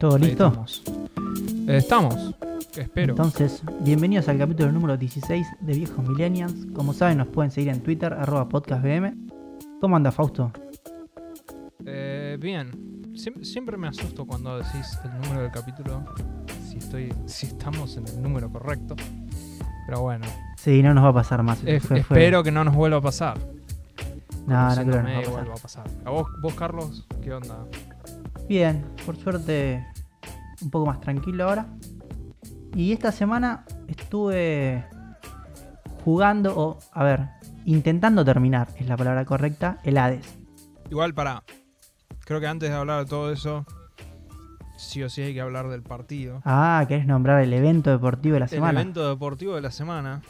¿Todo 0.00 0.18
listo? 0.18 0.46
Estamos. 0.46 0.82
Estamos. 1.68 2.34
Espero. 2.76 3.12
Entonces, 3.12 3.62
bienvenidos 3.80 4.28
al 4.28 4.38
capítulo 4.38 4.72
número 4.72 4.96
16 4.96 5.46
de 5.60 5.72
Viejos 5.74 6.08
Millennials. 6.08 6.54
Como 6.74 6.92
saben, 6.94 7.18
nos 7.18 7.28
pueden 7.28 7.50
seguir 7.50 7.68
en 7.70 7.80
Twitter, 7.82 8.12
arroba 8.12 8.48
podcastbm. 8.48 9.28
¿Cómo 9.80 9.96
anda 9.96 10.10
Fausto? 10.10 10.52
Eh, 11.84 12.38
bien. 12.40 12.70
Siem- 13.12 13.44
siempre 13.44 13.76
me 13.76 13.88
asusto 13.88 14.24
cuando 14.26 14.56
decís 14.58 14.98
el 15.04 15.20
número 15.20 15.42
del 15.42 15.50
capítulo. 15.50 16.02
Si 16.66 16.78
estoy. 16.78 17.12
si 17.26 17.46
estamos 17.46 17.96
en 17.96 18.06
el 18.06 18.22
número 18.22 18.50
correcto. 18.50 18.94
Pero 19.86 20.00
bueno. 20.02 20.24
Sí, 20.56 20.82
no 20.82 20.94
nos 20.94 21.04
va 21.04 21.08
a 21.08 21.14
pasar 21.14 21.42
más. 21.42 21.62
es- 21.64 21.82
Fue- 21.84 22.02
fue- 22.02 22.18
espero 22.18 22.42
que 22.42 22.50
no 22.52 22.64
nos 22.64 22.74
vuelva 22.74 22.98
a 22.98 23.02
pasar. 23.02 23.36
No, 24.46 24.68
no 24.68 24.74
creo 24.74 24.84
que 24.86 24.90
Conociéndome, 24.92 25.14
nos 25.26 25.34
va 25.34 25.40
a 25.40 25.44
pasar. 25.44 25.50
a 25.50 25.62
pasar. 25.62 25.84
¿A 26.06 26.10
vos, 26.10 26.28
vos, 26.40 26.54
Carlos? 26.54 27.06
¿Qué 27.22 27.32
onda? 27.34 27.58
Bien, 28.50 28.84
por 29.06 29.16
suerte 29.16 29.86
un 30.60 30.70
poco 30.70 30.86
más 30.86 31.00
tranquilo 31.00 31.44
ahora. 31.48 31.68
Y 32.74 32.90
esta 32.90 33.12
semana 33.12 33.64
estuve 33.86 34.84
jugando, 36.04 36.58
o 36.58 36.78
a 36.92 37.04
ver, 37.04 37.28
intentando 37.64 38.24
terminar, 38.24 38.66
es 38.76 38.88
la 38.88 38.96
palabra 38.96 39.24
correcta, 39.24 39.78
el 39.84 39.96
Hades. 39.98 40.26
Igual 40.90 41.14
para. 41.14 41.44
Creo 42.24 42.40
que 42.40 42.48
antes 42.48 42.70
de 42.70 42.74
hablar 42.74 43.04
de 43.04 43.08
todo 43.08 43.30
eso. 43.30 43.64
Sí 44.76 45.00
o 45.04 45.08
sí 45.08 45.22
hay 45.22 45.32
que 45.32 45.40
hablar 45.40 45.68
del 45.68 45.82
partido. 45.84 46.42
Ah, 46.44 46.84
¿querés 46.88 47.06
nombrar 47.06 47.40
el 47.42 47.52
evento 47.52 47.90
deportivo 47.92 48.34
de 48.34 48.40
la 48.40 48.48
semana? 48.48 48.80
El 48.80 48.86
evento 48.88 49.08
deportivo 49.10 49.54
de 49.54 49.60
la 49.60 49.70
semana. 49.70 50.22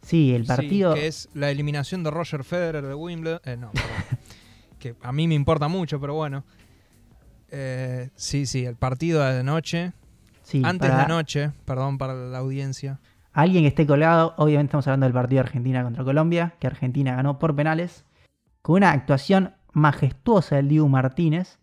Sí, 0.00 0.34
el 0.34 0.44
Sí, 0.44 0.48
partido. 0.48 0.94
que 0.94 1.06
es 1.06 1.28
la 1.34 1.50
eliminación 1.50 2.02
de 2.02 2.10
Roger 2.10 2.44
Federer 2.44 2.86
de 2.86 2.94
Wimbledon. 2.94 3.40
Eh, 3.44 3.58
no, 3.58 3.72
perdón. 3.72 3.90
que 4.78 4.94
a 5.02 5.12
mí 5.12 5.28
me 5.28 5.34
importa 5.34 5.68
mucho, 5.68 6.00
pero 6.00 6.14
bueno. 6.14 6.42
Eh, 7.50 8.10
sí, 8.14 8.46
sí, 8.46 8.64
el 8.64 8.76
partido 8.76 9.22
de 9.22 9.42
noche. 9.42 9.92
sí, 10.42 10.62
Antes 10.64 10.90
para 10.90 10.98
de 10.98 11.04
anoche, 11.04 11.52
perdón 11.64 11.98
para 11.98 12.14
la 12.14 12.38
audiencia. 12.38 13.00
Alguien 13.32 13.64
que 13.64 13.68
esté 13.68 13.86
colgado, 13.86 14.34
obviamente 14.38 14.70
estamos 14.70 14.86
hablando 14.86 15.06
del 15.06 15.12
partido 15.12 15.42
de 15.42 15.48
Argentina 15.48 15.82
contra 15.82 16.04
Colombia, 16.04 16.54
que 16.58 16.66
Argentina 16.66 17.14
ganó 17.14 17.38
por 17.38 17.54
penales, 17.54 18.04
con 18.62 18.76
una 18.76 18.92
actuación 18.92 19.54
majestuosa 19.72 20.56
del 20.56 20.68
Dibu 20.68 20.88
Martínez. 20.88 21.58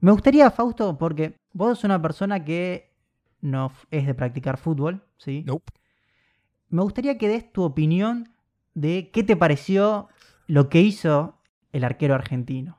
Me 0.00 0.12
gustaría, 0.12 0.50
Fausto, 0.50 0.98
porque 0.98 1.34
vos 1.52 1.78
sos 1.78 1.84
una 1.84 2.00
persona 2.00 2.44
que 2.44 2.92
no 3.40 3.72
es 3.90 4.06
de 4.06 4.14
practicar 4.14 4.58
fútbol, 4.58 5.02
¿sí? 5.16 5.44
Nope. 5.46 5.72
Me 6.68 6.82
gustaría 6.82 7.16
que 7.16 7.28
des 7.28 7.50
tu 7.52 7.62
opinión 7.62 8.28
de 8.74 9.10
qué 9.10 9.22
te 9.22 9.36
pareció 9.36 10.08
lo 10.46 10.68
que 10.68 10.82
hizo 10.82 11.38
el 11.72 11.84
arquero 11.84 12.14
argentino. 12.14 12.77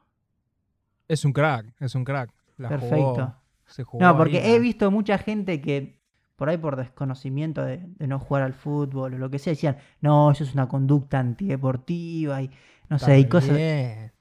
Es 1.09 1.25
un 1.25 1.33
crack, 1.33 1.73
es 1.81 1.93
un 1.95 2.05
crack. 2.05 2.31
La 2.57 2.69
Perfecto. 2.69 2.95
jugó, 2.95 3.35
se 3.65 3.83
jugó 3.83 4.03
No, 4.05 4.15
porque 4.17 4.37
ahí, 4.37 4.51
he 4.53 4.59
visto 4.59 4.89
mucha 4.91 5.17
gente 5.17 5.59
que 5.61 5.99
por 6.37 6.47
ahí 6.49 6.57
por 6.57 6.77
desconocimiento 6.77 7.63
de, 7.65 7.79
de 7.85 8.07
no 8.07 8.17
jugar 8.19 8.43
al 8.43 8.53
fútbol 8.53 9.13
o 9.15 9.17
lo 9.17 9.29
que 9.29 9.39
sea, 9.39 9.51
decían, 9.51 9.77
no, 10.01 10.31
eso 10.31 10.45
es 10.45 10.53
una 10.53 10.69
conducta 10.69 11.19
antideportiva 11.19 12.41
y 12.41 12.49
no 12.89 12.97
Está 12.97 13.07
sé, 13.07 13.19
y 13.19 13.25
cosas, 13.27 13.57
bien. 13.57 14.13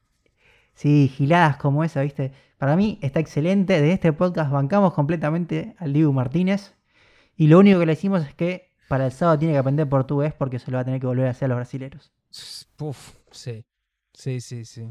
sí, 0.74 1.08
giladas 1.14 1.56
como 1.58 1.84
esa, 1.84 2.02
¿viste? 2.02 2.32
Para 2.58 2.76
mí 2.76 2.98
está 3.02 3.20
excelente, 3.20 3.80
de 3.80 3.92
este 3.92 4.12
podcast 4.12 4.50
bancamos 4.50 4.94
completamente 4.94 5.74
al 5.78 5.92
Dibu 5.92 6.12
Martínez 6.12 6.74
y 7.36 7.48
lo 7.48 7.58
único 7.60 7.78
que 7.80 7.86
le 7.86 7.92
decimos 7.92 8.26
es 8.26 8.34
que 8.34 8.72
para 8.88 9.06
el 9.06 9.12
sábado 9.12 9.38
tiene 9.38 9.54
que 9.54 9.58
aprender 9.58 9.88
portugués 9.88 10.34
porque 10.34 10.58
se 10.58 10.70
lo 10.70 10.76
va 10.78 10.82
a 10.82 10.84
tener 10.84 11.00
que 11.00 11.06
volver 11.06 11.28
a 11.28 11.30
hacer 11.30 11.46
a 11.46 11.48
los 11.50 11.56
brasileros. 11.56 12.12
Uf, 12.80 13.16
sí. 13.30 13.64
Sí, 14.12 14.40
sí, 14.40 14.64
sí. 14.64 14.88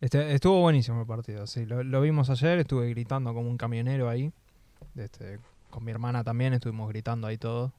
Este, 0.00 0.32
estuvo 0.34 0.60
buenísimo 0.60 1.00
el 1.00 1.06
partido, 1.06 1.46
sí. 1.46 1.66
Lo, 1.66 1.82
lo 1.82 2.00
vimos 2.00 2.30
ayer, 2.30 2.58
estuve 2.60 2.88
gritando 2.90 3.34
como 3.34 3.48
un 3.48 3.56
camionero 3.56 4.08
ahí. 4.08 4.32
Este, 4.96 5.38
con 5.70 5.84
mi 5.84 5.90
hermana 5.90 6.22
también 6.22 6.52
estuvimos 6.52 6.88
gritando 6.88 7.26
ahí 7.26 7.36
todo. 7.36 7.72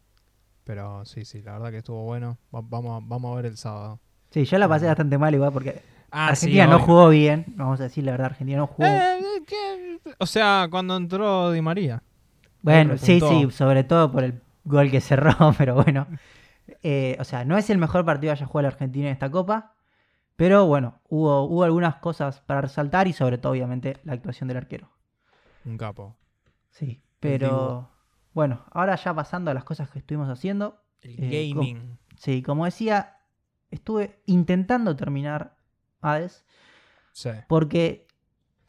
Pero 0.66 1.06
sí, 1.06 1.24
sí, 1.26 1.42
la 1.42 1.54
verdad 1.54 1.72
que 1.72 1.78
estuvo 1.78 2.04
bueno. 2.04 2.38
Va- 2.54 2.62
vamos, 2.64 3.02
a- 3.02 3.06
vamos 3.08 3.32
a 3.32 3.36
ver 3.38 3.46
el 3.46 3.58
sábado. 3.58 4.00
Sí, 4.32 4.44
yo 4.46 4.58
la 4.60 4.68
pasé 4.68 4.86
Ajá. 4.86 4.92
bastante 4.92 5.18
mal 5.18 5.34
igual 5.34 5.52
porque 5.52 5.82
Ah, 6.12 6.28
Argentina 6.30 6.66
no 6.68 6.80
jugó 6.80 7.10
bien, 7.10 7.46
vamos 7.56 7.80
a 7.80 7.84
decir 7.84 8.04
la 8.04 8.12
verdad, 8.12 8.28
Argentina 8.28 8.58
no 8.60 8.68
jugó. 8.68 8.88
Eh, 8.90 9.44
¿qué? 9.48 10.00
O 10.18 10.26
sea, 10.26 10.68
cuando 10.70 10.98
entró 10.98 11.52
Di 11.52 11.62
María. 11.62 12.02
Bueno, 12.62 12.98
sí, 12.98 13.20
sí, 13.22 13.48
sobre 13.52 13.84
todo 13.84 14.12
por 14.12 14.24
el 14.24 14.42
gol 14.66 14.92
que 14.92 15.02
cerró, 15.02 15.32
pero 15.58 15.76
bueno. 15.76 16.08
Eh, 16.84 17.16
o 17.20 17.24
sea, 17.24 17.46
no 17.46 17.58
es 17.58 17.70
el 17.70 17.78
mejor 17.78 18.06
partido 18.06 18.34
que 18.34 18.40
haya 18.40 18.46
jugado 18.46 18.64
la 18.64 18.68
Argentina 18.74 19.08
en 19.08 19.14
esta 19.14 19.30
Copa, 19.32 19.74
pero 20.40 20.66
bueno, 20.66 21.02
hubo, 21.10 21.44
hubo 21.44 21.64
algunas 21.66 21.96
cosas 21.98 22.40
para 22.42 22.62
resaltar 22.62 23.08
y 23.08 23.14
sobre 23.14 23.38
todo, 23.38 23.52
obviamente, 23.52 23.98
la 24.06 24.14
actuación 24.14 24.48
del 24.48 24.58
arquero. 24.58 24.90
Un 25.66 25.78
capo. 25.78 26.16
Sí, 26.70 27.04
pero 27.20 27.90
bueno, 28.34 28.64
ahora 28.72 28.96
ya 28.96 29.14
pasando 29.14 29.52
a 29.52 29.54
las 29.54 29.66
cosas 29.66 29.90
que 29.90 30.00
estuvimos 30.00 30.30
haciendo. 30.30 30.82
El 31.02 31.22
Eh, 31.34 31.50
gaming. 31.54 31.98
Sí, 32.18 32.42
como 32.42 32.64
decía, 32.66 33.18
estuve 33.70 34.22
intentando 34.26 34.96
terminar 34.96 35.58
Hades 36.02 36.46
Sí. 37.12 37.32
porque 37.50 38.08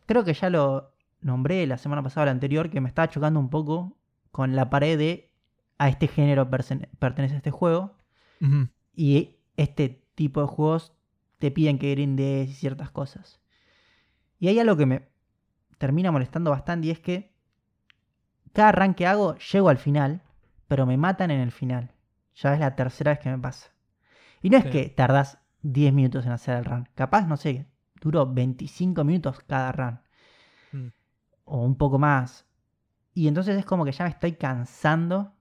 creo 0.06 0.24
que 0.24 0.34
ya 0.34 0.50
lo 0.50 0.92
nombré 1.20 1.66
la 1.68 1.78
semana 1.78 2.02
pasada 2.02 2.22
o 2.22 2.26
la 2.26 2.32
anterior, 2.32 2.68
que 2.70 2.80
me 2.80 2.88
estaba 2.88 3.08
chocando 3.08 3.38
un 3.38 3.48
poco 3.50 3.96
con 4.32 4.56
la 4.56 4.70
pared 4.70 4.98
de 4.98 5.30
a 5.78 5.88
este 5.88 6.08
género 6.08 6.50
pertenece 6.50 7.36
este 7.36 7.50
juego. 7.52 7.94
Y 8.94 9.36
este 9.56 10.04
tipo 10.16 10.40
de 10.40 10.46
juegos 10.48 10.92
te 11.40 11.50
piden 11.50 11.78
que 11.78 11.90
grindes 11.90 12.48
y 12.48 12.54
ciertas 12.54 12.90
cosas. 12.90 13.40
Y 14.38 14.48
hay 14.48 14.60
algo 14.60 14.76
que 14.76 14.86
me 14.86 15.08
termina 15.78 16.12
molestando 16.12 16.50
bastante 16.50 16.86
y 16.86 16.90
es 16.90 17.00
que 17.00 17.34
cada 18.52 18.68
arranque 18.68 18.98
que 18.98 19.06
hago 19.06 19.36
llego 19.36 19.68
al 19.68 19.78
final, 19.78 20.22
pero 20.68 20.86
me 20.86 20.96
matan 20.96 21.30
en 21.30 21.40
el 21.40 21.50
final. 21.50 21.92
Ya 22.34 22.54
es 22.54 22.60
la 22.60 22.76
tercera 22.76 23.12
vez 23.12 23.20
que 23.20 23.30
me 23.30 23.38
pasa. 23.38 23.70
Y 24.42 24.50
no 24.50 24.58
es 24.58 24.64
Sí. 24.64 24.70
que 24.70 24.88
tardás 24.90 25.38
10 25.62 25.92
minutos 25.92 26.26
en 26.26 26.32
hacer 26.32 26.56
el 26.58 26.64
run. 26.64 26.88
Capaz, 26.94 27.26
no 27.26 27.36
sé, 27.36 27.66
duró 28.00 28.26
25 28.26 29.02
minutos 29.04 29.40
cada 29.40 29.72
run. 29.72 30.00
Mm. 30.72 30.88
O 31.44 31.64
un 31.64 31.76
poco 31.76 31.98
más. 31.98 32.46
Y 33.14 33.28
entonces 33.28 33.58
es 33.58 33.64
como 33.64 33.84
que 33.84 33.92
ya 33.92 34.04
me 34.04 34.10
estoy 34.10 34.32
cansando. 34.32 35.34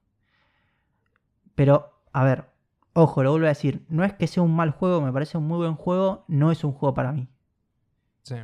Pero, 1.56 2.02
a 2.14 2.24
ver, 2.24 2.46
ojo, 2.94 3.24
lo 3.24 3.32
vuelvo 3.32 3.46
a 3.46 3.50
decir. 3.50 3.86
No 3.90 4.04
es 4.04 4.14
que 4.14 4.28
sea 4.28 4.44
un 4.44 4.56
mal 4.56 4.72
juego, 4.72 5.02
me 5.02 5.12
parece 5.12 5.38
un 5.38 5.48
muy 5.48 5.58
buen 5.58 5.76
juego. 5.76 6.26
No 6.28 6.52
es 6.52 6.64
un 6.64 6.74
juego 6.74 6.94
para 6.94 7.12
mí. 7.12 7.28
Sí. 8.24 8.36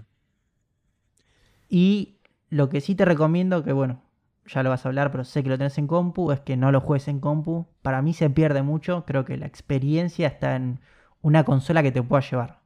Y 1.70 2.18
lo 2.50 2.70
que 2.70 2.82
sí 2.82 2.96
te 2.96 3.06
recomiendo, 3.06 3.64
que 3.64 3.74
bueno, 3.74 4.02
ya 4.46 4.64
lo 4.64 4.70
vas 4.70 4.86
a 4.86 4.90
hablar, 4.90 5.12
pero 5.12 5.24
sé 5.24 5.44
que 5.44 5.50
lo 5.50 5.58
tenés 5.58 5.78
en 5.78 5.88
compu, 5.88 6.32
es 6.32 6.40
que 6.40 6.58
no 6.58 6.72
lo 6.72 6.82
juegues 6.82 7.08
en 7.08 7.20
compu. 7.20 7.66
Para 7.82 8.02
mí 8.02 8.14
se 8.14 8.30
pierde 8.30 8.62
mucho. 8.62 9.06
Creo 9.06 9.26
que 9.26 9.38
la 9.38 9.48
experiencia 9.48 10.28
está 10.28 10.56
en 10.56 10.80
una 11.22 11.44
consola 11.44 11.84
que 11.84 11.92
te 11.92 12.04
pueda 12.04 12.22
llevar. 12.22 12.62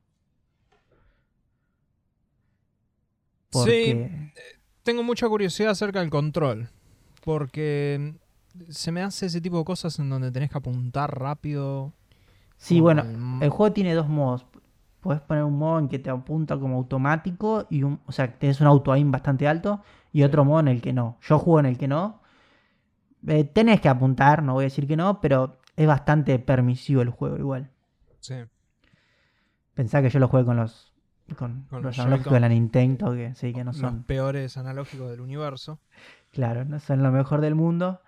Porque... 3.52 4.32
Tengo 4.84 5.04
mucha 5.04 5.28
curiosidad 5.28 5.72
acerca 5.72 6.00
del 6.00 6.10
control. 6.10 6.70
Porque 7.24 8.16
se 8.70 8.92
me 8.92 9.02
hace 9.02 9.28
ese 9.28 9.42
tipo 9.42 9.58
de 9.60 9.66
cosas 9.66 9.98
en 10.00 10.10
donde 10.10 10.32
tenés 10.32 10.50
que 10.50 10.58
apuntar 10.58 11.18
rápido. 11.20 11.94
Sí, 12.58 12.80
bueno, 12.82 13.04
el- 13.04 13.44
el 13.44 13.50
juego 13.50 13.74
tiene 13.74 13.94
dos 13.94 14.10
modos. 14.10 14.46
Puedes 15.00 15.22
poner 15.22 15.44
un 15.46 15.58
modo 15.58 15.80
en 15.80 15.88
que 15.88 15.98
te 16.00 16.10
apunta 16.10 16.58
como 16.60 16.76
automático 16.78 17.66
y 17.70 17.84
un, 17.84 18.02
o 18.06 18.12
sea, 18.12 18.38
tenés 18.38 18.60
un 18.60 18.68
auto 18.68 18.92
aim 18.92 19.12
bastante 19.12 19.48
alto 19.48 19.82
y 20.12 20.24
otro 20.24 20.44
modo 20.44 20.60
en 20.60 20.68
el 20.68 20.82
que 20.82 20.92
no. 20.92 21.18
Yo 21.22 21.40
juego 21.40 21.60
en 21.62 21.68
el 21.68 21.78
que 21.78 21.88
no. 21.88 22.20
Eh, 23.28 23.44
tenés 23.46 23.80
que 23.82 23.90
apuntar, 23.90 24.44
no 24.44 24.54
voy 24.54 24.64
a 24.64 24.66
decir 24.66 24.88
que 24.88 24.98
no, 24.98 25.22
pero 25.22 25.60
es 25.78 25.88
bastante 25.88 26.38
permisivo 26.40 27.02
el 27.02 27.10
juego 27.10 27.38
igual. 27.38 27.70
Sí. 28.20 28.36
Pensá 29.74 30.02
que 30.02 30.10
yo 30.10 30.20
lo 30.20 30.28
jugué 30.28 30.44
con 30.46 30.58
los 30.58 30.94
con, 31.38 31.66
Con 31.70 31.84
los 31.84 31.96
los 31.96 32.00
analógicos 32.00 32.34
de 32.34 32.40
la. 32.40 32.50
Nintendo, 32.50 33.14
que 33.14 33.36
sí, 33.36 33.54
que 33.54 33.64
no 33.64 33.72
Los 33.72 33.78
son, 33.78 34.04
peores 34.04 34.58
analógicos 34.58 35.10
del 35.12 35.22
universo. 35.22 35.80
claro, 36.32 36.66
no 36.66 36.80
son 36.80 37.04
lo 37.04 37.12
mejor 37.12 37.40
del 37.42 37.56
mundo. 37.56 38.02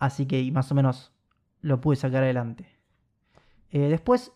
Así 0.00 0.26
que 0.26 0.50
más 0.50 0.72
o 0.72 0.74
menos 0.74 1.12
lo 1.60 1.80
pude 1.80 1.94
sacar 1.96 2.24
adelante. 2.24 2.66
Eh, 3.70 3.88
después 3.88 4.32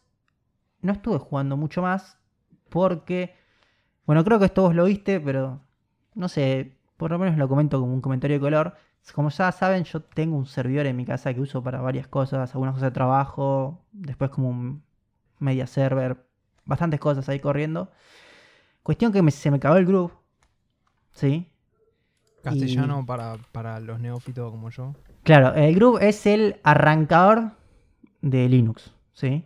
no 0.82 0.92
estuve 0.92 1.18
jugando 1.18 1.56
mucho 1.56 1.82
más 1.82 2.18
porque, 2.68 3.34
bueno, 4.06 4.22
creo 4.24 4.38
que 4.38 4.44
esto 4.44 4.62
vos 4.62 4.74
lo 4.76 4.84
viste, 4.84 5.20
pero 5.20 5.60
no 6.14 6.28
sé, 6.28 6.76
por 6.96 7.10
lo 7.10 7.18
menos 7.18 7.36
lo 7.36 7.48
comento 7.48 7.80
como 7.80 7.92
un 7.94 8.00
comentario 8.00 8.36
de 8.36 8.40
color. 8.40 8.76
Como 9.14 9.30
ya 9.30 9.50
saben, 9.52 9.84
yo 9.84 10.02
tengo 10.02 10.36
un 10.36 10.46
servidor 10.46 10.86
en 10.86 10.96
mi 10.96 11.04
casa 11.04 11.34
que 11.34 11.40
uso 11.40 11.62
para 11.62 11.80
varias 11.80 12.06
cosas, 12.08 12.54
algunas 12.54 12.74
cosas 12.74 12.90
de 12.90 12.94
trabajo, 12.94 13.82
después 13.92 14.30
como 14.30 14.48
un 14.50 14.82
media 15.40 15.66
server, 15.66 16.24
bastantes 16.64 17.00
cosas 17.00 17.28
ahí 17.28 17.40
corriendo. 17.40 17.90
Cuestión 18.82 19.12
que 19.12 19.22
me- 19.22 19.30
se 19.30 19.50
me 19.50 19.56
acabó 19.58 19.76
el 19.76 19.86
groove, 19.86 20.12
¿sí? 21.12 21.50
Castellano 22.42 23.04
para, 23.06 23.36
para 23.52 23.80
los 23.80 24.00
neófitos 24.00 24.50
como 24.50 24.70
yo. 24.70 24.94
Claro, 25.24 25.54
el 25.54 25.74
groove 25.74 26.06
es 26.06 26.26
el 26.26 26.60
arrancador 26.62 27.52
de 28.20 28.48
Linux, 28.48 28.92
¿sí? 29.12 29.44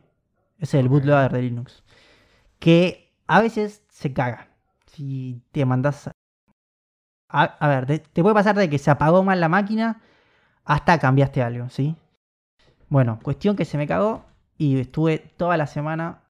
Es 0.58 0.74
el 0.74 0.88
bootloader 0.88 1.32
de 1.32 1.42
Linux. 1.42 1.82
Que 2.58 3.12
a 3.26 3.40
veces 3.40 3.82
se 3.88 4.12
caga. 4.12 4.48
Si 4.86 5.40
te 5.52 5.64
mandas 5.64 6.10
A, 7.30 7.42
a 7.42 7.68
ver, 7.68 7.86
te, 7.86 7.98
te 7.98 8.22
puede 8.22 8.34
pasar 8.34 8.56
de 8.56 8.68
que 8.70 8.78
se 8.78 8.90
apagó 8.90 9.22
mal 9.22 9.38
la 9.40 9.48
máquina 9.48 10.00
hasta 10.64 10.98
cambiaste 10.98 11.42
algo, 11.42 11.68
¿sí? 11.68 11.94
Bueno, 12.88 13.18
cuestión 13.22 13.54
que 13.54 13.64
se 13.66 13.76
me 13.78 13.86
cagó 13.86 14.24
y 14.56 14.80
estuve 14.80 15.18
toda 15.18 15.56
la 15.56 15.66
semana 15.66 16.22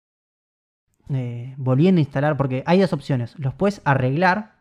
eh, 1.11 1.55
volviendo 1.57 2.01
a 2.01 2.03
instalar, 2.03 2.37
porque 2.37 2.63
hay 2.67 2.81
dos 2.81 2.93
opciones. 2.93 3.39
Los 3.39 3.55
puedes 3.55 3.81
arreglar 3.85 4.59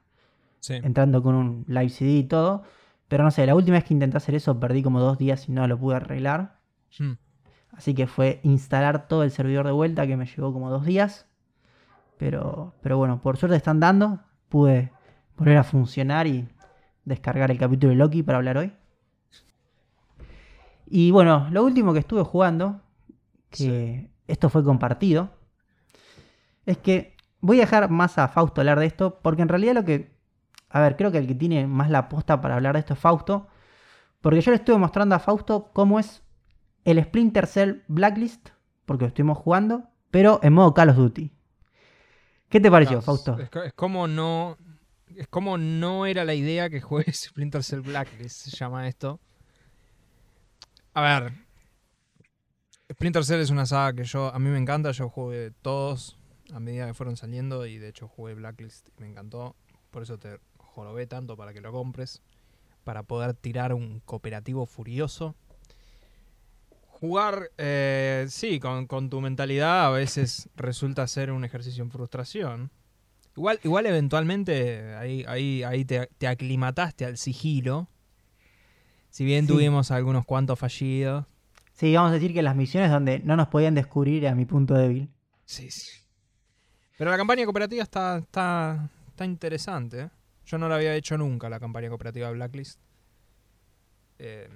Sí. 0.59 0.73
entrando 0.75 1.21
con 1.21 1.35
un 1.35 1.65
live 1.67 1.89
CD 1.89 2.11
y 2.17 2.23
todo, 2.23 2.63
pero 3.07 3.23
no 3.23 3.31
sé, 3.31 3.45
la 3.45 3.55
última 3.55 3.77
vez 3.77 3.85
que 3.85 3.93
intenté 3.93 4.17
hacer 4.17 4.35
eso 4.35 4.59
perdí 4.59 4.83
como 4.83 4.99
dos 4.99 5.17
días 5.17 5.47
y 5.47 5.51
no 5.51 5.67
lo 5.67 5.77
pude 5.77 5.95
arreglar. 5.95 6.59
Mm. 6.99 7.13
Así 7.71 7.93
que 7.93 8.07
fue 8.07 8.39
instalar 8.43 9.07
todo 9.07 9.23
el 9.23 9.31
servidor 9.31 9.65
de 9.65 9.71
vuelta 9.71 10.07
que 10.07 10.17
me 10.17 10.25
llevó 10.25 10.51
como 10.51 10.69
dos 10.69 10.85
días. 10.85 11.27
Pero, 12.17 12.73
pero 12.81 12.97
bueno, 12.97 13.21
por 13.21 13.37
suerte 13.37 13.55
están 13.55 13.79
dando. 13.79 14.19
Pude 14.49 14.91
volver 15.37 15.57
a 15.57 15.63
funcionar 15.63 16.27
y 16.27 16.47
descargar 17.05 17.51
el 17.51 17.57
capítulo 17.57 17.91
de 17.91 17.97
Loki 17.97 18.23
para 18.23 18.39
hablar 18.39 18.57
hoy. 18.57 18.73
Y 20.89 21.11
bueno, 21.11 21.47
lo 21.51 21.63
último 21.63 21.93
que 21.93 21.99
estuve 21.99 22.23
jugando, 22.23 22.81
que 23.49 24.09
esto 24.27 24.49
fue 24.49 24.63
compartido, 24.63 25.29
es 26.65 26.77
que 26.77 27.15
voy 27.41 27.57
a 27.57 27.61
dejar 27.61 27.89
más 27.89 28.17
a 28.17 28.27
Fausto 28.27 28.61
hablar 28.61 28.79
de 28.79 28.85
esto, 28.85 29.19
porque 29.21 29.41
en 29.41 29.49
realidad 29.49 29.75
lo 29.75 29.85
que... 29.85 30.16
A 30.69 30.81
ver, 30.81 30.97
creo 30.97 31.11
que 31.11 31.17
el 31.17 31.27
que 31.27 31.35
tiene 31.35 31.67
más 31.67 31.89
la 31.89 32.09
posta 32.09 32.41
para 32.41 32.55
hablar 32.55 32.73
de 32.73 32.79
esto 32.79 32.93
es 32.93 32.99
Fausto, 32.99 33.47
porque 34.21 34.41
yo 34.41 34.51
le 34.51 34.57
estuve 34.57 34.77
mostrando 34.77 35.15
a 35.15 35.19
Fausto 35.19 35.71
cómo 35.73 35.99
es 35.99 36.23
el 36.83 37.03
Splinter 37.03 37.47
Cell 37.47 37.83
Blacklist, 37.87 38.49
porque 38.85 39.05
lo 39.05 39.07
estuvimos 39.09 39.37
jugando, 39.37 39.89
pero 40.11 40.39
en 40.43 40.53
modo 40.53 40.73
Call 40.73 40.89
of 40.89 40.97
Duty. 40.97 41.31
¿Qué 42.49 42.59
te 42.59 42.71
pareció, 42.71 43.01
Fausto? 43.01 43.37
Es 43.39 43.73
como 43.73 44.07
no. 44.07 44.57
Es 45.15 45.27
como 45.27 45.57
no 45.57 46.05
era 46.05 46.25
la 46.25 46.33
idea 46.33 46.69
que 46.69 46.81
juegues 46.81 47.21
Splinter 47.29 47.63
Cell 47.63 47.81
Blacklist, 47.81 48.47
se 48.47 48.51
llama 48.51 48.87
esto. 48.87 49.19
A 50.93 51.01
ver. 51.01 51.33
Splinter 52.91 53.25
Cell 53.25 53.41
es 53.41 53.49
una 53.49 53.65
saga 53.65 53.93
que 53.93 54.03
yo. 54.03 54.33
A 54.33 54.39
mí 54.39 54.49
me 54.49 54.57
encanta, 54.57 54.91
yo 54.91 55.09
jugué 55.09 55.51
todos 55.61 56.17
a 56.53 56.59
medida 56.59 56.87
que 56.87 56.93
fueron 56.93 57.17
saliendo 57.17 57.65
y 57.65 57.77
de 57.77 57.89
hecho 57.89 58.07
jugué 58.07 58.33
Blacklist 58.33 58.89
y 58.97 59.01
me 59.01 59.07
encantó. 59.07 59.55
Por 59.91 60.03
eso 60.03 60.17
te 60.17 60.39
jorobé 60.77 61.07
tanto 61.07 61.35
para 61.35 61.53
que 61.53 61.61
lo 61.61 61.71
compres. 61.71 62.21
Para 62.83 63.01
poder 63.01 63.33
tirar 63.33 63.73
un 63.73 63.99
cooperativo 64.05 64.67
furioso. 64.67 65.33
Jugar, 66.85 67.49
eh, 67.57 68.27
sí, 68.29 68.59
con, 68.59 68.85
con 68.85 69.09
tu 69.09 69.19
mentalidad 69.21 69.87
a 69.87 69.89
veces 69.89 70.49
resulta 70.55 71.05
ser 71.07 71.31
un 71.31 71.43
ejercicio 71.43 71.83
en 71.83 71.89
frustración. 71.91 72.71
Igual, 73.35 73.59
igual 73.63 73.85
eventualmente 73.87 74.95
ahí, 74.95 75.25
ahí, 75.27 75.63
ahí 75.63 75.83
te, 75.83 76.07
te 76.17 76.27
aclimataste 76.27 77.05
al 77.05 77.17
sigilo. 77.17 77.87
Si 79.09 79.25
bien 79.25 79.47
Sí. 79.47 79.53
tuvimos 79.53 79.89
algunos 79.91 80.25
cuantos 80.25 80.59
fallidos. 80.59 81.25
Sí, 81.73 81.93
vamos 81.95 82.11
a 82.11 82.13
decir 82.15 82.33
que 82.33 82.41
las 82.43 82.55
misiones 82.55 82.91
donde 82.91 83.19
no 83.19 83.35
nos 83.35 83.47
podían 83.47 83.73
descubrir 83.75 84.23
era 84.23 84.35
mi 84.35 84.45
punto 84.45 84.75
débil. 84.75 85.09
Sí, 85.45 85.69
sí. 85.71 85.91
Pero 86.97 87.11
la 87.11 87.17
campaña 87.17 87.43
cooperativa 87.45 87.83
está, 87.83 88.17
está, 88.19 88.89
está 89.09 89.25
interesante. 89.25 90.09
Yo 90.47 90.57
no 90.57 90.67
la 90.67 90.75
había 90.75 90.95
hecho 90.95 91.17
nunca, 91.17 91.49
la 91.49 91.59
campaña 91.59 91.89
cooperativa 91.89 92.27
de 92.27 92.33
Blacklist. 92.33 92.79
Eh, 94.19 94.49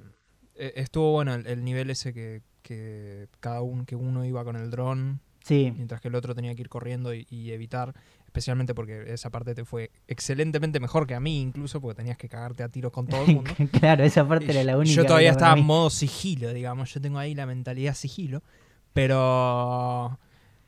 eh, 0.56 0.74
estuvo 0.78 1.12
bueno 1.12 1.36
el, 1.36 1.46
el 1.46 1.64
nivel 1.64 1.90
ese 1.92 2.14
que, 2.14 2.42
que 2.64 3.28
cada 3.40 3.62
uno, 3.62 3.86
que 3.86 3.96
uno 3.96 4.26
iba 4.26 4.44
con 4.44 4.56
el 4.56 4.72
dron 4.72 5.20
Sí, 5.44 5.72
mientras 5.76 6.00
que 6.02 6.08
el 6.08 6.14
otro 6.16 6.36
tenía 6.36 6.54
que 6.54 6.62
ir 6.62 6.70
corriendo 6.70 7.16
y, 7.16 7.26
y 7.32 7.52
evitar, 7.52 7.96
especialmente 8.26 8.76
porque 8.76 9.12
esa 9.12 9.32
parte 9.32 9.56
te 9.56 9.66
fue 9.66 9.90
excelentemente 10.08 10.80
mejor 10.80 11.08
que 11.08 11.16
a 11.16 11.20
mí 11.20 11.42
incluso, 11.42 11.82
porque 11.82 11.96
tenías 11.96 12.16
que 12.18 12.30
cagarte 12.30 12.62
a 12.62 12.70
tiros 12.70 12.92
con 12.92 13.08
todo 13.08 13.26
el 13.26 13.36
mundo. 13.36 13.52
claro, 13.80 14.04
esa 14.04 14.28
parte 14.28 14.46
Y 14.46 14.50
era 14.52 14.64
la 14.64 14.78
única. 14.78 14.96
Yo 14.96 15.06
todavía 15.06 15.32
estaba 15.32 15.58
en 15.58 15.66
modo 15.66 15.90
sigilo, 15.90 16.54
digamos. 16.54 16.94
Yo 16.94 17.02
tengo 17.02 17.18
ahí 17.18 17.34
la 17.34 17.48
mentalidad 17.48 17.96
sigilo. 17.96 18.44
Pero. 18.94 20.20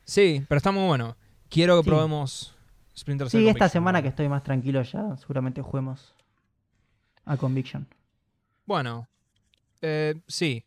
Sí, 0.04 0.44
pero 0.48 0.56
está 0.56 0.72
muy 0.72 0.86
bueno. 0.88 1.16
Quiero 1.48 1.76
que 1.78 1.84
Sí. 1.84 1.90
probemos 1.90 2.53
Splinter 2.96 3.28
Cell. 3.30 3.40
Sí, 3.42 3.48
esta 3.48 3.68
semana 3.68 4.02
que 4.02 4.08
estoy 4.08 4.28
más 4.28 4.42
tranquilo 4.42 4.82
ya, 4.82 5.16
seguramente 5.16 5.62
juguemos 5.62 6.14
a 7.24 7.36
Conviction. 7.36 7.86
Bueno, 8.66 9.08
eh, 9.82 10.14
sí. 10.26 10.64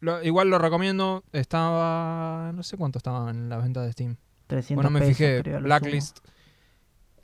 Lo- 0.00 0.22
igual 0.22 0.48
lo 0.50 0.58
recomiendo. 0.58 1.24
Estaba. 1.32 2.52
No 2.54 2.62
sé 2.62 2.76
cuánto 2.76 2.98
estaba 2.98 3.30
en 3.30 3.48
la 3.48 3.58
venta 3.58 3.82
de 3.82 3.92
Steam. 3.92 4.16
300 4.46 4.74
Bueno, 4.82 4.90
me 4.90 5.00
pesos, 5.00 5.16
fijé. 5.18 5.42
creo, 5.42 5.60
lo 5.60 5.64
Blacklist. 5.66 6.18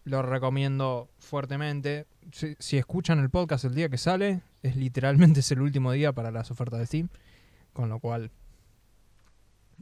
Lo 0.04 0.22
recomiendo 0.22 1.08
fuertemente. 1.19 2.06
Si, 2.32 2.54
si 2.58 2.76
escuchan 2.78 3.19
el 3.19 3.31
podcast 3.31 3.64
el 3.64 3.75
día 3.75 3.88
que 3.88 3.99
sale, 3.99 4.42
es 4.62 4.76
literalmente 4.76 5.40
es 5.40 5.50
el 5.50 5.60
último 5.60 5.90
día 5.92 6.12
para 6.12 6.31
las 6.31 6.50
ofertas 6.50 6.78
de 6.78 6.87
Steam. 6.87 7.08
Con 7.72 7.88
lo 7.88 7.99
cual, 7.99 8.31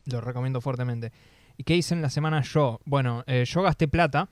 lo 0.06 0.20
recomiendo 0.20 0.60
fuertemente. 0.60 1.12
¿Y 1.56 1.64
qué 1.64 1.76
hice 1.76 1.94
en 1.94 2.02
la 2.02 2.10
semana 2.10 2.40
yo? 2.42 2.80
Bueno, 2.84 3.22
eh, 3.26 3.44
yo 3.46 3.62
gasté 3.62 3.86
plata. 3.88 4.28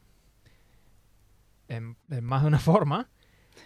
En, 1.72 1.96
en 2.10 2.24
más 2.24 2.42
de 2.42 2.48
una 2.48 2.58
forma. 2.70 3.08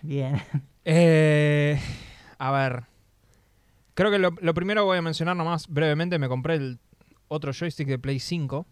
Bien. 0.03 0.41
Eh, 0.85 1.81
a 2.38 2.50
ver. 2.53 2.85
Creo 3.94 4.11
que 4.11 4.19
lo, 4.19 4.31
lo 4.41 4.55
primero 4.55 4.82
que 4.82 4.87
voy 4.87 4.99
a 4.99 5.03
mencionar 5.03 5.37
nomás 5.37 5.69
brevemente, 5.69 6.19
me 6.19 6.29
compré 6.29 6.55
el 6.55 6.79
otro 7.29 7.53
joystick 7.53 7.88
de 7.88 7.99
Play 7.99 8.20
5. 8.20 8.67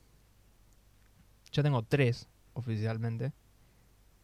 Ya 1.52 1.62
tengo 1.62 1.82
tres 1.82 2.28
oficialmente. 2.52 3.32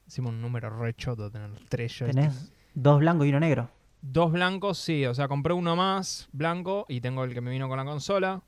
Hicimos 0.07 0.31
un 0.33 0.43
número 0.43 0.71
re 0.71 0.95
choto 0.95 1.25
de 1.25 1.31
tener 1.31 1.51
tres 1.69 1.93
joysticks. 1.99 2.15
Tenés 2.15 2.53
dos 2.75 3.01
blancos 3.01 3.27
y 3.27 3.31
uno 3.31 3.41
negro. 3.41 3.71
Dos 4.03 4.33
blancos, 4.33 4.79
sí. 4.79 5.07
O 5.07 5.15
sea, 5.15 5.29
compré 5.29 5.55
uno 5.55 5.77
más 5.77 6.29
blanco 6.33 6.87
y 6.89 7.01
tengo 7.01 7.25
el 7.25 7.35
que 7.35 7.41
me 7.41 7.51
vino 7.51 7.69
con 7.69 7.79
la 7.79 7.85
consola. 7.85 8.43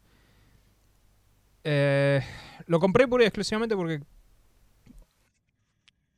Eh, 1.65 2.21
lo 2.67 2.81
compré 2.81 3.07
pura 3.07 3.25
y 3.25 3.27
exclusivamente 3.27 3.77
porque 3.77 4.03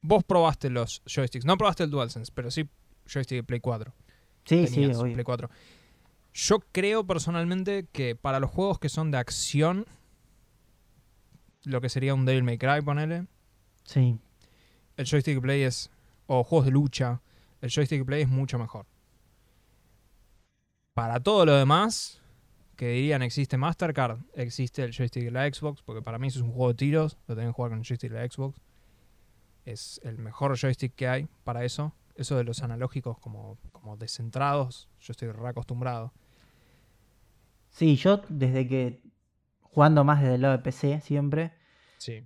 vos 0.07 0.23
probaste 0.23 0.69
los 0.71 1.03
joysticks. 1.07 1.45
No 1.47 1.57
probaste 1.57 1.83
el 1.85 1.91
DualSense, 1.91 2.31
pero 2.35 2.51
sí 2.51 2.69
joystick 3.07 3.39
de 3.39 3.43
Play 3.43 3.61
4 3.61 3.93
Sí, 4.45 4.67
sí, 4.67 4.85
obvio. 4.85 5.15
Play 5.15 5.25
4. 5.25 5.49
Yo 6.35 6.59
creo 6.73 7.07
personalmente 7.07 7.87
que 7.91 8.15
para 8.15 8.39
los 8.41 8.51
juegos 8.51 8.79
que 8.79 8.89
son 8.91 9.11
de 9.11 9.17
acción, 9.19 9.87
lo 11.65 11.81
que 11.81 11.89
sería 11.89 12.13
un 12.15 12.27
Devil 12.27 12.43
May 12.43 12.59
Cry, 12.59 12.83
ponele, 12.85 13.27
Sí. 13.85 14.19
el 14.99 15.07
joystick 15.07 15.41
Play 15.41 15.63
es, 15.63 15.91
o 16.27 16.45
juegos 16.45 16.67
de 16.67 16.73
lucha, 16.73 17.23
el 17.63 17.71
joystick 17.71 18.05
Play 18.05 18.23
es 18.23 18.29
mucho 18.29 18.59
mejor. 18.59 18.85
Para 20.93 21.21
todo 21.21 21.47
lo 21.47 21.57
demás, 21.57 22.21
que 22.77 22.89
dirían 22.89 23.23
existe 23.23 23.57
Mastercard, 23.57 24.19
existe 24.35 24.83
el 24.85 24.93
joystick 24.93 25.25
de 25.25 25.31
la 25.31 25.47
Xbox, 25.53 25.83
porque 25.83 26.03
para 26.03 26.19
mí 26.19 26.29
eso 26.29 26.41
es 26.41 26.45
un 26.45 26.53
juego 26.53 26.69
de 26.69 26.75
tiros, 26.75 27.17
lo 27.27 27.35
tengo 27.37 27.49
que 27.49 27.55
jugar 27.55 27.71
con 27.71 27.79
el 27.81 27.85
joystick 27.87 28.11
de 28.13 28.19
la 28.21 28.29
Xbox. 28.31 28.61
Es 29.65 30.01
el 30.05 30.19
mejor 30.19 30.59
joystick 30.59 30.95
que 30.95 31.09
hay 31.09 31.29
para 31.45 31.65
eso. 31.65 31.93
Eso 32.17 32.37
de 32.37 32.45
los 32.45 32.63
analógicos 32.63 33.19
como, 33.19 33.59
como 33.73 33.97
descentrados, 33.97 34.89
yo 35.01 35.13
estoy 35.13 35.31
re 35.33 35.49
acostumbrado. 35.49 36.13
Sí, 37.71 37.97
yo 37.97 38.21
desde 38.29 38.69
que 38.69 39.03
jugando 39.63 40.05
más 40.05 40.21
desde 40.21 40.37
el 40.37 40.43
lado 40.43 40.57
de 40.57 40.63
PC 40.63 41.01
siempre, 41.01 41.53
Sí. 41.99 42.25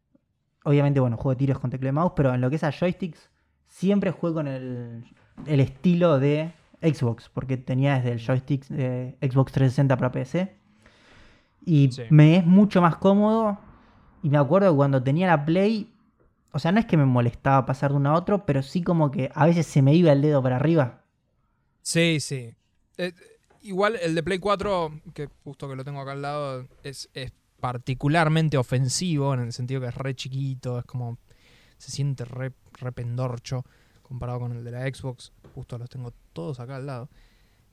obviamente, 0.65 1.01
bueno, 1.01 1.17
juego 1.17 1.31
de 1.31 1.37
tiros 1.37 1.59
con 1.59 1.71
teclado 1.71 1.91
y 1.91 1.95
mouse, 1.95 2.13
pero 2.15 2.35
en 2.35 2.41
lo 2.43 2.51
que 2.51 2.57
es 2.57 2.65
a 2.65 2.73
joysticks, 2.73 3.31
siempre 3.67 4.11
juego 4.11 4.37
con 4.37 4.49
el, 4.49 5.05
el 5.47 5.61
estilo 5.61 6.19
de 6.19 6.53
Xbox, 6.83 7.31
porque 7.31 7.57
tenía 7.57 7.95
desde 7.95 8.13
el 8.13 8.21
joystick 8.21 8.67
de 8.67 9.17
Xbox 9.23 9.53
360 9.53 9.97
para 9.97 10.13
PC. 10.13 10.55
Y 11.65 11.91
Sí. 11.93 12.03
me 12.11 12.37
es 12.37 12.45
mucho 12.47 12.83
más 12.83 12.97
cómodo. 12.97 13.59
Y 14.23 14.29
me 14.31 14.39
acuerdo 14.39 14.71
que 14.73 14.77
cuando 14.77 15.03
tenía 15.03 15.27
la 15.29 15.45
Play, 15.45 15.93
o 16.53 16.59
sea, 16.59 16.73
no 16.73 16.81
es 16.81 16.87
que 16.87 16.97
me 16.97 17.05
molestaba 17.05 17.67
pasar 17.67 17.91
de 17.91 17.97
uno 17.97 18.11
a 18.11 18.15
otro, 18.15 18.47
pero 18.47 18.63
sí 18.63 18.83
como 18.83 19.11
que 19.11 19.31
a 19.35 19.47
veces 19.47 19.67
se 19.67 19.83
me 19.83 19.95
iba 19.95 20.13
el 20.13 20.23
dedo 20.23 20.43
para 20.43 20.57
arriba. 20.57 21.05
Sí, 21.83 22.21
sí. 22.21 22.55
Eh, 22.97 23.13
igual 23.63 23.97
el 24.03 24.15
de 24.15 24.23
Play 24.23 24.39
4, 24.39 25.01
que 25.15 25.29
justo 25.45 25.69
que 25.69 25.77
lo 25.77 25.85
tengo 25.85 26.01
acá 26.01 26.13
al 26.13 26.23
lado, 26.23 26.67
es, 26.83 27.09
particularmente 27.61 28.57
ofensivo 28.57 29.35
en 29.35 29.41
el 29.41 29.53
sentido 29.53 29.81
que 29.81 29.89
es 29.89 29.95
re 29.95 30.15
chiquito, 30.15 30.79
es 30.79 30.85
como. 30.85 31.19
se 31.77 31.91
siente 31.91 32.25
re, 32.25 32.53
re 32.73 32.93
pendorcho 32.93 33.65
comparado 34.03 34.41
con 34.41 34.53
el 34.53 34.65
de 34.65 34.71
la 34.71 34.83
Xbox. 34.87 35.33
Justo 35.55 35.77
los 35.77 35.91
tengo 35.91 36.13
todos 36.33 36.61
acá 36.61 36.77
al 36.77 36.87
lado. 36.87 37.09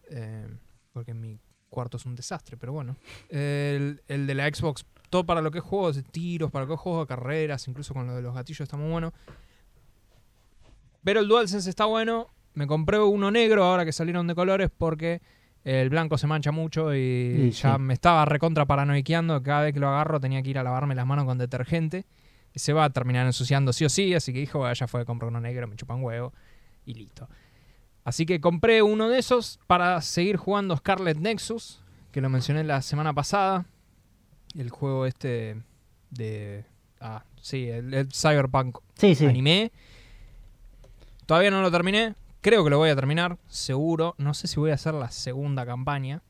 eh, 0.09 0.47
porque 0.91 1.13
mi 1.13 1.39
cuarto 1.69 1.97
es 1.97 2.05
un 2.05 2.15
desastre, 2.15 2.57
pero 2.57 2.73
bueno. 2.73 2.95
El, 3.29 4.01
el 4.07 4.27
de 4.27 4.33
la 4.33 4.47
Xbox, 4.47 4.85
todo 5.15 5.25
para 5.25 5.39
lo 5.39 5.49
que 5.49 5.59
es 5.59 5.63
juegos 5.63 5.95
de 5.95 6.03
tiros, 6.03 6.51
para 6.51 6.65
lo 6.65 6.67
que 6.67 6.73
es 6.73 6.79
juegos 6.81 7.03
de 7.03 7.15
carreras, 7.15 7.65
incluso 7.69 7.93
con 7.93 8.05
lo 8.05 8.15
de 8.15 8.21
los 8.21 8.35
gatillos 8.35 8.59
está 8.59 8.75
muy 8.75 8.91
bueno. 8.91 9.13
Pero 11.05 11.21
el 11.21 11.29
DualSense 11.29 11.69
está 11.69 11.85
bueno. 11.85 12.27
Me 12.53 12.67
compré 12.67 12.99
uno 12.99 13.31
negro 13.31 13.63
ahora 13.63 13.85
que 13.85 13.93
salieron 13.93 14.27
de 14.27 14.35
colores 14.35 14.69
porque 14.77 15.21
el 15.63 15.89
blanco 15.89 16.17
se 16.17 16.27
mancha 16.27 16.51
mucho 16.51 16.93
y, 16.93 17.51
ya 17.51 17.75
sí. 17.75 17.81
me 17.81 17.93
estaba 17.93 18.25
recontra 18.25 18.65
paranoiqueando. 18.65 19.41
Cada 19.41 19.61
vez 19.61 19.73
que 19.73 19.79
lo 19.79 19.87
agarro 19.87 20.19
tenía 20.19 20.41
que 20.41 20.49
ir 20.49 20.59
a 20.59 20.63
lavarme 20.63 20.95
las 20.95 21.05
manos 21.05 21.23
con 21.23 21.37
detergente. 21.37 22.05
Y 22.53 22.59
se 22.59 22.73
va 22.73 22.83
a 22.83 22.89
terminar 22.89 23.25
ensuciando 23.25 23.71
sí 23.71 23.85
o 23.85 23.89
sí. 23.89 24.13
Así 24.13 24.33
que 24.33 24.39
dijo, 24.39 24.59
"Bueno, 24.59 24.73
ya 24.73 24.85
fue, 24.85 25.05
compré 25.05 25.29
uno 25.29 25.39
negro, 25.39 25.65
me 25.65 25.77
chupan 25.77 26.03
huevo. 26.03 26.33
y 26.85 26.93
listo. 26.93 27.29
Así 28.03 28.25
que 28.25 28.41
compré 28.41 28.81
uno 28.81 29.09
de 29.09 29.17
esos 29.17 29.59
para 29.65 29.99
seguir 30.01 30.35
jugando 30.35 30.75
Scarlet 30.75 31.17
Nexus, 31.17 31.81
que 32.11 32.19
lo 32.19 32.29
mencioné 32.29 32.65
la 32.65 32.81
semana 32.81 33.13
pasada. 33.13 33.65
El 34.57 34.69
juego 34.69 35.05
este 35.05 35.61
de... 36.11 36.65
Ah, 37.01 37.23
sí, 37.41 37.69
el, 37.69 37.93
el 37.93 38.11
Cyberpunk 38.13 38.77
Sí, 38.95 39.15
sí. 39.15 39.25
anime. 39.25 39.71
Todavía 41.25 41.51
no 41.51 41.61
lo 41.61 41.71
terminé. 41.71 42.15
Creo 42.41 42.63
que 42.63 42.69
lo 42.69 42.77
voy 42.77 42.89
a 42.89 42.95
terminar, 42.95 43.37
seguro. 43.47 44.15
No 44.17 44.33
sé 44.33 44.47
si 44.47 44.59
voy 44.59 44.71
a 44.71 44.75
hacer 44.75 44.93
la 44.93 45.11
segunda 45.11 45.65
campaña. 45.65 46.21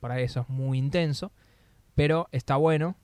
Para 0.00 0.20
eso 0.20 0.40
es 0.40 0.48
muy 0.48 0.78
intenso. 0.78 1.32
Pero 1.94 2.28
está 2.32 2.56
bueno. 2.56 2.96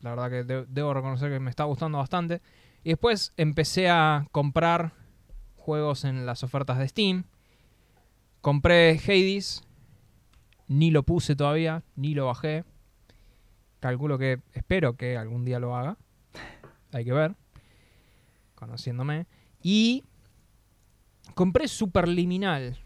La 0.00 0.10
verdad 0.10 0.30
que 0.30 0.44
de- 0.44 0.66
debo 0.68 0.92
reconocer 0.94 1.30
que 1.30 1.38
me 1.40 1.50
está 1.50 1.64
gustando 1.64 1.98
bastante. 1.98 2.42
Y 2.84 2.90
después 2.90 3.32
empecé 3.36 3.88
a 3.88 4.26
comprar 4.32 4.92
juegos 5.56 6.04
en 6.04 6.26
las 6.26 6.42
ofertas 6.42 6.78
de 6.78 6.88
Steam. 6.88 7.24
Compré 8.40 8.98
Hades. 8.98 9.62
Ni 10.66 10.90
lo 10.90 11.02
puse 11.04 11.36
todavía, 11.36 11.82
ni 11.96 12.14
lo 12.14 12.26
bajé. 12.26 12.64
Calculo 13.82 14.16
que, 14.16 14.40
espero 14.52 14.94
que 14.96 15.16
algún 15.16 15.44
día 15.44 15.58
lo 15.58 15.74
haga. 15.74 15.96
Hay 16.92 17.04
que 17.04 17.12
ver. 17.12 17.34
Conociéndome. 18.54 19.26
Y 19.60 20.04
compré 21.34 21.66
Superliminal. 21.66 22.78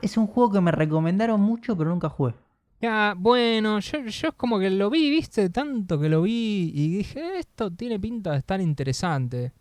Es 0.00 0.16
un 0.16 0.26
juego 0.26 0.50
que 0.50 0.62
me 0.62 0.72
recomendaron 0.72 1.42
mucho, 1.42 1.76
pero 1.76 1.90
nunca 1.90 2.08
jugué. 2.08 2.32
Ya, 2.80 3.12
bueno, 3.18 3.80
yo, 3.80 3.98
yo 4.06 4.28
es 4.28 4.34
como 4.34 4.58
que 4.58 4.70
lo 4.70 4.88
vi, 4.88 5.10
viste, 5.10 5.50
tanto 5.50 6.00
que 6.00 6.08
lo 6.08 6.22
vi 6.22 6.72
y 6.74 6.88
dije, 6.96 7.38
esto 7.38 7.70
tiene 7.70 8.00
pinta 8.00 8.32
de 8.32 8.38
estar 8.38 8.62
interesante. 8.62 9.52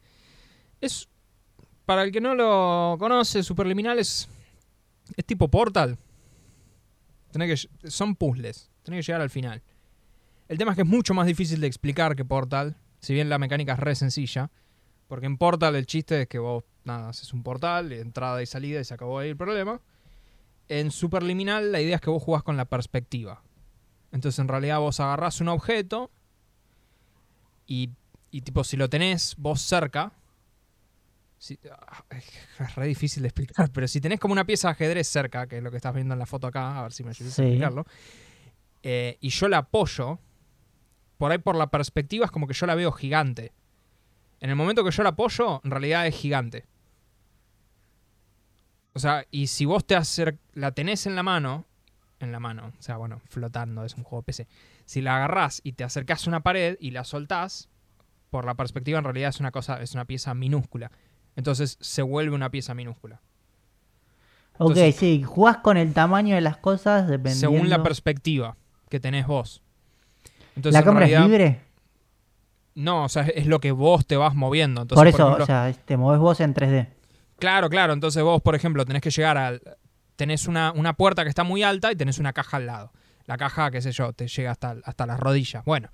Es, 0.80 1.10
para 1.86 2.04
el 2.04 2.12
que 2.14 2.22
no 2.22 2.36
lo 2.36 2.96
conoce, 2.98 3.44
Superliminal 3.44 4.00
es, 4.00 4.30
es 5.18 5.26
tipo 5.26 5.50
Portal. 5.50 5.98
Tenés 7.34 7.68
que, 7.68 7.90
son 7.90 8.16
puzzles, 8.16 8.72
tenés 8.82 9.06
que 9.06 9.12
llegar 9.12 9.22
al 9.22 9.30
final. 9.30 9.62
El 10.52 10.58
tema 10.58 10.72
es 10.72 10.76
que 10.76 10.82
es 10.82 10.88
mucho 10.88 11.14
más 11.14 11.28
difícil 11.28 11.62
de 11.62 11.68
explicar 11.68 12.14
que 12.14 12.26
Portal, 12.26 12.76
si 13.00 13.14
bien 13.14 13.30
la 13.30 13.38
mecánica 13.38 13.72
es 13.72 13.80
re 13.80 13.96
sencilla. 13.96 14.52
Porque 15.08 15.26
en 15.26 15.38
Portal 15.38 15.78
el 15.78 15.86
chiste 15.86 16.24
es 16.24 16.28
que 16.28 16.40
vos, 16.40 16.66
nada, 16.84 17.08
haces 17.08 17.32
un 17.32 17.42
portal, 17.42 17.94
entrada 17.94 18.42
y 18.44 18.46
salida 18.46 18.82
y 18.82 18.84
se 18.84 18.94
acabó 18.94 19.20
ahí 19.20 19.30
el 19.30 19.38
problema. 19.38 19.80
En 20.68 20.92
Superliminal 20.92 21.72
la 21.72 21.80
idea 21.80 21.96
es 21.96 22.02
que 22.02 22.10
vos 22.10 22.22
jugás 22.22 22.44
con 22.44 22.58
la 22.58 22.66
perspectiva. 22.66 23.42
Entonces 24.12 24.40
en 24.40 24.50
realidad 24.50 24.80
vos 24.80 25.00
agarrás 25.00 25.40
un 25.40 25.48
objeto 25.48 26.12
y, 27.66 27.92
y 28.30 28.42
tipo 28.42 28.66
si 28.66 28.76
lo 28.76 28.90
tenés 28.90 29.36
vos 29.38 29.62
cerca, 29.62 30.12
si- 31.38 31.60
ah, 31.72 32.04
es 32.10 32.76
re 32.76 32.88
difícil 32.88 33.24
de 33.24 33.30
explicar, 33.30 33.70
pero 33.72 33.88
si 33.88 34.02
tenés 34.02 34.20
como 34.20 34.34
una 34.34 34.44
pieza 34.46 34.68
de 34.68 34.72
ajedrez 34.74 35.08
cerca, 35.08 35.48
que 35.48 35.60
es 35.60 35.64
lo 35.64 35.72
que 35.72 35.78
estás 35.78 35.94
viendo 35.96 36.14
en 36.14 36.20
la 36.20 36.26
foto 36.26 36.48
acá, 36.48 36.78
a 36.78 36.84
ver 36.84 36.92
si 36.92 37.06
me 37.06 37.12
ayudas 37.12 37.34
Sí. 37.36 37.42
a 37.42 37.46
explicarlo, 37.46 37.86
eh, 38.84 39.18
y 39.22 39.30
yo 39.30 39.48
la 39.48 39.60
apoyo, 39.60 40.20
por 41.22 41.32
ahí 41.32 41.38
por 41.38 41.56
la 41.56 41.68
perspectiva 41.68 42.26
es 42.26 42.32
como 42.32 42.48
que 42.48 42.56
yo 42.56 42.66
la 42.66 42.74
veo 42.74 42.92
gigante. 42.92 43.54
En 44.40 44.50
el 44.50 44.56
momento 44.56 44.84
que 44.84 44.90
yo 44.90 45.04
la 45.04 45.10
apoyo, 45.10 45.62
en 45.64 45.70
realidad 45.70 46.08
es 46.08 46.16
gigante. 46.16 46.66
O 48.94 49.00
sea, 49.00 49.28
y 49.30 49.46
si 49.46 49.66
vos 49.66 49.86
te 49.86 49.96
acer 49.96 50.40
la 50.54 50.72
tenés 50.72 51.06
en 51.06 51.16
la 51.16 51.22
mano, 51.22 51.66
en 52.22 52.32
la 52.32 52.40
mano, 52.40 52.74
o 52.76 52.82
sea, 52.82 52.98
bueno, 52.98 53.22
flotando, 53.26 53.86
es 53.86 53.94
un 53.94 54.04
juego 54.04 54.24
PC. 54.24 54.48
Si 54.86 55.00
la 55.02 55.16
agarrás 55.18 55.62
y 55.64 55.74
te 55.74 55.84
acercás 55.84 56.26
a 56.26 56.30
una 56.32 56.40
pared 56.40 56.76
y 56.80 56.90
la 56.90 57.04
soltás, 57.04 57.70
por 58.32 58.44
la 58.44 58.56
perspectiva 58.56 58.98
en 58.98 59.04
realidad 59.04 59.30
es 59.30 59.40
una 59.40 59.52
cosa, 59.52 59.80
es 59.80 59.94
una 59.94 60.06
pieza 60.06 60.34
minúscula. 60.34 60.92
Entonces 61.36 61.78
se 61.82 62.02
vuelve 62.02 62.36
una 62.36 62.50
pieza 62.50 62.74
minúscula. 62.74 63.22
Ok, 64.54 64.72
Entonces- 64.72 64.96
sí, 64.96 65.22
jugás 65.22 65.58
con 65.58 65.78
el 65.78 65.94
tamaño 65.94 66.34
de 66.34 66.42
las 66.42 66.58
cosas 66.58 67.08
dependiendo. 67.08 67.42
Según 67.42 67.70
la 67.70 67.84
perspectiva 67.84 68.58
que 68.90 69.00
tenés 69.00 69.28
vos. 69.28 69.62
Entonces, 70.56 70.86
¿La 70.86 70.92
realidad- 70.92 71.22
es 71.24 71.28
libre? 71.30 71.62
No, 72.74 73.04
o 73.06 73.10
sea, 73.10 73.24
es 73.24 73.48
lo 73.48 73.60
que 73.60 73.72
vos 73.72 74.06
te 74.06 74.16
vas 74.16 74.34
moviendo. 74.34 74.82
Entonces, 74.84 75.00
por 75.02 75.08
eso, 75.08 75.24
ejemplo, 75.24 75.44
o 75.44 75.46
sea, 75.48 75.74
te 75.86 75.98
movés 75.98 76.20
vos 76.20 76.40
en 76.40 76.54
3D. 76.54 76.88
Claro, 77.38 77.70
claro. 77.70 77.92
Entonces 77.94 78.24
vos, 78.24 78.42
por 78.42 78.56
ejemplo, 78.56 78.86
tenés 78.86 79.02
que 79.02 79.10
llegar 79.12 79.38
al... 79.38 79.62
Tenés 80.16 80.48
una, 80.48 80.72
una 80.72 80.94
puerta 80.94 81.24
que 81.24 81.30
está 81.30 81.44
muy 81.44 81.64
alta 81.64 81.92
y 81.92 81.96
tenés 81.96 82.20
una 82.20 82.32
caja 82.32 82.58
al 82.58 82.68
lado. 82.68 82.92
La 83.26 83.38
caja, 83.38 83.72
qué 83.72 83.82
sé 83.82 83.92
yo, 83.92 84.14
te 84.14 84.28
llega 84.28 84.52
hasta, 84.52 84.76
hasta 84.86 85.06
las 85.06 85.20
rodillas. 85.20 85.66
Bueno, 85.66 85.90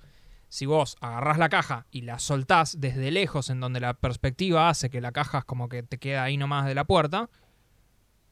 si 0.48 0.66
vos 0.66 0.96
agarrás 1.00 1.38
la 1.38 1.48
caja 1.48 1.86
y 1.90 2.02
la 2.02 2.18
soltás 2.18 2.80
desde 2.80 3.10
lejos 3.10 3.48
en 3.50 3.60
donde 3.60 3.80
la 3.80 3.94
perspectiva 3.94 4.68
hace 4.68 4.88
que 4.90 5.00
la 5.00 5.12
caja 5.12 5.38
es 5.38 5.44
como 5.44 5.68
que 5.68 5.82
te 5.82 5.98
queda 5.98 6.22
ahí 6.24 6.36
nomás 6.36 6.66
de 6.66 6.74
la 6.74 6.84
puerta, 6.84 7.28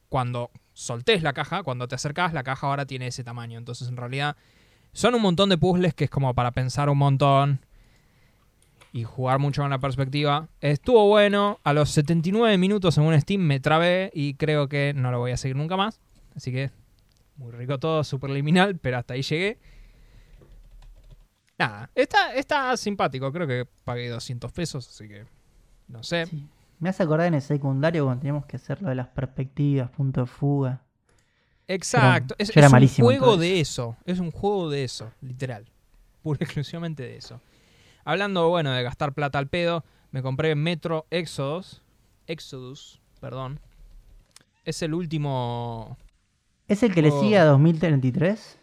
cuando 0.08 0.50
soltés 0.72 1.22
la 1.22 1.32
caja, 1.32 1.62
cuando 1.62 1.88
te 1.88 1.94
acercás, 1.94 2.32
la 2.32 2.42
caja 2.42 2.66
ahora 2.66 2.86
tiene 2.86 3.06
ese 3.08 3.24
tamaño. 3.24 3.58
Entonces, 3.58 3.88
en 3.88 3.96
realidad, 3.96 4.36
son 4.96 5.14
un 5.14 5.20
montón 5.20 5.50
de 5.50 5.58
puzzles 5.58 5.92
que 5.92 6.04
es 6.04 6.10
como 6.10 6.32
para 6.32 6.52
pensar 6.52 6.88
un 6.88 6.96
montón 6.96 7.60
y 8.92 9.04
jugar 9.04 9.38
mucho 9.38 9.60
con 9.60 9.70
la 9.70 9.78
perspectiva. 9.78 10.48
Estuvo 10.62 11.06
bueno. 11.06 11.60
A 11.64 11.74
los 11.74 11.90
79 11.90 12.56
minutos 12.56 12.94
según 12.94 13.20
Steam 13.20 13.42
me 13.42 13.60
trabé 13.60 14.10
y 14.14 14.34
creo 14.34 14.70
que 14.70 14.94
no 14.96 15.10
lo 15.10 15.18
voy 15.18 15.32
a 15.32 15.36
seguir 15.36 15.54
nunca 15.54 15.76
más. 15.76 16.00
Así 16.34 16.50
que 16.50 16.70
muy 17.36 17.52
rico 17.52 17.78
todo, 17.78 18.04
super 18.04 18.30
liminal, 18.30 18.78
pero 18.78 18.96
hasta 18.96 19.12
ahí 19.12 19.20
llegué. 19.20 19.58
Nada, 21.58 21.90
está, 21.94 22.32
está 22.34 22.74
simpático. 22.78 23.30
Creo 23.30 23.46
que 23.46 23.68
pagué 23.84 24.08
200 24.08 24.50
pesos, 24.50 24.88
así 24.88 25.08
que 25.08 25.26
no 25.88 26.02
sé. 26.02 26.24
Me 26.78 26.88
hace 26.88 27.02
acordar 27.02 27.26
en 27.26 27.34
el 27.34 27.42
secundario 27.42 28.06
cuando 28.06 28.20
teníamos 28.22 28.46
que 28.46 28.56
hacer 28.56 28.80
lo 28.80 28.88
de 28.88 28.94
las 28.94 29.08
perspectivas, 29.08 29.90
punto 29.90 30.22
de 30.22 30.26
fuga. 30.26 30.85
Exacto. 31.68 32.34
Es, 32.38 32.50
era 32.50 32.66
es 32.66 32.66
un 32.66 32.72
malísimo 32.72 33.08
juego 33.08 33.36
de 33.36 33.60
eso. 33.60 33.96
Es 34.04 34.18
un 34.18 34.30
juego 34.30 34.70
de 34.70 34.84
eso, 34.84 35.12
literal. 35.20 35.66
Pura 36.22 36.38
exclusivamente 36.40 37.02
de 37.02 37.16
eso. 37.16 37.40
Hablando, 38.04 38.48
bueno, 38.48 38.72
de 38.72 38.82
gastar 38.82 39.12
plata 39.12 39.38
al 39.38 39.48
pedo, 39.48 39.84
me 40.12 40.22
compré 40.22 40.54
Metro 40.54 41.06
Exodus. 41.10 41.82
Exodus, 42.26 43.00
perdón. 43.20 43.60
Es 44.64 44.82
el 44.82 44.94
último. 44.94 45.96
¿Es 46.68 46.82
el 46.82 46.94
que 46.94 47.02
le 47.02 47.10
sigue 47.10 47.38
a 47.38 47.44
2033? 47.44 48.58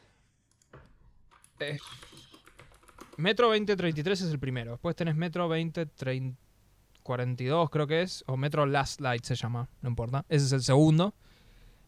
Metro 3.18 3.48
2033 3.48 4.22
es 4.22 4.32
el 4.32 4.40
primero. 4.40 4.72
Después 4.72 4.96
tenés 4.96 5.16
Metro 5.16 5.48
2042, 5.48 7.70
creo 7.70 7.88
que 7.88 8.02
es. 8.02 8.24
O 8.28 8.38
Metro 8.38 8.66
Last 8.66 9.02
Light 9.02 9.24
se 9.24 9.36
llama, 9.36 9.70
no 9.82 9.90
importa. 9.90 10.26
Ese 10.30 10.46
es 10.46 10.52
el 10.52 10.64
segundo. 10.64 11.14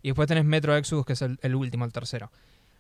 Y 0.06 0.10
después 0.10 0.28
tenés 0.28 0.46
Metro 0.46 0.76
Exodus, 0.78 1.04
que 1.04 1.14
es 1.14 1.22
el, 1.24 1.40
el 1.42 1.56
último, 1.56 1.84
el 1.84 1.92
tercero. 1.92 2.32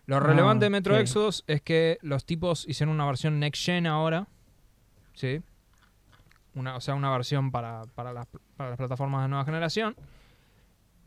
Lo 0.05 0.17
Ah, 0.17 0.19
relevante 0.19 0.65
de 0.65 0.69
Metro. 0.69 0.95
Exodus 0.95 1.43
es 1.47 1.59
que 1.59 1.97
los 2.03 2.23
tipos 2.23 2.67
hicieron 2.67 2.93
una 2.93 3.03
versión 3.07 3.39
Next 3.39 3.65
Gen 3.65 3.87
ahora. 3.87 4.27
¿Sí? 5.15 5.41
Una, 6.53 6.75
o 6.75 6.81
sea, 6.81 6.93
una 6.93 7.09
versión 7.09 7.49
para, 7.49 7.81
para, 7.95 8.13
las, 8.13 8.27
para 8.55 8.69
las 8.69 8.77
plataformas 8.77 9.23
de 9.23 9.29
nueva 9.29 9.43
generación. 9.43 9.95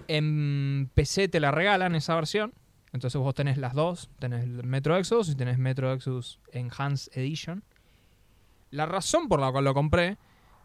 En 0.09 0.91
PC 0.93 1.29
te 1.29 1.39
la 1.39 1.53
regalan 1.53 1.95
esa 1.95 2.17
versión. 2.17 2.53
Entonces 2.93 3.21
vos 3.21 3.33
tenés 3.37 3.57
las 3.57 3.75
dos. 3.75 4.11
Tenés 4.19 4.43
el 4.43 4.65
Metro 4.65 4.97
Exodus 4.97 5.29
y 5.29 5.37
tenés 5.37 5.57
Metro 5.59 5.93
Exodus 5.93 6.41
Enhanced 6.51 7.17
Edition. 7.17 7.63
La 8.73 8.87
razón 8.87 9.29
por 9.29 9.39
la 9.39 9.53
cual 9.53 9.63
lo 9.67 9.73
compré 9.73 10.17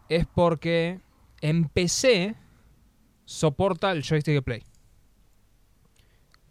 es 0.08 0.26
porque 0.26 0.98
en 1.42 1.68
PC 1.68 2.34
soporta 3.24 3.92
el 3.92 4.02
joystick 4.02 4.34
de 4.34 4.42
Play. 4.42 4.64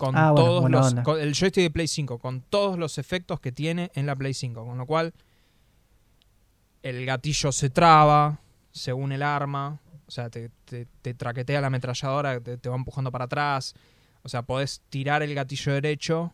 Con 0.05 0.17
Ah, 0.17 0.31
bueno, 0.31 0.45
todos 0.47 0.69
los. 0.69 0.93
con 1.03 1.19
el 1.19 1.33
joystick 1.33 1.63
de 1.63 1.71
Play 1.71 1.87
5, 1.87 2.17
con 2.19 2.41
todos 2.41 2.77
los 2.77 2.97
efectos 2.97 3.39
que 3.39 3.51
tiene 3.51 3.91
en 3.95 4.05
la 4.05 4.15
Play 4.15 4.33
5. 4.33 4.65
Con 4.65 4.77
lo 4.77 4.85
cual, 4.85 5.13
el 6.81 7.05
gatillo 7.05 7.51
se 7.51 7.69
traba 7.69 8.39
según 8.71 9.11
el 9.11 9.23
arma. 9.23 9.79
O 10.07 10.11
sea, 10.11 10.29
te, 10.29 10.49
te- 10.65 10.87
te 11.01 11.13
traquetea 11.13 11.61
la 11.61 11.67
ametralladora, 11.67 12.39
te, 12.41 12.57
te 12.57 12.69
va 12.69 12.75
empujando 12.75 13.11
para 13.11 13.25
atrás. 13.25 13.73
O 14.23 14.29
sea, 14.29 14.41
podés 14.41 14.81
tirar 14.89 15.23
el 15.23 15.33
gatillo 15.33 15.73
derecho 15.73 16.33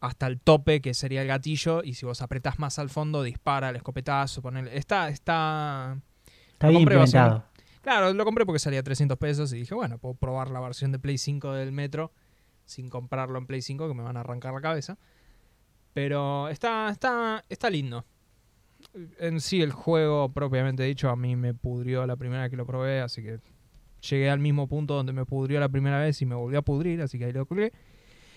hasta 0.00 0.28
el 0.28 0.38
tope, 0.40 0.80
que 0.80 0.94
sería 0.94 1.22
el 1.22 1.28
gatillo, 1.28 1.82
y 1.82 1.94
si 1.94 2.06
vos 2.06 2.22
apretás 2.22 2.58
más 2.60 2.78
al 2.78 2.88
fondo, 2.88 3.22
dispara 3.24 3.70
el 3.70 3.76
escopetazo. 3.76 4.40
Ponele. 4.42 4.76
Está, 4.76 5.08
está. 5.08 5.98
Está 6.52 6.68
bien 6.68 6.82
implementado. 6.82 7.44
Claro, 7.82 8.12
lo 8.12 8.24
compré 8.24 8.44
porque 8.44 8.58
salía 8.58 8.82
300 8.82 9.16
pesos 9.18 9.52
y 9.52 9.58
dije, 9.58 9.74
bueno, 9.74 9.98
puedo 9.98 10.14
probar 10.14 10.50
la 10.50 10.60
versión 10.60 10.92
de 10.92 10.98
Play 10.98 11.18
5 11.18 11.52
del 11.52 11.72
Metro 11.72 12.12
sin 12.64 12.88
comprarlo 12.88 13.38
en 13.38 13.46
Play 13.46 13.62
5, 13.62 13.88
que 13.88 13.94
me 13.94 14.02
van 14.02 14.16
a 14.16 14.20
arrancar 14.20 14.52
la 14.52 14.60
cabeza. 14.60 14.98
Pero 15.94 16.48
está, 16.48 16.90
está, 16.90 17.44
está 17.48 17.70
lindo. 17.70 18.04
En 19.18 19.40
sí, 19.40 19.62
el 19.62 19.72
juego, 19.72 20.32
propiamente 20.32 20.82
dicho, 20.82 21.08
a 21.08 21.16
mí 21.16 21.34
me 21.34 21.54
pudrió 21.54 22.06
la 22.06 22.16
primera 22.16 22.42
vez 22.42 22.50
que 22.50 22.56
lo 22.56 22.66
probé, 22.66 23.00
así 23.00 23.22
que 23.22 23.40
llegué 24.08 24.30
al 24.30 24.38
mismo 24.38 24.68
punto 24.68 24.94
donde 24.94 25.12
me 25.12 25.24
pudrió 25.24 25.58
la 25.58 25.68
primera 25.68 25.98
vez 25.98 26.20
y 26.22 26.26
me 26.26 26.34
volvió 26.34 26.60
a 26.60 26.62
pudrir, 26.62 27.00
así 27.02 27.18
que 27.18 27.24
ahí 27.24 27.32
lo 27.32 27.46
colgué. 27.46 27.72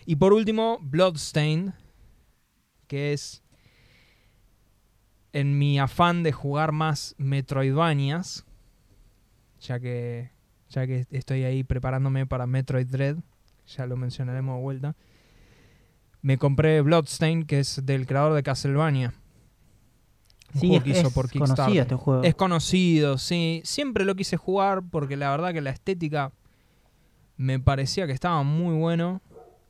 Y 0.05 0.15
por 0.15 0.33
último, 0.33 0.79
Bloodstained, 0.81 1.74
que 2.88 3.13
es 3.13 3.43
en 5.33 5.57
mi 5.57 5.77
afán 5.77 6.24
de 6.24 6.31
jugar 6.31 6.71
más 6.71 7.15
Metroidvanias, 7.17 8.45
ya 9.62 9.80
que 9.80 10.32
ya 10.70 10.88
que 10.88 11.06
estoy 11.12 11.44
ahí 11.44 11.63
preparándome 11.63 12.25
para 12.25 12.48
Metroid 12.48 12.88
Dread, 12.88 13.18
ya 13.68 13.86
lo 13.86 13.98
mencionaremos 13.98 14.56
de 14.58 14.62
vuelta. 14.62 14.96
Me 16.22 16.38
compré 16.38 16.82
Bloodstain, 16.82 17.46
que 17.46 17.60
es 17.60 17.82
del 17.86 18.06
creador 18.08 18.34
de 18.34 18.44
Castlevania. 18.44 19.13
Un 20.53 20.60
Sí, 20.62 20.68
juego 20.68 20.77
es, 20.77 20.84
que 20.84 20.89
hizo 21.00 21.08
es 21.08 21.13
por 21.13 21.30
Kickstarter. 21.30 21.56
conocido 21.56 21.82
este 21.82 21.96
juego. 21.96 22.24
Es 22.24 22.36
conocido, 22.36 23.18
sí. 23.18 23.62
Siempre 23.65 24.06
lo 24.06 24.15
quise 24.15 24.38
jugar 24.38 24.82
porque 24.89 25.18
la 25.18 25.30
verdad 25.32 25.51
que 25.53 25.62
la 25.62 25.72
estética 25.72 26.32
me 27.38 27.60
parecía 27.60 28.06
que 28.08 28.13
estaba 28.13 28.44
muy 28.44 28.75
bueno. 28.75 29.22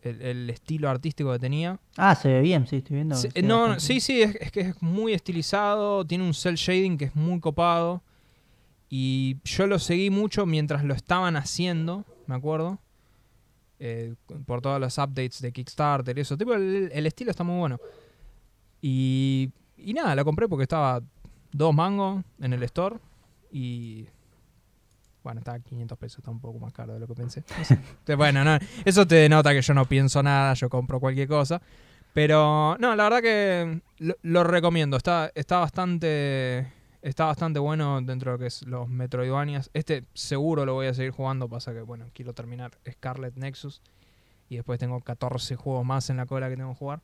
El, 0.03 0.19
el 0.23 0.49
estilo 0.49 0.89
artístico 0.89 1.31
que 1.31 1.37
tenía. 1.39 1.79
Ah, 1.95 2.15
se 2.15 2.27
ve 2.27 2.41
bien, 2.41 2.65
sí, 2.65 2.77
estoy 2.77 2.95
viendo. 2.95 3.15
Se 3.15 3.29
no, 3.43 3.59
bastante 3.59 3.81
sí, 3.81 3.99
sí, 3.99 4.21
es, 4.23 4.35
es 4.41 4.51
que 4.51 4.61
es 4.61 4.81
muy 4.81 5.13
estilizado. 5.13 6.03
Tiene 6.05 6.23
un 6.23 6.33
cel 6.33 6.55
shading 6.55 6.97
que 6.97 7.05
es 7.05 7.15
muy 7.15 7.39
copado. 7.39 8.01
Y 8.93 9.37
yo 9.45 9.67
lo 9.67 9.79
seguí 9.79 10.09
mucho 10.09 10.45
mientras 10.45 10.83
lo 10.83 10.93
estaban 10.93 11.37
haciendo, 11.37 12.03
me 12.27 12.35
acuerdo. 12.35 12.77
eh, 13.79 14.13
por 14.45 14.61
todos 14.61 14.79
los 14.79 14.97
updates 14.99 15.41
de 15.41 15.51
Kickstarter 15.53 16.15
y 16.17 16.21
eso. 16.21 16.37
Tipo, 16.37 16.53
el, 16.53 16.89
el 16.93 17.05
estilo 17.07 17.31
está 17.31 17.43
muy 17.45 17.57
bueno. 17.57 17.79
Y, 18.81 19.49
y 19.77 19.93
nada, 19.93 20.13
lo 20.15 20.25
compré 20.25 20.47
porque 20.47 20.63
estaba 20.63 21.01
dos 21.51 21.73
mangos 21.73 22.23
en 22.39 22.53
el 22.53 22.61
store. 22.63 22.97
Y. 23.51 24.05
Bueno, 25.23 25.39
estaba 25.39 25.59
500 25.59 25.97
pesos, 25.99 26.17
está 26.19 26.31
un 26.31 26.39
poco 26.39 26.59
más 26.59 26.73
caro 26.73 26.93
de 26.93 26.99
lo 26.99 27.07
que 27.07 27.13
pensé. 27.13 27.43
No 27.57 27.63
sé. 27.65 27.77
Te- 28.03 28.15
bueno, 28.15 28.43
no, 28.43 28.57
eso 28.85 29.05
te 29.07 29.15
denota 29.15 29.53
que 29.53 29.61
yo 29.61 29.73
no 29.73 29.85
pienso 29.85 30.21
nada, 30.23 30.53
yo 30.55 30.67
compro 30.69 30.99
cualquier 30.99 31.27
cosa. 31.27 31.61
Pero 32.13 32.75
no, 32.79 32.95
la 32.95 33.03
verdad 33.03 33.21
que 33.21 33.81
lo, 33.99 34.15
lo 34.23 34.43
recomiendo. 34.43 34.97
Está, 34.97 35.31
está 35.35 35.59
bastante. 35.59 36.73
Está 37.01 37.25
bastante 37.25 37.57
bueno 37.57 37.99
dentro 38.01 38.31
de 38.31 38.35
lo 38.35 38.39
que 38.39 38.45
es 38.45 38.61
los 38.67 38.87
Metroidvanias. 38.87 39.71
Este 39.73 40.05
seguro 40.13 40.65
lo 40.65 40.75
voy 40.75 40.85
a 40.85 40.93
seguir 40.93 41.11
jugando. 41.11 41.49
Pasa 41.49 41.73
que, 41.73 41.81
bueno, 41.81 42.05
quiero 42.13 42.33
terminar 42.33 42.77
Scarlet 42.89 43.35
Nexus. 43.35 43.81
Y 44.49 44.57
después 44.57 44.77
tengo 44.79 45.01
14 45.01 45.55
juegos 45.55 45.83
más 45.83 46.09
en 46.11 46.17
la 46.17 46.27
cola 46.27 46.47
que 46.49 46.57
tengo 46.57 46.73
que 46.73 46.77
jugar. 46.77 47.01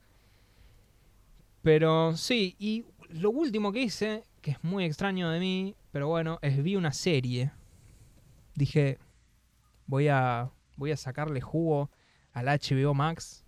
Pero 1.63 2.15
sí, 2.15 2.55
y 2.59 2.85
lo 3.09 3.31
último 3.31 3.71
que 3.71 3.81
hice, 3.81 4.23
que 4.41 4.51
es 4.51 4.63
muy 4.63 4.85
extraño 4.85 5.29
de 5.31 5.39
mí, 5.39 5.75
pero 5.91 6.07
bueno, 6.07 6.37
es 6.43 6.61
vi 6.61 6.75
una 6.75 6.93
serie. 6.93 7.51
Dije, 8.53 8.99
voy 9.87 10.09
a, 10.09 10.51
voy 10.75 10.91
a 10.91 10.97
sacarle 10.97 11.41
jugo 11.41 11.89
al 12.33 12.45
HBO 12.45 12.93
Max. 12.93 13.43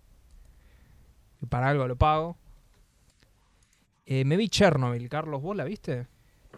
Que 1.38 1.46
para 1.46 1.68
algo 1.68 1.86
lo 1.86 1.96
pago. 1.96 2.36
Eh, 4.04 4.24
me 4.24 4.36
vi 4.36 4.48
Chernobyl, 4.48 5.08
Carlos, 5.08 5.40
¿vos 5.40 5.56
la 5.56 5.62
viste? 5.62 6.08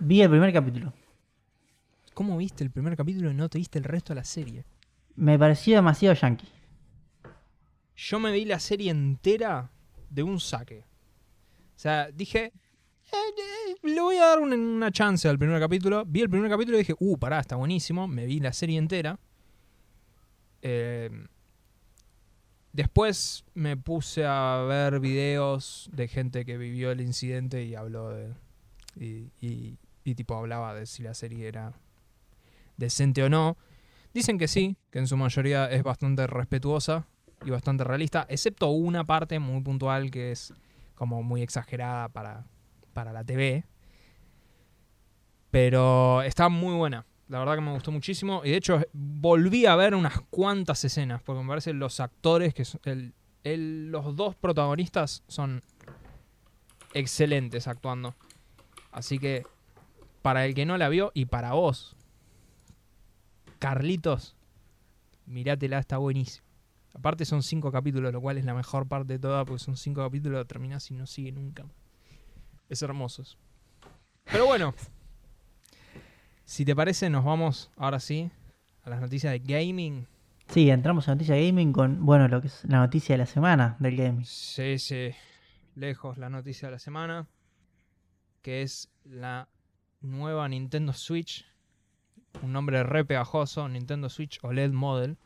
Vi 0.05 0.21
el 0.21 0.31
primer 0.31 0.53
capítulo. 0.53 0.93
¿Cómo 2.15 2.37
viste 2.37 2.65
el 2.65 2.71
primer 2.71 2.97
capítulo 2.97 3.31
y 3.31 3.35
no 3.35 3.49
te 3.49 3.59
viste 3.59 3.79
el 3.79 3.85
resto 3.85 4.13
de 4.13 4.17
la 4.17 4.25
serie? 4.25 4.65
Me 5.15 5.39
pareció 5.39 5.77
demasiado 5.77 6.15
yankee. 6.17 6.49
Yo 7.95 8.19
me 8.19 8.33
vi 8.33 8.45
la 8.45 8.59
serie 8.59 8.91
entera 8.91 9.71
de 10.11 10.25
un 10.25 10.41
saque. 10.41 10.81
O 11.77 11.79
sea, 11.79 12.11
dije, 12.11 12.47
eh, 12.47 12.53
eh, 13.13 13.77
le 13.83 14.01
voy 14.01 14.17
a 14.17 14.27
dar 14.27 14.41
una, 14.41 14.57
una 14.57 14.91
chance 14.91 15.29
al 15.29 15.39
primer 15.39 15.61
capítulo. 15.61 16.05
Vi 16.05 16.23
el 16.23 16.31
primer 16.31 16.51
capítulo 16.51 16.79
y 16.79 16.81
dije, 16.81 16.97
uh, 16.99 17.17
pará, 17.17 17.39
está 17.39 17.55
buenísimo. 17.55 18.09
Me 18.09 18.27
vi 18.27 18.41
la 18.41 18.53
serie 18.53 18.79
entera. 18.79 19.21
Eh, 20.63 21.11
después 22.73 23.45
me 23.55 23.77
puse 23.77 24.25
a 24.27 24.65
ver 24.69 24.99
videos 24.99 25.89
de 25.93 26.09
gente 26.09 26.45
que 26.45 26.59
vivió 26.59 26.91
el 26.91 27.01
incidente 27.03 27.63
y 27.65 27.77
habló 27.77 28.11
de... 28.11 28.33
Y, 28.97 29.31
y- 29.41 29.79
y 30.05 30.15
tipo 30.15 30.37
hablaba 30.37 30.75
de 30.75 30.87
si 30.87 31.03
la 31.03 31.15
serie 31.15 31.49
era 31.49 31.73
decente 32.77 33.23
o 33.23 33.29
no. 33.29 33.57
Dicen 34.15 34.39
que 34.39 34.49
sí, 34.49 34.77
que 34.91 34.99
en 34.99 35.07
su 35.07 35.17
mayoría 35.17 35.71
es 35.71 35.83
bastante 35.83 36.27
respetuosa 36.27 37.07
y 37.45 37.51
bastante 37.51 37.85
realista, 37.85 38.27
excepto 38.29 38.69
una 38.69 39.05
parte 39.05 39.39
muy 39.39 39.63
puntual 39.63 40.11
que 40.11 40.33
es 40.33 40.53
como 40.95 41.23
muy 41.23 41.43
exagerada 41.43 42.09
para, 42.09 42.45
para 42.93 43.13
la 43.13 43.25
TV. 43.25 43.65
Pero 45.51 46.23
está 46.23 46.49
muy 46.49 46.75
buena. 46.75 47.07
La 47.29 47.39
verdad 47.39 47.55
que 47.57 47.61
me 47.63 47.73
gustó 47.73 47.91
muchísimo. 47.91 48.43
Y 48.45 48.51
de 48.51 48.57
hecho 48.57 48.81
volví 48.93 49.67
a 49.67 49.77
ver 49.77 49.95
unas 49.95 50.21
cuantas 50.31 50.85
escenas, 50.85 51.23
porque 51.23 51.43
me 51.43 51.49
parece 51.49 51.73
los 51.73 52.01
actores, 52.01 52.55
que 52.55 52.65
los 53.45 54.17
dos 54.17 54.35
protagonistas 54.37 55.23
son 55.29 55.63
excelentes 56.95 57.67
actuando. 57.69 58.15
Así 58.91 59.19
que 59.19 59.45
para 60.23 60.47
el 60.47 60.55
que 60.55 60.65
no 60.65 60.79
la 60.79 60.89
vio 60.89 61.11
y 61.15 61.27
para 61.27 61.53
vos, 61.53 61.97
Carlitos, 63.59 64.35
mirátela, 65.27 65.79
está 65.79 65.99
buenísimo. 65.99 66.47
Aparte 66.95 67.25
son 67.25 67.43
cinco 67.43 67.71
capítulos, 67.71 68.13
lo 68.13 68.21
cual 68.21 68.39
es 68.39 68.45
la 68.45 68.55
mejor 68.55 68.87
parte 68.89 69.15
de 69.15 69.19
toda, 69.19 69.45
porque 69.45 69.63
son 69.63 69.77
cinco 69.77 70.03
capítulos, 70.03 70.47
terminás 70.47 70.91
y 70.91 70.95
no 70.95 71.07
sigue 71.07 71.33
nunca. 71.33 71.65
Es 72.69 72.83
hermoso. 72.83 73.23
Pero 74.25 74.47
bueno, 74.47 74.75
si 76.45 76.65
te 76.65 76.75
parece, 76.75 77.09
nos 77.09 77.25
vamos 77.25 77.71
ahora 77.77 78.01
sí 78.01 78.31
a 78.85 78.91
las 78.91 79.01
noticias 79.01 79.33
de 79.33 79.39
gaming. 79.39 80.07
Sí, 80.49 80.69
entramos 80.69 81.07
en 81.09 81.15
noticia 81.15 81.37
gaming 81.37 81.73
con, 81.73 82.05
bueno, 82.05 82.29
lo 82.29 82.41
que 82.41 82.49
es 82.49 82.65
la 82.65 82.79
noticia 82.79 83.15
de 83.15 83.19
la 83.19 83.27
semana 83.27 83.77
del 83.79 83.97
gaming. 83.97 84.25
Sí, 84.25 84.79
sí, 84.79 85.11
lejos 85.77 86.19
la 86.19 86.29
noticia 86.29 86.69
de 86.69 86.73
la 86.73 86.79
semana, 86.79 87.27
que 88.43 88.63
es 88.63 88.91
la 89.05 89.49
nueva 90.03 90.49
Nintendo 90.49 90.93
Switch. 90.93 91.45
Un 92.43 92.53
nombre 92.53 92.83
re 92.83 93.05
pegajoso, 93.05 93.69
Nintendo 93.69 94.09
Switch 94.09 94.39
OLED 94.43 94.73
Model. 94.73 95.17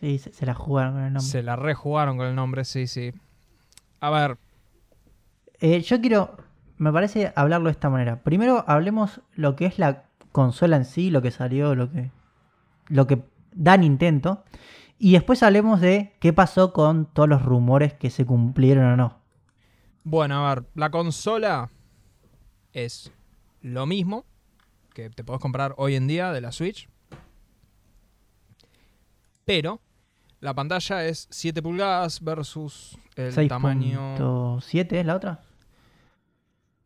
Sí, 0.00 0.18
se, 0.18 0.32
se 0.32 0.46
la 0.46 0.54
jugaron 0.54 0.94
con 0.94 1.02
el 1.04 1.12
nombre. 1.12 1.30
Se 1.30 1.42
la 1.42 1.56
rejugaron 1.56 2.16
con 2.16 2.26
el 2.26 2.34
nombre, 2.34 2.64
sí, 2.64 2.86
sí. 2.86 3.12
A 4.00 4.10
ver, 4.10 4.38
Eh, 5.60 5.80
yo 5.82 6.00
quiero, 6.00 6.36
me 6.78 6.92
parece 6.92 7.32
hablarlo 7.36 7.66
de 7.66 7.72
esta 7.72 7.90
manera. 7.90 8.22
Primero 8.22 8.64
hablemos 8.66 9.20
lo 9.34 9.56
que 9.56 9.66
es 9.66 9.78
la 9.78 10.04
consola 10.32 10.76
en 10.76 10.84
sí, 10.84 11.10
lo 11.10 11.22
que 11.22 11.30
salió, 11.30 11.74
lo 11.74 11.90
que, 11.90 12.10
lo 12.88 13.06
que 13.06 13.22
da 13.52 13.76
Nintendo. 13.76 14.44
Y 14.98 15.12
después 15.12 15.42
hablemos 15.42 15.80
de 15.80 16.14
qué 16.20 16.32
pasó 16.32 16.72
con 16.72 17.06
todos 17.06 17.28
los 17.28 17.42
rumores 17.42 17.92
que 17.94 18.10
se 18.10 18.24
cumplieron 18.26 18.84
o 18.92 18.96
no. 18.96 19.18
bueno, 20.02 20.46
a 20.46 20.54
ver, 20.54 20.64
la 20.74 20.90
consola 20.90 21.70
es 22.72 23.12
lo 23.64 23.86
mismo 23.86 24.24
que 24.92 25.08
te 25.10 25.24
podés 25.24 25.40
comprar 25.40 25.74
hoy 25.78 25.94
en 25.96 26.06
día 26.06 26.32
de 26.32 26.40
la 26.42 26.52
Switch. 26.52 26.86
Pero 29.44 29.80
la 30.40 30.54
pantalla 30.54 31.04
es 31.06 31.26
7 31.30 31.62
pulgadas 31.62 32.20
versus 32.22 32.96
el 33.16 33.32
tamaño 33.48 34.16
6.7 34.60 34.92
es 34.92 35.06
la 35.06 35.16
otra. 35.16 35.40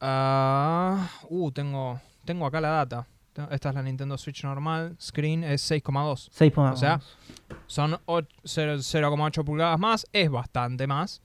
Ah, 0.00 1.10
uh, 1.28 1.50
tengo, 1.50 2.00
tengo 2.24 2.46
acá 2.46 2.60
la 2.60 2.68
data. 2.70 3.06
Esta 3.50 3.68
es 3.68 3.74
la 3.74 3.82
Nintendo 3.82 4.16
Switch 4.18 4.42
normal. 4.44 4.96
Screen 5.00 5.44
es 5.44 5.68
6,2. 5.70 6.30
6.2. 6.30 6.72
O 6.72 6.76
sea, 6.76 7.00
son 7.66 7.98
och- 8.06 8.26
cero- 8.44 8.78
0,8 8.78 9.44
pulgadas 9.44 9.78
más. 9.78 10.06
Es 10.12 10.28
bastante 10.30 10.86
más. 10.86 11.22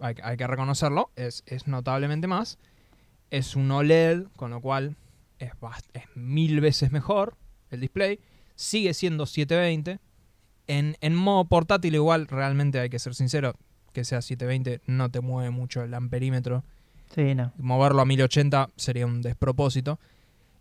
Hay, 0.00 0.14
hay 0.22 0.36
que 0.36 0.46
reconocerlo. 0.46 1.10
Es, 1.16 1.42
es 1.46 1.66
notablemente 1.66 2.26
más. 2.26 2.58
Es 3.30 3.56
un 3.56 3.70
OLED, 3.70 4.24
con 4.36 4.50
lo 4.50 4.60
cual 4.60 4.96
es, 5.38 5.52
es 5.92 6.04
mil 6.14 6.60
veces 6.60 6.92
mejor 6.92 7.36
el 7.70 7.80
display. 7.80 8.20
Sigue 8.54 8.94
siendo 8.94 9.26
720. 9.26 9.98
En, 10.68 10.96
en 11.00 11.14
modo 11.14 11.44
portátil 11.44 11.94
igual, 11.94 12.26
realmente 12.26 12.80
hay 12.80 12.88
que 12.88 12.98
ser 12.98 13.14
sincero, 13.14 13.54
que 13.92 14.04
sea 14.04 14.20
720 14.20 14.82
no 14.86 15.10
te 15.10 15.20
mueve 15.20 15.50
mucho 15.50 15.82
el 15.82 15.94
amperímetro 15.94 16.64
sí, 17.14 17.34
no. 17.34 17.52
moverlo 17.58 18.02
a 18.02 18.04
1080 18.04 18.70
sería 18.76 19.06
un 19.06 19.22
despropósito. 19.22 19.98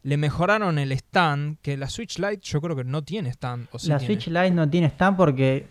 Le 0.04 0.17
mejoraron 0.17 0.78
el 0.78 0.91
stand, 0.91 1.58
que 1.62 1.78
la 1.78 1.89
Switch 1.89 2.19
Lite 2.19 2.39
yo 2.41 2.62
creo 2.62 2.75
que 2.75 2.84
no 2.84 3.01
tiene 3.01 3.30
stand. 3.30 3.67
O 3.71 3.80
sí 3.80 3.89
la 3.89 3.97
tiene, 3.97 4.13
Switch 4.13 4.28
Lite 4.28 4.51
no 4.51 4.69
tiene 4.69 4.88
stand 4.88 5.17
porque, 5.17 5.67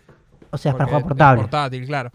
o 0.50 0.58
sea, 0.58 0.72
es 0.72 0.76
para 0.76 0.86
porque 0.90 0.98
es 0.98 1.04
portable. 1.04 1.42
portátil, 1.42 1.86
claro. 1.86 2.10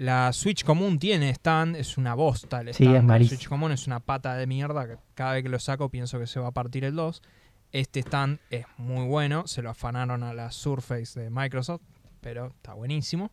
La 0.00 0.32
Switch 0.32 0.64
común 0.64 0.98
tiene 0.98 1.28
stand, 1.30 1.76
es 1.76 1.98
una 1.98 2.14
bosta 2.14 2.60
el 2.62 2.72
Sí, 2.72 2.84
stand. 2.84 2.96
es 2.96 3.04
la. 3.04 3.28
Switch 3.28 3.48
común 3.48 3.70
es 3.72 3.86
una 3.86 4.00
pata 4.00 4.34
de 4.34 4.46
mierda 4.46 4.86
que 4.88 4.96
cada 5.14 5.34
vez 5.34 5.42
que 5.42 5.50
lo 5.50 5.58
saco 5.58 5.90
pienso 5.90 6.18
que 6.18 6.26
se 6.26 6.40
va 6.40 6.48
a 6.48 6.52
partir 6.52 6.84
el 6.84 6.94
2. 6.96 7.20
Este 7.72 8.00
stand 8.00 8.38
es 8.48 8.64
muy 8.78 9.06
bueno, 9.06 9.46
se 9.46 9.60
lo 9.60 9.68
afanaron 9.70 10.22
a 10.22 10.32
la 10.32 10.52
Surface 10.52 11.20
de 11.20 11.28
Microsoft, 11.28 11.82
pero 12.22 12.46
está 12.46 12.72
buenísimo. 12.72 13.30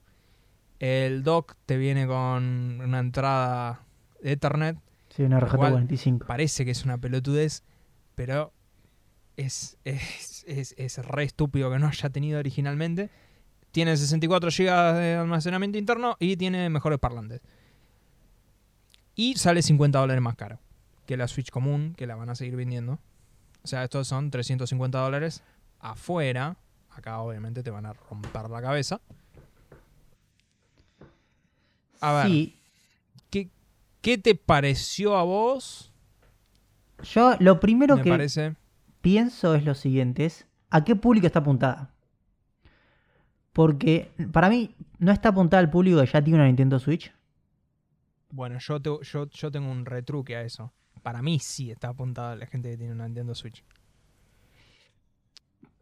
El 0.80 1.24
dock 1.24 1.56
te 1.66 1.78
viene 1.78 2.06
con 2.06 2.82
una 2.82 3.00
entrada 3.00 3.86
de 4.22 4.34
Ethernet 4.34 4.78
Sí, 5.10 5.24
una 5.24 5.40
Igual- 5.40 5.88
RJ45. 5.88 6.26
parece 6.28 6.66
que 6.66 6.72
es 6.72 6.84
una 6.84 6.98
pelotudez, 6.98 7.64
pero 8.14 8.52
es, 9.38 9.78
es, 9.86 10.44
es, 10.48 10.76
es 10.78 10.98
re 10.98 11.24
estúpido 11.24 11.72
que 11.72 11.80
no 11.80 11.88
haya 11.88 12.10
tenido 12.10 12.40
originalmente. 12.40 13.10
Tiene 13.78 13.96
64 13.96 14.50
GB 14.50 14.94
de 14.96 15.16
almacenamiento 15.18 15.78
interno 15.78 16.16
y 16.20 16.36
tiene 16.36 16.68
mejores 16.68 16.98
parlantes. 16.98 17.42
Y 19.14 19.36
sale 19.36 19.62
50 19.62 20.00
dólares 20.00 20.20
más 20.20 20.36
caro 20.36 20.58
que 21.06 21.16
la 21.16 21.28
Switch 21.28 21.52
común, 21.52 21.94
que 21.96 22.08
la 22.08 22.16
van 22.16 22.28
a 22.32 22.34
seguir 22.34 22.56
vendiendo. 22.56 22.94
O 23.62 23.68
sea, 23.68 23.84
estos 23.84 24.08
son 24.08 24.32
350 24.32 24.98
dólares 24.98 25.44
afuera, 25.80 26.58
acá 26.90 27.20
obviamente 27.20 27.62
te 27.62 27.70
van 27.70 27.86
a 27.86 27.94
romper 27.94 28.50
la 28.50 28.64
cabeza. 28.64 29.00
A 32.02 32.14
ver, 32.14 32.26
Sí, 32.26 32.58
¿qué, 33.30 33.52
qué 34.02 34.18
te 34.18 34.34
pareció 34.34 35.16
a 35.16 35.22
vos? 35.22 35.94
yo 37.14 37.36
lo 37.40 37.60
primero 37.60 37.98
Me 37.98 38.02
que 38.02 38.10
parece. 38.10 38.56
pienso 39.02 39.54
es 39.54 39.64
lo 39.64 39.76
siguiente, 39.76 40.26
es 40.26 40.48
¿a 40.72 40.84
qué 40.84 40.96
público 40.96 41.28
está 41.28 41.40
apuntada? 41.42 41.94
Porque 43.58 44.12
para 44.32 44.50
mí 44.50 44.70
no 45.00 45.12
está 45.12 45.30
apuntada 45.30 45.60
al 45.62 45.72
público 45.72 46.00
que 46.00 46.06
ya 46.06 46.22
tiene 46.24 46.38
una 46.38 46.46
Nintendo 46.46 46.78
Switch. 46.78 47.12
Bueno, 48.30 48.60
yo, 48.60 48.80
te- 48.80 48.92
yo, 49.02 49.28
yo 49.32 49.50
tengo 49.52 49.72
un 49.72 49.84
retruque 49.84 50.36
a 50.36 50.44
eso. 50.44 50.72
Para 51.02 51.24
mí 51.24 51.40
sí 51.40 51.72
está 51.72 51.88
apuntada 51.88 52.34
a 52.34 52.36
la 52.36 52.46
gente 52.46 52.70
que 52.70 52.78
tiene 52.78 52.94
una 52.94 53.06
Nintendo 53.08 53.34
Switch. 53.34 53.64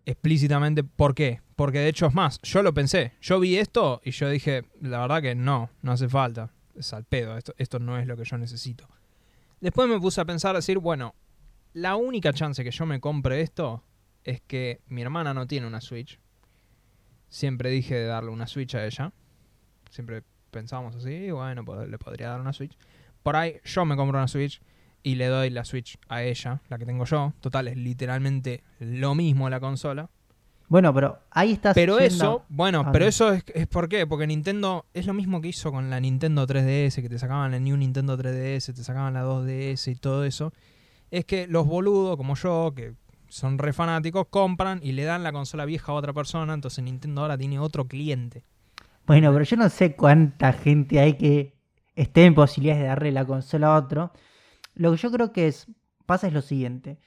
Explícitamente, 0.06 0.86
¿por 0.86 1.14
qué? 1.16 1.42
Porque 1.58 1.80
de 1.80 1.90
hecho 1.90 2.06
es 2.06 2.14
más, 2.14 2.40
yo 2.44 2.64
lo 2.64 2.74
pensé. 2.74 3.12
Yo 3.20 3.42
vi 3.42 3.58
esto 3.58 4.00
y 4.06 4.12
yo 4.12 4.30
dije, 4.30 4.64
la 4.82 5.00
verdad 5.02 5.22
que 5.22 5.36
no, 5.36 5.70
no 5.82 5.92
hace 5.92 6.08
falta. 6.08 6.52
Es 6.78 6.94
al 6.94 7.04
pedo, 7.04 7.38
esto, 7.38 7.54
esto 7.58 7.80
no 7.80 7.98
es 7.98 8.08
lo 8.08 8.16
que 8.16 8.24
yo 8.24 8.38
necesito. 8.38 8.88
Después 9.60 9.90
me 9.90 10.00
puse 10.00 10.22
a 10.22 10.26
pensar, 10.26 10.56
a 10.56 10.60
decir, 10.60 10.78
bueno, 10.78 11.14
la 11.74 11.98
única 11.98 12.32
chance 12.32 12.64
que 12.64 12.72
yo 12.72 12.86
me 12.86 13.02
compre 13.02 13.42
esto 13.42 13.84
es 14.24 14.40
que 14.40 14.80
mi 14.88 15.02
hermana 15.02 15.34
no 15.34 15.46
tiene 15.46 15.68
una 15.68 15.82
Switch. 15.82 16.20
Siempre 17.36 17.70
dije 17.70 17.96
de 17.96 18.06
darle 18.06 18.30
una 18.32 18.48
Switch 18.48 18.76
a 18.76 18.86
ella. 18.86 19.12
Siempre 19.90 20.24
pensábamos 20.52 20.96
así, 20.96 21.32
bueno, 21.32 21.66
le 21.86 21.98
podría 21.98 22.30
dar 22.30 22.40
una 22.40 22.54
Switch. 22.54 22.78
Por 23.24 23.36
ahí 23.36 23.58
yo 23.66 23.84
me 23.84 23.98
compro 23.98 24.18
una 24.18 24.30
Switch 24.30 24.62
y 25.04 25.16
le 25.16 25.28
doy 25.28 25.50
la 25.50 25.66
Switch 25.66 25.98
a 26.08 26.24
ella, 26.24 26.62
la 26.70 26.78
que 26.78 26.86
tengo 26.86 27.04
yo. 27.04 27.34
Total, 27.42 27.68
es 27.68 27.76
literalmente 27.76 28.64
lo 28.80 29.16
mismo 29.16 29.50
la 29.50 29.60
consola. 29.60 30.10
Bueno, 30.70 30.94
pero 30.94 31.20
ahí 31.30 31.52
estás 31.52 31.76
Pero 31.76 31.98
yendo- 32.00 32.06
eso, 32.16 32.46
bueno, 32.48 32.84
Ah, 32.86 32.92
pero 32.94 33.04
no. 33.04 33.10
eso 33.10 33.34
es, 33.34 33.44
es 33.54 33.68
por 33.68 33.90
qué, 33.90 34.08
porque 34.08 34.28
Nintendo 34.28 34.86
es 34.94 35.06
lo 35.06 35.14
mismo 35.14 35.42
que 35.42 35.50
hizo 35.50 35.74
con 35.74 35.90
la 35.90 36.00
Nintendo 36.00 36.48
3DS, 36.48 37.02
que 37.02 37.10
te 37.10 37.20
sacaban 37.20 37.52
la 37.52 37.60
New 37.60 37.76
Nintendo 37.76 38.18
3DS, 38.18 38.74
te 38.74 38.84
sacaban 38.86 39.14
la 39.14 39.24
2DS 39.26 39.92
y 39.92 39.96
todo 39.96 40.24
eso. 40.24 40.54
Es 41.12 41.26
que 41.26 41.48
los 41.48 41.68
boludos 41.68 42.16
como 42.16 42.36
yo, 42.36 42.72
que 42.74 42.94
son 43.30 43.58
re 43.58 43.74
fanáticos, 43.74 44.28
compran 44.30 44.80
y 44.84 44.92
le 44.94 45.04
dan 45.04 45.24
la 45.24 45.32
consola 45.32 45.66
vieja 45.66 45.92
a 45.92 45.96
otra 45.96 46.14
persona, 46.14 46.54
entonces 46.54 46.84
Nintendo 46.84 47.22
ahora 47.22 47.38
tiene 47.38 47.60
otro 47.60 47.88
cliente. 47.88 48.44
Bueno, 49.06 49.32
pero 49.32 49.44
yo 49.46 49.58
no 49.58 49.70
sé 49.70 49.96
cuánta 49.96 50.52
gente 50.54 51.00
hay 51.00 51.14
que 51.14 51.56
esté 51.96 52.26
en 52.26 52.36
posibilidades 52.36 52.82
de 52.84 52.88
darle 52.88 53.12
la 53.12 53.26
consola 53.26 53.68
a 53.68 53.78
otro. 53.78 54.12
Lo 54.74 54.92
que 54.92 54.98
yo 54.98 55.12
creo 55.12 55.32
que 55.32 55.48
es, 55.48 55.68
pasa 56.06 56.28
es 56.28 56.34
lo 56.34 56.42
siguiente. 56.42 57.00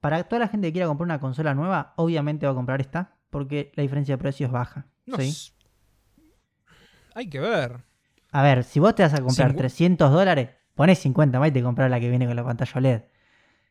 Para 0.00 0.22
toda 0.24 0.40
la 0.40 0.48
gente 0.48 0.68
que 0.68 0.72
quiera 0.72 0.88
comprar 0.88 1.06
una 1.06 1.20
consola 1.20 1.54
nueva, 1.54 1.94
obviamente 1.96 2.46
va 2.46 2.52
a 2.52 2.54
comprar 2.56 2.80
esta, 2.80 3.16
porque 3.30 3.72
la 3.74 3.82
diferencia 3.82 4.14
de 4.16 4.18
precio 4.18 4.46
es 4.46 4.52
baja. 4.52 4.86
No 5.06 5.16
¿sí? 5.16 5.52
Hay 7.14 7.28
que 7.28 7.40
ver. 7.40 7.78
A 8.30 8.42
ver, 8.42 8.64
si 8.64 8.78
vos 8.80 8.94
te 8.94 9.02
vas 9.02 9.14
a 9.14 9.22
comprar 9.22 9.52
Cincu- 9.52 9.58
300 9.58 10.12
dólares, 10.12 10.50
ponés 10.74 10.98
50 10.98 11.40
más 11.40 11.48
y 11.48 11.52
te 11.52 11.62
compras 11.62 11.90
la 11.90 11.98
que 11.98 12.08
viene 12.10 12.26
con 12.26 12.36
la 12.36 12.44
pantalla 12.44 12.72
OLED. 12.76 13.02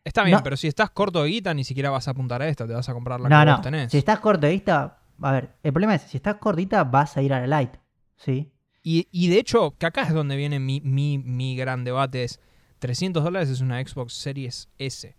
Está 0.07 0.23
bien, 0.23 0.37
No. 0.37 0.43
pero 0.43 0.55
si 0.55 0.67
estás 0.67 0.89
corto 0.89 1.21
de 1.23 1.29
guita, 1.29 1.53
ni 1.53 1.63
siquiera 1.63 1.89
vas 1.89 2.07
a 2.07 2.11
apuntar 2.11 2.41
a 2.41 2.47
esta, 2.47 2.65
te 2.65 2.73
vas 2.73 2.87
a 2.87 2.93
comprar 2.93 3.19
la 3.19 3.27
no, 3.29 3.39
que 3.39 3.45
no. 3.45 3.51
vos 3.57 3.61
tenés. 3.61 3.91
Si 3.91 3.97
estás 3.97 4.19
corto 4.19 4.45
de 4.47 4.53
vista, 4.53 4.99
a 5.21 5.31
ver, 5.31 5.55
el 5.63 5.73
problema 5.73 5.95
es, 5.95 6.03
si 6.03 6.17
estás 6.17 6.35
cortita, 6.35 6.83
vas 6.85 7.17
a 7.17 7.21
ir 7.21 7.33
a 7.33 7.45
la 7.45 7.59
Lite. 7.61 7.79
¿Sí? 8.15 8.51
Y, 8.83 9.07
y 9.11 9.27
de 9.27 9.37
hecho, 9.39 9.75
que 9.77 9.85
acá 9.85 10.03
es 10.03 10.13
donde 10.13 10.37
viene 10.37 10.59
mi, 10.59 10.79
mi, 10.81 11.17
mi 11.17 11.55
gran 11.57 11.83
debate, 11.83 12.23
es 12.23 12.39
300 12.79 13.23
dólares 13.23 13.49
es 13.49 13.59
una 13.61 13.81
Xbox 13.85 14.13
Series 14.13 14.69
S. 14.77 15.15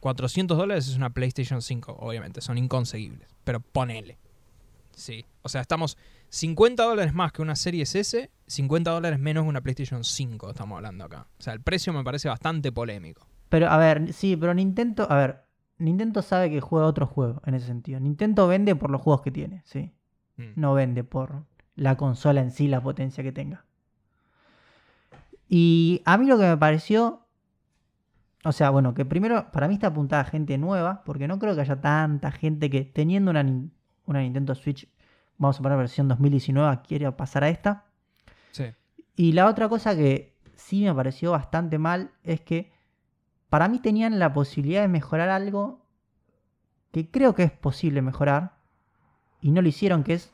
400 0.00 0.58
dólares 0.58 0.88
es 0.88 0.96
una 0.96 1.10
PlayStation 1.10 1.62
5, 1.62 1.96
obviamente, 2.00 2.40
son 2.40 2.58
inconseguibles, 2.58 3.28
pero 3.44 3.60
ponele. 3.60 4.18
Sí, 4.94 5.24
o 5.42 5.48
sea, 5.48 5.60
estamos 5.60 5.96
50 6.30 6.82
dólares 6.82 7.14
más 7.14 7.32
que 7.32 7.42
una 7.42 7.54
Series 7.54 7.94
S, 7.94 8.28
50 8.48 8.90
dólares 8.90 9.18
menos 9.20 9.44
que 9.44 9.48
una 9.48 9.60
PlayStation 9.60 10.02
5, 10.02 10.50
estamos 10.50 10.76
hablando 10.76 11.04
acá. 11.04 11.26
O 11.38 11.42
sea, 11.42 11.52
el 11.52 11.60
precio 11.60 11.92
me 11.92 12.02
parece 12.02 12.28
bastante 12.28 12.72
polémico. 12.72 13.26
Pero, 13.52 13.68
a 13.68 13.76
ver, 13.76 14.14
sí, 14.14 14.34
pero 14.34 14.54
Nintendo, 14.54 15.06
a 15.10 15.14
ver, 15.14 15.42
Nintendo 15.76 16.22
sabe 16.22 16.48
que 16.48 16.62
juega 16.62 16.86
otro 16.86 17.06
juego 17.06 17.42
en 17.44 17.52
ese 17.52 17.66
sentido. 17.66 18.00
Nintendo 18.00 18.48
vende 18.48 18.74
por 18.74 18.88
los 18.88 19.02
juegos 19.02 19.20
que 19.20 19.30
tiene, 19.30 19.60
sí. 19.66 19.92
Mm. 20.38 20.52
No 20.56 20.72
vende 20.72 21.04
por 21.04 21.44
la 21.76 21.98
consola 21.98 22.40
en 22.40 22.50
sí, 22.50 22.66
la 22.66 22.82
potencia 22.82 23.22
que 23.22 23.30
tenga. 23.30 23.66
Y 25.50 26.00
a 26.06 26.16
mí 26.16 26.24
lo 26.24 26.38
que 26.38 26.46
me 26.46 26.56
pareció, 26.56 27.26
o 28.42 28.52
sea, 28.52 28.70
bueno, 28.70 28.94
que 28.94 29.04
primero 29.04 29.52
para 29.52 29.68
mí 29.68 29.74
está 29.74 29.88
apuntada 29.88 30.24
gente 30.24 30.56
nueva, 30.56 31.02
porque 31.04 31.28
no 31.28 31.38
creo 31.38 31.54
que 31.54 31.60
haya 31.60 31.78
tanta 31.78 32.30
gente 32.30 32.70
que 32.70 32.86
teniendo 32.86 33.30
una, 33.32 33.44
una 34.06 34.20
Nintendo 34.20 34.54
Switch, 34.54 34.88
vamos 35.36 35.60
a 35.60 35.62
poner 35.62 35.76
versión 35.76 36.08
2019, 36.08 36.80
quiera 36.88 37.14
pasar 37.18 37.44
a 37.44 37.50
esta. 37.50 37.84
Sí. 38.52 38.64
Y 39.14 39.32
la 39.32 39.46
otra 39.46 39.68
cosa 39.68 39.94
que 39.94 40.38
sí 40.56 40.84
me 40.84 40.94
pareció 40.94 41.32
bastante 41.32 41.76
mal 41.76 42.12
es 42.22 42.40
que 42.40 42.72
para 43.52 43.68
mí 43.68 43.80
tenían 43.80 44.18
la 44.18 44.32
posibilidad 44.32 44.80
de 44.80 44.88
mejorar 44.88 45.28
algo 45.28 45.84
que 46.90 47.10
creo 47.10 47.34
que 47.34 47.42
es 47.42 47.52
posible 47.52 48.00
mejorar 48.00 48.56
y 49.42 49.50
no 49.50 49.60
lo 49.60 49.68
hicieron, 49.68 50.04
que 50.04 50.14
es 50.14 50.32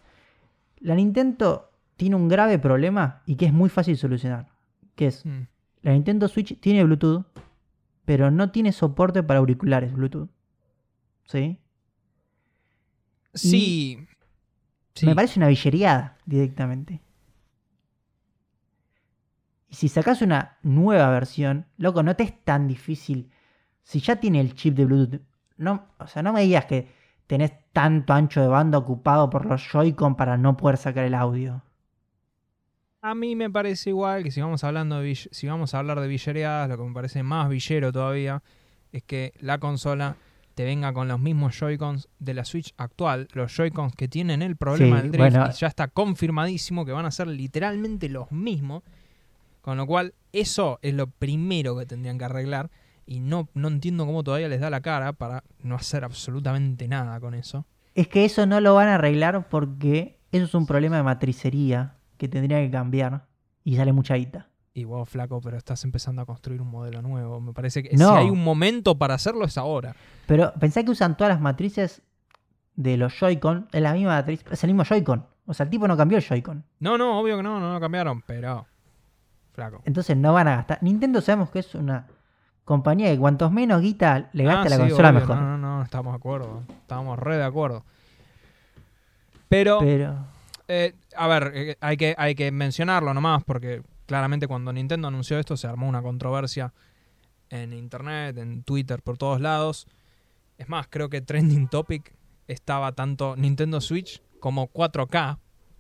la 0.79 0.95
Nintendo 0.95 1.69
tiene 1.97 2.15
un 2.15 2.29
grave 2.29 2.61
problema 2.61 3.23
y 3.27 3.35
que 3.35 3.47
es 3.47 3.53
muy 3.53 3.71
fácil 3.71 3.97
solucionar, 3.97 4.47
que 4.95 5.09
es 5.09 5.27
Mm. 5.27 5.49
la 5.83 5.93
Nintendo 5.95 6.29
Switch 6.29 6.61
tiene 6.61 6.85
Bluetooth, 6.85 7.25
pero 8.05 8.31
no 8.31 8.53
tiene 8.53 8.71
soporte 8.71 9.25
para 9.25 9.41
auriculares 9.41 9.93
Bluetooth. 9.93 10.31
¿Sí? 11.25 11.59
Sí. 13.35 14.07
Sí. 14.95 15.07
Me 15.07 15.17
parece 15.17 15.41
una 15.41 15.49
villeriada 15.49 16.19
directamente. 16.25 17.01
Y 19.69 19.75
si 19.75 19.89
sacas 19.89 20.23
una 20.23 20.59
nueva 20.63 21.11
versión, 21.11 21.67
loco, 21.77 22.03
no 22.03 22.17
te 22.17 22.23
es 22.25 22.45
tan 22.45 22.67
difícil. 22.69 23.31
Si 23.83 24.01
ya 24.01 24.17
tiene 24.17 24.41
el 24.41 24.55
chip 24.55 24.75
de 24.75 24.85
Bluetooth, 24.87 25.21
no, 25.57 25.87
o 25.99 26.07
sea, 26.07 26.23
no 26.23 26.33
me 26.33 26.43
digas 26.43 26.65
que 26.67 26.89
tenés 27.27 27.53
tanto 27.73 28.13
ancho 28.15 28.41
de 28.41 28.49
banda 28.49 28.79
ocupado 28.79 29.29
por 29.29 29.45
los 29.45 29.63
Joy-Con 29.63 30.15
para 30.17 30.37
no 30.37 30.57
poder 30.57 30.79
sacar 30.79 31.05
el 31.05 31.15
audio. 31.15 31.63
A 33.03 33.15
mí 33.15 33.37
me 33.37 33.51
parece 33.51 33.91
igual 33.91 34.25
que 34.25 34.31
si 34.31 34.41
vamos 34.41 34.65
hablando 34.65 35.01
de 35.01 35.15
si 35.15 35.47
vamos 35.47 35.75
a 35.75 35.79
hablar 35.79 36.01
de 36.01 36.09
villereadas, 36.09 36.69
lo 36.69 36.77
que 36.77 36.83
me 36.85 36.95
parece 36.95 37.23
más 37.23 37.49
villero 37.49 37.93
todavía 37.93 38.43
es 38.91 39.03
que 39.05 39.33
la 39.39 39.59
consola 39.59 40.17
te 40.55 40.65
venga 40.65 40.93
con 40.93 41.07
los 41.07 41.21
mismos 41.21 41.57
Joy-Cons 41.57 42.09
de 42.19 42.35
la 42.35 42.45
Switch 42.45 42.75
actual, 42.77 43.29
los 43.33 43.55
Joy-Cons 43.55 43.95
que 43.95 44.09
tienen 44.09 44.43
el 44.43 44.57
problema 44.57 44.97
Sí, 44.97 45.03
del 45.03 45.13
drift 45.13 45.37
bueno. 45.37 45.51
y 45.51 45.53
ya 45.57 45.69
está 45.69 45.87
confirmadísimo 45.89 46.85
que 46.85 46.91
van 46.91 47.07
a 47.07 47.13
ser 47.13 47.29
literalmente 47.29 48.09
los 48.09 48.33
mismos, 48.33 48.83
con 49.61 49.77
lo 49.77 49.87
cual 49.87 50.15
eso 50.33 50.79
es 50.83 50.95
lo 50.95 51.07
primero 51.09 51.77
que 51.77 51.87
tendrían 51.87 52.19
que 52.19 52.25
arreglar 52.25 52.71
y 53.07 53.21
no, 53.21 53.49
no 53.55 53.69
entiendo 53.69 54.05
cómo 54.07 54.23
todavía 54.23 54.49
les 54.49 54.61
da 54.61 54.71
la 54.71 54.81
cara 54.81 55.13
para 55.13 55.43
no 55.63 55.75
hacer 55.77 56.05
absolutamente 56.05 56.87
nada 56.89 57.19
con 57.21 57.35
eso. 57.35 57.67
Es 57.95 58.09
que 58.09 58.25
eso 58.25 58.47
no 58.47 58.61
lo 58.61 58.75
van 58.75 58.89
a 58.89 58.95
arreglar 58.97 59.49
porque 59.49 60.19
eso 60.31 60.45
es 60.45 60.55
un 60.55 60.67
problema 60.67 60.97
de 60.99 61.03
matricería 61.03 61.97
que 62.17 62.29
tendría 62.29 62.59
que 62.59 62.71
cambiar 62.71 63.27
y 63.65 63.77
sale 63.77 63.93
mucha 63.93 64.15
guita. 64.15 64.49
Y 64.75 64.85
vos, 64.85 65.09
flaco, 65.09 65.41
pero 65.41 65.57
estás 65.57 65.83
empezando 65.85 66.23
a 66.23 66.27
construir 66.27 66.61
un 66.63 66.69
modelo 66.69 67.03
nuevo. 67.03 67.41
Me 67.41 67.53
parece 67.53 67.83
que 67.83 67.97
No. 67.97 68.11
si 68.13 68.15
hay 68.19 68.31
un 68.31 68.45
momento 68.45 68.97
para 68.97 69.15
hacerlo 69.15 69.45
es 69.45 69.59
ahora. 69.59 69.97
Pero 70.27 70.53
pensá 70.61 70.85
que 70.85 70.91
usan 70.91 71.17
todas 71.17 71.33
las 71.33 71.41
matrices 71.41 72.03
de 72.77 72.97
los 72.97 73.13
Joy-Con, 73.19 73.69
es 73.73 73.83
la 73.83 73.93
misma 73.95 74.11
matriz, 74.11 74.45
es 74.51 74.63
el 74.63 74.69
mismo 74.71 74.85
Joy-Con. 74.85 75.27
O 75.47 75.55
sea, 75.55 75.65
el 75.65 75.71
tipo 75.71 75.89
no 75.89 75.97
cambió 75.97 76.19
el 76.19 76.23
Joy-Con. 76.25 76.65
No, 76.79 76.97
no, 76.97 77.19
obvio 77.19 77.39
que 77.39 77.43
no, 77.43 77.59
no 77.59 77.73
lo 77.73 77.81
cambiaron, 77.81 78.23
pero. 78.23 78.67
Flaco. 79.59 79.83
Entonces 79.85 80.17
no 80.17 80.33
van 80.33 80.47
a 80.47 80.57
gastar. 80.57 80.79
Nintendo 80.83 81.21
sabemos 81.21 81.51
que 81.51 81.59
es 81.59 81.75
una 81.75 82.07
compañía 82.65 83.11
que 83.11 83.19
cuantos 83.19 83.51
menos 83.51 83.83
guita 83.83 84.31
le 84.33 84.45
gaste 84.45 84.67
Ah, 84.67 84.71
la 84.71 84.77
sí, 84.77 84.83
consola 84.83 85.09
obvio, 85.09 85.21
mejor. 85.21 85.37
No, 85.37 85.59
no, 85.59 85.59
no, 85.59 85.83
estamos 85.83 86.13
de 86.13 86.17
acuerdo. 86.17 86.63
Estamos 86.69 87.19
re 87.19 87.39
de 87.39 87.45
acuerdo. 87.45 87.85
Pero, 89.49 89.81
Pero 89.81 90.15
eh, 90.69 90.95
a 91.17 91.27
ver, 91.27 91.53
eh, 91.55 91.77
hay, 91.81 91.97
que, 91.97 92.15
hay 92.17 92.37
que 92.37 92.53
mencionarlo 92.53 93.13
nomás, 93.15 93.43
porque 93.43 93.83
claramente 94.07 94.47
cuando 94.47 94.73
Nintendo 94.73 95.09
anunció 95.09 95.41
esto 95.41 95.57
se 95.57 95.67
armó 95.67 95.89
una 95.89 96.03
controversia 96.03 96.73
en 97.51 97.73
internet, 97.73 98.39
en 98.39 98.63
Twitter, 98.63 99.03
por 99.03 99.19
todos 99.19 99.41
lados. 99.41 99.89
Es 100.57 100.69
más, 100.69 100.87
creo 100.89 101.09
que 101.09 101.21
Trending 101.21 101.67
Topic 101.69 102.15
estaba 102.47 102.93
tanto 102.93 103.35
Nintendo 103.35 103.81
Switch 103.81 104.23
como 104.39 104.69
4K 104.69 105.39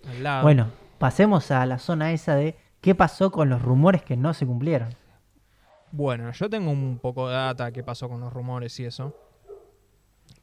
al 0.08 0.22
lado. 0.24 0.42
bueno, 0.42 0.66
pasemos 0.98 1.52
a 1.52 1.64
la 1.64 1.78
zona 1.78 2.10
esa 2.10 2.34
de 2.34 2.56
qué 2.80 2.94
pasó 2.94 3.30
con 3.30 3.48
los 3.48 3.62
rumores 3.62 4.02
que 4.02 4.16
no 4.16 4.34
se 4.34 4.46
cumplieron. 4.46 4.90
Bueno, 5.90 6.30
yo 6.32 6.50
tengo 6.50 6.70
un 6.70 6.98
poco 6.98 7.28
de 7.28 7.34
data 7.34 7.72
qué 7.72 7.82
pasó 7.82 8.08
con 8.08 8.20
los 8.20 8.32
rumores 8.32 8.78
y 8.80 8.84
eso. 8.84 9.14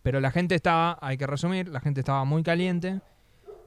Pero 0.02 0.20
la 0.20 0.32
gente 0.32 0.56
estaba, 0.56 0.98
hay 1.02 1.18
que 1.18 1.28
resumir, 1.28 1.68
la 1.70 1.80
gente 1.80 2.00
estaba 2.00 2.26
muy 2.26 2.44
caliente 2.44 3.02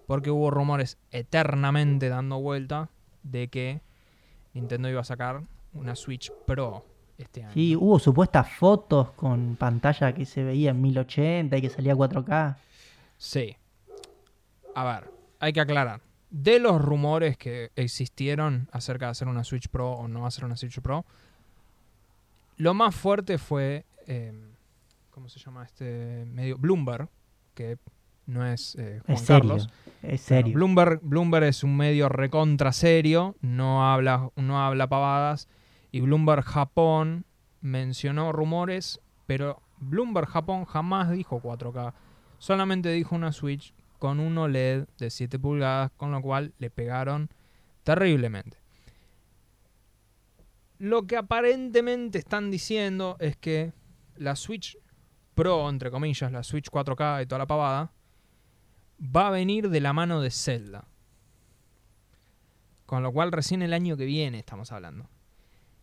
porque 0.06 0.30
hubo 0.30 0.50
rumores 0.50 0.98
eternamente 1.10 2.08
dando 2.08 2.40
vuelta 2.40 2.90
de 3.22 3.48
que 3.48 3.80
Nintendo 4.54 4.88
iba 4.88 5.00
a 5.00 5.04
sacar 5.04 5.42
una 5.72 5.94
Switch 5.94 6.32
Pro 6.46 6.84
este 7.18 7.42
año. 7.44 7.52
Sí, 7.52 7.76
hubo 7.76 7.98
supuestas 7.98 8.50
fotos 8.50 9.10
con 9.10 9.56
pantalla 9.56 10.12
que 10.14 10.24
se 10.24 10.42
veía 10.42 10.70
en 10.70 10.80
1080 10.80 11.56
y 11.56 11.60
que 11.60 11.68
salía 11.68 11.94
4K. 11.94 12.56
Sí. 13.16 13.56
A 14.74 14.84
ver, 14.84 15.10
hay 15.40 15.52
que 15.52 15.60
aclarar. 15.60 16.00
De 16.30 16.58
los 16.58 16.80
rumores 16.80 17.36
que 17.38 17.70
existieron 17.76 18.68
acerca 18.72 19.06
de 19.06 19.12
hacer 19.12 19.28
una 19.28 19.44
Switch 19.44 19.68
Pro 19.68 19.92
o 19.92 20.08
no 20.08 20.26
hacer 20.26 20.44
una 20.44 20.56
Switch 20.56 20.80
Pro, 20.80 21.04
lo 22.58 22.74
más 22.74 22.94
fuerte 22.94 23.38
fue, 23.38 23.86
eh, 24.06 24.32
¿cómo 25.10 25.28
se 25.28 25.38
llama 25.38 25.64
este 25.64 26.26
medio? 26.26 26.58
Bloomberg, 26.58 27.08
que 27.54 27.78
no 28.26 28.44
es 28.44 28.74
eh, 28.74 29.00
Juan 29.06 29.16
Es 29.16 29.20
serio. 29.22 29.40
Carlos. 29.40 29.68
Es 30.02 30.20
serio. 30.20 30.54
Bloomberg, 30.54 31.00
Bloomberg 31.02 31.44
es 31.44 31.64
un 31.64 31.76
medio 31.76 32.08
recontra 32.08 32.72
serio, 32.72 33.36
no 33.40 33.90
habla, 33.90 34.30
no 34.36 34.60
habla 34.60 34.86
pavadas. 34.86 35.48
Y 35.92 36.00
Bloomberg 36.00 36.44
Japón 36.44 37.24
mencionó 37.62 38.32
rumores, 38.32 39.00
pero 39.26 39.62
Bloomberg 39.78 40.28
Japón 40.28 40.66
jamás 40.66 41.10
dijo 41.10 41.40
4K. 41.40 41.94
Solamente 42.38 42.90
dijo 42.90 43.14
una 43.14 43.32
Switch 43.32 43.72
con 43.98 44.20
un 44.20 44.38
OLED 44.38 44.86
de 44.98 45.10
7 45.10 45.38
pulgadas, 45.38 45.90
con 45.96 46.12
lo 46.12 46.22
cual 46.22 46.54
le 46.58 46.70
pegaron 46.70 47.28
terriblemente. 47.82 48.58
Lo 50.78 51.06
que 51.06 51.16
aparentemente 51.16 52.18
están 52.18 52.50
diciendo 52.50 53.16
es 53.18 53.36
que 53.36 53.72
la 54.16 54.36
Switch 54.36 54.78
Pro, 55.34 55.68
entre 55.68 55.90
comillas, 55.90 56.32
la 56.32 56.42
Switch 56.42 56.70
4K 56.70 57.22
y 57.22 57.26
toda 57.26 57.40
la 57.40 57.46
pavada, 57.46 57.92
va 59.00 59.28
a 59.28 59.30
venir 59.30 59.70
de 59.70 59.80
la 59.80 59.92
mano 59.92 60.20
de 60.20 60.30
Zelda. 60.30 60.88
Con 62.86 63.02
lo 63.02 63.12
cual 63.12 63.32
recién 63.32 63.62
el 63.62 63.72
año 63.72 63.96
que 63.96 64.04
viene 64.04 64.38
estamos 64.38 64.72
hablando. 64.72 65.08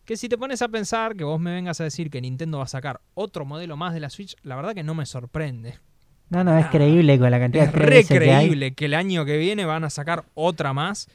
Que 0.04 0.16
si 0.16 0.28
te 0.28 0.38
pones 0.38 0.62
a 0.62 0.68
pensar 0.68 1.16
que 1.16 1.24
vos 1.24 1.40
me 1.40 1.52
vengas 1.52 1.80
a 1.80 1.84
decir 1.84 2.10
que 2.10 2.20
Nintendo 2.20 2.58
va 2.58 2.64
a 2.64 2.68
sacar 2.68 3.00
otro 3.14 3.44
modelo 3.44 3.76
más 3.76 3.92
de 3.92 4.00
la 4.00 4.10
Switch, 4.10 4.36
la 4.42 4.56
verdad 4.56 4.74
que 4.74 4.82
no 4.82 4.94
me 4.94 5.06
sorprende. 5.06 5.78
No, 6.28 6.42
no, 6.44 6.58
es 6.58 6.66
Ah, 6.66 6.70
creíble 6.70 7.18
con 7.18 7.30
la 7.30 7.38
cantidad 7.38 7.66
Es 7.66 7.72
de 7.72 7.78
re 7.78 8.00
3DS 8.02 8.08
que 8.08 8.14
hay. 8.32 8.46
creíble 8.46 8.74
que 8.74 8.84
el 8.86 8.94
año 8.94 9.24
que 9.24 9.38
viene 9.38 9.64
van 9.64 9.84
a 9.84 9.90
sacar 9.90 10.24
otra 10.34 10.72
más. 10.72 11.08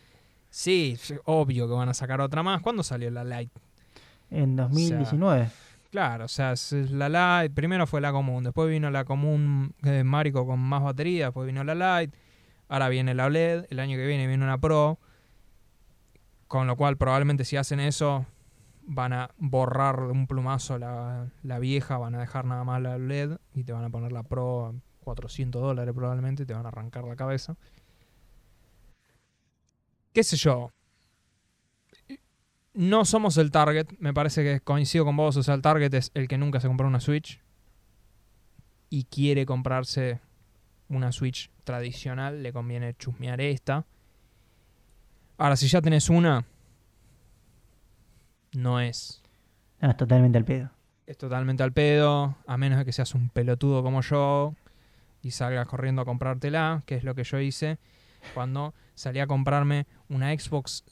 Sí, 0.49 0.97
obvio 1.25 1.67
que 1.67 1.73
van 1.73 1.89
a 1.89 1.93
sacar 1.93 2.21
otra 2.21 2.43
más. 2.43 2.61
¿Cuándo 2.61 2.83
salió 2.83 3.09
la 3.11 3.23
Lite? 3.23 3.51
En 4.29 4.55
2019. 4.55 5.49
Claro, 5.91 6.25
o 6.25 6.27
sea, 6.29 6.53
la 6.91 7.41
Lite. 7.41 7.53
Primero 7.53 7.85
fue 7.87 7.99
la 7.99 8.11
común, 8.13 8.43
después 8.45 8.69
vino 8.69 8.89
la 8.89 9.03
común 9.03 9.73
eh, 9.83 10.03
Marico 10.05 10.45
con 10.45 10.59
más 10.59 10.81
batería, 10.83 11.25
después 11.25 11.45
vino 11.45 11.63
la 11.63 12.01
Lite. 12.01 12.17
Ahora 12.69 12.87
viene 12.87 13.13
la 13.13 13.25
OLED. 13.25 13.65
El 13.69 13.79
año 13.81 13.97
que 13.97 14.05
viene 14.05 14.27
viene 14.27 14.45
una 14.45 14.57
Pro. 14.57 14.97
Con 16.47 16.67
lo 16.67 16.75
cual, 16.77 16.95
probablemente 16.97 17.43
si 17.45 17.57
hacen 17.57 17.79
eso, 17.81 18.25
van 18.83 19.11
a 19.13 19.29
borrar 19.37 19.97
de 20.05 20.11
un 20.11 20.27
plumazo 20.27 20.77
la, 20.77 21.27
la 21.43 21.59
vieja, 21.59 21.97
van 21.97 22.15
a 22.15 22.19
dejar 22.19 22.45
nada 22.45 22.63
más 22.63 22.81
la 22.81 22.95
OLED 22.95 23.37
y 23.53 23.63
te 23.63 23.73
van 23.73 23.83
a 23.85 23.89
poner 23.89 24.11
la 24.13 24.23
Pro 24.23 24.73
400 25.01 25.61
dólares 25.61 25.93
probablemente, 25.93 26.45
te 26.45 26.53
van 26.53 26.65
a 26.65 26.69
arrancar 26.69 27.03
la 27.03 27.15
cabeza. 27.15 27.55
¿Qué 30.13 30.23
sé 30.23 30.37
yo? 30.37 30.71
No 32.73 33.03
somos 33.03 33.37
el 33.37 33.51
target, 33.51 33.87
me 33.99 34.13
parece 34.13 34.43
que 34.43 34.61
coincido 34.61 35.03
con 35.03 35.17
vos, 35.17 35.35
o 35.35 35.43
sea, 35.43 35.55
el 35.55 35.61
target 35.61 35.93
es 35.93 36.11
el 36.13 36.27
que 36.27 36.37
nunca 36.37 36.59
se 36.59 36.67
compró 36.67 36.87
una 36.87 37.01
Switch 37.01 37.41
y 38.89 39.05
quiere 39.05 39.45
comprarse 39.45 40.21
una 40.87 41.11
Switch 41.11 41.49
tradicional, 41.63 42.43
le 42.43 42.53
conviene 42.53 42.93
chusmear 42.95 43.41
esta. 43.41 43.85
Ahora, 45.37 45.55
si 45.55 45.67
ya 45.67 45.81
tenés 45.81 46.09
una, 46.09 46.45
no 48.53 48.79
es. 48.79 49.21
No, 49.79 49.89
es 49.89 49.97
totalmente 49.97 50.37
al 50.37 50.45
pedo. 50.45 50.69
Es 51.07 51.17
totalmente 51.17 51.63
al 51.63 51.73
pedo, 51.73 52.37
a 52.45 52.57
menos 52.57 52.79
de 52.79 52.85
que 52.85 52.93
seas 52.93 53.15
un 53.15 53.29
pelotudo 53.29 53.83
como 53.83 54.01
yo 54.01 54.55
y 55.21 55.31
salgas 55.31 55.67
corriendo 55.67 56.01
a 56.01 56.05
comprártela, 56.05 56.83
que 56.85 56.95
es 56.95 57.03
lo 57.03 57.15
que 57.15 57.23
yo 57.23 57.39
hice 57.39 57.77
cuando 58.33 58.73
salí 58.95 59.19
a 59.19 59.27
comprarme 59.27 59.87
una 60.09 60.31
Xbox 60.37 60.83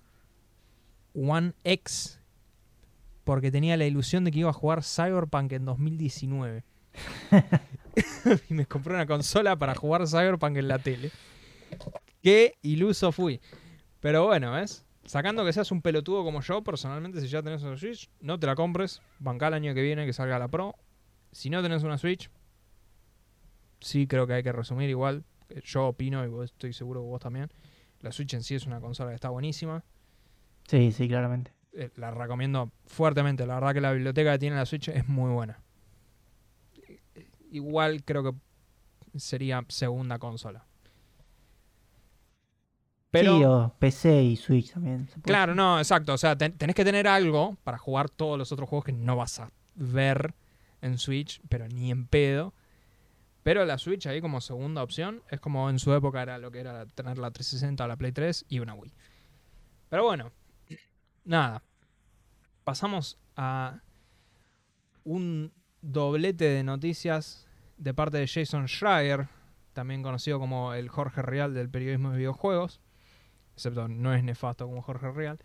One 1.13 1.53
X 1.63 2.19
porque 3.29 3.51
tenía 3.51 3.77
la 3.77 3.85
ilusión 3.85 4.23
de 4.23 4.31
que 4.31 4.39
iba 4.39 4.49
a 4.49 4.53
jugar 4.53 4.83
Cyberpunk 4.83 5.51
en 5.51 5.65
2019. 5.65 6.63
y 8.49 8.53
me 8.55 8.65
compré 8.65 8.95
una 8.95 9.05
consola 9.05 9.55
para 9.55 9.75
jugar 9.75 10.07
Cyberpunk 10.07 10.57
en 10.57 10.67
la 10.67 10.79
tele. 10.79 11.11
Qué 12.23 12.55
iluso 12.63 13.11
fui. 13.11 13.39
Pero 13.99 14.25
bueno, 14.25 14.53
¿ves? 14.53 14.83
Sacando 15.05 15.45
que 15.45 15.53
seas 15.53 15.71
un 15.71 15.83
pelotudo 15.83 16.23
como 16.23 16.41
yo, 16.41 16.63
personalmente, 16.63 17.21
si 17.21 17.27
ya 17.27 17.43
tenés 17.43 17.61
una 17.61 17.77
Switch, 17.77 18.09
no 18.19 18.39
te 18.39 18.47
la 18.47 18.55
compres. 18.55 18.99
Bancá 19.19 19.49
el 19.49 19.53
año 19.53 19.75
que 19.75 19.83
viene 19.83 20.07
que 20.07 20.13
salga 20.13 20.39
la 20.39 20.47
Pro. 20.47 20.73
Si 21.31 21.51
no 21.51 21.61
tenés 21.61 21.83
una 21.83 21.99
Switch, 21.99 22.31
sí 23.81 24.07
creo 24.07 24.27
que 24.27 24.33
hay 24.33 24.43
que 24.43 24.51
resumir 24.51 24.89
igual. 24.89 25.23
Eh, 25.49 25.61
Yo 25.65 25.87
opino, 25.87 26.23
y 26.23 26.27
vos- 26.27 26.45
estoy 26.51 26.73
seguro 26.73 27.01
que 27.01 27.07
vos 27.07 27.21
también. 27.21 27.49
La 28.01 28.11
Switch 28.11 28.33
en 28.33 28.43
sí 28.43 28.55
es 28.55 28.65
una 28.65 28.79
consola 28.79 29.09
que 29.11 29.15
está 29.15 29.29
buenísima. 29.29 29.83
Sí, 30.67 30.91
sí, 30.91 31.07
claramente. 31.07 31.51
Eh, 31.73 31.89
La 31.95 32.11
recomiendo 32.11 32.71
fuertemente. 32.85 33.45
La 33.45 33.55
verdad 33.55 33.73
que 33.73 33.81
la 33.81 33.91
biblioteca 33.91 34.31
que 34.33 34.39
tiene 34.39 34.55
la 34.55 34.65
Switch 34.65 34.87
es 34.89 35.07
muy 35.07 35.31
buena. 35.31 35.59
Igual 37.51 38.03
creo 38.03 38.23
que 38.23 39.19
sería 39.19 39.63
segunda 39.69 40.19
consola. 40.19 40.65
Pero, 43.11 43.37
sí, 43.37 43.43
o 43.43 43.75
PC 43.79 44.21
y 44.23 44.35
Switch 44.35 44.71
también. 44.71 45.07
se 45.07 45.13
puede 45.19 45.23
Claro, 45.23 45.55
no, 45.55 45.79
exacto. 45.79 46.13
O 46.13 46.17
sea, 46.17 46.37
ten- 46.37 46.53
tenés 46.57 46.75
que 46.75 46.85
tener 46.85 47.07
algo 47.07 47.57
para 47.63 47.77
jugar 47.79 48.09
todos 48.09 48.37
los 48.37 48.51
otros 48.51 48.69
juegos 48.69 48.85
que 48.85 48.91
no 48.91 49.15
vas 49.15 49.39
a 49.39 49.51
ver 49.75 50.35
en 50.81 50.97
Switch, 50.99 51.41
pero 51.49 51.67
ni 51.67 51.89
en 51.89 52.05
pedo. 52.05 52.53
Pero 53.43 53.65
la 53.65 53.77
Switch 53.77 54.05
ahí 54.07 54.21
como 54.21 54.41
segunda 54.41 54.83
opción 54.83 55.23
es 55.29 55.39
como 55.39 55.69
en 55.69 55.79
su 55.79 55.93
época 55.93 56.21
era 56.21 56.37
lo 56.37 56.51
que 56.51 56.59
era 56.59 56.85
tener 56.87 57.17
la 57.17 57.31
360 57.31 57.83
o 57.83 57.87
la 57.87 57.95
Play 57.95 58.11
3 58.11 58.45
y 58.49 58.59
una 58.59 58.73
Wii. 58.73 58.93
Pero 59.89 60.03
bueno, 60.03 60.31
nada. 61.23 61.63
Pasamos 62.63 63.17
a 63.35 63.81
un 65.03 65.51
doblete 65.81 66.45
de 66.45 66.63
noticias 66.63 67.47
de 67.77 67.93
parte 67.93 68.17
de 68.17 68.27
Jason 68.27 68.67
Schreier, 68.67 69.29
también 69.73 70.03
conocido 70.03 70.39
como 70.39 70.73
el 70.73 70.89
Jorge 70.89 71.21
Real 71.21 71.53
del 71.53 71.69
periodismo 71.69 72.11
de 72.11 72.17
videojuegos 72.17 72.81
excepto 73.59 73.89
no 73.89 74.13
es 74.13 74.23
nefasto 74.23 74.65
como 74.65 74.81
Jorge 74.81 75.11
Real. 75.11 75.37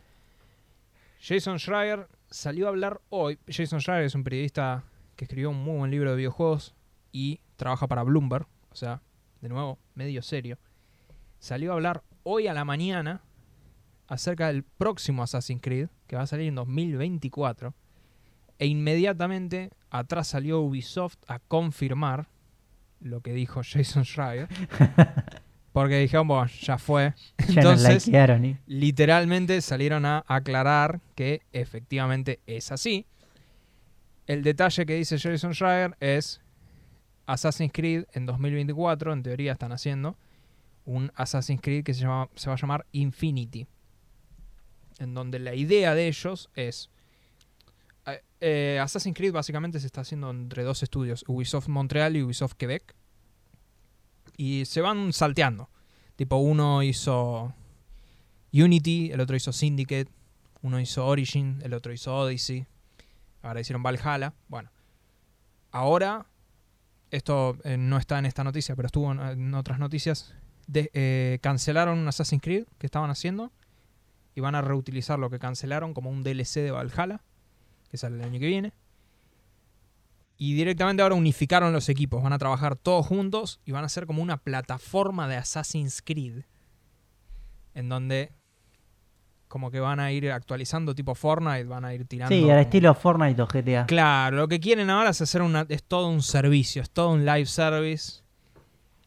Jason 1.20 1.58
Schreier 1.58 2.08
salió 2.30 2.66
a 2.66 2.68
hablar 2.68 3.00
hoy. 3.08 3.38
Jason 3.48 3.80
Schreier 3.80 4.04
es 4.04 4.14
un 4.14 4.22
periodista 4.22 4.84
que 5.16 5.24
escribió 5.24 5.50
un 5.50 5.62
muy 5.62 5.78
buen 5.78 5.90
libro 5.90 6.10
de 6.10 6.16
videojuegos 6.16 6.74
y 7.10 7.40
trabaja 7.64 7.86
para 7.86 8.02
Bloomberg, 8.02 8.46
o 8.72 8.76
sea, 8.76 9.00
de 9.40 9.48
nuevo, 9.48 9.78
medio 9.94 10.20
serio. 10.20 10.58
Salió 11.38 11.70
a 11.70 11.74
hablar 11.76 12.02
hoy 12.22 12.46
a 12.46 12.52
la 12.52 12.66
mañana 12.66 13.22
acerca 14.06 14.48
del 14.48 14.64
próximo 14.64 15.22
Assassin's 15.22 15.62
Creed, 15.62 15.88
que 16.06 16.14
va 16.14 16.22
a 16.22 16.26
salir 16.26 16.48
en 16.48 16.56
2024. 16.56 17.72
E 18.58 18.66
inmediatamente 18.66 19.70
atrás 19.88 20.28
salió 20.28 20.60
Ubisoft 20.60 21.16
a 21.26 21.38
confirmar 21.38 22.28
lo 23.00 23.22
que 23.22 23.32
dijo 23.32 23.62
Jason 23.64 24.04
Schreier. 24.04 24.46
Porque 25.72 26.00
dijeron, 26.00 26.28
bueno, 26.28 26.46
ya 26.60 26.76
fue. 26.76 27.14
Ya 27.48 27.62
nos 27.62 27.82
¿eh? 28.08 28.58
literalmente 28.66 29.62
salieron 29.62 30.04
a 30.04 30.22
aclarar 30.26 31.00
que 31.14 31.40
efectivamente 31.54 32.40
es 32.46 32.70
así. 32.70 33.06
El 34.26 34.42
detalle 34.42 34.84
que 34.84 34.96
dice 34.96 35.18
Jason 35.18 35.54
Schreier 35.54 35.96
es 36.00 36.43
Assassin's 37.26 37.72
Creed 37.72 38.04
en 38.12 38.26
2024, 38.26 39.12
en 39.12 39.22
teoría 39.22 39.52
están 39.52 39.72
haciendo 39.72 40.16
un 40.84 41.10
Assassin's 41.14 41.60
Creed 41.60 41.84
que 41.84 41.94
se, 41.94 42.06
va 42.06 42.22
a 42.22 42.56
llamar 42.56 42.86
Infinity. 42.92 43.66
En 44.98 45.14
donde 45.14 45.38
la 45.38 45.54
idea 45.54 45.94
de 45.94 46.08
ellos 46.08 46.50
es... 46.54 46.90
eh, 48.06 48.22
eh, 48.40 48.78
Assassin's 48.80 49.16
Creed 49.16 49.32
básicamente 49.32 49.80
se 49.80 49.86
está 49.86 50.02
haciendo 50.02 50.30
entre 50.30 50.62
dos 50.62 50.82
estudios, 50.82 51.24
Ubisoft 51.26 51.68
Montreal 51.68 52.16
y 52.16 52.22
Ubisoft 52.22 52.54
Quebec. 52.54 52.94
Y 54.36 54.64
se 54.66 54.80
van 54.80 55.12
salteando. 55.12 55.70
Tipo, 56.16 56.36
uno 56.36 56.82
hizo 56.82 57.54
Unity, 58.52 59.10
el 59.10 59.20
otro 59.20 59.34
hizo 59.34 59.52
Syndicate, 59.52 60.08
uno 60.62 60.78
hizo 60.78 61.04
Origin, 61.06 61.60
el 61.62 61.74
otro 61.74 61.92
hizo 61.92 62.16
Odyssey, 62.16 62.66
ahora 63.42 63.60
hicieron 63.60 63.82
Valhalla. 63.82 64.32
Bueno, 64.48 64.70
ahora, 65.72 66.26
esto 67.14 67.56
eh, 67.64 67.76
no 67.76 67.98
está 67.98 68.18
en 68.18 68.26
esta 68.26 68.44
noticia, 68.44 68.74
pero 68.76 68.86
estuvo 68.86 69.10
en, 69.12 69.54
otras 69.54 69.78
noticias, 69.78 70.34
de- 70.66 70.90
eh, 70.94 71.38
cancelaron 71.42 71.98
un 71.98 72.08
Assassin's 72.08 72.42
Creed 72.42 72.64
que 72.78 72.86
estaban 72.86 73.10
haciendo 73.10 73.52
y 74.34 74.40
van 74.40 74.54
a 74.54 74.62
reutilizar 74.62 75.18
lo 75.18 75.30
que 75.30 75.38
cancelaron 75.38 75.94
como 75.94 76.10
un 76.10 76.22
DLC 76.22 76.60
de 76.60 76.70
Valhalla, 76.70 77.22
que 77.90 77.96
sale 77.96 78.16
el 78.16 78.22
año 78.24 78.40
que 78.40 78.46
viene. 78.46 78.72
Y 80.36 80.54
directamente 80.54 81.02
ahora 81.02 81.14
unificaron 81.14 81.72
los 81.72 81.88
equipos, 81.88 82.22
van 82.22 82.32
a 82.32 82.38
trabajar 82.38 82.74
todos 82.74 83.06
juntos 83.06 83.60
y 83.64 83.70
van 83.72 83.84
a 83.84 83.88
ser 83.88 84.06
como 84.06 84.20
una 84.22 84.38
plataforma 84.38 85.28
de 85.28 85.36
Assassin's 85.36 86.02
Creed 86.02 86.42
en 87.74 87.88
donde 87.88 88.32
como 89.54 89.70
que 89.70 89.78
van 89.78 90.00
a 90.00 90.10
ir 90.10 90.32
actualizando 90.32 90.96
tipo 90.96 91.14
Fortnite, 91.14 91.62
van 91.62 91.84
a 91.84 91.94
ir 91.94 92.08
tirando. 92.08 92.34
Sí, 92.34 92.50
al 92.50 92.58
estilo 92.58 92.92
Fortnite 92.92 93.40
o 93.40 93.46
GTA. 93.46 93.86
Claro, 93.86 94.38
lo 94.38 94.48
que 94.48 94.58
quieren 94.58 94.90
ahora 94.90 95.10
es 95.10 95.20
hacer 95.20 95.42
una, 95.42 95.64
es 95.68 95.84
todo 95.84 96.08
un 96.08 96.22
servicio, 96.22 96.82
es 96.82 96.90
todo 96.90 97.10
un 97.10 97.24
live 97.24 97.46
service 97.46 98.24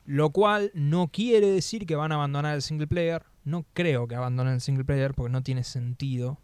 Lo 0.05 0.29
cual 0.29 0.71
no 0.73 1.09
quiere 1.09 1.51
decir 1.51 1.85
que 1.85 1.97
van 1.97 2.13
a 2.13 2.15
abandonar 2.15 2.55
el 2.55 2.61
single 2.61 2.87
player. 2.87 3.25
No 3.43 3.65
creo 3.73 4.07
que 4.07 4.15
abandonen 4.15 4.53
el 4.53 4.61
single 4.61 4.85
player 4.85 5.13
porque 5.13 5.33
no 5.33 5.43
tiene 5.43 5.65
sentido 5.65 6.39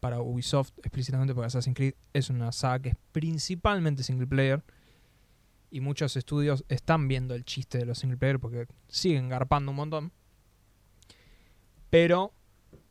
para 0.00 0.20
Ubisoft 0.20 0.72
explícitamente 0.78 1.32
porque 1.32 1.46
Assassin's 1.46 1.76
Creed 1.76 1.94
es 2.12 2.30
una 2.30 2.50
saga 2.50 2.80
que 2.80 2.88
es 2.88 2.96
principalmente 3.12 4.02
single 4.02 4.26
player. 4.26 4.64
Y 5.70 5.78
muchos 5.78 6.16
estudios 6.16 6.64
están 6.68 7.06
viendo 7.06 7.36
el 7.36 7.44
chiste 7.44 7.78
de 7.78 7.86
los 7.86 8.00
single 8.00 8.16
player 8.16 8.40
porque 8.40 8.66
siguen 8.88 9.28
garpando 9.28 9.70
un 9.70 9.76
montón. 9.76 10.12
Pero 11.88 12.32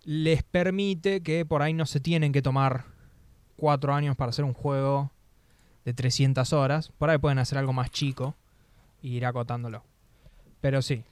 les 0.07 0.41
permite 0.41 1.21
que 1.21 1.45
por 1.45 1.61
ahí 1.61 1.73
no 1.73 1.85
se 1.85 1.99
tienen 1.99 2.31
que 2.31 2.41
tomar 2.41 2.85
cuatro 3.57 3.93
años 3.93 4.15
para 4.15 4.29
hacer 4.29 4.45
un 4.45 4.53
juego 4.53 5.11
de 5.83 5.93
300 5.93 6.53
horas. 6.53 6.93
Por 6.97 7.09
ahí 7.09 7.17
pueden 7.17 7.39
hacer 7.39 7.57
algo 7.57 7.73
más 7.73 7.91
chico 7.91 8.33
y 9.01 9.17
ir 9.17 9.25
acotándolo. 9.25 9.83
Pero 10.61 10.81
sí. 10.81 11.03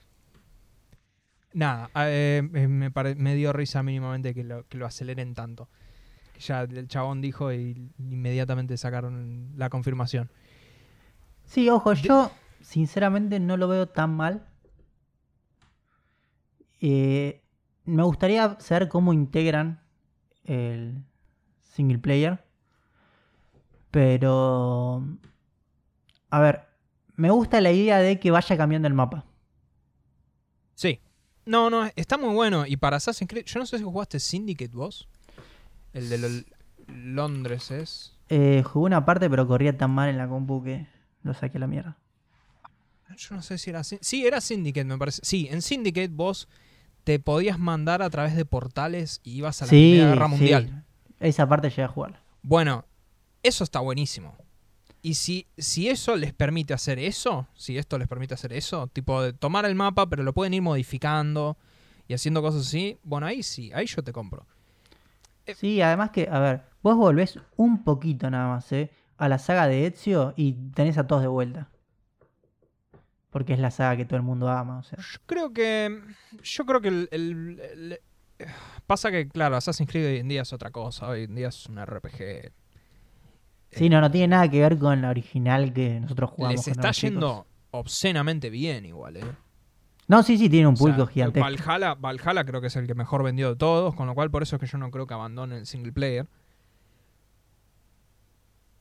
Nada, 1.52 1.90
eh, 2.06 2.40
me, 2.50 2.90
pare- 2.90 3.14
me 3.16 3.34
dio 3.34 3.52
risa 3.52 3.82
mínimamente 3.82 4.32
que 4.32 4.44
lo, 4.44 4.66
que 4.66 4.78
lo 4.78 4.86
aceleren 4.86 5.34
tanto. 5.34 5.68
Ya 6.40 6.62
el 6.62 6.88
chabón 6.88 7.20
dijo 7.20 7.52
y 7.52 7.90
inmediatamente 7.98 8.78
sacaron 8.78 9.52
la 9.56 9.68
confirmación. 9.68 10.30
Sí, 11.44 11.68
ojo, 11.68 11.92
yo 11.92 12.30
sinceramente 12.62 13.40
no 13.40 13.58
lo 13.58 13.68
veo 13.68 13.86
tan 13.88 14.16
mal. 14.16 14.46
Eh, 16.80 17.42
me 17.86 18.02
gustaría 18.02 18.56
saber 18.60 18.88
cómo 18.88 19.12
integran 19.12 19.80
el 20.44 21.02
single 21.60 21.98
player. 21.98 22.44
Pero... 23.90 25.04
A 26.30 26.40
ver, 26.40 26.62
me 27.14 27.30
gusta 27.30 27.60
la 27.60 27.72
idea 27.72 27.98
de 27.98 28.18
que 28.20 28.30
vaya 28.30 28.56
cambiando 28.56 28.88
el 28.88 28.94
mapa. 28.94 29.24
Sí. 30.74 31.00
No, 31.46 31.70
no, 31.70 31.88
está 31.96 32.18
muy 32.18 32.34
bueno. 32.34 32.66
Y 32.66 32.76
para 32.76 32.96
Assassin's 32.96 33.28
Creed, 33.30 33.44
yo 33.46 33.60
no 33.60 33.66
sé 33.66 33.78
si 33.78 33.84
jugaste 33.84 34.18
Syndicate 34.20 34.74
vos. 34.74 35.08
El 35.92 36.08
de 36.08 36.18
lo- 36.18 36.44
Londres 36.88 37.70
es. 37.70 38.12
Eh, 38.28 38.62
jugué 38.64 38.86
una 38.86 39.04
parte 39.04 39.30
pero 39.30 39.46
corría 39.46 39.76
tan 39.78 39.92
mal 39.92 40.08
en 40.08 40.18
la 40.18 40.28
compu 40.28 40.62
que 40.62 40.88
lo 41.22 41.32
saqué 41.32 41.58
a 41.58 41.60
la 41.60 41.66
mierda. 41.68 41.96
Yo 43.16 43.36
no 43.36 43.42
sé 43.42 43.56
si 43.56 43.70
era 43.70 43.84
Sí, 43.84 44.26
era 44.26 44.40
Syndicate, 44.40 44.84
me 44.84 44.98
parece. 44.98 45.20
Sí, 45.24 45.48
en 45.50 45.62
Syndicate 45.62 46.08
vos 46.08 46.48
te 47.06 47.20
podías 47.20 47.60
mandar 47.60 48.02
a 48.02 48.10
través 48.10 48.34
de 48.34 48.44
portales 48.44 49.20
y 49.22 49.36
ibas 49.36 49.62
a 49.62 49.66
la 49.66 49.68
Primera 49.68 50.08
Guerra 50.08 50.26
sí. 50.26 50.30
Mundial. 50.32 50.84
Esa 51.20 51.48
parte 51.48 51.70
llegué 51.70 51.84
a 51.84 51.88
jugar. 51.88 52.20
Bueno, 52.42 52.84
eso 53.44 53.62
está 53.62 53.78
buenísimo. 53.78 54.34
Y 55.02 55.14
si, 55.14 55.46
si 55.56 55.88
eso 55.88 56.16
les 56.16 56.32
permite 56.32 56.74
hacer 56.74 56.98
eso, 56.98 57.46
si 57.54 57.78
esto 57.78 57.96
les 57.96 58.08
permite 58.08 58.34
hacer 58.34 58.52
eso, 58.52 58.88
tipo 58.88 59.22
de 59.22 59.32
tomar 59.32 59.66
el 59.66 59.76
mapa, 59.76 60.08
pero 60.08 60.24
lo 60.24 60.32
pueden 60.32 60.52
ir 60.52 60.62
modificando 60.62 61.56
y 62.08 62.14
haciendo 62.14 62.42
cosas 62.42 62.66
así, 62.66 62.98
bueno, 63.04 63.28
ahí 63.28 63.44
sí, 63.44 63.70
ahí 63.72 63.86
yo 63.86 64.02
te 64.02 64.12
compro. 64.12 64.44
Eh. 65.46 65.54
Sí, 65.54 65.80
además 65.80 66.10
que, 66.10 66.28
a 66.28 66.40
ver, 66.40 66.62
vos 66.82 66.96
volvés 66.96 67.38
un 67.54 67.84
poquito 67.84 68.28
nada 68.28 68.48
más, 68.48 68.72
¿eh? 68.72 68.90
A 69.16 69.28
la 69.28 69.38
saga 69.38 69.68
de 69.68 69.86
Ezio 69.86 70.34
y 70.36 70.54
tenés 70.74 70.98
a 70.98 71.06
todos 71.06 71.22
de 71.22 71.28
vuelta. 71.28 71.68
Porque 73.36 73.52
es 73.52 73.58
la 73.58 73.70
saga 73.70 73.98
que 73.98 74.06
todo 74.06 74.16
el 74.16 74.22
mundo 74.22 74.48
ama, 74.48 74.78
o 74.78 74.82
sea. 74.82 74.98
Yo 74.98 75.18
creo 75.26 75.52
que. 75.52 76.00
Yo 76.42 76.64
creo 76.64 76.80
que 76.80 76.88
el. 76.88 77.08
el- 77.12 77.60
el- 77.60 78.00
pasa 78.86 79.10
que, 79.10 79.28
claro, 79.28 79.56
Assassin's 79.56 79.90
Creed 79.90 80.06
hoy 80.06 80.16
en 80.20 80.28
día 80.28 80.40
es 80.40 80.54
otra 80.54 80.70
cosa. 80.70 81.06
Hoy 81.06 81.24
en 81.24 81.34
día 81.34 81.48
es 81.48 81.66
un 81.66 81.76
RPG. 81.78 82.50
Sí, 83.72 83.90
no, 83.90 84.00
no 84.00 84.10
tiene 84.10 84.28
nada 84.28 84.48
que 84.50 84.58
ver 84.62 84.78
con 84.78 85.02
la 85.02 85.10
original 85.10 85.74
que 85.74 86.00
nosotros 86.00 86.30
jugamos. 86.30 86.56
Les 86.66 86.68
está 86.68 86.92
chicos. 86.92 87.10
yendo 87.10 87.46
obscenamente 87.72 88.48
bien, 88.48 88.86
igual, 88.86 89.18
¿eh? 89.18 89.24
No, 90.08 90.22
sí, 90.22 90.38
sí, 90.38 90.48
tiene 90.48 90.66
un 90.68 90.72
O 90.72 90.76
sea, 90.78 90.84
público 90.86 91.06
gigantesco. 91.06 91.46
Valhalla, 91.46 91.94
Valhalla 91.94 92.44
creo 92.46 92.62
que 92.62 92.68
es 92.68 92.76
el 92.76 92.86
que 92.86 92.94
mejor 92.94 93.22
vendió 93.22 93.50
de 93.50 93.56
todos, 93.56 93.94
con 93.94 94.06
lo 94.06 94.14
cual 94.14 94.30
por 94.30 94.42
eso 94.42 94.56
es 94.56 94.60
que 94.60 94.66
yo 94.66 94.78
no 94.78 94.90
creo 94.90 95.06
que 95.06 95.12
abandone 95.12 95.58
el 95.58 95.66
single 95.66 95.92
player. 95.92 96.26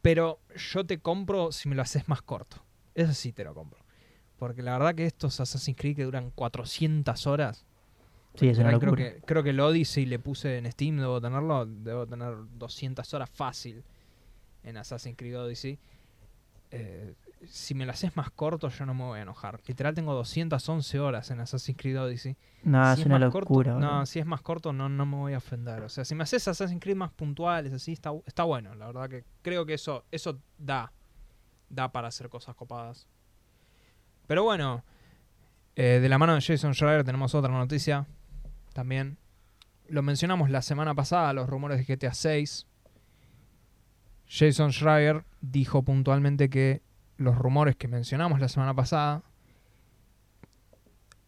Pero 0.02 0.39
yo 0.56 0.86
te 0.86 1.00
compro 1.02 1.52
si 1.52 1.68
me 1.68 1.76
lo 1.76 1.82
haces 1.82 2.08
más 2.08 2.22
corto. 2.22 2.63
Eso 2.94 3.13
sí 3.13 3.34
te 3.34 3.44
lo 3.44 3.54
compro. 3.54 3.85
Porque 4.38 4.62
la 4.62 4.74
verdad 4.78 4.95
que 4.95 5.06
estos 5.06 5.39
Assassin's 5.39 5.78
Creed 5.78 5.95
que 5.95 6.04
duran 6.04 6.32
400 6.32 7.26
horas. 7.28 7.65
Sí, 8.36 8.50
es 8.50 8.58
una 8.58 8.78
creo 8.80 8.93
que, 8.95 9.21
creo 9.26 9.43
que 9.43 9.52
el 9.52 9.60
Odyssey 9.62 10.06
le 10.06 10.19
puse 10.19 10.58
en 10.58 10.69
Steam, 10.71 10.98
debo 10.98 11.21
tenerlo. 11.21 11.65
Debo 11.65 12.06
tener 12.06 12.36
200 12.58 13.13
horas 13.13 13.30
fácil 13.30 13.82
en 14.63 14.76
Assassin's 14.78 15.15
Creed 15.17 15.39
Odyssey. 15.39 15.80
Eh, 16.71 17.13
si 17.48 17.76
me 17.76 17.86
lo 17.86 17.91
haces 17.91 18.17
más 18.17 18.32
corto, 18.32 18.67
yo 18.69 18.86
no 18.86 18.93
me 18.93 19.04
voy 19.04 19.19
a 19.19 19.21
enojar. 19.21 19.62
Literal, 19.67 19.93
tengo 19.93 20.13
211 20.13 21.00
horas 21.00 21.30
en 21.32 21.39
Assassin's 21.39 21.78
Creed 21.78 22.02
Odyssey. 22.02 22.36
No, 22.63 22.93
Si 22.95 23.02
es 23.02 23.06
una 23.08 23.19
corto- 23.30 23.39
locura. 23.39 23.76
no, 23.76 24.06
si 24.06 24.19
es 24.19 24.26
más 24.26 24.41
corto, 24.41 24.74
no, 24.74 24.89
no 24.89 25.06
me 25.06 25.15
voy 25.15 25.34
a 25.34 25.38
ofender. 25.38 25.84
O 25.84 25.89
sea, 25.89 26.04
si 26.04 26.15
me 26.15 26.24
haces 26.24 26.45
Assassin's 26.48 26.82
Creed 26.82 26.95
más 26.98 27.12
puntuales, 27.12 27.71
así, 27.71 27.93
está, 27.93 28.12
está 28.26 28.43
bueno. 28.43 28.74
La 28.76 28.88
verdad 28.88 29.08
que 29.10 29.24
creo 29.43 29.65
que 29.65 29.76
eso, 29.76 30.04
eso 30.12 30.38
da. 30.58 30.91
Da 31.69 31.91
para 31.91 32.10
hacer 32.10 32.28
cosas 32.30 32.56
copadas. 32.56 33.08
Pero 34.27 34.43
bueno, 34.43 34.83
eh, 35.75 35.99
de 36.01 36.09
la 36.09 36.17
mano 36.17 36.35
de 36.35 36.41
Jason 36.41 36.73
Schreier 36.73 37.03
tenemos 37.03 37.35
otra 37.35 37.51
noticia 37.51 38.07
también. 38.73 39.17
Lo 39.88 40.01
mencionamos 40.01 40.49
la 40.49 40.61
semana 40.61 40.95
pasada, 40.95 41.33
los 41.33 41.49
rumores 41.49 41.85
de 41.85 41.95
GTA 41.95 42.13
6. 42.13 42.65
Jason 44.27 44.71
Schreier 44.71 45.23
dijo 45.41 45.83
puntualmente 45.83 46.49
que 46.49 46.81
los 47.17 47.38
rumores 47.38 47.75
que 47.75 47.88
mencionamos 47.88 48.39
la 48.39 48.49
semana 48.49 48.73
pasada 48.73 49.23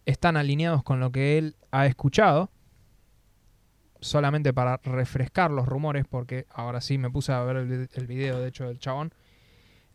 están 0.06 0.38
alineados 0.38 0.84
con 0.84 1.00
lo 1.00 1.12
que 1.12 1.38
él 1.38 1.56
ha 1.72 1.86
escuchado. 1.86 2.50
Solamente 4.00 4.54
para 4.54 4.78
refrescar 4.84 5.52
los 5.52 5.68
rumores, 5.68 6.06
porque 6.08 6.46
ahora 6.52 6.82
sí 6.82 6.98
me 6.98 7.10
puse 7.10 7.32
a 7.32 7.42
ver 7.42 7.58
el, 7.58 7.90
el 7.92 8.08
video, 8.08 8.40
de 8.40 8.48
hecho, 8.48 8.68
del 8.68 8.80
chabón. 8.80 9.12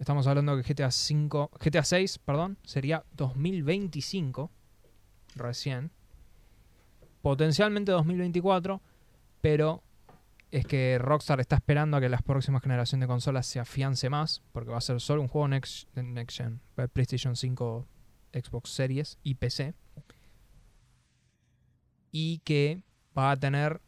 Estamos 0.03 0.27
hablando 0.27 0.61
que 0.61 0.75
GTA 0.75 0.91
5, 0.91 1.53
GTA 1.61 1.85
6, 1.85 2.19
perdón, 2.19 2.59
sería 2.65 3.05
2025 3.13 4.51
recién. 5.37 5.93
Potencialmente 7.23 7.93
2024, 7.93 8.83
pero 9.41 9.81
es 10.51 10.67
que 10.67 10.99
Rockstar 10.99 11.39
está 11.39 11.55
esperando 11.55 11.97
a 11.97 12.01
que 12.01 12.09
la 12.09 12.19
próxima 12.19 12.59
generación 12.59 13.01
de 13.01 13.07
consolas 13.07 13.47
se 13.47 13.61
afiance 13.61 14.11
más, 14.11 14.43
porque 14.51 14.73
va 14.73 14.79
a 14.79 14.81
ser 14.81 15.01
solo 15.01 15.23
un 15.23 15.29
juego 15.29 15.47
next, 15.47 15.87
next 15.95 16.37
gen, 16.37 16.61
eh, 16.79 16.89
PlayStation 16.89 17.37
5, 17.37 17.87
Xbox 18.33 18.71
Series 18.71 19.19
y 19.23 19.37
PC. 19.37 19.73
Y 22.11 22.39
que 22.39 22.83
va 23.17 23.31
a 23.31 23.37
tener 23.37 23.81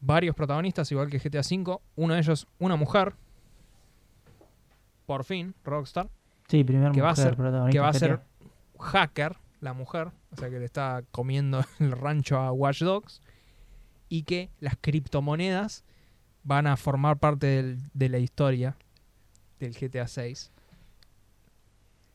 varios 0.00 0.36
protagonistas, 0.36 0.92
igual 0.92 1.10
que 1.10 1.18
GTA 1.18 1.40
V. 1.40 1.80
Uno 1.96 2.14
de 2.14 2.20
ellos, 2.20 2.46
una 2.60 2.76
mujer. 2.76 3.16
Por 5.10 5.24
fin, 5.24 5.56
Rockstar. 5.64 6.08
Sí, 6.46 6.62
primer 6.62 6.92
que 6.92 7.00
va 7.02 7.10
a 7.10 7.16
ser- 7.16 7.36
Que 7.72 7.80
va 7.80 7.88
a 7.88 7.92
ser 7.92 8.20
hacker, 8.78 9.36
la 9.60 9.72
mujer. 9.72 10.12
O 10.30 10.36
sea, 10.36 10.48
que 10.50 10.60
le 10.60 10.64
está 10.64 11.02
comiendo 11.10 11.64
el 11.80 11.90
rancho 11.90 12.38
a 12.38 12.52
Watch 12.52 12.82
Dogs. 12.82 13.20
Y 14.08 14.22
que 14.22 14.50
las 14.60 14.76
criptomonedas 14.80 15.82
van 16.44 16.68
a 16.68 16.76
formar 16.76 17.16
parte 17.18 17.48
del- 17.48 17.80
de 17.92 18.08
la 18.08 18.18
historia 18.18 18.76
del 19.58 19.74
GTA 19.74 20.06
6. 20.06 20.52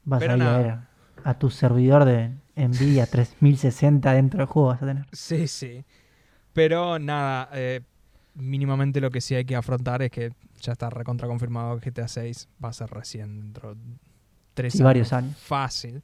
Vas 0.05 0.19
pero 0.21 0.31
a 0.31 0.37
ir 0.37 0.43
nada. 0.43 0.89
a 1.25 1.37
tu 1.37 1.49
servidor 1.49 2.05
de 2.05 2.31
Nvidia 2.55 3.07
3060 3.11 4.13
dentro 4.13 4.37
del 4.37 4.47
juego 4.47 4.69
vas 4.69 4.81
a 4.81 4.85
tener. 4.85 5.05
Sí, 5.11 5.49
sí. 5.49 5.83
Pero 6.53 6.97
nada, 6.97 7.49
eh, 7.51 7.81
mínimamente 8.35 9.01
lo 9.01 9.11
que 9.11 9.19
sí 9.19 9.35
hay 9.35 9.43
que 9.43 9.57
afrontar 9.57 10.01
es 10.01 10.11
que 10.11 10.31
ya 10.65 10.73
está 10.73 10.89
recontra 10.89 11.27
confirmado 11.27 11.79
que 11.79 11.89
GTA 11.91 12.07
6 12.07 12.49
va 12.63 12.69
a 12.69 12.73
ser 12.73 12.89
recién 12.89 13.39
dentro 13.39 13.75
de 13.75 13.81
tres 14.53 14.73
Sí, 14.73 14.83
varios 14.83 15.13
años. 15.13 15.37
Fácil. 15.37 16.01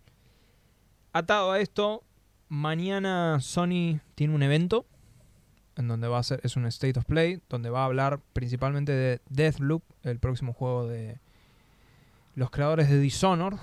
Atado 1.14 1.52
a 1.52 1.60
esto, 1.60 2.04
mañana 2.50 3.40
Sony 3.42 4.00
tiene 4.16 4.34
un 4.36 4.44
evento 4.44 4.86
en 5.76 5.88
donde 5.88 6.08
va 6.08 6.20
a 6.20 6.24
ser, 6.24 6.42
es 6.44 6.56
un 6.58 6.66
State 6.68 7.00
of 7.00 7.06
Play, 7.06 7.42
donde 7.50 7.70
va 7.70 7.82
a 7.82 7.86
hablar 7.86 8.20
principalmente 8.34 8.92
de 8.92 9.22
Deathloop, 9.30 9.84
el 10.04 10.20
próximo 10.20 10.54
juego 10.54 10.86
de 10.88 11.20
los 12.36 12.50
creadores 12.52 12.90
de 12.90 13.00
Dishonored. 13.00 13.58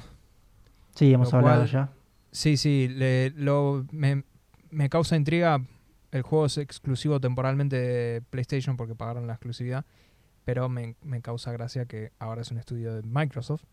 Sí, 0.94 1.12
hemos 1.12 1.32
hablado 1.32 1.60
cual- 1.62 1.70
ya. 1.70 1.90
Sí, 2.32 2.56
sí, 2.56 2.88
le- 2.88 3.30
lo, 3.30 3.86
me, 3.92 4.24
me 4.70 4.88
causa 4.88 5.16
intriga. 5.16 5.62
El 6.10 6.22
juego 6.22 6.46
es 6.46 6.56
exclusivo 6.58 7.20
temporalmente 7.20 7.76
de 7.76 8.22
PlayStation 8.22 8.76
porque 8.78 8.94
pagaron 8.94 9.26
la 9.26 9.34
exclusividad, 9.34 9.84
pero 10.48 10.70
me, 10.70 10.96
me 11.02 11.20
causa 11.20 11.52
gracia 11.52 11.84
que 11.84 12.10
ahora 12.18 12.40
es 12.40 12.50
un 12.50 12.56
estudio 12.56 12.94
de 12.94 13.02
Microsoft. 13.02 13.64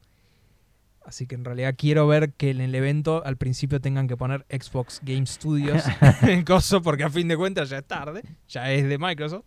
Así 1.05 1.26
que 1.26 1.36
en 1.36 1.45
realidad 1.45 1.73
quiero 1.78 2.05
ver 2.05 2.34
que 2.34 2.49
en 2.49 2.59
el 2.59 2.76
evento 2.76 3.23
al 3.23 3.38
principio 3.38 3.80
tengan 3.80 4.09
que 4.09 4.17
poner 4.17 4.45
Xbox 4.49 4.99
Game 5.01 5.26
Studios 5.26 5.82
en 6.23 6.43
coso 6.43 6.82
porque 6.82 7.05
a 7.05 7.09
fin 7.09 7.30
de 7.30 7.38
cuentas 7.38 7.69
ya 7.69 7.78
es 7.78 7.86
tarde, 7.86 8.23
ya 8.49 8.73
es 8.73 8.89
de 8.89 8.97
Microsoft. 8.97 9.45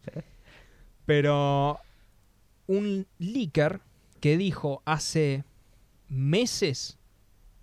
Pero 1.05 1.79
un 2.67 3.07
leaker 3.19 3.83
que 4.21 4.39
dijo 4.39 4.81
hace 4.87 5.45
meses 6.09 6.99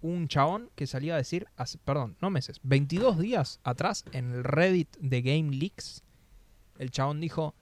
un 0.02 0.28
chabón 0.28 0.70
que 0.76 0.86
salía 0.86 1.16
a 1.16 1.18
decir, 1.18 1.48
hace- 1.58 1.80
perdón, 1.80 2.18
no 2.22 2.30
meses, 2.30 2.60
22 2.62 3.18
días 3.18 3.60
atrás 3.64 4.06
en 4.12 4.32
el 4.32 4.44
Reddit 4.44 4.96
de 5.00 5.24
Game 5.24 5.56
Leaks, 5.56 6.04
el 6.78 6.92
chabón 6.92 7.20
dijo, 7.20 7.56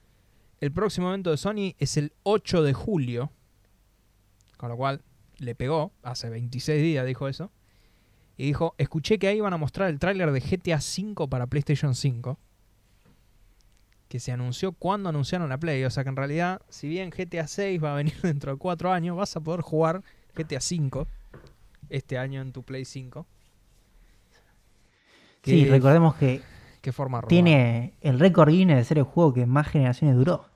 el 0.64 0.72
próximo 0.72 1.08
evento 1.08 1.30
de 1.30 1.36
Sony 1.36 1.74
es 1.78 1.98
el 1.98 2.14
8 2.22 2.62
de 2.62 2.72
julio, 2.72 3.30
con 4.56 4.70
lo 4.70 4.78
cual 4.78 5.02
le 5.36 5.54
pegó, 5.54 5.92
hace 6.02 6.30
26 6.30 6.82
días 6.82 7.04
dijo 7.04 7.28
eso, 7.28 7.50
y 8.38 8.46
dijo, 8.46 8.74
escuché 8.78 9.18
que 9.18 9.28
ahí 9.28 9.40
van 9.40 9.52
a 9.52 9.58
mostrar 9.58 9.90
el 9.90 9.98
tráiler 9.98 10.32
de 10.32 10.40
GTA 10.40 10.78
V 10.78 11.28
para 11.28 11.46
PlayStation 11.46 11.94
5, 11.94 12.38
que 14.08 14.20
se 14.20 14.32
anunció 14.32 14.72
cuando 14.72 15.10
anunciaron 15.10 15.50
la 15.50 15.58
Play, 15.58 15.84
o 15.84 15.90
sea 15.90 16.02
que 16.02 16.08
en 16.08 16.16
realidad, 16.16 16.62
si 16.70 16.88
bien 16.88 17.10
GTA 17.10 17.46
6 17.46 17.84
va 17.84 17.92
a 17.92 17.96
venir 17.96 18.18
dentro 18.22 18.52
de 18.52 18.58
4 18.58 18.90
años, 18.90 19.18
vas 19.18 19.36
a 19.36 19.40
poder 19.40 19.60
jugar 19.60 20.02
GTA 20.34 20.60
5 20.60 21.06
este 21.90 22.16
año 22.16 22.40
en 22.40 22.52
tu 22.52 22.62
Play 22.62 22.86
5. 22.86 23.26
Sí, 25.42 25.66
recordemos 25.66 26.14
que 26.14 26.40
forma 26.90 27.20
tiene 27.22 27.92
el 28.00 28.18
récord 28.18 28.48
Guinness 28.48 28.78
de 28.78 28.84
ser 28.84 28.98
el 28.98 29.04
juego 29.04 29.34
que 29.34 29.44
más 29.44 29.68
generaciones 29.68 30.16
duró. 30.16 30.53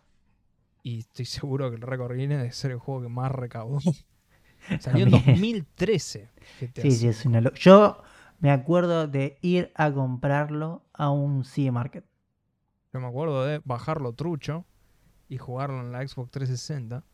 Y 0.82 1.00
estoy 1.00 1.24
seguro 1.24 1.70
que 1.70 1.76
el 1.76 1.82
récord 1.82 2.16
Guinness 2.16 2.42
de 2.42 2.52
ser 2.52 2.70
el 2.70 2.78
juego 2.78 3.02
que 3.02 3.08
más 3.08 3.30
recaudó. 3.32 3.80
Salió 4.80 5.04
en 5.04 5.10
También. 5.12 5.36
2013. 5.36 6.28
GTA 6.60 6.82
Sí, 6.82 6.90
sí, 6.92 7.08
es 7.08 7.24
una 7.24 7.40
Yo 7.54 8.02
me 8.40 8.50
acuerdo 8.50 9.06
de 9.06 9.38
ir 9.42 9.72
a 9.74 9.92
comprarlo 9.92 10.84
a 10.92 11.10
un 11.10 11.44
CE 11.44 11.70
Market. 11.70 12.04
Yo 12.92 13.00
me 13.00 13.06
acuerdo 13.06 13.44
de 13.44 13.60
bajarlo 13.64 14.12
trucho 14.12 14.64
y 15.28 15.38
jugarlo 15.38 15.80
en 15.80 15.92
la 15.92 16.06
Xbox 16.06 16.30
360. 16.30 17.04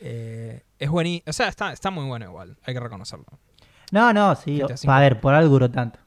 Eh, 0.00 0.64
es 0.78 0.90
buenísimo. 0.90 1.24
O 1.28 1.32
sea, 1.32 1.48
está, 1.48 1.72
está 1.72 1.90
muy 1.90 2.06
bueno 2.06 2.26
igual. 2.26 2.58
Hay 2.64 2.74
que 2.74 2.80
reconocerlo. 2.80 3.26
No, 3.92 4.12
no, 4.12 4.34
sí. 4.34 4.60
A 4.86 5.00
ver, 5.00 5.20
por 5.20 5.34
algo 5.34 5.50
duró 5.50 5.70
tanto. 5.70 6.00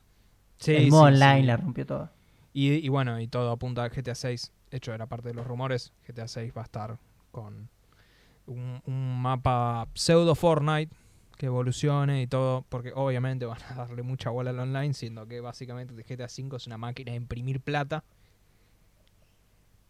Sí, 0.57 0.75
el 0.75 0.89
modo 0.89 1.07
sí, 1.07 1.13
online 1.13 1.41
sí. 1.41 1.47
la 1.47 1.57
rompió 1.57 1.85
todo. 1.85 2.09
Y, 2.53 2.73
y 2.73 2.89
bueno, 2.89 3.19
y 3.19 3.27
todo 3.27 3.51
apunta 3.51 3.83
a 3.83 3.89
GTA 3.89 4.15
6. 4.15 4.51
De 4.71 4.77
hecho, 4.77 4.93
era 4.93 5.07
parte 5.07 5.29
de 5.29 5.33
los 5.33 5.47
rumores. 5.47 5.93
GTA 6.07 6.27
6 6.27 6.53
va 6.55 6.61
a 6.61 6.65
estar 6.65 6.99
con 7.31 7.69
un, 8.47 9.21
mapa 9.21 9.87
pseudo 9.93 10.35
Fortnite 10.35 10.93
que 11.37 11.45
evolucione 11.45 12.21
y 12.21 12.27
todo. 12.27 12.65
Porque 12.69 12.91
obviamente 12.95 13.45
van 13.45 13.61
a 13.69 13.75
darle 13.75 14.03
mucha 14.03 14.29
bola 14.29 14.49
al 14.49 14.59
online, 14.59 14.93
siendo 14.93 15.27
que 15.27 15.39
básicamente 15.39 15.93
GTA 16.03 16.27
5 16.27 16.55
es 16.55 16.67
una 16.67 16.77
máquina 16.77 17.11
de 17.11 17.17
imprimir 17.17 17.61
plata. 17.61 18.03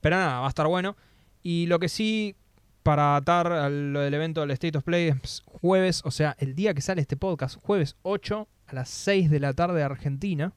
Pero 0.01 0.15
nada, 0.15 0.39
va 0.41 0.45
a 0.45 0.49
estar 0.49 0.67
bueno. 0.67 0.95
Y 1.41 1.65
lo 1.67 1.79
que 1.79 1.89
sí, 1.89 2.35
para 2.83 3.15
atar 3.15 3.51
a 3.51 3.69
lo 3.69 4.01
del 4.01 4.13
evento 4.13 4.41
del 4.41 4.51
State 4.51 4.77
of 4.77 4.83
Play, 4.83 5.09
es 5.23 5.43
jueves, 5.45 6.01
o 6.05 6.11
sea, 6.11 6.35
el 6.39 6.55
día 6.55 6.73
que 6.73 6.81
sale 6.81 7.01
este 7.01 7.17
podcast, 7.17 7.57
jueves 7.61 7.95
8 8.03 8.47
a 8.67 8.73
las 8.73 8.89
6 8.89 9.29
de 9.29 9.39
la 9.39 9.53
tarde 9.53 9.77
de 9.77 9.83
Argentina. 9.83 10.53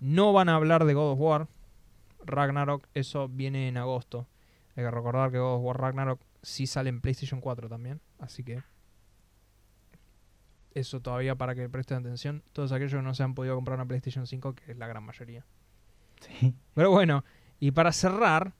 No 0.00 0.32
van 0.32 0.48
a 0.48 0.54
hablar 0.54 0.86
de 0.86 0.94
God 0.94 1.12
of 1.12 1.20
War. 1.20 1.48
Ragnarok, 2.30 2.86
eso 2.94 3.28
viene 3.28 3.68
en 3.68 3.76
agosto. 3.76 4.26
Hay 4.76 4.84
que 4.84 4.90
recordar 4.90 5.30
que 5.30 5.38
God 5.38 5.56
of 5.56 5.62
War 5.62 5.80
Ragnarok 5.80 6.20
sí 6.42 6.66
sale 6.66 6.88
en 6.88 7.00
PlayStation 7.00 7.40
4 7.40 7.68
también. 7.68 8.00
Así 8.18 8.44
que. 8.44 8.62
Eso 10.72 11.00
todavía 11.00 11.34
para 11.34 11.54
que 11.54 11.68
presten 11.68 11.98
atención. 11.98 12.42
Todos 12.52 12.72
aquellos 12.72 12.94
que 12.94 13.02
no 13.02 13.14
se 13.14 13.22
han 13.22 13.34
podido 13.34 13.56
comprar 13.56 13.76
una 13.76 13.86
PlayStation 13.86 14.26
5, 14.26 14.54
que 14.54 14.72
es 14.72 14.78
la 14.78 14.86
gran 14.86 15.02
mayoría. 15.02 15.44
Sí. 16.20 16.54
Pero 16.74 16.90
bueno, 16.90 17.24
y 17.58 17.72
para 17.72 17.92
cerrar, 17.92 18.54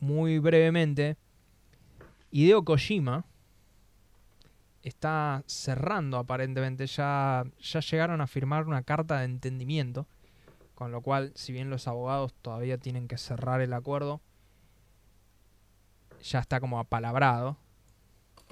muy 0.00 0.38
brevemente, 0.38 1.16
Hideo 2.30 2.64
Kojima 2.64 3.24
está 4.82 5.42
cerrando 5.46 6.18
aparentemente, 6.18 6.86
ya, 6.86 7.44
ya 7.60 7.80
llegaron 7.80 8.20
a 8.20 8.26
firmar 8.26 8.66
una 8.66 8.82
carta 8.82 9.18
de 9.18 9.24
entendimiento, 9.24 10.06
con 10.78 10.92
lo 10.92 11.00
cual, 11.00 11.32
si 11.34 11.52
bien 11.52 11.70
los 11.70 11.88
abogados 11.88 12.32
todavía 12.40 12.78
tienen 12.78 13.08
que 13.08 13.18
cerrar 13.18 13.60
el 13.60 13.72
acuerdo, 13.72 14.20
ya 16.22 16.38
está 16.38 16.60
como 16.60 16.78
apalabrado, 16.78 17.56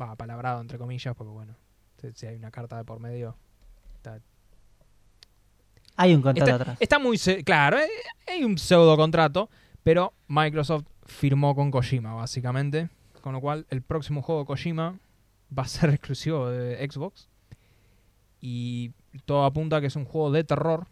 va, 0.01 0.11
apalabrado 0.11 0.61
entre 0.61 0.77
comillas, 0.77 1.15
porque 1.15 1.33
bueno, 1.33 1.55
si- 2.15 2.27
hay 2.27 2.35
una 2.35 2.51
carta 2.51 2.77
de 2.79 2.85
por 2.85 2.99
medio, 2.99 3.37
está, 3.95 4.19
Hay 5.99 6.15
un 6.17 6.21
contrato 6.23 6.51
Está- 6.51 6.63
atrás. 6.63 6.77
Está 6.81 6.99
muy. 6.99 7.17
Claro, 7.45 7.79
eh, 7.79 7.89
hay 8.27 8.43
un 8.45 8.59
pseudo 8.59 8.97
contrato, 8.97 9.49
pero 9.85 10.13
Microsoft 10.27 10.85
firmó 11.05 11.55
con 11.55 11.71
Kojima, 11.71 12.13
básicamente. 12.13 12.91
Con 13.23 13.35
lo 13.35 13.41
cual, 13.41 13.67
el 13.71 13.83
próximo 13.83 14.21
juego 14.21 14.41
de 14.43 14.47
Kojima 14.47 14.99
va 15.57 15.63
a 15.63 15.69
ser 15.69 15.91
exclusivo 15.95 16.49
de 16.51 16.87
Xbox. 16.91 17.29
Y 18.41 18.91
todo 19.27 19.45
apunta 19.45 19.77
a 19.77 19.81
que 19.81 19.87
es 19.87 19.95
un 19.97 20.05
juego 20.05 20.33
de 20.33 20.43
terror. 20.45 20.87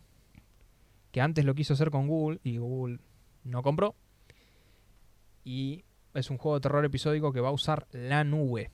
Que 1.14 1.20
antes 1.20 1.44
lo 1.44 1.54
quiso 1.54 1.74
hacer 1.74 1.92
con 1.92 2.08
Google 2.08 2.40
y 2.42 2.58
Google 2.58 2.98
no 3.44 3.62
compró. 3.62 3.94
Y 5.44 5.84
es 6.12 6.28
un 6.28 6.38
juego 6.38 6.56
de 6.56 6.62
terror 6.62 6.84
episódico 6.84 7.32
que 7.32 7.38
va 7.38 7.50
a 7.50 7.52
usar 7.52 7.86
la 7.92 8.24
nube. 8.24 8.72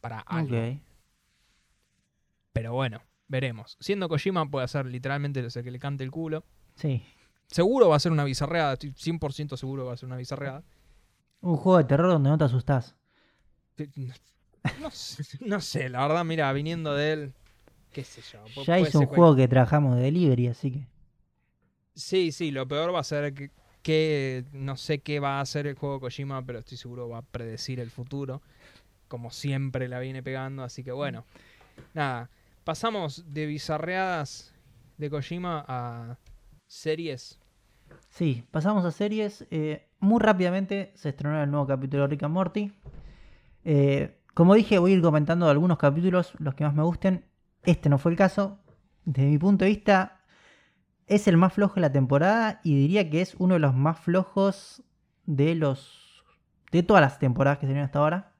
Para 0.00 0.18
algo. 0.18 0.56
Pero 2.52 2.72
bueno, 2.72 3.02
veremos. 3.28 3.76
Siendo 3.78 4.08
Kojima, 4.08 4.50
puede 4.50 4.64
hacer 4.64 4.86
literalmente 4.86 5.42
lo 5.42 5.48
que 5.48 5.70
le 5.70 5.78
cante 5.78 6.02
el 6.02 6.10
culo. 6.10 6.42
Sí. 6.74 7.04
Seguro 7.46 7.88
va 7.88 7.94
a 7.94 8.00
ser 8.00 8.10
una 8.10 8.24
bizarreada, 8.24 8.72
estoy 8.72 8.90
100% 8.90 9.56
seguro 9.56 9.84
que 9.84 9.86
va 9.86 9.94
a 9.94 9.98
ser 9.98 10.08
una 10.08 10.16
bizarreada. 10.16 10.64
Un 11.40 11.56
juego 11.56 11.78
de 11.78 11.84
terror 11.84 12.08
donde 12.08 12.30
no 12.30 12.36
te 12.36 12.44
asustás. 12.46 12.96
No 14.80 14.90
sé, 14.90 15.38
no 15.46 15.60
sé, 15.60 15.88
la 15.88 16.00
verdad, 16.08 16.24
mira, 16.24 16.52
viniendo 16.52 16.96
de 16.96 17.12
él, 17.12 17.34
qué 17.92 18.02
sé 18.02 18.22
yo. 18.22 18.40
Ya 18.64 18.80
hizo 18.80 18.98
un 18.98 19.06
juego 19.06 19.36
que 19.36 19.46
trabajamos 19.46 19.94
de 19.94 20.02
delivery, 20.02 20.48
así 20.48 20.72
que. 20.72 20.95
Sí, 21.96 22.30
sí, 22.30 22.50
lo 22.50 22.68
peor 22.68 22.94
va 22.94 23.00
a 23.00 23.04
ser 23.04 23.50
que, 23.82 24.44
no 24.52 24.76
sé 24.76 24.98
qué 24.98 25.18
va 25.18 25.38
a 25.38 25.40
hacer 25.40 25.66
el 25.66 25.76
juego 25.76 25.98
Kojima, 25.98 26.44
pero 26.44 26.58
estoy 26.58 26.76
seguro 26.76 27.08
va 27.08 27.18
a 27.18 27.22
predecir 27.22 27.80
el 27.80 27.90
futuro, 27.90 28.42
como 29.08 29.30
siempre 29.30 29.88
la 29.88 29.98
viene 29.98 30.22
pegando, 30.22 30.62
así 30.62 30.84
que 30.84 30.92
bueno. 30.92 31.24
Nada, 31.94 32.28
pasamos 32.64 33.24
de 33.32 33.46
bizarreadas 33.46 34.52
de 34.98 35.08
Kojima 35.08 35.64
a 35.66 36.18
series. 36.66 37.38
Sí, 38.10 38.44
pasamos 38.50 38.84
a 38.84 38.90
series. 38.90 39.46
Eh, 39.50 39.88
muy 39.98 40.20
rápidamente 40.20 40.92
se 40.96 41.08
estrenó 41.08 41.42
el 41.42 41.50
nuevo 41.50 41.66
capítulo 41.66 42.02
de 42.02 42.08
Rick 42.08 42.24
and 42.24 42.34
Morty. 42.34 42.72
Eh, 43.64 44.18
como 44.34 44.54
dije, 44.54 44.78
voy 44.78 44.92
a 44.92 44.94
ir 44.96 45.02
comentando 45.02 45.48
algunos 45.48 45.78
capítulos, 45.78 46.34
los 46.38 46.54
que 46.54 46.64
más 46.64 46.74
me 46.74 46.82
gusten. 46.82 47.24
Este 47.64 47.88
no 47.88 47.96
fue 47.96 48.12
el 48.12 48.18
caso. 48.18 48.58
Desde 49.06 49.30
mi 49.30 49.38
punto 49.38 49.64
de 49.64 49.70
vista, 49.70 50.15
es 51.06 51.28
el 51.28 51.36
más 51.36 51.52
flojo 51.52 51.76
de 51.76 51.82
la 51.82 51.92
temporada 51.92 52.60
y 52.64 52.76
diría 52.76 53.08
que 53.08 53.20
es 53.20 53.36
uno 53.38 53.54
de 53.54 53.60
los 53.60 53.74
más 53.74 53.98
flojos 54.00 54.82
de 55.24 55.54
los. 55.54 56.24
de 56.72 56.82
todas 56.82 57.00
las 57.00 57.18
temporadas 57.18 57.58
que 57.58 57.66
se 57.66 57.78
hasta 57.78 57.98
ahora. 57.98 58.32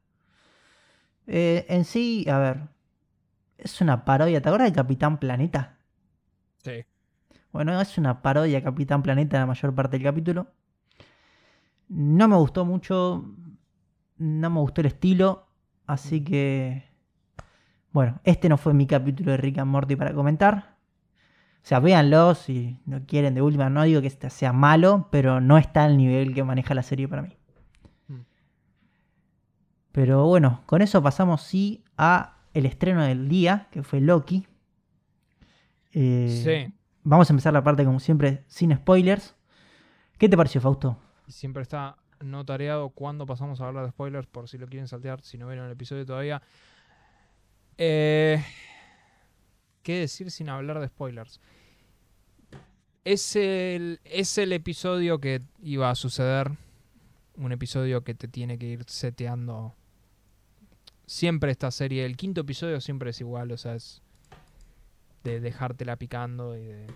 Eh, 1.26 1.66
en 1.68 1.84
sí, 1.84 2.26
a 2.28 2.38
ver. 2.38 2.68
Es 3.58 3.80
una 3.80 4.04
parodia. 4.04 4.40
¿Te 4.42 4.48
acuerdas 4.48 4.70
de 4.70 4.76
Capitán 4.76 5.18
Planeta? 5.18 5.78
Sí. 6.62 6.84
Bueno, 7.52 7.80
es 7.80 7.96
una 7.98 8.20
parodia 8.20 8.62
Capitán 8.62 9.02
Planeta 9.02 9.38
la 9.38 9.46
mayor 9.46 9.74
parte 9.74 9.96
del 9.96 10.04
capítulo. 10.04 10.48
No 11.88 12.28
me 12.28 12.36
gustó 12.36 12.64
mucho. 12.64 13.24
No 14.18 14.50
me 14.50 14.60
gustó 14.60 14.80
el 14.82 14.88
estilo. 14.88 15.46
Así 15.86 16.22
que. 16.22 16.84
Bueno, 17.92 18.20
este 18.24 18.48
no 18.48 18.58
fue 18.58 18.74
mi 18.74 18.86
capítulo 18.86 19.30
de 19.30 19.36
Rick 19.38 19.58
and 19.58 19.70
Morty 19.70 19.96
para 19.96 20.12
comentar. 20.12 20.75
O 21.66 21.68
sea, 21.68 21.80
véanlo 21.80 22.36
si 22.36 22.78
no 22.86 23.04
quieren 23.06 23.34
de 23.34 23.42
última. 23.42 23.68
No 23.68 23.82
digo 23.82 24.00
que 24.00 24.06
este 24.06 24.30
sea 24.30 24.52
malo, 24.52 25.08
pero 25.10 25.40
no 25.40 25.58
está 25.58 25.82
al 25.82 25.96
nivel 25.96 26.32
que 26.32 26.44
maneja 26.44 26.74
la 26.74 26.84
serie 26.84 27.08
para 27.08 27.22
mí. 27.22 27.36
Mm. 28.06 28.20
Pero 29.90 30.26
bueno, 30.26 30.62
con 30.66 30.80
eso 30.80 31.02
pasamos 31.02 31.42
sí 31.42 31.82
a 31.98 32.36
el 32.54 32.66
estreno 32.66 33.02
del 33.02 33.28
día, 33.28 33.66
que 33.72 33.82
fue 33.82 34.00
Loki. 34.00 34.46
Eh, 35.90 36.40
Sí. 36.44 36.72
Vamos 37.02 37.28
a 37.30 37.32
empezar 37.32 37.52
la 37.52 37.64
parte 37.64 37.84
como 37.84 37.98
siempre 37.98 38.44
sin 38.46 38.72
spoilers. 38.72 39.34
¿Qué 40.18 40.28
te 40.28 40.36
pareció, 40.36 40.60
Fausto? 40.60 40.96
Siempre 41.26 41.62
está 41.62 41.96
notareado 42.20 42.90
cuando 42.90 43.26
pasamos 43.26 43.60
a 43.60 43.66
hablar 43.66 43.86
de 43.86 43.90
spoilers, 43.90 44.28
por 44.28 44.48
si 44.48 44.56
lo 44.56 44.68
quieren 44.68 44.86
saltear, 44.86 45.20
si 45.20 45.36
no 45.36 45.48
vieron 45.48 45.66
el 45.66 45.72
episodio 45.72 46.06
todavía. 46.06 46.42
Eh, 47.76 48.40
¿Qué 49.82 49.98
decir 49.98 50.30
sin 50.30 50.48
hablar 50.48 50.78
de 50.78 50.86
spoilers? 50.86 51.40
Es 53.06 53.36
el, 53.36 54.00
es 54.02 54.36
el 54.36 54.52
episodio 54.52 55.20
que 55.20 55.40
iba 55.62 55.88
a 55.88 55.94
suceder. 55.94 56.50
Un 57.36 57.52
episodio 57.52 58.02
que 58.02 58.16
te 58.16 58.26
tiene 58.26 58.58
que 58.58 58.66
ir 58.66 58.84
seteando. 58.88 59.76
Siempre 61.06 61.52
esta 61.52 61.70
serie. 61.70 62.04
El 62.04 62.16
quinto 62.16 62.40
episodio 62.40 62.80
siempre 62.80 63.10
es 63.10 63.20
igual, 63.20 63.52
o 63.52 63.56
sea, 63.56 63.76
es 63.76 64.02
de 65.22 65.38
dejártela 65.38 65.94
picando 65.94 66.56
y 66.56 66.64
de, 66.64 66.86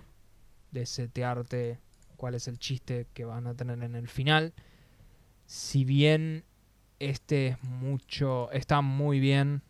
de 0.72 0.84
setearte 0.84 1.78
cuál 2.16 2.34
es 2.34 2.48
el 2.48 2.58
chiste 2.58 3.06
que 3.14 3.24
van 3.24 3.46
a 3.46 3.54
tener 3.54 3.80
en 3.80 3.94
el 3.94 4.08
final. 4.08 4.52
Si 5.46 5.84
bien 5.84 6.42
este 6.98 7.46
es 7.46 7.62
mucho, 7.62 8.50
está 8.50 8.80
muy 8.80 9.20
bien, 9.20 9.62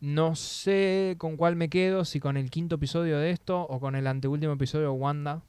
No 0.00 0.34
sé 0.36 1.14
con 1.18 1.36
cuál 1.36 1.56
me 1.56 1.68
quedo, 1.68 2.04
si 2.04 2.20
con 2.20 2.36
el 2.36 2.50
quinto 2.50 2.74
episodio 2.76 3.18
de 3.18 3.30
esto 3.30 3.62
o 3.62 3.80
con 3.80 3.96
el 3.96 4.06
anteúltimo 4.06 4.52
episodio 4.52 4.84
de 4.86 4.90
Wanda, 4.98 5.42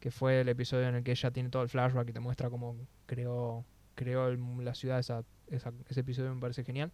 que 0.00 0.10
fue 0.10 0.40
el 0.40 0.48
episodio 0.48 0.88
en 0.88 0.94
el 0.94 1.02
que 1.04 1.10
ella 1.10 1.30
tiene 1.30 1.50
todo 1.50 1.62
el 1.62 1.68
flashback 1.68 2.08
y 2.08 2.12
te 2.12 2.20
muestra 2.20 2.48
cómo 2.50 2.76
creó, 3.06 3.64
creó 3.94 4.34
la 4.34 4.74
ciudad. 4.74 4.98
esa- 4.98 5.24
esa- 5.48 5.72
ese 5.88 6.00
episodio 6.00 6.34
me 6.34 6.40
parece 6.40 6.64
genial. 6.64 6.92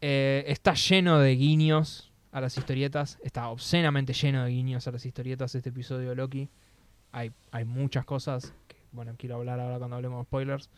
Eh, 0.00 0.44
está 0.48 0.74
lleno 0.74 1.18
de 1.18 1.34
guiños 1.36 2.10
a 2.32 2.40
las 2.40 2.56
historietas. 2.58 3.18
Está 3.22 3.48
obscenamente 3.48 4.12
lleno 4.12 4.44
de 4.44 4.50
guiños 4.50 4.86
a 4.88 4.92
las 4.92 5.04
historietas 5.06 5.54
este 5.54 5.68
episodio 5.68 6.10
de 6.10 6.16
Loki. 6.16 6.48
Hay, 7.12 7.32
hay 7.50 7.64
muchas 7.64 8.04
cosas 8.04 8.54
que, 8.68 8.76
bueno, 8.92 9.14
quiero 9.18 9.36
hablar 9.36 9.60
ahora 9.60 9.78
cuando 9.78 9.96
hablemos 9.96 10.20
de 10.20 10.24
spoilers. 10.24 10.70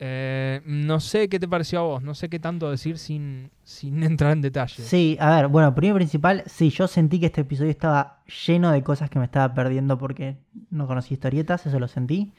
Eh, 0.00 0.60
no 0.64 1.00
sé 1.00 1.28
qué 1.28 1.40
te 1.40 1.48
pareció 1.48 1.80
a 1.80 1.82
vos, 1.82 2.02
no 2.02 2.14
sé 2.14 2.28
qué 2.28 2.38
tanto 2.38 2.70
decir 2.70 2.98
sin, 2.98 3.50
sin 3.64 4.02
entrar 4.04 4.32
en 4.32 4.42
detalle. 4.42 4.82
Sí, 4.82 5.16
a 5.20 5.36
ver, 5.36 5.48
bueno, 5.48 5.74
primero 5.74 5.96
y 5.96 6.00
principal, 6.00 6.44
sí, 6.46 6.70
yo 6.70 6.86
sentí 6.86 7.18
que 7.18 7.26
este 7.26 7.40
episodio 7.40 7.70
estaba 7.70 8.22
lleno 8.46 8.70
de 8.70 8.82
cosas 8.82 9.10
que 9.10 9.18
me 9.18 9.24
estaba 9.24 9.52
perdiendo 9.54 9.98
porque 9.98 10.36
no 10.70 10.86
conocí 10.86 11.14
historietas, 11.14 11.66
eso 11.66 11.80
lo 11.80 11.88
sentí. 11.88 12.32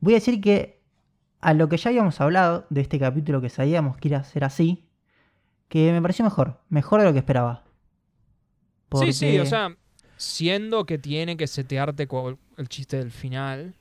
Voy 0.00 0.14
a 0.14 0.16
decir 0.16 0.40
que 0.40 0.80
a 1.40 1.52
lo 1.52 1.68
que 1.68 1.76
ya 1.76 1.90
habíamos 1.90 2.20
hablado 2.20 2.66
de 2.70 2.80
este 2.80 2.98
capítulo 2.98 3.40
que 3.40 3.50
sabíamos 3.50 3.96
que 3.98 4.08
iba 4.08 4.18
a 4.18 4.24
ser 4.24 4.44
así, 4.44 4.88
que 5.68 5.92
me 5.92 6.00
pareció 6.00 6.24
mejor, 6.24 6.60
mejor 6.68 7.00
de 7.00 7.06
lo 7.06 7.12
que 7.12 7.18
esperaba. 7.18 7.64
Sí, 8.98 9.12
sí, 9.12 9.38
o 9.38 9.46
sea, 9.46 9.76
siendo 10.16 10.84
que 10.84 10.98
tiene 10.98 11.36
que 11.36 11.46
setearte 11.46 12.08
el 12.56 12.68
chiste 12.68 12.96
del 12.96 13.10
final. 13.10 13.74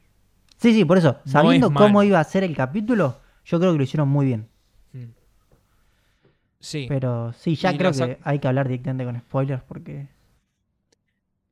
Sí, 0.59 0.73
sí, 0.73 0.85
por 0.85 0.97
eso, 0.97 1.17
no 1.25 1.51
sabiendo 1.51 1.67
es 1.67 1.73
cómo 1.73 2.03
iba 2.03 2.19
a 2.19 2.23
ser 2.23 2.43
el 2.43 2.55
capítulo, 2.55 3.17
yo 3.45 3.59
creo 3.59 3.71
que 3.71 3.77
lo 3.77 3.83
hicieron 3.83 4.09
muy 4.09 4.25
bien. 4.27 4.47
mm. 4.93 5.09
Sí. 6.59 6.87
Pero 6.89 7.31
sí, 7.33 7.55
ya 7.55 7.71
Y 7.73 7.77
creo 7.77 7.91
que 7.93 8.17
hay 8.23 8.39
que 8.39 8.47
hablar 8.47 8.67
directamente 8.67 9.05
con 9.05 9.17
spoilers 9.19 9.63
porque... 9.63 10.07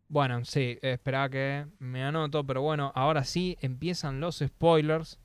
Bueno, 0.10 0.45
sí, 0.45 0.78
espera 0.82 1.30
que 1.30 1.66
me 1.80 2.03
anoto, 2.03 2.45
pero 2.45 2.62
bueno, 2.62 2.91
ahora 2.95 3.24
sí 3.26 3.58
empiezan 3.62 4.20
los 4.22 4.38
spoilers 4.45 5.20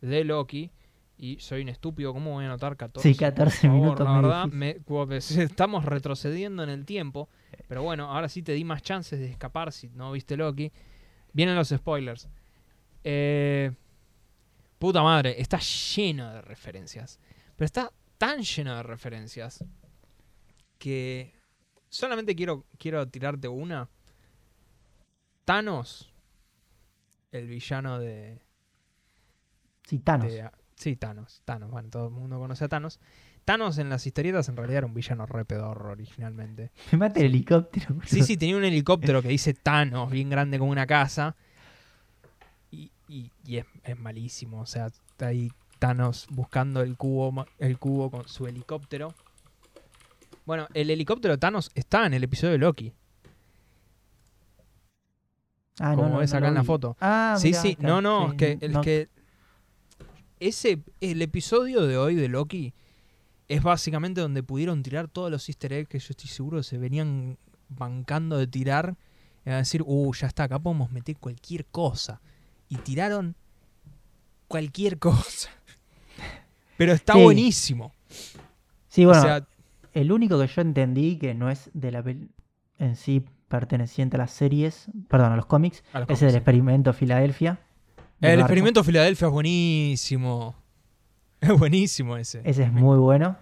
de 0.00 0.24
Loki. 0.24 0.70
Y 1.18 1.38
soy 1.40 1.62
un 1.62 1.68
estúpido, 1.68 2.14
¿cómo 2.14 2.32
voy 2.32 2.44
a 2.44 2.48
anotar 2.48 2.76
14? 2.76 3.12
Sí, 3.12 3.14
14 3.14 3.68
Por 3.68 3.76
favor, 3.78 3.82
minutos 3.82 4.06
La 4.06 4.20
verdad, 4.20 4.48
me- 4.48 4.78
estamos 5.20 5.84
retrocediendo 5.84 6.62
en 6.62 6.70
el 6.70 6.86
tiempo. 6.86 7.28
Pero 7.68 7.82
bueno, 7.82 8.10
ahora 8.10 8.28
sí 8.28 8.42
te 8.42 8.52
di 8.52 8.64
más 8.64 8.82
chances 8.82 9.18
de 9.20 9.30
escapar 9.30 9.72
si 9.72 9.88
no 9.90 10.12
viste 10.12 10.36
Loki. 10.36 10.72
Vienen 11.32 11.56
los 11.56 11.68
spoilers. 11.68 12.28
Eh, 13.04 13.72
puta 14.78 15.02
madre, 15.02 15.40
está 15.40 15.58
lleno 15.58 16.32
de 16.32 16.42
referencias. 16.42 17.18
Pero 17.56 17.66
está 17.66 17.92
tan 18.18 18.42
lleno 18.42 18.76
de 18.76 18.82
referencias 18.82 19.64
que 20.78 21.32
solamente 21.88 22.34
quiero, 22.34 22.64
quiero 22.78 23.06
tirarte 23.08 23.48
una. 23.48 23.88
Thanos, 25.44 26.12
el 27.32 27.46
villano 27.48 27.98
de, 27.98 28.40
Sí, 29.84 29.98
Thanos. 29.98 30.30
de- 30.32 30.50
sí, 30.76 30.96
Thanos. 30.96 31.42
Thanos, 31.44 31.70
bueno, 31.70 31.88
todo 31.90 32.06
el 32.06 32.12
mundo 32.12 32.38
conoce 32.38 32.64
a 32.64 32.68
Thanos. 32.68 33.00
Thanos 33.44 33.78
en 33.78 33.88
las 33.88 34.06
historietas 34.06 34.48
en 34.48 34.56
realidad 34.56 34.78
era 34.78 34.86
un 34.86 34.94
villano 34.94 35.26
re 35.26 35.44
pedorro 35.44 35.90
originalmente. 35.90 36.70
Me 36.92 36.98
mata 36.98 37.20
el 37.20 37.26
helicóptero. 37.26 37.86
boludo. 37.94 38.06
Sí, 38.06 38.22
sí, 38.22 38.36
tenía 38.36 38.56
un 38.56 38.64
helicóptero 38.64 39.22
que 39.22 39.28
dice 39.28 39.54
Thanos, 39.54 40.10
bien 40.10 40.30
grande 40.30 40.58
como 40.58 40.70
una 40.70 40.86
casa. 40.86 41.36
Y, 43.10 43.30
y- 43.44 43.56
es, 43.56 43.66
es 43.84 43.98
malísimo. 43.98 44.60
O 44.60 44.66
sea, 44.66 44.86
está 44.86 45.26
ahí 45.26 45.50
Thanos 45.78 46.26
buscando 46.30 46.80
el 46.82 46.96
cubo, 46.96 47.46
el 47.58 47.78
cubo 47.78 48.10
con 48.10 48.28
su 48.28 48.46
helicóptero. 48.46 49.12
Bueno, 50.46 50.68
el 50.74 50.90
helicóptero 50.90 51.34
de 51.34 51.38
Thanos 51.38 51.70
está 51.74 52.06
en 52.06 52.14
el 52.14 52.24
episodio 52.24 52.52
de 52.52 52.58
Loki. 52.58 52.92
Ah, 55.78 55.94
como 55.96 56.18
ves 56.18 56.34
acá 56.34 56.48
en 56.48 56.54
la 56.54 56.60
vi. 56.60 56.66
foto. 56.66 56.96
Ah, 57.00 57.36
sí, 57.38 57.48
mirá, 57.48 57.62
sí, 57.62 57.76
no, 57.80 58.00
no, 58.02 58.26
sí, 58.26 58.30
es 58.32 58.36
que, 58.36 58.66
el 58.66 58.80
que 58.80 59.08
ese, 60.38 60.82
el 61.00 61.22
episodio 61.22 61.86
de 61.86 61.96
hoy 61.96 62.14
de 62.14 62.28
Loki 62.28 62.74
es 63.48 63.62
básicamente 63.62 64.20
donde 64.20 64.42
pudieron 64.42 64.82
tirar 64.82 65.08
todos 65.08 65.30
los 65.30 65.48
easter 65.48 65.72
eggs 65.72 65.88
que 65.88 65.98
yo 65.98 66.06
estoy 66.10 66.28
seguro 66.28 66.62
se 66.62 66.78
venían 66.78 67.38
bancando 67.68 68.36
de 68.36 68.46
tirar. 68.46 68.96
Y 69.46 69.50
a 69.50 69.56
decir, 69.56 69.82
uh, 69.86 70.12
ya 70.12 70.26
está, 70.26 70.44
acá 70.44 70.58
podemos 70.58 70.90
meter 70.92 71.16
cualquier 71.16 71.64
cosa. 71.64 72.20
Y 72.70 72.76
tiraron 72.76 73.34
cualquier 74.48 74.98
cosa. 74.98 75.50
Pero 76.78 76.92
está 76.94 77.12
Sí. 77.12 77.22
buenísimo. 77.22 77.92
Sí, 78.88 79.04
bueno, 79.04 79.20
o 79.20 79.22
sea, 79.24 79.46
el 79.92 80.10
único 80.12 80.40
que 80.40 80.46
yo 80.46 80.62
entendí 80.62 81.16
que 81.18 81.34
no 81.34 81.50
es 81.50 81.70
de 81.74 81.90
la 81.92 82.02
en 82.78 82.96
sí 82.96 83.24
perteneciente 83.48 84.16
a 84.16 84.20
las 84.20 84.30
series, 84.30 84.86
perdón, 85.08 85.32
a 85.32 85.36
los 85.36 85.44
cómics, 85.46 85.84
a 85.92 86.00
los 86.00 86.08
es 86.10 86.22
el 86.22 86.34
experimento 86.34 86.92
Filadelfia. 86.94 87.58
del 88.20 88.30
el 88.30 88.36
barco. 88.38 88.46
experimento 88.46 88.84
Filadelfia 88.84 89.26
es 89.26 89.32
buenísimo. 89.32 90.54
Es 91.42 91.58
buenísimo 91.58 92.16
ese. 92.18 92.42
Ese 92.44 92.64
es 92.64 92.72
muy 92.72 92.98
bueno. 92.98 93.36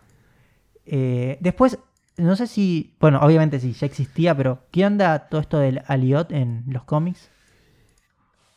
Eh, 0.87 1.37
después, 1.41 1.79
no 2.17 2.37
sé 2.37 2.47
si, 2.47 2.95
bueno, 3.01 3.19
obviamente 3.21 3.59
sí, 3.59 3.73
ya 3.73 3.87
existía, 3.87 4.37
pero 4.37 4.67
¿qué 4.71 4.87
onda 4.87 5.29
todo 5.29 5.41
esto 5.41 5.59
del 5.59 5.83
Aliot 5.89 6.31
en 6.31 6.63
los 6.69 6.85
cómics? 6.85 7.29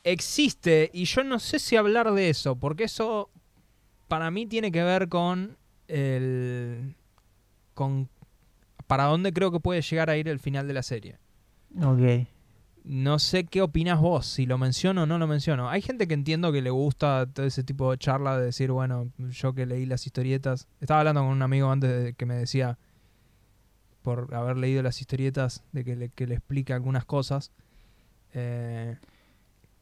Existe 0.03 0.89
y 0.93 1.05
yo 1.05 1.23
no 1.23 1.39
sé 1.39 1.59
si 1.59 1.75
hablar 1.75 2.11
de 2.13 2.29
eso, 2.29 2.55
porque 2.55 2.85
eso 2.85 3.29
para 4.07 4.31
mí 4.31 4.45
tiene 4.45 4.71
que 4.71 4.83
ver 4.83 5.09
con 5.09 5.57
el 5.87 6.95
con 7.73 8.09
para 8.87 9.05
dónde 9.05 9.31
creo 9.31 9.51
que 9.51 9.59
puede 9.59 9.81
llegar 9.81 10.09
a 10.09 10.17
ir 10.17 10.27
el 10.27 10.39
final 10.39 10.67
de 10.67 10.73
la 10.73 10.83
serie. 10.83 11.17
Ok. 11.81 12.27
No 12.83 13.19
sé 13.19 13.45
qué 13.45 13.61
opinas 13.61 14.01
vos, 14.01 14.25
si 14.25 14.45
lo 14.45 14.57
menciono 14.57 15.03
o 15.03 15.05
no 15.05 15.17
lo 15.17 15.27
menciono. 15.27 15.69
Hay 15.69 15.81
gente 15.81 16.07
que 16.07 16.13
entiendo 16.13 16.51
que 16.51 16.61
le 16.61 16.71
gusta 16.71 17.27
todo 17.31 17.45
ese 17.45 17.63
tipo 17.63 17.91
de 17.91 17.97
charla 17.97 18.37
de 18.37 18.45
decir, 18.45 18.71
bueno, 18.71 19.11
yo 19.17 19.53
que 19.53 19.65
leí 19.65 19.85
las 19.85 20.05
historietas. 20.07 20.67
Estaba 20.81 21.01
hablando 21.01 21.21
con 21.21 21.29
un 21.29 21.41
amigo 21.41 21.71
antes 21.71 22.03
de 22.03 22.13
que 22.13 22.25
me 22.25 22.33
decía, 22.33 22.79
por 24.01 24.33
haber 24.33 24.57
leído 24.57 24.81
las 24.81 24.99
historietas, 24.99 25.63
de 25.71 25.85
que 25.85 25.95
le, 25.95 26.09
que 26.09 26.27
le 26.27 26.35
explique 26.35 26.73
algunas 26.73 27.05
cosas. 27.05 27.51
Eh, 28.33 28.97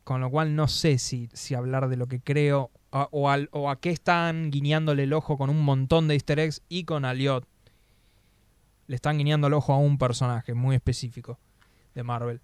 con 0.09 0.21
lo 0.21 0.31
cual 0.31 0.55
no 0.55 0.67
sé 0.67 0.97
si, 0.97 1.29
si 1.33 1.53
hablar 1.53 1.87
de 1.87 1.95
lo 1.95 2.07
que 2.07 2.19
creo 2.19 2.71
a- 2.91 3.07
o, 3.11 3.29
al- 3.29 3.47
o 3.51 3.69
a 3.69 3.79
qué 3.79 3.91
están 3.91 4.49
guiñándole 4.49 5.03
el 5.03 5.13
ojo 5.13 5.37
con 5.37 5.51
un 5.51 5.61
montón 5.61 6.07
de 6.07 6.15
easter 6.15 6.39
eggs 6.39 6.63
y 6.67 6.83
con 6.85 7.05
Aliot. 7.05 7.45
Le 8.87 8.95
están 8.95 9.19
guiñando 9.19 9.45
el 9.45 9.53
ojo 9.53 9.71
a 9.71 9.77
un 9.77 9.99
personaje 9.99 10.55
muy 10.55 10.75
específico 10.75 11.37
de 11.93 12.01
Marvel. 12.01 12.41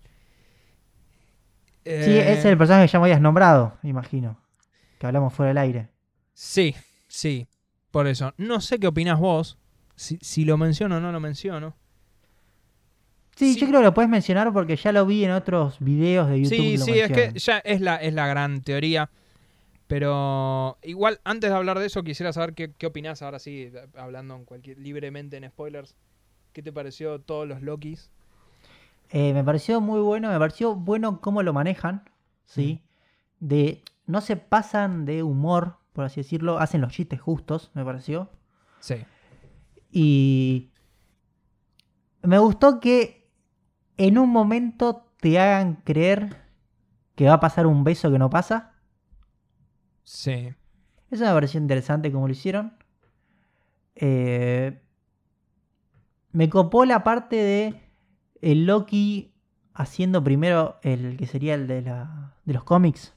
Sí, 1.83 1.89
Eh, 1.91 2.19
ese 2.33 2.33
es 2.33 2.45
el 2.45 2.57
personaje 2.59 2.85
que 2.85 2.91
ya 2.93 2.99
me 2.99 3.05
habías 3.05 3.21
nombrado, 3.21 3.77
imagino. 3.81 4.39
Que 4.99 5.07
hablamos 5.07 5.33
fuera 5.33 5.47
del 5.47 5.57
aire. 5.57 5.89
Sí, 6.35 6.75
sí. 7.07 7.47
Por 7.89 8.05
eso. 8.05 8.33
No 8.37 8.61
sé 8.61 8.79
qué 8.79 8.85
opinas 8.85 9.19
vos. 9.19 9.57
Si, 9.95 10.19
si 10.21 10.45
lo 10.45 10.57
menciono 10.57 10.97
o 10.97 10.99
no 10.99 11.11
lo 11.11 11.19
menciono. 11.19 11.75
Sí, 13.35 13.53
Sí. 13.53 13.59
yo 13.59 13.67
creo 13.67 13.81
que 13.81 13.85
lo 13.85 13.93
puedes 13.93 14.09
mencionar 14.09 14.51
porque 14.53 14.75
ya 14.75 14.91
lo 14.91 15.05
vi 15.05 15.25
en 15.25 15.31
otros 15.31 15.77
videos 15.79 16.29
de 16.29 16.41
YouTube. 16.41 16.57
Sí, 16.57 16.71
que 16.71 16.77
lo 16.77 16.85
sí, 16.85 16.99
es 16.99 17.11
que 17.11 17.39
ya 17.39 17.57
es 17.59 17.81
la, 17.81 17.97
es 17.97 18.13
la 18.13 18.27
gran 18.27 18.61
teoría. 18.61 19.09
Pero 19.87 20.77
igual, 20.81 21.19
antes 21.23 21.49
de 21.51 21.55
hablar 21.55 21.77
de 21.77 21.85
eso, 21.85 22.03
quisiera 22.03 22.33
saber 22.33 22.53
qué, 22.53 22.71
qué 22.71 22.87
opinás 22.87 23.21
ahora 23.21 23.37
sí, 23.39 23.71
hablando 23.95 24.35
en 24.35 24.45
cualquier, 24.45 24.79
libremente 24.79 25.37
en 25.37 25.47
spoilers. 25.47 25.95
¿Qué 26.53 26.63
te 26.63 26.71
pareció 26.71 27.19
todos 27.19 27.47
los 27.47 27.61
Lokis? 27.61 28.09
Eh, 29.11 29.33
me 29.33 29.43
pareció 29.43 29.81
muy 29.81 29.99
bueno, 29.99 30.31
me 30.31 30.39
pareció 30.39 30.73
bueno 30.75 31.21
cómo 31.21 31.43
lo 31.43 31.53
manejan, 31.53 32.09
¿sí? 32.45 32.81
De, 33.39 33.83
no 34.07 34.21
se 34.21 34.37
pasan 34.37 35.05
de 35.05 35.21
humor, 35.21 35.77
por 35.93 36.05
así 36.05 36.21
decirlo, 36.21 36.57
hacen 36.57 36.81
los 36.81 36.91
chistes 36.91 37.21
justos, 37.21 37.69
me 37.75 37.85
pareció. 37.85 38.29
Sí. 38.79 38.95
Y 39.91 40.71
me 42.23 42.39
gustó 42.39 42.79
que 42.79 43.24
en 43.97 44.17
un 44.17 44.29
momento 44.29 45.11
te 45.19 45.39
hagan 45.39 45.75
creer 45.83 46.37
que 47.15 47.25
va 47.27 47.33
a 47.35 47.39
pasar 47.39 47.65
un 47.67 47.83
beso 47.83 48.11
que 48.11 48.19
no 48.19 48.29
pasa. 48.29 48.73
Sí. 50.03 50.53
Eso 51.11 51.23
me 51.25 51.31
pareció 51.31 51.59
interesante 51.59 52.11
como 52.11 52.27
lo 52.27 52.33
hicieron. 52.33 52.73
Eh, 53.95 54.81
me 56.31 56.49
copó 56.49 56.85
la 56.85 57.03
parte 57.03 57.35
de 57.37 57.81
el 58.41 58.65
Loki 58.65 59.33
haciendo 59.73 60.23
primero 60.23 60.77
el 60.83 61.17
que 61.17 61.27
sería 61.27 61.53
el 61.55 61.67
de, 61.67 61.81
la, 61.81 62.33
de 62.43 62.53
los 62.53 62.63
cómics. 62.63 63.13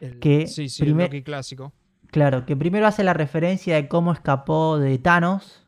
El- 0.00 0.18
Que 0.20 0.46
sí, 0.46 0.68
sí, 0.68 0.82
primer- 0.82 1.06
el 1.06 1.10
Loki 1.12 1.22
clásico. 1.24 1.72
Claro, 2.08 2.44
que 2.44 2.56
primero 2.56 2.86
hace 2.86 3.02
la 3.04 3.14
referencia 3.14 3.74
de 3.74 3.88
cómo 3.88 4.12
escapó 4.12 4.78
de 4.78 4.98
Thanos 4.98 5.66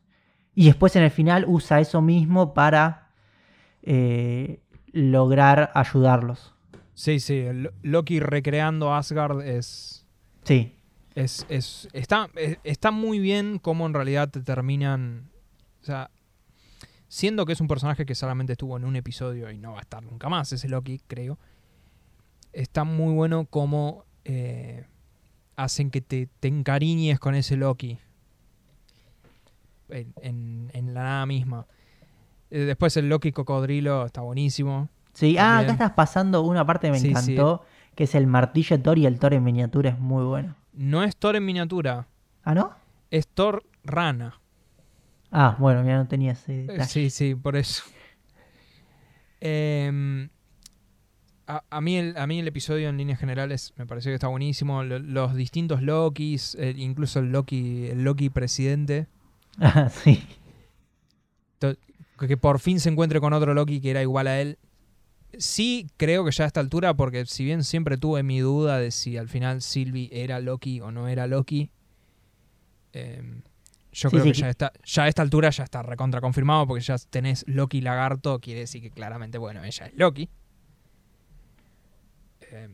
y 0.55 0.67
después 0.67 0.95
en 0.95 1.03
el 1.03 1.11
final 1.11 1.47
usa 1.49 1.81
eso 1.81 2.03
mismo 2.03 2.53
para 2.55 3.04
eh, 3.87 4.61
lograr 4.93 5.71
ayudarlos. 5.75 6.55
Sí, 6.95 7.21
sí, 7.21 7.45
Loki 7.83 8.21
recreando 8.21 8.95
Asgard 8.95 9.41
es... 9.43 10.07
Sí. 10.45 10.77
Es, 11.15 11.47
es- 11.49 11.89
está, 11.93 12.29
es- 12.35 12.59
está 12.65 12.91
muy 12.91 13.19
bien 13.19 13.59
cómo 13.59 13.87
en 13.87 13.95
realidad 13.95 14.29
te 14.31 14.41
terminan. 14.41 15.31
O 15.81 15.85
sea, 15.85 16.11
siendo 17.09 17.47
que 17.47 17.53
es 17.53 17.61
un 17.61 17.69
personaje 17.69 18.05
que 18.07 18.15
solamente 18.15 18.53
estuvo 18.53 18.77
en 18.77 18.85
un 18.85 18.97
episodio 18.97 19.51
y 19.51 19.59
no 19.59 19.73
va 19.73 19.79
a 19.79 19.83
estar 19.83 20.03
nunca 20.03 20.29
más, 20.29 20.53
ese 20.53 20.69
Loki, 20.69 21.01
creo. 21.07 21.39
Está 22.53 22.85
muy 22.85 23.13
bueno 23.15 23.47
cómo 23.47 24.05
eh, 24.25 24.87
hacen 25.57 25.91
que 25.91 26.01
te, 26.01 26.29
te 26.41 26.49
encariñes 26.49 27.19
con 27.19 27.35
ese 27.35 27.57
Loki. 27.57 27.99
En, 29.89 30.15
en- 30.23 30.71
en 30.73 30.95
la 30.95 31.03
nada 31.03 31.27
misma. 31.27 31.67
Eh, 32.51 32.61
después 32.61 32.97
el 32.97 33.09
Loki 33.09 33.33
cocodrilo 33.33 34.07
está 34.07 34.21
buenísimo. 34.21 34.89
Sí, 35.13 35.37
ah, 35.39 35.59
acá 35.61 35.73
estás 35.73 35.93
pasando 35.93 36.43
una 36.43 36.67
parte 36.67 36.89
que 36.89 36.93
me 36.93 36.99
Sí, 36.99 37.07
sí. 37.07 37.11
encantó, 37.11 37.65
que 37.95 38.05
es 38.05 38.15
el 38.15 38.27
martillo 38.27 38.81
Thor 38.81 38.99
y 38.99 39.07
el 39.07 39.19
Thor 39.19 39.35
en 39.35 39.45
miniatura 39.45 39.91
es 39.91 39.99
muy 39.99 40.25
bueno. 40.25 40.57
No 40.73 41.03
es 41.05 41.17
Thor 41.17 41.37
en 41.37 41.45
miniatura, 41.45 42.09
¿Ah, 42.43 42.55
no? 42.55 42.73
es 43.11 43.29
Thor 43.29 43.63
rana. 43.85 44.41
Ah, 45.31 45.57
bueno, 45.59 45.83
mira, 45.83 45.99
no 45.99 46.07
tenía 46.09 46.33
ese 46.33 46.53
Eh, 46.65 46.67
detalle. 46.67 46.85
Sí, 46.89 47.11
sí, 47.11 47.35
por 47.35 47.57
eso. 47.57 47.83
Em, 49.41 50.29
a, 51.47 51.63
a 51.71 51.81
mí 51.81 51.97
el, 51.97 52.17
a 52.17 52.27
mí 52.27 52.39
el 52.41 52.49
episodio 52.49 52.89
en 52.89 52.97
líneas 52.97 53.19
generales 53.19 53.73
me 53.77 53.87
pareció 53.87 54.11
que 54.11 54.15
está 54.15 54.29
buenísimo. 54.29 54.83
Lo- 54.85 54.99
los 54.99 55.35
distintos 55.35 55.83
Lokis, 55.83 56.55
el- 56.57 56.79
incluso 56.79 57.19
el 57.21 57.31
Loki, 57.33 57.87
el 57.89 58.03
Loki 58.05 58.31
presidente, 58.31 59.07
Ah, 59.61 59.89
sí. 59.89 60.25
Que 62.19 62.37
por 62.37 62.59
fin 62.61 62.81
se 62.81 62.89
encuentre 62.91 63.21
con 63.21 63.33
otro 63.33 63.55
Loki 63.55 63.81
que 63.81 63.91
era 63.91 64.03
igual 64.03 64.27
a 64.27 64.41
él. 64.41 64.59
Sí, 65.37 65.89
creo 65.97 66.25
que 66.25 66.31
ya 66.31 66.45
a 66.45 66.47
esta 66.47 66.61
altura, 66.61 66.95
porque 66.95 67.27
si 67.27 67.45
bien 67.45 67.65
siempre 67.65 67.97
tuve 67.97 68.23
mi 68.23 68.39
duda 68.39 68.79
de 68.79 68.91
si 68.93 69.17
al 69.17 69.29
final 69.29 69.63
Sylvie 69.63 70.09
era 70.13 70.39
Loki 70.41 70.81
o 70.81 70.91
no 70.93 71.09
era 71.09 71.27
Loki, 71.27 71.71
em, 72.93 73.43
yo 73.93 74.11
Sí, 74.11 74.17
creo 74.17 74.25
sí, 74.27 74.33
que 74.33 74.39
ya, 74.39 74.49
está, 74.51 74.73
ya 74.85 75.03
a 75.05 75.09
esta 75.09 75.23
altura 75.23 75.51
ya 75.51 75.65
está 75.65 75.83
recontra 75.83 76.21
confirmado, 76.21 76.67
porque 76.69 76.83
ya 76.83 76.97
tenés 77.11 77.45
Loki 77.49 77.81
lagarto, 77.81 78.39
quiere 78.41 78.61
decir 78.61 78.81
que 78.81 78.91
claramente, 78.91 79.39
bueno, 79.39 79.65
ella 79.65 79.87
es 79.87 79.95
Loki. 79.97 80.29
Em, 82.53 82.73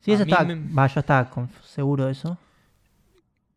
Sí, 0.00 0.12
eso 0.12 0.24
me- 0.26 0.54
Va, 0.74 0.86
yo 0.86 1.00
estaba 1.00 1.30
seguro 1.62 2.06
de 2.06 2.12
eso. 2.12 2.38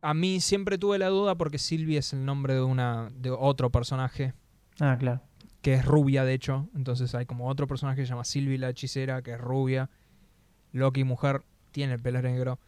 A 0.04 0.14
mí 0.14 0.40
siempre 0.42 0.78
tuve 0.78 1.00
la 1.00 1.08
duda 1.08 1.36
porque 1.36 1.58
Sylvie 1.58 1.98
es 1.98 2.14
el 2.14 2.26
nombre 2.26 2.54
de, 2.54 2.62
una, 2.62 3.10
de 3.16 3.32
otro 3.32 3.70
personaje 3.72 4.34
Ah, 4.80 4.98
claro. 5.00 5.22
que 5.62 5.74
es 5.76 5.86
rubia, 5.86 6.24
de 6.26 6.34
hecho. 6.34 6.68
Entonces 6.76 7.16
hay 7.16 7.26
como 7.26 7.48
otro 7.48 7.66
personaje 7.68 8.02
que 8.02 8.06
se 8.06 8.10
llama 8.12 8.26
Sylvie 8.26 8.58
la 8.58 8.70
hechicera, 8.70 9.22
que 9.22 9.32
es 9.32 9.40
rubia. 9.40 9.90
Loki, 10.74 11.04
mujer, 11.04 11.44
tiene 11.72 11.94
el 11.94 12.00
pelo 12.02 12.22
negro. 12.22 12.60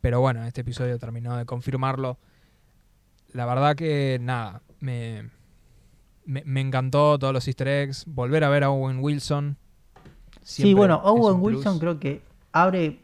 Pero 0.00 0.20
bueno, 0.20 0.44
este 0.44 0.62
episodio 0.62 0.98
terminó 0.98 1.36
de 1.36 1.44
confirmarlo. 1.44 2.18
La 3.32 3.44
verdad 3.46 3.76
que 3.76 4.18
nada, 4.20 4.62
me, 4.80 5.28
me, 6.24 6.42
me 6.44 6.60
encantó 6.60 7.18
todos 7.18 7.34
los 7.34 7.46
easter 7.46 7.68
eggs. 7.68 8.04
Volver 8.06 8.42
a 8.44 8.48
ver 8.48 8.64
a 8.64 8.70
Owen 8.70 9.00
Wilson. 9.00 9.56
Sí, 10.42 10.72
bueno, 10.72 10.96
Owen. 11.04 11.42
Wilson 11.42 11.78
creo 11.78 11.98
que 12.00 12.22
abre, 12.52 13.00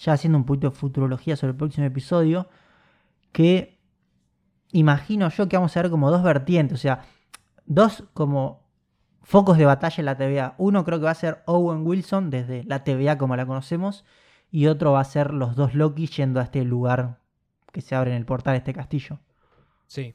ya 0.00 0.12
haciendo 0.12 0.38
un 0.38 0.44
poquito 0.44 0.70
de 0.70 0.76
futurología 0.76 1.36
sobre 1.36 1.52
el 1.52 1.56
próximo 1.56 1.86
episodio, 1.86 2.48
que 3.32 3.78
imagino 4.72 5.28
yo 5.28 5.48
que 5.48 5.56
vamos 5.56 5.76
a 5.76 5.82
ver 5.82 5.90
como 5.90 6.10
dos 6.10 6.22
vertientes, 6.22 6.78
o 6.78 6.80
sea, 6.80 7.04
dos 7.66 8.04
como 8.14 8.62
focos 9.22 9.58
de 9.58 9.64
batalla 9.64 9.96
en 9.98 10.04
la 10.06 10.16
TVA. 10.16 10.54
Uno 10.58 10.84
creo 10.84 10.98
que 10.98 11.04
va 11.04 11.10
a 11.10 11.14
ser 11.14 11.42
Owen 11.46 11.86
Wilson 11.86 12.30
desde 12.30 12.64
la 12.64 12.84
TVA 12.84 13.18
como 13.18 13.36
la 13.36 13.46
conocemos, 13.46 14.04
y 14.50 14.66
otro 14.66 14.92
va 14.92 15.00
a 15.00 15.04
ser 15.04 15.32
los 15.32 15.56
dos 15.56 15.74
Loki 15.74 16.06
yendo 16.06 16.40
a 16.40 16.44
este 16.44 16.64
lugar 16.64 17.20
que 17.72 17.80
se 17.80 17.94
abre 17.94 18.10
en 18.10 18.18
el 18.18 18.26
portal 18.26 18.52
de 18.52 18.58
este 18.58 18.74
castillo. 18.74 19.18
Sí. 19.86 20.14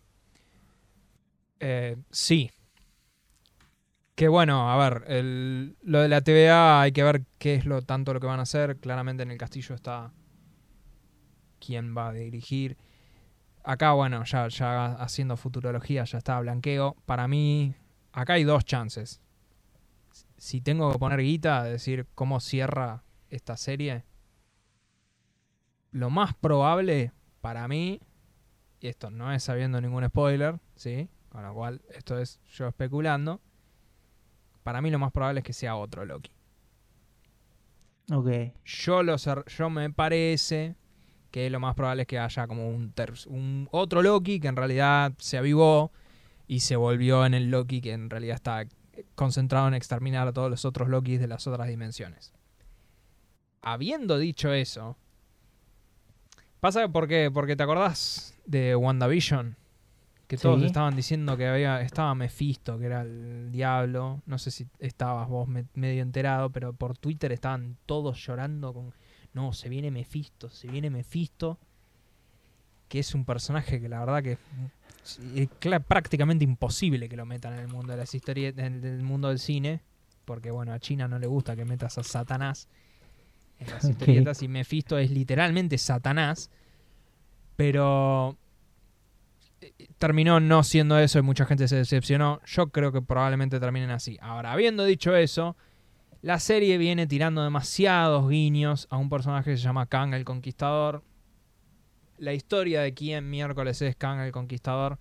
Eh, 1.59 1.97
sí. 2.11 2.51
Que 4.17 4.27
bueno, 4.29 4.71
a 4.71 4.77
ver, 4.77 5.03
el- 5.09 5.77
lo 5.83 6.01
de 6.01 6.07
la 6.07 6.21
TVA 6.21 6.81
hay 6.81 6.91
que 6.91 7.03
ver 7.03 7.23
qué 7.37 7.53
es 7.53 7.65
lo 7.67 7.83
tanto 7.83 8.15
lo 8.15 8.19
que 8.19 8.25
van 8.25 8.39
a 8.39 8.43
hacer. 8.43 8.77
Claramente 8.79 9.21
en 9.21 9.29
el 9.29 9.37
castillo 9.37 9.75
está 9.75 10.11
quién 11.59 11.95
va 11.95 12.07
a 12.07 12.13
dirigir. 12.13 12.77
Acá, 13.63 13.91
bueno, 13.91 14.23
ya, 14.23 14.47
ya 14.47 14.93
haciendo 14.93 15.37
futurología, 15.37 16.03
ya 16.03 16.17
está 16.17 16.39
blanqueo. 16.39 16.95
Para 17.05 17.27
mí, 17.27 17.75
acá 18.11 18.33
hay 18.33 18.43
dos 18.43 18.65
chances. 18.65 19.21
Si 20.37 20.61
tengo 20.61 20.91
que 20.91 20.97
poner 20.97 21.19
guita, 21.21 21.63
decir 21.63 22.07
cómo 22.15 22.39
cierra 22.39 23.03
esta 23.29 23.55
serie, 23.55 24.03
lo 25.91 26.09
más 26.09 26.33
probable 26.33 27.11
para 27.41 27.67
mí 27.67 27.99
y 28.79 28.87
esto 28.87 29.11
no 29.11 29.31
es 29.31 29.43
sabiendo 29.43 29.79
ningún 29.79 30.07
spoiler, 30.07 30.59
¿sí? 30.75 31.07
Con 31.29 31.43
lo 31.43 31.53
cual, 31.53 31.83
esto 31.91 32.17
es 32.17 32.39
yo 32.51 32.67
especulando. 32.67 33.41
Para 34.67 34.81
mí 34.81 34.91
lo 34.91 34.99
más 34.99 35.13
probable 35.13 35.39
es 35.39 35.45
que 35.45 35.53
sea 35.53 35.77
otro 35.77 36.03
Loki. 36.03 36.29
Ok. 38.11 38.27
Yo, 38.65 39.01
lo 39.01 39.15
yo 39.15 39.69
me 39.69 39.89
parece 39.91 40.75
que 41.31 41.49
lo 41.49 41.61
más 41.61 41.73
probable 41.73 42.01
es 42.01 42.07
que 42.09 42.19
haya 42.19 42.47
como 42.47 42.67
un, 42.67 42.93
un 43.27 43.69
otro 43.71 44.01
Loki 44.01 44.41
que 44.41 44.49
en 44.49 44.57
realidad 44.57 45.13
se 45.19 45.37
avivó 45.37 45.93
y 46.47 46.59
se 46.59 46.75
volvió 46.75 47.25
en 47.25 47.33
el 47.33 47.49
Loki 47.49 47.79
que 47.79 47.93
en 47.93 48.09
realidad 48.09 48.35
está 48.35 48.67
concentrado 49.15 49.69
en 49.69 49.73
exterminar 49.73 50.27
a 50.27 50.33
todos 50.33 50.49
los 50.51 50.65
otros 50.65 50.89
Lokis 50.89 51.21
de 51.21 51.27
las 51.27 51.47
otras 51.47 51.69
dimensiones. 51.69 52.33
Habiendo 53.61 54.17
dicho 54.17 54.51
eso, 54.51 54.97
pasa 56.59 56.89
por 56.89 57.07
qué, 57.07 57.31
porque 57.33 57.55
te 57.55 57.63
acordás 57.63 58.37
de 58.45 58.75
WandaVision, 58.75 59.55
que 60.27 60.37
todos 60.37 60.59
Sí. 60.59 60.65
estaban 60.65 60.95
diciendo 60.95 61.37
que 61.37 61.47
había 61.47 61.81
estaba 61.81 62.13
Mephisto, 62.13 62.77
que 62.77 62.85
era 62.85 63.01
el 63.01 63.49
diablo. 63.51 64.21
No 64.25 64.37
sé 64.37 64.51
si 64.51 64.67
estabas 64.79 65.27
vos 65.29 65.47
me- 65.47 65.65
medio 65.73 66.01
enterado, 66.03 66.49
pero 66.49 66.73
por 66.73 66.97
Twitter 66.97 67.31
estaban 67.31 67.77
todos 67.85 68.17
llorando 68.25 68.73
con 68.73 68.93
no, 69.33 69.53
se 69.53 69.69
viene 69.69 69.89
Mephisto, 69.91 70.49
se 70.49 70.67
viene 70.67 70.89
Mephisto, 70.89 71.57
que 72.89 72.99
es 72.99 73.13
un 73.13 73.23
personaje 73.23 73.79
que 73.79 73.87
la 73.87 73.99
verdad 73.99 74.23
que 74.23 74.31
es 75.35 75.49
cla- 75.61 75.81
prácticamente 75.83 76.43
imposible 76.43 77.07
que 77.07 77.15
lo 77.15 77.25
metan 77.25 77.53
en 77.53 77.59
el 77.59 77.67
mundo 77.67 77.91
de 77.93 77.97
las 77.97 78.13
historietas, 78.15 78.65
en 78.65 78.83
el 78.83 79.03
mundo 79.03 79.29
del 79.29 79.39
cine, 79.39 79.81
porque 80.25 80.51
bueno, 80.51 80.73
a 80.73 80.79
China 80.79 81.07
no 81.07 81.19
le 81.19 81.27
gusta 81.27 81.55
que 81.55 81.63
metas 81.65 81.97
a 81.97 82.03
Satanás 82.03 82.67
en 83.59 83.69
las 83.69 83.83
historietas 84.29 84.41
y 84.43 84.47
Mephisto 84.49 84.97
es 84.97 85.09
literalmente 85.11 85.77
Satanás, 85.77 86.49
pero 87.55 88.37
terminó 89.97 90.39
no 90.39 90.63
siendo 90.63 90.97
eso 90.99 91.19
y 91.19 91.23
mucha 91.23 91.45
gente 91.45 91.67
se 91.67 91.77
decepcionó. 91.77 92.41
Yo 92.45 92.67
creo 92.67 92.91
que 92.91 93.01
probablemente 93.01 93.59
terminen 93.59 93.89
así. 93.91 94.17
Ahora, 94.21 94.51
habiendo 94.51 94.85
dicho 94.85 95.15
eso, 95.15 95.55
la 96.21 96.39
serie 96.39 96.77
viene 96.77 97.07
tirando 97.07 97.43
demasiados 97.43 98.29
guiños 98.29 98.87
a 98.89 98.97
un 98.97 99.09
personaje 99.09 99.51
que 99.51 99.57
se 99.57 99.63
llama 99.63 99.85
Kang 99.85 100.13
el 100.13 100.25
Conquistador. 100.25 101.03
La 102.17 102.33
historia 102.33 102.81
de 102.81 102.93
quién 102.93 103.29
miércoles 103.29 103.81
es 103.81 103.95
Kang 103.95 104.19
el 104.21 104.31
Conquistador 104.31 104.97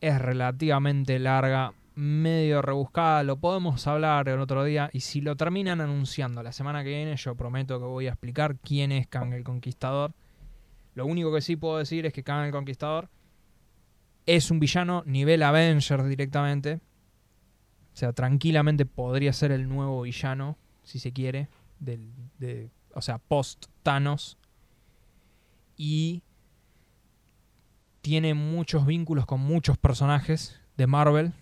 es 0.00 0.20
relativamente 0.20 1.18
larga, 1.18 1.74
medio 1.94 2.62
rebuscada. 2.62 3.24
Lo 3.24 3.38
podemos 3.38 3.84
hablar 3.86 4.28
el 4.28 4.40
otro 4.40 4.62
día. 4.62 4.90
Y 4.92 5.00
si 5.00 5.20
lo 5.20 5.36
terminan 5.36 5.80
anunciando 5.80 6.42
la 6.42 6.52
semana 6.52 6.84
que 6.84 6.90
viene, 6.90 7.16
yo 7.16 7.34
prometo 7.34 7.80
que 7.80 7.86
voy 7.86 8.06
a 8.06 8.10
explicar 8.10 8.56
quién 8.56 8.92
es 8.92 9.08
Kang 9.08 9.32
el 9.32 9.42
Conquistador. 9.42 10.12
Lo 10.94 11.06
único 11.06 11.32
que 11.32 11.40
sí 11.40 11.56
puedo 11.56 11.78
decir 11.78 12.06
es 12.06 12.12
que 12.12 12.22
Kang 12.22 12.46
el 12.46 12.52
Conquistador 12.52 13.08
es 14.28 14.50
un 14.50 14.60
villano 14.60 15.02
nivel 15.06 15.42
Avengers 15.42 16.06
directamente. 16.06 16.80
O 17.94 17.96
sea, 17.96 18.12
tranquilamente 18.12 18.84
podría 18.84 19.32
ser 19.32 19.52
el 19.52 19.68
nuevo 19.68 20.02
villano, 20.02 20.58
si 20.84 20.98
se 20.98 21.12
quiere, 21.12 21.48
del, 21.80 22.12
de, 22.38 22.70
o 22.92 23.00
sea, 23.00 23.16
post 23.18 23.66
Thanos. 23.82 24.36
Y 25.78 26.22
tiene 28.02 28.34
muchos 28.34 28.84
vínculos 28.84 29.24
con 29.24 29.40
muchos 29.40 29.78
personajes 29.78 30.60
de 30.76 30.86
Marvel, 30.86 31.32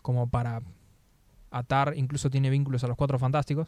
como 0.00 0.28
para 0.28 0.62
atar, 1.50 1.94
incluso 1.96 2.30
tiene 2.30 2.50
vínculos 2.50 2.84
a 2.84 2.86
los 2.86 2.96
Cuatro 2.96 3.18
Fantásticos. 3.18 3.66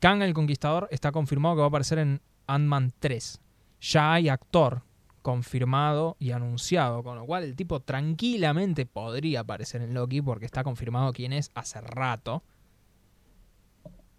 Kang 0.00 0.22
el 0.22 0.32
Conquistador 0.32 0.88
está 0.90 1.12
confirmado 1.12 1.56
que 1.56 1.60
va 1.60 1.66
a 1.66 1.68
aparecer 1.68 1.98
en 1.98 2.22
Ant-Man 2.46 2.94
3. 2.98 3.40
Ya 3.80 4.14
hay 4.14 4.30
actor 4.30 4.82
confirmado 5.24 6.16
y 6.20 6.32
anunciado, 6.32 7.02
con 7.02 7.16
lo 7.16 7.24
cual 7.24 7.44
el 7.44 7.56
tipo 7.56 7.80
tranquilamente 7.80 8.84
podría 8.84 9.40
aparecer 9.40 9.80
en 9.80 9.94
Loki 9.94 10.20
porque 10.20 10.44
está 10.44 10.62
confirmado 10.62 11.14
quién 11.14 11.32
es 11.32 11.50
hace 11.54 11.80
rato. 11.80 12.42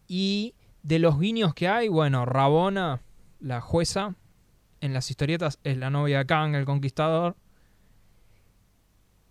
Y 0.08 0.56
de 0.82 0.98
los 0.98 1.20
guiños 1.20 1.54
que 1.54 1.68
hay, 1.68 1.90
bueno, 1.90 2.26
Rabona, 2.26 3.04
la 3.40 3.62
jueza, 3.62 4.16
en 4.82 4.94
las 4.94 5.12
historietas 5.12 5.60
es 5.64 5.78
la 5.78 5.92
novia 5.92 6.18
de 6.18 6.26
Kang, 6.26 6.56
el 6.56 6.66
conquistador. 6.66 7.36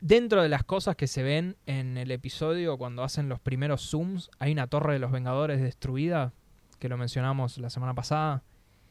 Dentro 0.01 0.43
de 0.43 0.49
las 0.49 0.63
cosas 0.63 0.95
que 0.95 1.09
se 1.09 1.25
ven 1.25 1.57
en 1.67 1.99
el 1.99 2.13
episodio 2.13 2.79
cuando 2.79 3.03
hacen 3.03 3.29
los 3.29 3.41
primeros 3.41 3.91
zooms, 3.91 4.31
hay 4.39 4.53
una 4.53 4.69
torre 4.69 4.93
de 4.93 5.01
los 5.01 5.11
Vengadores 5.11 5.61
destruida, 5.61 6.33
que 6.79 6.89
lo 6.89 6.97
mencionamos 6.97 7.59
la 7.59 7.69
semana 7.69 7.95
pasada. 7.95 8.45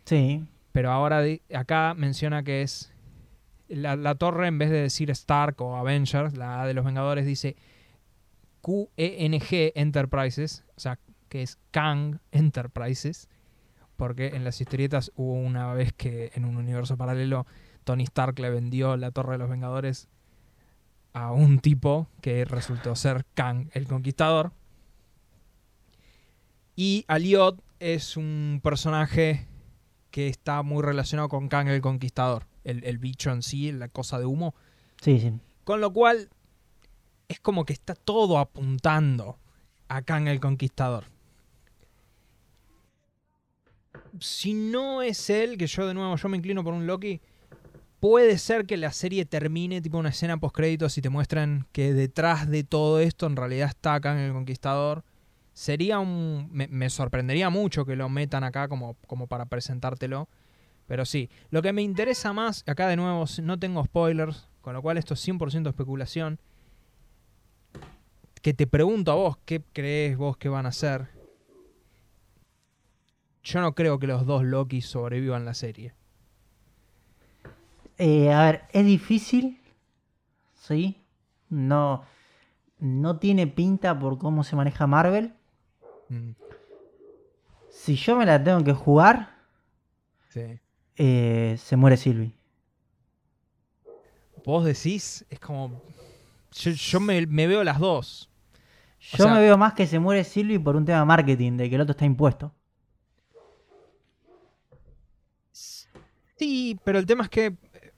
Sí. 0.03 0.43
Pero 0.73 0.91
ahora 0.91 1.23
acá 1.53 1.93
menciona 1.93 2.43
que 2.43 2.63
es. 2.63 2.89
La, 3.69 3.95
la 3.95 4.15
torre, 4.15 4.47
en 4.47 4.57
vez 4.59 4.69
de 4.69 4.81
decir 4.81 5.09
Stark 5.09 5.59
o 5.61 5.77
Avengers, 5.77 6.35
la 6.35 6.61
A 6.61 6.67
de 6.67 6.73
los 6.73 6.83
Vengadores 6.83 7.25
dice 7.25 7.55
QENG 8.61 9.71
Enterprises, 9.75 10.63
o 10.75 10.79
sea, 10.79 10.99
que 11.29 11.41
es 11.41 11.57
Kang 11.71 12.19
Enterprises, 12.31 13.29
porque 13.97 14.27
en 14.27 14.43
las 14.43 14.61
historietas 14.61 15.11
hubo 15.15 15.33
una 15.33 15.73
vez 15.73 15.93
que 15.93 16.31
en 16.35 16.45
un 16.45 16.57
universo 16.57 16.97
paralelo 16.97 17.45
Tony 17.83 18.03
Stark 18.03 18.39
le 18.39 18.49
vendió 18.49 18.97
la 18.97 19.11
Torre 19.11 19.33
de 19.33 19.37
los 19.39 19.49
Vengadores 19.49 20.07
a 21.13 21.31
un 21.31 21.59
tipo 21.59 22.07
que 22.21 22.45
resultó 22.45 22.95
ser 22.95 23.25
Kang 23.33 23.69
el 23.73 23.87
Conquistador. 23.87 24.51
Y 26.75 27.05
Aliot 27.07 27.61
es 27.79 28.17
un 28.17 28.61
personaje 28.63 29.47
que 30.13 30.27
está 30.27 30.61
muy 30.61 30.83
relacionado 30.83 31.27
con 31.27 31.47
Kang 31.47 31.69
el 31.69 31.81
Conquistador, 31.81 32.45
el, 32.63 32.83
el 32.83 32.99
bicho 32.99 33.31
en 33.31 33.41
sí, 33.41 33.71
la 33.71 33.87
cosa 33.87 34.19
de 34.19 34.27
humo. 34.27 34.53
Sí, 35.01 35.19
sí. 35.19 35.33
Con 35.63 35.81
lo 35.81 35.91
cual, 35.91 36.29
es 37.27 37.39
como 37.39 37.65
que 37.65 37.73
está 37.73 37.95
todo 37.95 38.37
apuntando 38.37 39.39
a 39.87 40.03
Kang 40.03 40.27
el 40.27 40.39
Conquistador. 40.39 41.05
Si 44.19 44.53
no 44.53 45.01
es 45.01 45.31
él, 45.31 45.57
que 45.57 45.65
yo 45.65 45.87
de 45.87 45.95
nuevo 45.95 46.15
yo 46.15 46.29
me 46.29 46.37
inclino 46.37 46.63
por 46.63 46.75
un 46.75 46.85
Loki, 46.85 47.19
puede 47.99 48.37
ser 48.37 48.67
que 48.67 48.77
la 48.77 48.91
serie 48.91 49.25
termine 49.25 49.81
tipo 49.81 49.97
una 49.97 50.09
escena 50.09 50.37
post 50.37 50.55
créditos 50.55 50.95
y 50.95 51.01
te 51.01 51.09
muestran 51.09 51.65
que 51.71 51.91
detrás 51.91 52.47
de 52.47 52.63
todo 52.63 52.99
esto 52.99 53.25
en 53.25 53.35
realidad 53.35 53.69
está 53.69 53.99
Kang 53.99 54.19
el 54.19 54.31
Conquistador. 54.31 55.03
Sería 55.53 55.99
un. 55.99 56.49
Me, 56.51 56.89
sorprendería 56.89 57.49
mucho 57.49 57.85
que 57.85 57.95
lo 57.95 58.09
metan 58.09 58.43
acá 58.43 58.67
como, 58.67 58.95
como 59.07 59.27
para 59.27 59.45
presentártelo. 59.45 60.27
Pero 60.87 61.05
sí, 61.05 61.29
lo 61.49 61.61
que 61.61 61.71
me 61.73 61.81
interesa 61.81 62.33
más, 62.33 62.63
acá 62.67 62.87
de 62.87 62.97
nuevo 62.97 63.25
no 63.41 63.57
tengo 63.57 63.83
spoilers, 63.85 64.49
con 64.61 64.73
lo 64.73 64.81
cual 64.81 64.97
esto 64.97 65.13
es 65.13 65.27
100% 65.27 65.69
especulación. 65.69 66.39
Que 68.41 68.53
te 68.53 68.67
pregunto 68.67 69.11
a 69.11 69.15
vos, 69.15 69.37
¿qué 69.45 69.63
crees 69.71 70.17
vos 70.17 70.35
que 70.35 70.49
van 70.49 70.65
a 70.65 70.69
hacer? 70.69 71.07
Yo 73.43 73.61
no 73.61 73.75
creo 73.75 73.99
que 73.99 74.07
los 74.07 74.25
dos 74.25 74.43
Loki 74.43 74.81
sobrevivan 74.81 75.45
la 75.45 75.53
serie. 75.53 75.93
Eh, 77.97 78.31
a 78.33 78.45
ver, 78.45 78.63
es 78.71 78.85
difícil. 78.85 79.61
Sí. 80.55 80.97
No. 81.49 82.03
No 82.79 83.17
tiene 83.19 83.47
pinta 83.47 83.97
por 83.99 84.17
cómo 84.17 84.43
se 84.43 84.55
maneja 84.55 84.87
Marvel. 84.87 85.33
Si 87.69 87.95
yo 87.95 88.15
me 88.15 88.25
la 88.25 88.43
tengo 88.43 88.63
que 88.63 88.73
jugar, 88.73 89.35
sí. 90.29 90.59
eh, 90.95 91.55
se 91.59 91.75
muere 91.75 91.97
Sylvie. 91.97 92.35
Vos 94.45 94.65
decís, 94.65 95.25
es 95.29 95.39
como. 95.39 95.81
Yo, 96.51 96.71
yo 96.71 96.99
me, 96.99 97.25
me 97.27 97.47
veo 97.47 97.63
las 97.63 97.79
dos. 97.79 98.29
O 99.13 99.17
Yo 99.17 99.23
sea- 99.25 99.33
me 99.33 99.39
veo 99.41 99.57
más 99.57 99.73
que 99.73 99.87
se 99.87 99.99
muere 99.99 100.23
Sylvie 100.23 100.59
por 100.59 100.75
un 100.75 100.85
tema 100.85 100.99
de 100.99 101.05
marketing, 101.05 101.57
de 101.57 101.69
que 101.69 101.75
el 101.75 101.81
otro 101.81 101.91
está 101.91 102.05
impuesto. 102.05 102.53
Sí, 106.37 106.79
pero 106.83 106.99
el 106.99 107.05
tema 107.05 107.23
es 107.23 107.29
que. 107.29 107.45
eh, 107.45 107.91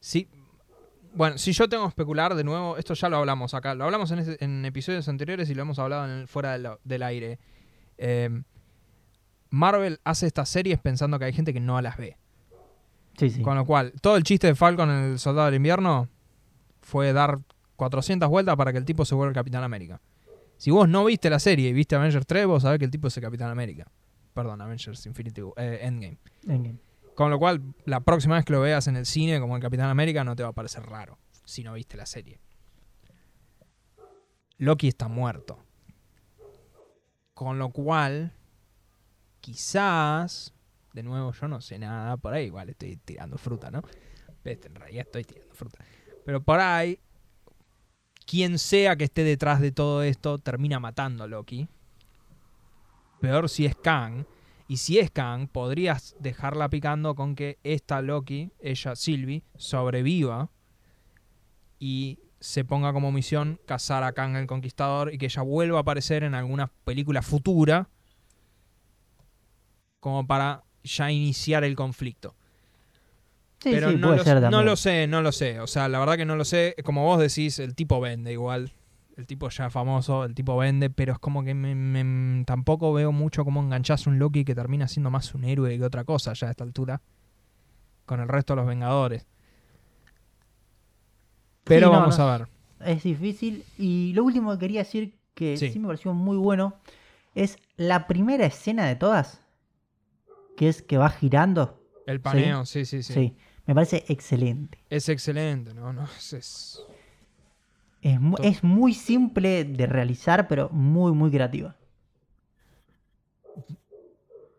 Sí. 0.00 0.28
Bueno, 1.14 1.38
si 1.38 1.52
yo 1.52 1.68
tengo 1.68 1.84
que 1.84 1.90
especular 1.90 2.34
de 2.34 2.44
nuevo, 2.44 2.76
esto 2.76 2.94
ya 2.94 3.08
lo 3.08 3.18
hablamos 3.18 3.54
acá. 3.54 3.74
Lo 3.74 3.84
hablamos 3.84 4.10
en, 4.10 4.64
episodios 4.64 5.08
anteriores 5.08 5.48
y 5.48 5.54
lo 5.54 5.62
hemos 5.62 5.78
hablado 5.78 6.04
en 6.06 6.10
el- 6.10 6.28
fuera 6.28 6.52
del, 6.52 6.68
del 6.82 7.02
aire. 7.02 7.38
Eh, 7.98 8.42
Marvel 9.50 10.00
hace 10.04 10.26
estas 10.26 10.48
series 10.48 10.78
pensando 10.80 11.18
que 11.18 11.26
hay 11.26 11.32
gente 11.32 11.52
que 11.52 11.60
no 11.60 11.80
las 11.80 11.96
ve. 11.96 12.16
Sí, 13.16 13.30
sí. 13.30 13.42
Con 13.42 13.56
lo 13.56 13.64
cual, 13.64 13.92
todo 14.00 14.16
el 14.16 14.24
chiste 14.24 14.48
de 14.48 14.56
Falcon 14.56 14.90
en 14.90 15.12
el 15.12 15.18
Soldado 15.20 15.46
del 15.46 15.54
Invierno 15.54 16.08
fue 16.80 17.12
dar 17.12 17.38
400 17.76 18.28
vueltas 18.28 18.56
para 18.56 18.72
que 18.72 18.78
el 18.78 18.84
tipo 18.84 19.04
se 19.04 19.14
vuelva 19.14 19.30
el 19.30 19.34
Capitán 19.34 19.62
América. 19.62 20.00
Si 20.56 20.70
vos 20.70 20.88
no 20.88 21.04
viste 21.04 21.30
la 21.30 21.38
serie 21.38 21.68
y 21.68 21.72
viste 21.72 21.94
Avengers 21.94 22.26
3, 22.26 22.46
vos 22.46 22.62
sabés 22.62 22.78
que 22.78 22.84
el 22.84 22.90
tipo 22.90 23.08
es 23.08 23.16
el 23.16 23.22
Capitán 23.22 23.50
América. 23.50 23.86
Perdón, 24.32 24.60
Avengers 24.60 25.06
Infinity 25.06 25.42
eh, 25.56 25.78
Endgame. 25.82 26.18
Endgame. 26.48 26.78
Con 27.14 27.30
lo 27.30 27.38
cual, 27.38 27.62
la 27.84 28.00
próxima 28.00 28.34
vez 28.34 28.44
que 28.44 28.52
lo 28.52 28.60
veas 28.60 28.86
en 28.88 28.96
el 28.96 29.06
cine 29.06 29.40
como 29.40 29.56
el 29.56 29.62
Capitán 29.62 29.88
América 29.88 30.24
no 30.24 30.34
te 30.34 30.42
va 30.42 30.48
a 30.50 30.52
parecer 30.52 30.82
raro 30.84 31.18
si 31.44 31.62
no 31.62 31.74
viste 31.74 31.96
la 31.96 32.06
serie. 32.06 32.40
Loki 34.58 34.88
está 34.88 35.08
muerto. 35.08 35.58
Con 37.34 37.58
lo 37.58 37.70
cual, 37.70 38.32
quizás, 39.40 40.54
de 40.92 41.02
nuevo, 41.02 41.32
yo 41.32 41.48
no 41.48 41.60
sé 41.60 41.78
nada, 41.78 42.16
por 42.16 42.32
ahí 42.32 42.46
igual 42.46 42.70
estoy 42.70 42.96
tirando 42.96 43.38
fruta, 43.38 43.70
¿no? 43.70 43.82
En 44.44 44.74
realidad 44.74 45.06
estoy 45.06 45.24
tirando 45.24 45.54
fruta. 45.54 45.78
Pero 46.24 46.42
por 46.42 46.60
ahí, 46.60 46.98
quien 48.26 48.58
sea 48.58 48.96
que 48.96 49.04
esté 49.04 49.24
detrás 49.24 49.60
de 49.60 49.72
todo 49.72 50.02
esto 50.02 50.38
termina 50.38 50.80
matando 50.80 51.24
a 51.24 51.26
Loki. 51.26 51.68
Peor 53.20 53.48
si 53.48 53.66
es 53.66 53.74
Kang. 53.76 54.24
Y 54.66 54.78
si 54.78 54.98
es 54.98 55.10
Kang, 55.10 55.48
podrías 55.48 56.16
dejarla 56.20 56.70
picando 56.70 57.14
con 57.14 57.34
que 57.34 57.58
esta 57.64 58.00
Loki, 58.00 58.50
ella 58.60 58.96
Sylvie, 58.96 59.44
sobreviva 59.56 60.50
y 61.78 62.18
se 62.40 62.64
ponga 62.64 62.92
como 62.92 63.12
misión 63.12 63.60
cazar 63.66 64.04
a 64.04 64.12
Kang 64.12 64.36
el 64.36 64.46
Conquistador 64.46 65.12
y 65.12 65.18
que 65.18 65.26
ella 65.26 65.42
vuelva 65.42 65.78
a 65.78 65.80
aparecer 65.82 66.24
en 66.24 66.34
alguna 66.34 66.70
película 66.84 67.22
futura 67.22 67.88
como 70.00 70.26
para 70.26 70.64
ya 70.82 71.10
iniciar 71.10 71.64
el 71.64 71.74
conflicto. 71.76 72.34
Sí, 73.60 73.70
Pero 73.70 73.90
sí, 73.90 73.96
no, 73.96 74.08
puede 74.08 74.18
lo, 74.18 74.24
ser 74.24 74.50
no 74.50 74.62
lo 74.62 74.76
sé, 74.76 75.06
no 75.06 75.22
lo 75.22 75.32
sé. 75.32 75.60
O 75.60 75.66
sea, 75.66 75.88
la 75.88 75.98
verdad 75.98 76.16
que 76.16 76.26
no 76.26 76.36
lo 76.36 76.44
sé. 76.44 76.74
Como 76.84 77.04
vos 77.04 77.18
decís, 77.18 77.58
el 77.58 77.74
tipo 77.74 77.98
vende 78.00 78.32
igual. 78.32 78.72
El 79.16 79.26
tipo 79.28 79.48
ya 79.48 79.70
famoso, 79.70 80.24
el 80.24 80.34
tipo 80.34 80.56
vende, 80.56 80.90
pero 80.90 81.12
es 81.12 81.18
como 81.20 81.44
que 81.44 81.54
me- 81.54 81.74
me- 81.76 82.44
tampoco 82.44 82.92
veo 82.92 83.12
mucho 83.12 83.44
cómo 83.44 83.62
enganchás 83.62 84.06
un 84.08 84.18
Loki 84.18 84.44
que 84.44 84.54
termina 84.56 84.88
siendo 84.88 85.08
más 85.10 85.34
un 85.34 85.44
héroe 85.44 85.78
que 85.78 85.84
otra 85.84 86.02
cosa 86.04 86.32
ya 86.32 86.48
a 86.48 86.50
esta 86.50 86.64
altura. 86.64 87.00
Con 88.06 88.20
el 88.20 88.28
resto 88.28 88.54
de 88.54 88.56
los 88.56 88.66
Vengadores. 88.66 89.26
Pero 91.64 91.86
Sí, 91.88 91.92
no, 91.92 91.98
vamos 92.00 92.18
no. 92.18 92.28
a 92.28 92.38
ver. 92.38 92.48
Es 92.80 93.02
difícil. 93.04 93.64
Y 93.78 94.12
lo 94.14 94.24
último 94.24 94.52
que 94.52 94.58
quería 94.58 94.80
decir, 94.80 95.16
que 95.34 95.56
Sí. 95.56 95.70
sí. 95.70 95.78
me 95.78 95.86
pareció 95.86 96.12
muy 96.12 96.36
bueno, 96.36 96.74
es 97.34 97.58
la 97.76 98.06
primera 98.06 98.44
escena 98.46 98.84
de 98.86 98.96
todas, 98.96 99.40
que 100.56 100.68
es 100.68 100.82
que 100.82 100.98
va 100.98 101.08
girando. 101.10 101.80
El 102.06 102.20
paneo, 102.20 102.66
sí, 102.66 102.84
sí, 102.84 103.02
sí. 103.02 103.12
Sí, 103.14 103.36
me 103.66 103.74
parece 103.74 104.04
excelente. 104.08 104.78
Es 104.90 105.08
excelente, 105.08 105.72
¿no? 105.72 105.92
no 105.92 106.04
es- 106.04 106.32
es- 106.34 106.82
Es, 108.04 108.20
mu- 108.20 108.36
es 108.42 108.62
muy 108.62 108.92
simple 108.92 109.64
de 109.64 109.86
realizar, 109.86 110.46
pero 110.46 110.68
muy, 110.70 111.12
muy 111.12 111.30
creativa. 111.30 111.74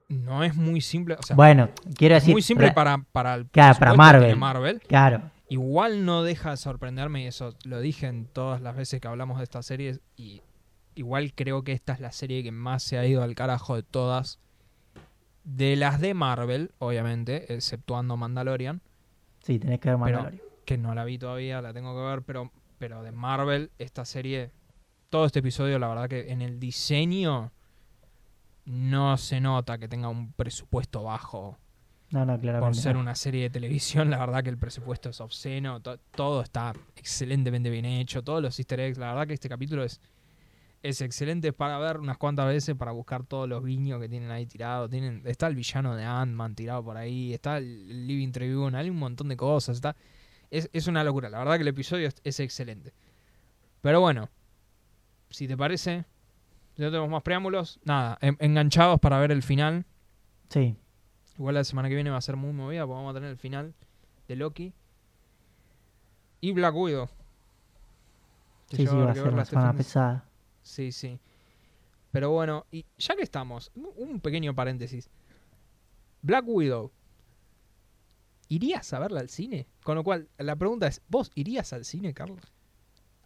no 0.10 0.43
es 0.43 0.56
muy 0.56 0.82
simple. 0.82 1.16
O 1.20 1.24
sea, 1.24 1.36
bueno, 1.36 1.70
quiero 1.96 2.16
es 2.16 2.24
decir... 2.24 2.34
muy 2.34 2.41
simple 2.41 2.72
para, 2.72 2.98
para 3.12 3.36
el 3.36 3.48
Claro, 3.48 3.78
para 3.80 3.93
Marvel. 3.93 4.36
Marvel. 4.36 4.82
Claro, 4.82 5.22
Igual 5.48 6.06
no 6.06 6.24
deja 6.24 6.50
de 6.52 6.58
sorprenderme, 6.58 7.22
y 7.24 7.28
eso 7.28 7.54
lo 7.66 7.80
dije 7.80 8.08
en 8.08 8.26
todas 8.26 8.62
las 8.62 8.76
veces 8.76 9.00
que 9.00 9.08
hablamos 9.08 9.38
de 9.38 9.43
esta 9.43 9.62
serie, 9.62 10.00
y 10.18 10.41
igual 10.96 11.34
creo 11.36 11.64
que 11.64 11.72
esta 11.72 11.93
es 11.93 12.00
la 12.00 12.12
serie 12.12 12.41
que 12.41 12.52
más 12.52 12.82
se 12.82 12.98
ha 12.98 13.06
ido 13.06 13.22
al 13.22 13.36
carajo 13.36 13.76
de 13.76 13.84
todas. 13.84 14.39
De 15.43 15.76
las 15.76 16.02
de 16.02 16.16
Marvel, 16.16 16.72
obviamente, 16.80 17.54
exceptuando 17.54 18.18
Mandalorian, 18.18 18.82
sí, 19.43 19.60
tenés 19.60 19.80
que 19.80 19.89
ver 19.89 20.00
Pero- 20.04 20.18
Mandalorian. 20.18 20.41
que 20.66 20.78
no 20.80 20.96
la 20.96 21.06
vi 21.06 21.20
todavía, 21.20 21.62
la 21.62 21.74
tengo 21.74 21.93
que 21.96 22.02
ver, 22.02 22.24
pero, 22.24 22.52
pero 22.78 23.04
de 23.04 23.12
Marvel, 23.12 23.72
esta 23.78 24.06
serie, 24.06 24.52
todo 25.10 25.26
este 25.26 25.40
episodio, 25.40 25.80
la 25.80 25.88
verdad 25.88 26.10
que 26.10 26.32
en 26.32 26.42
el 26.42 26.60
diseño 26.60 27.52
no 28.66 29.18
se 29.18 29.40
nota 29.40 29.78
que 29.78 29.88
tenga 29.88 30.08
un 30.10 30.32
presupuesto 30.34 31.04
bajo 31.04 31.58
No, 32.10 32.26
no, 32.26 32.40
claramente. 32.40 32.66
por 32.66 32.76
ser 32.76 32.98
una 32.98 33.16
serie 33.16 33.44
de 33.44 33.50
televisión, 33.50 34.10
la 34.10 34.18
verdad 34.18 34.44
que 34.44 34.50
el 34.50 34.58
presupuesto 34.58 35.10
es 35.10 35.22
obsceno, 35.22 35.82
to- 35.82 36.00
todo 36.16 36.42
está 36.42 36.74
excelentemente 36.96 37.70
bien 37.70 37.86
hecho, 37.86 38.24
todos 38.24 38.42
los 38.42 38.58
easter 38.60 38.80
eggs, 38.80 38.98
la 38.98 39.08
verdad 39.14 39.28
que 39.28 39.34
este 39.36 39.50
capítulo 39.50 39.84
es, 39.84 40.02
es 40.82 41.02
excelente 41.02 41.54
para 41.54 41.78
ver 41.80 41.98
unas 42.00 42.18
cuantas 42.18 42.48
veces, 42.48 42.76
para 42.76 42.92
buscar 42.92 43.24
todos 43.24 43.48
los 43.48 43.64
guiños 43.64 44.00
que 44.02 44.10
tienen 44.10 44.32
ahí 44.32 44.46
tirados, 44.48 44.90
tienen, 44.90 45.22
está 45.26 45.48
el 45.48 45.56
villano 45.56 45.96
de 45.96 46.04
Ant-Man 46.04 46.56
tirado 46.56 46.84
por 46.84 46.98
ahí, 46.98 47.34
está 47.34 47.58
el 47.58 48.08
Living 48.08 48.32
Tribune, 48.32 48.78
hay 48.78 48.90
un 48.90 48.98
montón 48.98 49.28
de 49.30 49.38
cosas, 49.38 49.78
está, 49.78 49.96
es, 50.58 50.70
es 50.74 50.88
una 50.88 51.03
locura, 51.03 51.30
la 51.30 51.39
verdad 51.39 51.56
que 51.56 51.62
el 51.64 51.68
episodio 51.68 52.08
es, 52.08 52.16
es 52.24 52.39
excelente. 52.39 52.93
Pero 53.82 54.01
bueno, 54.01 54.30
si 55.30 55.47
te 55.47 55.56
parece, 55.58 56.06
si 56.76 56.82
no 56.82 56.89
tenemos 56.89 57.10
más 57.10 57.24
preámbulos, 57.24 57.80
nada, 57.84 58.18
en- 58.22 58.38
enganchados 58.39 58.99
para 58.99 59.20
ver 59.20 59.32
el 59.32 59.43
final. 59.43 59.86
Sí, 60.49 60.76
Igual 61.38 61.56
la 61.56 61.64
semana 61.66 61.89
que 61.89 61.95
viene 61.95 62.10
va 62.10 62.18
a 62.18 62.22
ser 62.22 62.38
muy 62.38 62.53
movida 62.53 62.82
porque 62.86 62.95
vamos 62.95 63.12
a 63.12 63.14
tener 63.16 63.30
el 63.30 63.38
final 63.38 63.74
de 64.28 64.36
Loki. 64.38 64.74
Y 66.39 66.51
Black 66.53 66.74
Widow. 66.76 67.10
Que 68.70 68.78
sí, 68.78 68.88
sí, 68.88 68.95
va 68.95 69.12
a 69.12 69.14
ser 69.14 69.28
una 69.34 69.43
semana 69.45 69.74
pesada. 69.74 70.26
Sí, 70.62 70.91
sí. 70.93 71.20
Pero 72.12 72.32
bueno, 72.32 72.66
y 72.72 72.86
ya 72.97 73.16
que 73.18 73.24
estamos, 73.24 73.70
un 73.76 74.22
pequeño 74.22 74.56
paréntesis. 74.56 75.10
Black 76.22 76.45
Widow. 76.47 76.91
¿Irías 78.48 78.93
a 78.93 79.00
verla 79.00 79.20
al 79.22 79.30
cine? 79.30 79.68
Con 79.84 79.96
lo 79.96 80.04
cual, 80.04 80.28
la 80.38 80.56
pregunta 80.56 80.88
es, 80.88 81.02
¿vos 81.10 81.32
irías 81.36 81.74
al 81.74 81.84
cine, 81.86 82.14
Carlos? 82.14 82.41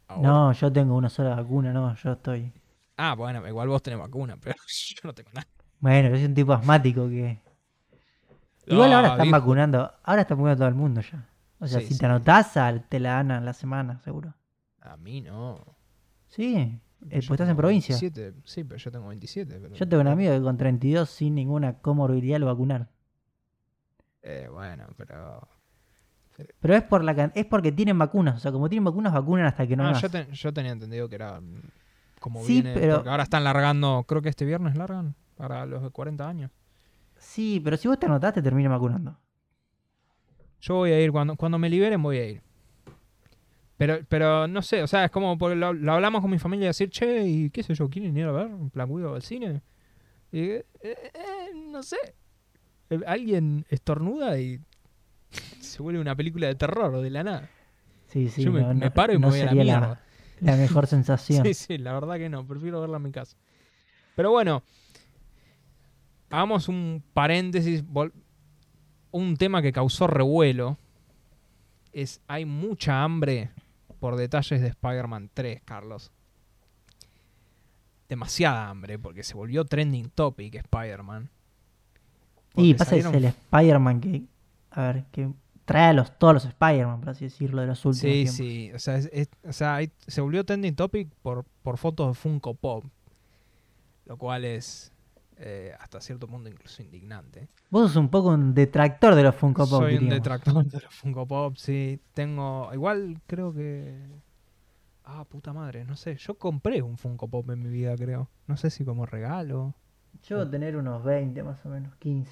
Ahora. 0.07 0.27
No, 0.29 0.51
yo 0.53 0.71
tengo 0.71 0.95
una 0.95 1.09
sola 1.09 1.35
vacuna, 1.35 1.71
no, 1.73 1.93
yo 1.95 2.13
estoy. 2.13 2.51
Ah, 2.97 3.15
bueno, 3.15 3.45
igual 3.47 3.67
vos 3.67 3.81
tenés 3.83 3.99
vacuna, 3.99 4.37
pero 4.41 4.55
yo 4.67 5.01
no 5.03 5.13
tengo 5.13 5.29
nada. 5.33 5.47
Bueno, 5.79 6.09
yo 6.09 6.15
soy 6.15 6.25
un 6.25 6.33
tipo 6.33 6.53
asmático 6.53 7.07
que. 7.09 7.39
Igual 8.67 8.93
ahora 8.93 9.09
Ah, 9.09 9.11
están 9.13 9.25
viejo. 9.27 9.39
vacunando, 9.39 9.91
ahora 10.03 10.21
están 10.21 10.37
vacunando 10.37 10.53
a 10.53 10.57
todo 10.57 10.67
el 10.69 10.75
mundo 10.75 11.01
ya. 11.01 11.27
O 11.59 11.67
sea, 11.67 11.79
Sí, 11.81 11.87
si 11.87 11.93
sí. 11.93 11.99
te 11.99 12.05
anotás, 12.05 12.55
al- 12.57 12.87
te 12.87 12.99
la 12.99 13.13
dan 13.15 13.31
a 13.31 13.41
la 13.41 13.53
semana, 13.53 13.99
seguro. 14.03 14.33
A 14.81 14.95
mí 14.97 15.21
no. 15.21 15.57
Sí, 16.27 16.55
eh, 16.55 16.79
pues 17.09 17.31
estás 17.31 17.49
en 17.49 17.57
provincia. 17.57 17.95
27. 17.99 18.39
Sí, 18.45 18.63
pero 18.63 18.77
yo 18.77 18.91
tengo 18.91 19.07
27. 19.07 19.59
pero- 19.59 19.75
Yo 19.75 19.87
tengo 19.87 20.01
un 20.01 20.07
amigo 20.07 20.31
que 20.33 20.41
con 20.41 20.57
32 20.57 21.09
sin 21.09 21.35
ninguna 21.35 21.79
comorbilidad 21.79 22.39
lo 22.39 22.45
vacunaron. 22.45 22.87
Eh, 24.29 24.47
bueno, 24.51 24.85
pero... 24.95 25.47
Pero 26.61 26.75
es 26.75 26.83
por 26.83 27.03
la 27.03 27.11
es 27.35 27.45
porque 27.47 27.71
tienen 27.71 27.97
vacunas, 27.97 28.35
o 28.37 28.39
sea, 28.39 28.51
como 28.51 28.69
tienen 28.69 28.85
vacunas, 28.85 29.11
vacunan 29.11 29.45
hasta 29.47 29.67
que 29.67 29.75
no, 29.75 29.91
No, 29.91 29.99
yo, 29.99 30.09
te- 30.09 30.27
yo 30.31 30.53
tenía 30.53 30.71
entendido 30.71 31.09
que 31.09 31.15
era 31.15 31.41
mm, 31.41 31.61
como 32.19 32.41
Sí, 32.43 32.61
viene... 32.61 32.73
pero- 32.75 32.95
Porque 32.97 33.09
ahora 33.09 33.23
están 33.23 33.43
largando, 33.43 34.05
creo 34.07 34.21
que 34.21 34.29
este 34.29 34.45
viernes 34.45 34.75
largan, 34.77 35.15
para 35.35 35.65
los 35.65 35.81
de 35.83 35.89
40 35.89 36.27
años. 36.29 36.51
Sí, 37.17 37.59
pero 37.63 37.75
si 37.75 37.87
vos 37.89 37.99
te 37.99 38.05
anotás, 38.05 38.33
te 38.33 38.41
terminan 38.41 38.71
vacunando. 38.71 39.17
Yo 40.61 40.75
voy 40.75 40.91
a 40.91 41.01
ir, 41.01 41.11
cuando, 41.11 41.35
cuando 41.35 41.57
me 41.57 41.69
liberen 41.69 42.01
voy 42.01 42.17
a 42.19 42.25
ir. 42.27 42.41
Pero, 43.77 43.99
pero 44.07 44.47
no 44.47 44.61
sé, 44.61 44.83
o 44.83 44.87
sea, 44.87 45.05
es 45.05 45.11
como 45.11 45.37
porque 45.37 45.55
lo, 45.55 45.73
lo 45.73 45.93
hablamos 45.93 46.21
con 46.21 46.29
mi 46.29 46.37
familia 46.39 46.65
y 46.65 46.67
decir, 46.67 46.89
che, 46.89 47.23
y 47.25 47.49
qué 47.49 47.63
sé 47.63 47.73
yo, 47.73 47.89
¿quieren 47.89 48.15
ir 48.15 48.25
a 48.25 48.31
ver 48.31 48.49
Black 48.73 48.89
Widow 48.89 49.15
al 49.15 49.21
cine? 49.23 49.61
Y, 50.31 50.39
eh, 50.41 50.65
eh, 50.81 51.11
eh, 51.13 51.49
no 51.55 51.81
sé. 51.81 51.97
Eh, 52.89 52.99
Alguien 53.07 53.65
estornuda 53.69 54.39
y 54.39 54.59
se 55.59 55.81
vuelve 55.81 55.99
una 56.01 56.15
película 56.15 56.47
de 56.47 56.55
terror 56.55 56.99
de 57.01 57.09
la 57.09 57.23
nada. 57.23 57.49
Sí, 58.07 58.29
sí, 58.29 58.43
yo 58.43 58.51
me, 58.51 58.61
no, 58.61 58.73
me 58.73 58.85
no- 58.85 58.93
paro 58.93 59.13
y 59.13 59.19
no 59.19 59.27
me 59.27 59.31
voy 59.33 59.41
a 59.41 59.45
la 59.45 59.51
mierda. 59.53 60.01
la, 60.41 60.51
la 60.51 60.57
mejor 60.57 60.87
sensación. 60.87 61.45
Sí, 61.45 61.53
sí, 61.53 61.77
la 61.77 61.93
verdad 61.93 62.15
que 62.17 62.29
no, 62.29 62.45
prefiero 62.47 62.81
verla 62.81 62.97
en 62.97 63.03
mi 63.03 63.11
casa. 63.11 63.37
Pero 64.15 64.31
bueno, 64.31 64.63
hagamos 66.29 66.67
un 66.67 67.03
paréntesis. 67.13 67.83
Un 69.11 69.37
tema 69.37 69.61
que 69.61 69.71
causó 69.71 70.07
revuelo 70.07 70.77
es 71.93 72.21
hay 72.27 72.45
mucha 72.45 73.03
hambre 73.03 73.49
por 73.99 74.15
detalles 74.15 74.61
de 74.61 74.67
Spider-Man 74.67 75.29
3, 75.33 75.61
Carlos. 75.65 76.11
Demasiada 78.07 78.69
hambre 78.69 78.97
porque 78.97 79.23
se 79.23 79.35
volvió 79.35 79.65
trending 79.65 80.09
topic 80.09 80.55
Spider-Man. 80.55 81.29
Y 82.65 82.73
pasa 82.73 82.91
que 82.91 82.97
es 82.99 83.05
salieron- 83.05 83.15
el 83.15 83.25
Spider-Man 83.25 84.01
que, 84.01 84.23
a 84.71 84.81
ver, 84.83 85.05
que 85.11 85.29
trae 85.65 85.89
a 85.89 85.93
los, 85.93 86.17
todos 86.17 86.33
los 86.33 86.45
Spider-Man, 86.45 86.99
por 87.01 87.09
así 87.09 87.25
decirlo, 87.25 87.61
de 87.61 87.67
los 87.67 87.85
últimos 87.85 87.99
Sí, 88.01 88.11
tiempos. 88.23 88.35
sí. 88.35 88.71
O 88.73 88.79
sea, 88.79 88.95
es- 88.97 89.09
es- 89.13 89.29
o 89.47 89.53
sea, 89.53 89.79
se 90.07 90.21
volvió 90.21 90.43
trending 90.45 90.75
topic 90.75 91.09
por, 91.21 91.45
por 91.63 91.77
fotos 91.77 92.07
de 92.07 92.13
Funko 92.15 92.53
Pop. 92.55 92.85
Lo 94.05 94.17
cual 94.17 94.45
es 94.45 94.91
eh, 95.41 95.73
hasta 95.79 96.01
cierto 96.01 96.27
punto 96.27 96.49
incluso 96.49 96.81
indignante. 96.81 97.47
Vos 97.69 97.89
sos 97.91 97.95
un 97.95 98.09
poco 98.09 98.29
un 98.29 98.53
detractor 98.53 99.15
de 99.15 99.23
los 99.23 99.33
Funko 99.35 99.69
Pop, 99.69 99.83
Soy 99.83 99.95
un 99.95 100.09
detractor 100.09 100.65
de 100.65 100.81
los 100.81 100.93
Funko 100.93 101.25
Pop, 101.27 101.55
sí. 101.55 101.97
Tengo. 102.13 102.69
Igual 102.73 103.21
creo 103.25 103.53
que. 103.53 103.95
Ah, 105.05 105.23
puta 105.23 105.53
madre, 105.53 105.85
no 105.85 105.95
sé. 105.95 106.17
Yo 106.17 106.33
compré 106.37 106.81
un 106.81 106.97
Funko 106.97 107.27
Pop 107.29 107.49
en 107.51 107.63
mi 107.63 107.69
vida, 107.69 107.95
creo. 107.95 108.27
No 108.47 108.57
sé 108.57 108.69
si 108.69 108.83
como 108.83 109.05
regalo. 109.05 109.73
Yo 110.23 110.41
a 110.41 110.49
tener 110.49 110.75
unos 110.75 111.03
20 111.05 111.41
más 111.43 111.65
o 111.65 111.69
menos, 111.69 111.95
15. 111.97 112.31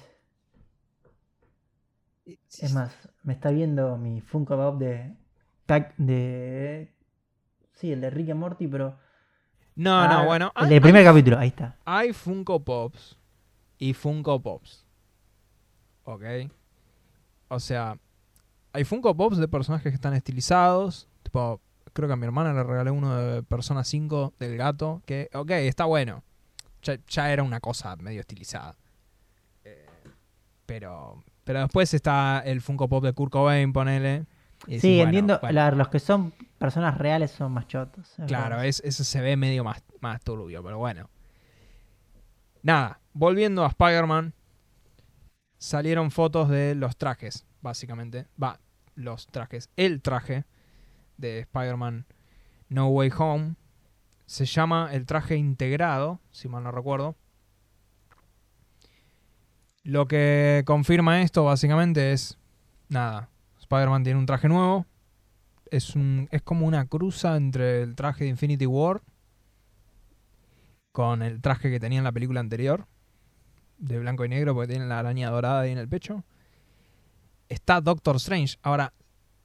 Es 2.58 2.74
más, 2.74 2.92
me 3.22 3.32
está 3.32 3.50
viendo 3.50 3.96
mi 3.96 4.20
Funko 4.20 4.56
Pop 4.56 4.78
de... 4.78 5.14
de... 5.96 6.92
Sí, 7.74 7.92
el 7.92 8.00
de 8.00 8.10
Rick 8.10 8.30
and 8.30 8.40
Morty, 8.40 8.66
pero... 8.66 8.98
No, 9.76 10.00
Ah, 10.00 10.08
no, 10.08 10.26
bueno. 10.26 10.52
El 10.56 10.64
Hay, 10.64 10.70
del 10.70 10.80
primer 10.82 11.04
capítulo, 11.04 11.38
ahí 11.38 11.48
está. 11.48 11.76
hay 11.84 12.12
Funko 12.12 12.64
Pops 12.64 13.16
y 13.78 13.94
Funko 13.94 14.42
Pops. 14.42 14.84
¿Ok? 16.04 16.22
O 17.48 17.60
sea, 17.60 17.96
hay 18.72 18.84
Funko 18.84 19.16
Pops 19.16 19.38
de 19.38 19.46
personajes 19.46 19.90
que 19.92 19.94
están 19.94 20.14
estilizados. 20.14 21.08
Tipo, 21.22 21.60
creo 21.92 22.08
que 22.08 22.14
a 22.14 22.16
mi 22.16 22.24
hermana 22.26 22.52
le 22.52 22.62
regalé 22.64 22.90
uno 22.90 23.16
de 23.16 23.42
Persona 23.44 23.84
5 23.84 24.34
del 24.38 24.56
gato. 24.56 25.02
Que, 25.06 25.30
ok, 25.32 25.50
está 25.52 25.84
bueno. 25.84 26.24
Ya, 26.82 26.98
ya 27.06 27.32
era 27.32 27.42
una 27.44 27.60
cosa 27.60 27.94
medio 27.96 28.20
estilizada. 28.20 28.76
Eh, 29.64 29.86
pero, 30.66 31.22
pero 31.48 31.60
después 31.60 31.94
está 31.94 32.42
el 32.44 32.60
Funko 32.60 32.90
Pop 32.90 33.02
de 33.02 33.14
Kurt 33.14 33.32
Cobain, 33.32 33.72
ponele. 33.72 34.26
y 34.66 34.72
decís, 34.72 34.80
Sí, 34.82 34.96
bueno, 34.96 35.04
entiendo. 35.04 35.38
bueno, 35.40 35.54
la- 35.54 35.70
los 35.70 35.88
que 35.88 35.98
son 35.98 36.34
personas 36.58 36.98
reales 36.98 37.30
son 37.30 37.52
más 37.52 37.66
chotos. 37.68 38.18
es 38.18 38.26
Claro, 38.26 38.60
es, 38.60 38.80
eso 38.84 39.02
se 39.02 39.20
ve 39.22 39.34
medio 39.36 39.64
más, 39.64 39.82
más 40.00 40.20
turbio, 40.20 40.62
pero 40.62 40.76
bueno. 40.76 41.08
Nada, 42.62 43.00
volviendo 43.14 43.64
a 43.64 43.68
Spider-Man, 43.68 44.34
salieron 45.58 46.10
fotos 46.10 46.48
de 46.50 46.74
los 46.74 46.96
trajes, 46.98 47.46
básicamente. 47.62 48.26
Va, 48.42 48.60
los 48.94 49.26
trajes. 49.28 49.70
El 49.76 50.02
traje 50.02 50.44
de 51.16 51.38
Spider-Man 51.40 52.04
No 52.68 52.88
Way 52.88 53.10
Home 53.16 53.54
se 54.26 54.44
llama 54.44 54.90
el 54.92 55.06
traje 55.06 55.36
integrado, 55.36 56.20
si 56.30 56.48
mal 56.48 56.62
no 56.62 56.72
recuerdo. 56.72 57.16
Lo 59.88 60.06
que 60.06 60.64
confirma 60.66 61.22
esto, 61.22 61.44
básicamente, 61.44 62.12
es. 62.12 62.36
Nada. 62.90 63.30
Spider-Man 63.58 64.04
tiene 64.04 64.18
un 64.18 64.26
traje 64.26 64.46
nuevo, 64.46 64.84
es, 65.70 65.96
un, 65.96 66.28
es 66.30 66.42
como 66.42 66.66
una 66.66 66.84
cruza 66.84 67.38
entre 67.38 67.80
el 67.84 67.94
traje 67.94 68.24
de 68.24 68.30
Infinity 68.30 68.66
War 68.66 69.00
con 70.92 71.22
el 71.22 71.40
traje 71.40 71.70
que 71.70 71.80
tenía 71.80 71.96
en 71.98 72.04
la 72.04 72.12
película 72.12 72.40
anterior, 72.40 72.86
de 73.78 73.98
blanco 73.98 74.26
y 74.26 74.28
negro, 74.28 74.52
porque 74.52 74.72
tiene 74.72 74.86
la 74.86 74.98
araña 74.98 75.30
dorada 75.30 75.60
ahí 75.60 75.72
en 75.72 75.78
el 75.78 75.88
pecho. 75.88 76.22
Está 77.48 77.80
Doctor 77.80 78.16
Strange. 78.16 78.58
Ahora, 78.60 78.92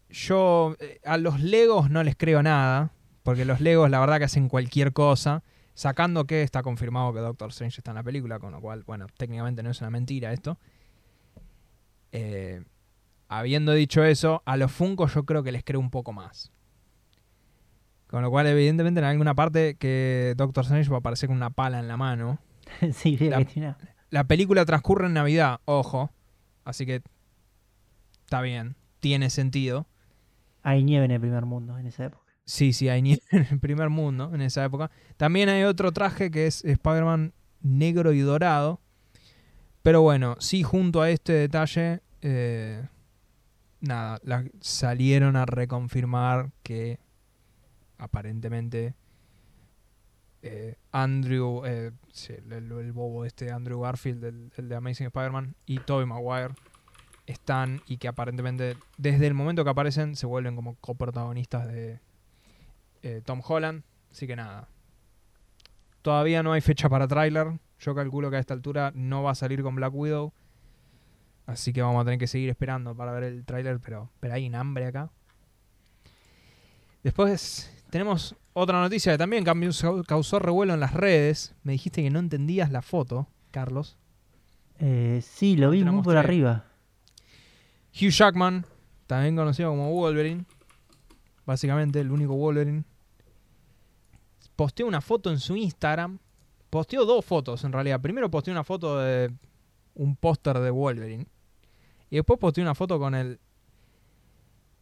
yo 0.10 0.76
eh, 0.82 1.00
a 1.06 1.16
los 1.16 1.39
Legos 1.39 1.89
no 1.89 2.04
les 2.04 2.18
creo 2.18 2.44
nada, 2.44 2.91
porque 3.24 3.46
los 3.46 3.62
Legos 3.62 3.89
la 3.89 4.02
verdad 4.02 4.18
que 4.18 4.26
hacen 4.26 4.50
cualquier 4.50 4.91
cosa, 4.91 5.41
sacando 5.74 6.26
que 6.26 6.44
está 6.44 6.62
confirmado 6.64 7.14
que 7.14 7.20
Doctor 7.20 7.50
Strange 7.50 7.80
está 7.80 7.92
en 7.92 7.96
la 7.96 8.04
película, 8.04 8.40
con 8.40 8.52
lo 8.52 8.62
cual, 8.62 8.84
bueno, 8.86 9.08
técnicamente 9.18 9.64
no 9.64 9.70
es 9.72 9.82
una 9.82 9.90
mentira 9.90 10.32
esto. 10.34 10.58
Eh, 12.12 12.64
habiendo 13.28 13.74
dicho 13.74 14.04
eso, 14.04 14.44
a 14.46 14.58
los 14.58 14.72
Funko 14.72 15.08
yo 15.08 15.26
creo 15.26 15.44
que 15.44 15.52
les 15.52 15.64
creo 15.64 15.80
un 15.80 15.90
poco 15.90 16.14
más. 16.14 16.52
Con 18.08 18.22
lo 18.22 18.30
cual, 18.30 18.46
evidentemente, 18.48 19.00
en 19.00 19.06
alguna 19.06 19.34
parte 19.34 19.76
que 19.76 20.34
Doctor 20.38 20.64
Strange 20.66 20.90
va 20.90 20.98
a 20.98 21.00
aparecer 21.00 21.28
con 21.28 21.38
una 21.38 21.50
pala 21.50 21.80
en 21.80 21.88
la 21.88 21.98
mano. 21.98 22.38
sí, 22.94 23.18
La- 23.18 23.40
que 23.40 23.46
tiene- 23.46 23.76
La 24.12 24.26
película 24.26 24.66
transcurre 24.66 25.08
en 25.08 25.14
Navidad, 25.14 25.62
ojo. 25.66 26.12
Así 26.64 26.86
que 26.86 27.02
está 28.24 28.42
bien, 28.42 28.76
tiene 29.00 29.30
sentido. 29.32 29.88
Hay 30.62 30.84
nieve 30.84 31.06
en 31.06 31.12
el 31.12 31.20
primer 31.20 31.46
mundo 31.46 31.78
en 31.80 31.88
esa 31.88 32.06
época. 32.06 32.23
Sí, 32.46 32.74
sí, 32.74 32.89
hay 32.89 33.02
nieve 33.02 33.22
en 33.32 33.48
el 33.50 33.60
primer 33.60 33.89
mundo 33.89 34.32
en 34.34 34.41
esa 34.41 34.64
época. 34.66 34.91
También 35.18 35.50
hay 35.50 35.64
otro 35.64 35.91
traje 35.91 36.30
que 36.32 36.48
es 36.48 36.64
Spider-Man 36.66 37.34
negro 37.62 38.12
y 38.14 38.20
dorado. 38.20 38.80
Pero 39.82 40.02
bueno, 40.02 40.36
sí, 40.39 40.64
junto 40.64 41.02
a 41.02 41.10
este 41.10 41.34
detalle, 41.34 42.02
eh, 42.22 42.88
nada, 43.82 44.20
la- 44.24 44.46
salieron 44.62 45.36
a 45.36 45.46
reconfirmar 45.46 46.52
que 46.64 47.00
aparentemente 47.98 48.96
eh, 50.41 50.76
Andrew, 50.91 51.64
eh, 51.66 51.91
sí, 52.12 52.34
el, 52.34 52.91
bobo 52.91 53.26
este, 53.26 53.52
Andrew 53.52 53.82
Garfield, 53.82 54.24
el, 54.26 54.52
el 54.58 54.70
de 54.70 54.76
Amazing 54.76 55.08
Spider-Man, 55.08 55.56
y 55.66 55.80
Tobey 55.80 56.06
Maguire 56.06 56.54
están 57.26 57.82
y 57.88 57.98
que 57.98 58.10
aparentemente 58.10 58.76
desde 58.98 59.28
el 59.28 59.34
momento 59.34 59.64
que 59.64 59.70
aparecen 59.70 60.18
se 60.18 60.26
vuelven 60.26 60.56
como 60.58 60.76
coprotagonistas 60.82 61.68
de 61.68 62.00
eh, 63.04 63.22
Tom 63.24 63.41
Holland. 63.45 63.84
Así 64.12 64.28
que 64.28 64.36
nada. 64.36 64.68
Todavía 66.01 66.43
no 66.43 66.54
hay 66.54 66.62
fecha 66.62 66.89
para 66.89 67.08
tráiler. 67.08 67.60
Yo 67.80 67.95
calculo 67.95 68.30
que 68.30 68.38
a 68.38 68.39
esta 68.39 68.54
altura 68.54 68.91
no 68.95 69.24
va 69.24 69.32
a 69.32 69.36
salir 69.36 69.62
con 69.62 69.76
Black 69.76 69.93
Widow. 69.93 70.34
Así 71.45 71.74
que 71.74 71.82
vamos 71.82 72.01
a 72.01 72.06
tener 72.06 72.20
que 72.20 72.28
seguir 72.28 72.49
esperando 72.49 72.95
para 72.95 73.12
ver 73.12 73.24
el 73.24 73.45
tráiler, 73.45 73.80
pero, 73.80 74.10
pero 74.20 74.34
hay 74.34 74.47
un 74.47 74.56
hambre 74.56 74.86
acá. 74.86 75.10
Después 77.04 77.70
tenemos 77.89 78.36
otra 78.54 78.80
noticia 78.80 79.12
que 79.12 79.18
también 79.18 79.43
causó 79.43 80.39
revuelo 80.39 80.74
en 80.74 80.80
las 80.80 80.93
redes. 80.93 81.54
Me 81.64 81.74
dijiste 81.74 82.01
que 82.01 82.10
no 82.10 82.20
entendías 82.20 82.72
la 82.72 82.82
foto, 82.82 83.28
Carlos. 83.51 83.97
Eh, 84.80 85.22
sí, 85.24 85.56
lo 85.58 85.72
vi 85.72 85.84
muy 85.84 86.01
por 86.01 86.18
arriba. 86.18 86.66
Hugh 87.93 88.10
Jackman, 88.10 88.66
también 89.06 89.36
conocido 89.36 89.70
como 89.70 89.91
Wolverine, 89.91 90.45
básicamente 91.45 91.99
el 91.99 92.12
único 92.12 92.34
Wolverine, 92.34 92.84
posteó 94.56 94.88
una 94.88 95.01
foto 95.01 95.30
en 95.32 95.39
su 95.39 95.56
Instagram. 95.56 96.20
Posteó 96.70 97.06
dos 97.06 97.24
fotos 97.24 97.64
en 97.64 97.72
realidad. 97.72 98.01
Primero 98.01 98.30
posteó 98.32 98.51
una 98.54 98.64
foto 98.64 98.99
de 98.99 99.32
un 99.95 100.16
póster 100.16 100.60
de 100.60 100.72
Wolverine. 100.72 101.28
Y 102.10 102.16
después 102.18 102.39
posteó 102.39 102.64
una 102.64 102.76
foto 102.76 102.99
con 102.99 103.16
el 103.16 103.39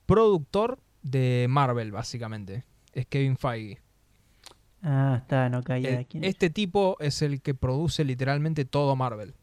productor 0.06 0.80
de 1.02 1.48
Marvel, 1.50 1.92
básicamente. 1.92 2.64
Es 2.94 3.06
Kevin 3.08 3.38
Feige. 3.38 3.80
Ah, 4.84 5.18
está, 5.22 5.48
no 5.50 5.62
caía 5.64 6.00
El- 6.00 6.06
quién. 6.08 6.24
es. 6.24 6.32
este 6.32 6.50
tipo 6.50 6.98
es 7.00 7.22
el 7.22 7.42
que 7.42 7.54
produce 7.54 8.04
literalmente 8.04 8.66
todo 8.66 8.96
Marvel. 8.96 9.34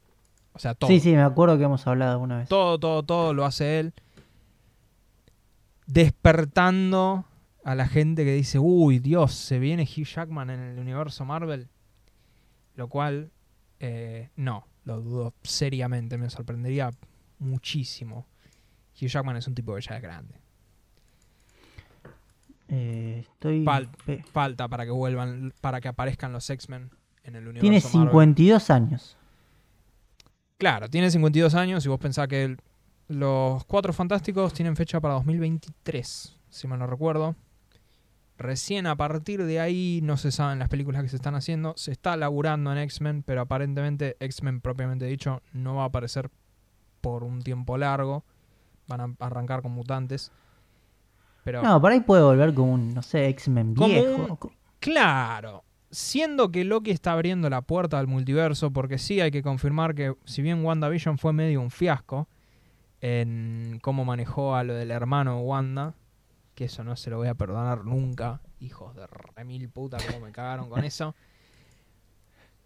O 0.52 0.58
sea, 0.58 0.74
todo. 0.74 0.88
Sí, 0.90 1.00
sí, 1.00 1.12
me 1.12 1.22
acuerdo 1.22 1.56
que 1.58 1.64
hemos 1.64 1.86
hablado 1.86 2.12
alguna 2.12 2.38
vez. 2.38 2.48
Todo, 2.48 2.78
todo, 2.78 3.02
todo 3.04 3.32
lo 3.34 3.44
hace 3.44 3.78
él. 3.80 3.92
Despertando 5.86 7.24
a 7.68 7.74
la 7.74 7.86
gente 7.86 8.24
que 8.24 8.32
dice, 8.32 8.58
uy, 8.58 8.98
Dios, 8.98 9.34
se 9.34 9.58
viene 9.58 9.82
Hugh 9.82 10.04
Jackman 10.06 10.48
en 10.48 10.60
el 10.60 10.78
universo 10.78 11.24
Marvel. 11.26 11.68
Lo 12.76 12.88
cual, 12.88 13.30
eh, 13.78 14.30
no, 14.36 14.66
lo 14.84 15.02
dudo 15.02 15.34
seriamente, 15.42 16.16
me 16.16 16.30
sorprendería 16.30 16.90
muchísimo. 17.38 18.26
Hugh 19.00 19.08
Jackman 19.08 19.36
es 19.36 19.46
un 19.48 19.54
tipo 19.54 19.74
que 19.74 19.82
ya 19.82 19.96
es 19.96 20.02
grande. 20.02 20.34
Eh, 22.68 23.24
estoy. 23.30 23.64
Fal- 23.64 23.88
Falta 24.32 24.68
para 24.68 24.84
que 24.84 24.90
vuelvan, 24.90 25.52
para 25.60 25.80
que 25.80 25.88
aparezcan 25.88 26.32
los 26.32 26.48
X-Men 26.48 26.90
en 27.24 27.36
el 27.36 27.48
universo 27.48 27.60
Tiene 27.60 27.80
Marvel. 27.80 28.10
52 28.12 28.70
años. 28.70 29.16
Claro, 30.58 30.88
tiene 30.88 31.10
52 31.10 31.54
años 31.54 31.84
y 31.84 31.88
vos 31.88 31.98
pensás 31.98 32.28
que 32.28 32.44
el- 32.44 32.60
los 33.08 33.64
Cuatro 33.64 33.92
Fantásticos 33.92 34.52
tienen 34.52 34.76
fecha 34.76 35.00
para 35.00 35.14
2023, 35.14 36.36
si 36.50 36.66
mal 36.66 36.78
no 36.78 36.86
recuerdo. 36.86 37.36
Recién 38.38 38.86
a 38.86 38.96
partir 38.96 39.44
de 39.44 39.58
ahí 39.58 40.00
no 40.04 40.16
se 40.16 40.30
saben 40.30 40.60
las 40.60 40.68
películas 40.68 41.02
que 41.02 41.08
se 41.08 41.16
están 41.16 41.34
haciendo. 41.34 41.74
Se 41.76 41.90
está 41.90 42.16
laburando 42.16 42.70
en 42.72 42.78
X-Men, 42.78 43.24
pero 43.26 43.40
aparentemente 43.40 44.16
X-Men 44.20 44.60
propiamente 44.60 45.06
dicho 45.06 45.42
no 45.52 45.74
va 45.74 45.82
a 45.82 45.86
aparecer 45.86 46.30
por 47.00 47.24
un 47.24 47.42
tiempo 47.42 47.76
largo. 47.76 48.24
Van 48.86 49.00
a 49.00 49.14
arrancar 49.18 49.60
con 49.60 49.72
mutantes. 49.72 50.30
Pero 51.44 51.62
No, 51.62 51.80
por 51.80 51.90
ahí 51.92 52.00
puede 52.00 52.22
volver 52.22 52.54
como 52.54 52.74
un, 52.74 52.94
no 52.94 53.02
sé, 53.02 53.26
X-Men 53.28 53.74
viejo. 53.74 54.38
un- 54.40 54.50
Claro. 54.78 55.64
Siendo 55.90 56.50
que 56.52 56.64
Loki 56.64 56.90
está 56.92 57.12
abriendo 57.12 57.48
la 57.50 57.62
puerta 57.62 57.98
al 57.98 58.06
multiverso, 58.06 58.70
porque 58.70 58.98
sí 58.98 59.20
hay 59.20 59.30
que 59.30 59.42
confirmar 59.42 59.94
que 59.94 60.14
si 60.26 60.42
bien 60.42 60.64
WandaVision 60.64 61.18
fue 61.18 61.32
medio 61.32 61.60
un 61.60 61.70
fiasco 61.70 62.28
en 63.00 63.78
cómo 63.82 64.04
manejó 64.04 64.54
a 64.54 64.64
lo 64.64 64.74
del 64.74 64.90
hermano 64.90 65.40
Wanda, 65.40 65.94
que 66.58 66.64
eso 66.64 66.82
no 66.82 66.96
se 66.96 67.08
lo 67.08 67.18
voy 67.18 67.28
a 67.28 67.34
perdonar 67.34 67.84
nunca, 67.84 68.40
hijos 68.58 68.92
de 68.96 69.06
remil 69.36 69.68
puta, 69.68 69.96
cómo 70.04 70.26
me 70.26 70.32
cagaron 70.32 70.68
con 70.68 70.82
eso. 70.82 71.14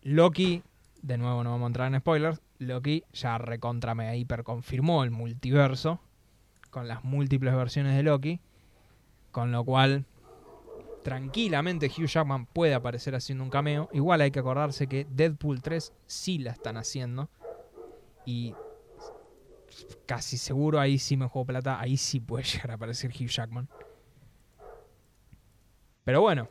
Loki, 0.00 0.62
de 1.02 1.18
nuevo 1.18 1.44
no 1.44 1.50
vamos 1.50 1.64
a 1.64 1.66
entrar 1.66 1.92
en 1.92 2.00
spoilers, 2.00 2.40
Loki 2.58 3.04
ya 3.12 3.36
recontra 3.36 3.94
mega 3.94 4.16
hiper 4.16 4.44
confirmó 4.44 5.04
el 5.04 5.10
multiverso 5.10 6.00
con 6.70 6.88
las 6.88 7.04
múltiples 7.04 7.54
versiones 7.54 7.94
de 7.94 8.02
Loki, 8.02 8.40
con 9.30 9.52
lo 9.52 9.62
cual 9.62 10.06
tranquilamente 11.04 11.88
Hugh 11.88 12.06
Jackman 12.06 12.46
puede 12.46 12.72
aparecer 12.72 13.14
haciendo 13.14 13.44
un 13.44 13.50
cameo. 13.50 13.90
Igual 13.92 14.22
hay 14.22 14.30
que 14.30 14.38
acordarse 14.38 14.86
que 14.86 15.06
Deadpool 15.10 15.60
3 15.60 15.92
sí 16.06 16.38
la 16.38 16.52
están 16.52 16.78
haciendo. 16.78 17.28
Y 18.24 18.54
casi 20.06 20.36
seguro 20.38 20.80
ahí 20.80 20.98
sí 20.98 21.16
me 21.16 21.26
juego 21.26 21.46
plata. 21.46 21.80
Ahí 21.80 21.96
sí 21.96 22.20
puede 22.20 22.44
llegar 22.52 22.72
a 22.72 22.74
aparecer 22.74 23.10
Hugh 23.10 23.28
Jackman. 23.28 23.68
Pero 26.04 26.20
bueno. 26.20 26.48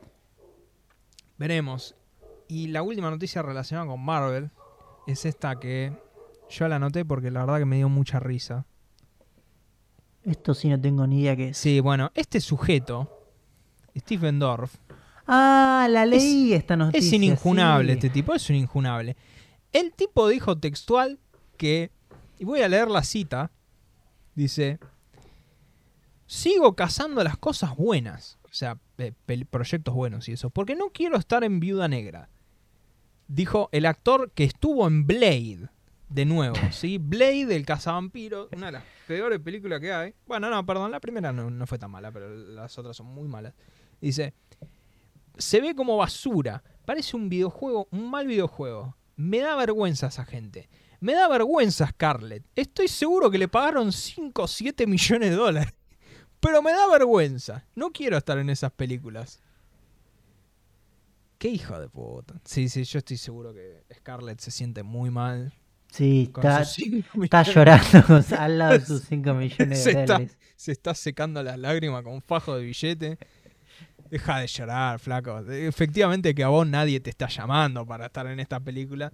Veremos. 1.37 1.95
Y 2.47 2.67
la 2.67 2.83
última 2.83 3.09
noticia 3.09 3.41
relacionada 3.41 3.87
con 3.87 4.03
Marvel 4.03 4.51
es 5.07 5.25
esta 5.25 5.59
que 5.59 5.93
yo 6.49 6.67
la 6.67 6.75
anoté 6.75 7.05
porque 7.05 7.31
la 7.31 7.41
verdad 7.41 7.59
que 7.59 7.65
me 7.65 7.77
dio 7.77 7.89
mucha 7.89 8.19
risa. 8.19 8.65
Esto 10.23 10.53
sí 10.53 10.69
no 10.69 10.79
tengo 10.79 11.07
ni 11.07 11.21
idea 11.21 11.35
qué 11.35 11.49
es. 11.49 11.57
Sí, 11.57 11.79
bueno, 11.79 12.11
este 12.13 12.39
sujeto, 12.39 13.09
Stephen 13.97 14.37
Dorff, 14.37 14.75
Ah, 15.33 15.87
la 15.89 16.05
leí 16.05 16.53
esta 16.53 16.75
noticia. 16.75 17.07
Es 17.07 17.13
un 17.13 17.23
injunable 17.23 17.93
sí. 17.93 17.97
este 17.99 18.09
tipo, 18.09 18.33
es 18.33 18.49
un 18.49 18.57
injunable. 18.57 19.15
El 19.71 19.93
tipo 19.93 20.27
dijo 20.27 20.57
textual 20.57 21.19
que, 21.57 21.91
y 22.41 22.43
voy 22.43 22.61
a 22.61 22.67
leer 22.67 22.89
la 22.89 23.03
cita, 23.03 23.51
dice, 24.33 24.79
sigo 26.25 26.75
cazando 26.75 27.23
las 27.23 27.37
cosas 27.37 27.75
buenas, 27.77 28.39
o 28.45 28.51
sea, 28.51 28.79
proyectos 29.51 29.93
buenos 29.93 30.27
y 30.27 30.31
eso, 30.31 30.49
porque 30.49 30.75
no 30.75 30.89
quiero 30.89 31.17
estar 31.17 31.43
en 31.43 31.59
Viuda 31.59 31.87
Negra. 31.87 32.29
Dijo 33.27 33.69
el 33.71 33.85
actor 33.85 34.31
que 34.31 34.43
estuvo 34.43 34.87
en 34.87 35.05
Blade, 35.05 35.69
de 36.09 36.25
nuevo, 36.25 36.55
¿sí? 36.71 36.97
Blade, 36.97 37.55
el 37.55 37.63
cazavampiro, 37.63 38.49
una 38.53 38.65
de 38.65 38.71
las 38.71 38.83
peores 39.05 39.39
películas 39.39 39.79
que 39.79 39.93
hay. 39.93 40.15
Bueno, 40.25 40.49
no, 40.49 40.65
perdón, 40.65 40.89
la 40.89 40.99
primera 40.99 41.31
no, 41.31 41.51
no 41.51 41.67
fue 41.67 41.77
tan 41.77 41.91
mala, 41.91 42.11
pero 42.11 42.27
las 42.35 42.75
otras 42.75 42.97
son 42.97 43.05
muy 43.05 43.27
malas. 43.27 43.53
Dice, 44.01 44.33
se 45.37 45.61
ve 45.61 45.75
como 45.75 45.95
basura. 45.95 46.63
Parece 46.85 47.15
un 47.15 47.29
videojuego, 47.29 47.87
un 47.91 48.09
mal 48.09 48.25
videojuego. 48.25 48.97
Me 49.15 49.41
da 49.41 49.55
vergüenza 49.55 50.07
esa 50.07 50.25
gente. 50.25 50.69
Me 51.01 51.13
da 51.13 51.27
vergüenza 51.27 51.87
Scarlett. 51.87 52.45
Estoy 52.55 52.87
seguro 52.87 53.29
que 53.29 53.37
le 53.37 53.47
pagaron 53.47 53.91
5 53.91 54.43
o 54.43 54.47
7 54.47 54.87
millones 54.87 55.31
de 55.31 55.35
dólares. 55.35 55.73
Pero 56.39 56.61
me 56.61 56.71
da 56.71 56.87
vergüenza. 56.87 57.65
No 57.75 57.91
quiero 57.91 58.17
estar 58.17 58.37
en 58.37 58.49
esas 58.49 58.71
películas. 58.71 59.41
Qué 61.37 61.49
hijo 61.49 61.79
de 61.79 61.89
puta. 61.89 62.35
Sí, 62.45 62.69
sí, 62.69 62.83
yo 62.83 62.99
estoy 62.99 63.17
seguro 63.17 63.53
que 63.53 63.83
Scarlett 63.95 64.39
se 64.39 64.51
siente 64.51 64.83
muy 64.83 65.09
mal. 65.09 65.53
Sí, 65.91 66.31
está, 66.33 66.61
está 66.61 67.43
llorando 67.43 68.23
al 68.37 68.57
lado 68.57 68.73
de 68.79 68.85
sus 68.85 69.01
5 69.03 69.33
millones 69.33 69.83
Se 69.83 69.93
de 69.93 70.01
está- 70.01 70.13
dólares. 70.13 70.37
Se 70.55 70.71
está 70.71 70.93
secando 70.93 71.41
las 71.41 71.57
lágrimas 71.57 72.03
con 72.03 72.13
un 72.13 72.21
fajo 72.21 72.55
de 72.55 72.63
billete. 72.65 73.17
Deja 74.11 74.39
de 74.39 74.45
llorar, 74.47 74.99
flaco. 74.99 75.39
Efectivamente 75.49 76.35
que 76.35 76.43
a 76.43 76.49
vos 76.49 76.67
nadie 76.67 76.99
te 76.99 77.09
está 77.09 77.27
llamando 77.27 77.85
para 77.87 78.05
estar 78.05 78.27
en 78.27 78.39
esta 78.39 78.59
película. 78.59 79.11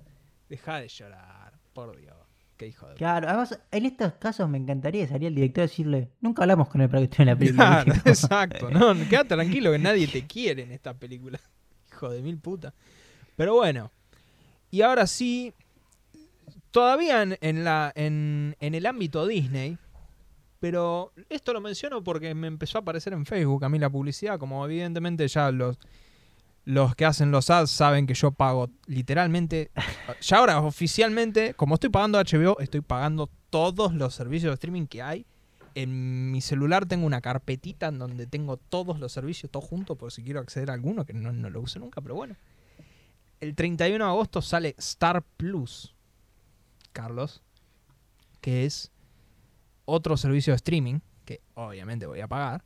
Deja 0.49 0.79
de 0.81 0.87
llorar, 0.89 1.36
por 1.85 1.95
Dios. 1.95 2.15
Qué 2.57 2.65
hijo 2.65 2.87
de... 2.87 2.95
Claro, 2.95 3.27
además, 3.27 3.59
en 3.69 3.85
estos 3.85 4.13
casos 4.13 4.49
me 4.49 4.57
encantaría 4.57 5.03
que 5.03 5.09
saliera 5.09 5.29
el 5.29 5.35
director 5.35 5.61
a 5.61 5.67
decirle, 5.67 6.09
nunca 6.21 6.41
hablamos 6.41 6.69
con 6.69 6.81
él 6.81 6.89
para 6.89 7.01
que 7.01 7.03
esté 7.03 7.21
en 7.21 7.27
la 7.27 7.35
película. 7.35 7.83
Claro, 7.83 8.01
exacto. 8.05 8.71
No, 8.71 8.95
queda 9.07 9.25
tranquilo 9.25 9.71
que 9.71 9.77
nadie 9.77 10.07
te 10.07 10.25
quiere 10.25 10.63
en 10.63 10.71
esta 10.71 10.95
película. 10.95 11.39
Hijo 11.91 12.09
de 12.09 12.23
mil 12.23 12.39
puta. 12.39 12.73
Pero 13.35 13.53
bueno. 13.53 13.91
Y 14.71 14.81
ahora 14.81 15.05
sí. 15.05 15.53
Todavía 16.71 17.21
en, 17.21 17.37
en 17.41 17.63
la, 17.63 17.91
en, 17.93 18.55
en 18.59 18.73
el 18.73 18.87
ámbito 18.87 19.27
Disney. 19.27 19.77
Pero 20.59 21.13
esto 21.29 21.53
lo 21.53 21.61
menciono 21.61 22.03
porque 22.03 22.33
me 22.33 22.47
empezó 22.47 22.79
a 22.79 22.81
aparecer 22.81 23.13
en 23.13 23.27
Facebook 23.27 23.63
a 23.63 23.69
mí 23.69 23.77
la 23.77 23.91
publicidad. 23.91 24.39
Como 24.39 24.65
evidentemente 24.65 25.27
ya 25.27 25.51
los, 25.51 25.77
los 26.67 26.95
que 26.95 27.05
hacen 27.05 27.31
los 27.31 27.49
ads 27.49 27.71
saben 27.71 28.07
que 28.07 28.13
yo 28.13 28.31
pago 28.31 28.69
literalmente. 28.87 29.71
Ya 30.21 30.37
ahora 30.37 30.59
oficialmente, 30.59 31.53
como 31.53 31.75
estoy 31.75 31.89
pagando 31.89 32.19
HBO, 32.19 32.59
estoy 32.59 32.81
pagando 32.81 33.29
todos 33.49 33.93
los 33.93 34.13
servicios 34.13 34.51
de 34.51 34.55
streaming 34.55 34.85
que 34.87 35.01
hay 35.01 35.25
en 35.75 36.31
mi 36.31 36.41
celular 36.41 36.87
tengo 36.87 37.05
una 37.05 37.21
carpetita 37.21 37.89
en 37.89 37.99
donde 37.99 38.25
tengo 38.25 38.57
todos 38.57 38.99
los 38.99 39.11
servicios, 39.11 39.51
todos 39.51 39.65
juntos, 39.65 39.95
por 39.95 40.11
si 40.11 40.23
quiero 40.23 40.39
acceder 40.39 40.71
a 40.71 40.73
alguno, 40.73 41.05
que 41.05 41.13
no, 41.13 41.31
no 41.31 41.51
lo 41.51 41.61
uso 41.61 41.77
nunca, 41.77 42.01
pero 42.01 42.15
bueno. 42.15 42.35
El 43.39 43.53
31 43.53 44.03
de 44.03 44.09
agosto 44.09 44.41
sale 44.41 44.73
Star 44.79 45.21
Plus, 45.21 45.93
Carlos, 46.93 47.43
que 48.41 48.65
es 48.65 48.91
otro 49.85 50.17
servicio 50.17 50.51
de 50.51 50.55
streaming, 50.55 50.99
que 51.25 51.41
obviamente 51.53 52.07
voy 52.07 52.21
a 52.21 52.27
pagar, 52.27 52.63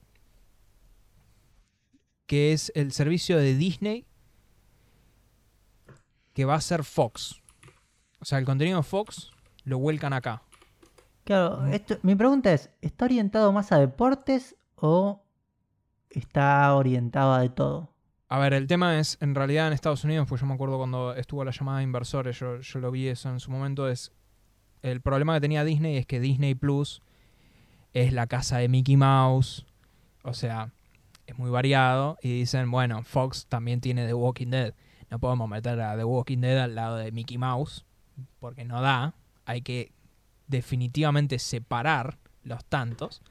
que 2.31 2.53
es 2.53 2.71
el 2.75 2.93
servicio 2.93 3.37
de 3.37 3.57
Disney 3.57 4.05
que 6.33 6.45
va 6.45 6.55
a 6.55 6.61
ser 6.61 6.85
Fox. 6.85 7.41
O 8.21 8.23
sea, 8.23 8.37
el 8.37 8.45
contenido 8.45 8.77
de 8.77 8.83
Fox 8.83 9.31
lo 9.65 9.79
vuelcan 9.79 10.13
acá. 10.13 10.41
Claro, 11.25 11.65
esto, 11.67 11.97
mi 12.03 12.15
pregunta 12.15 12.53
es, 12.53 12.69
¿está 12.79 13.03
orientado 13.03 13.51
más 13.51 13.73
a 13.73 13.79
deportes 13.79 14.55
o 14.77 15.21
está 16.09 16.73
orientado 16.73 17.33
a 17.33 17.41
de 17.41 17.49
todo? 17.49 17.93
A 18.29 18.39
ver, 18.39 18.53
el 18.53 18.65
tema 18.65 18.97
es, 18.97 19.17
en 19.19 19.35
realidad 19.35 19.67
en 19.67 19.73
Estados 19.73 20.05
Unidos, 20.05 20.25
pues 20.29 20.39
yo 20.39 20.47
me 20.47 20.53
acuerdo 20.53 20.77
cuando 20.77 21.13
estuvo 21.13 21.43
la 21.43 21.51
llamada 21.51 21.79
de 21.79 21.83
inversores, 21.83 22.39
yo, 22.39 22.61
yo 22.61 22.79
lo 22.79 22.91
vi 22.91 23.09
eso 23.09 23.29
en 23.29 23.41
su 23.41 23.51
momento, 23.51 23.89
es 23.89 24.13
el 24.83 25.01
problema 25.01 25.33
que 25.33 25.41
tenía 25.41 25.65
Disney 25.65 25.97
es 25.97 26.05
que 26.05 26.21
Disney 26.21 26.55
Plus 26.55 27.01
es 27.91 28.13
la 28.13 28.27
casa 28.27 28.59
de 28.59 28.69
Mickey 28.69 28.95
Mouse, 28.95 29.65
o 30.23 30.33
sea, 30.33 30.71
es 31.31 31.37
muy 31.39 31.49
variado, 31.49 32.17
y 32.21 32.39
dicen, 32.39 32.69
bueno, 32.71 33.03
Fox 33.03 33.45
también 33.47 33.81
tiene 33.81 34.05
The 34.07 34.13
Walking 34.13 34.47
Dead, 34.47 34.73
no 35.09 35.19
podemos 35.19 35.49
meter 35.49 35.79
a 35.81 35.97
The 35.97 36.03
Walking 36.03 36.39
Dead 36.39 36.59
al 36.59 36.75
lado 36.75 36.97
de 36.97 37.11
Mickey 37.11 37.37
Mouse, 37.37 37.85
porque 38.39 38.65
no 38.65 38.81
da, 38.81 39.15
hay 39.45 39.61
que 39.61 39.91
definitivamente 40.47 41.39
separar 41.39 42.17
los 42.43 42.63
tantos, 42.65 43.21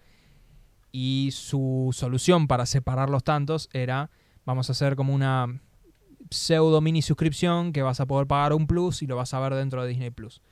y 0.93 1.31
su 1.33 1.91
solución 1.93 2.49
para 2.49 2.67
separar 2.67 3.11
los 3.11 3.23
tantos 3.23 3.69
era 3.73 4.11
vamos 4.45 4.69
a 4.69 4.73
hacer 4.73 4.97
como 4.97 5.15
una 5.15 5.61
pseudo 6.31 6.81
mini 6.81 7.03
suscripción 7.03 7.73
que 7.73 7.83
vas 7.83 8.01
a 8.01 8.07
poder 8.07 8.27
pagar 8.27 8.53
un 8.53 8.67
plus 8.67 9.03
y 9.03 9.07
lo 9.07 9.15
vas 9.15 9.33
a 9.33 9.39
ver 9.41 9.55
dentro 9.55 9.83
de 9.83 9.89
Disney 9.89 10.11
Plus. 10.11 10.43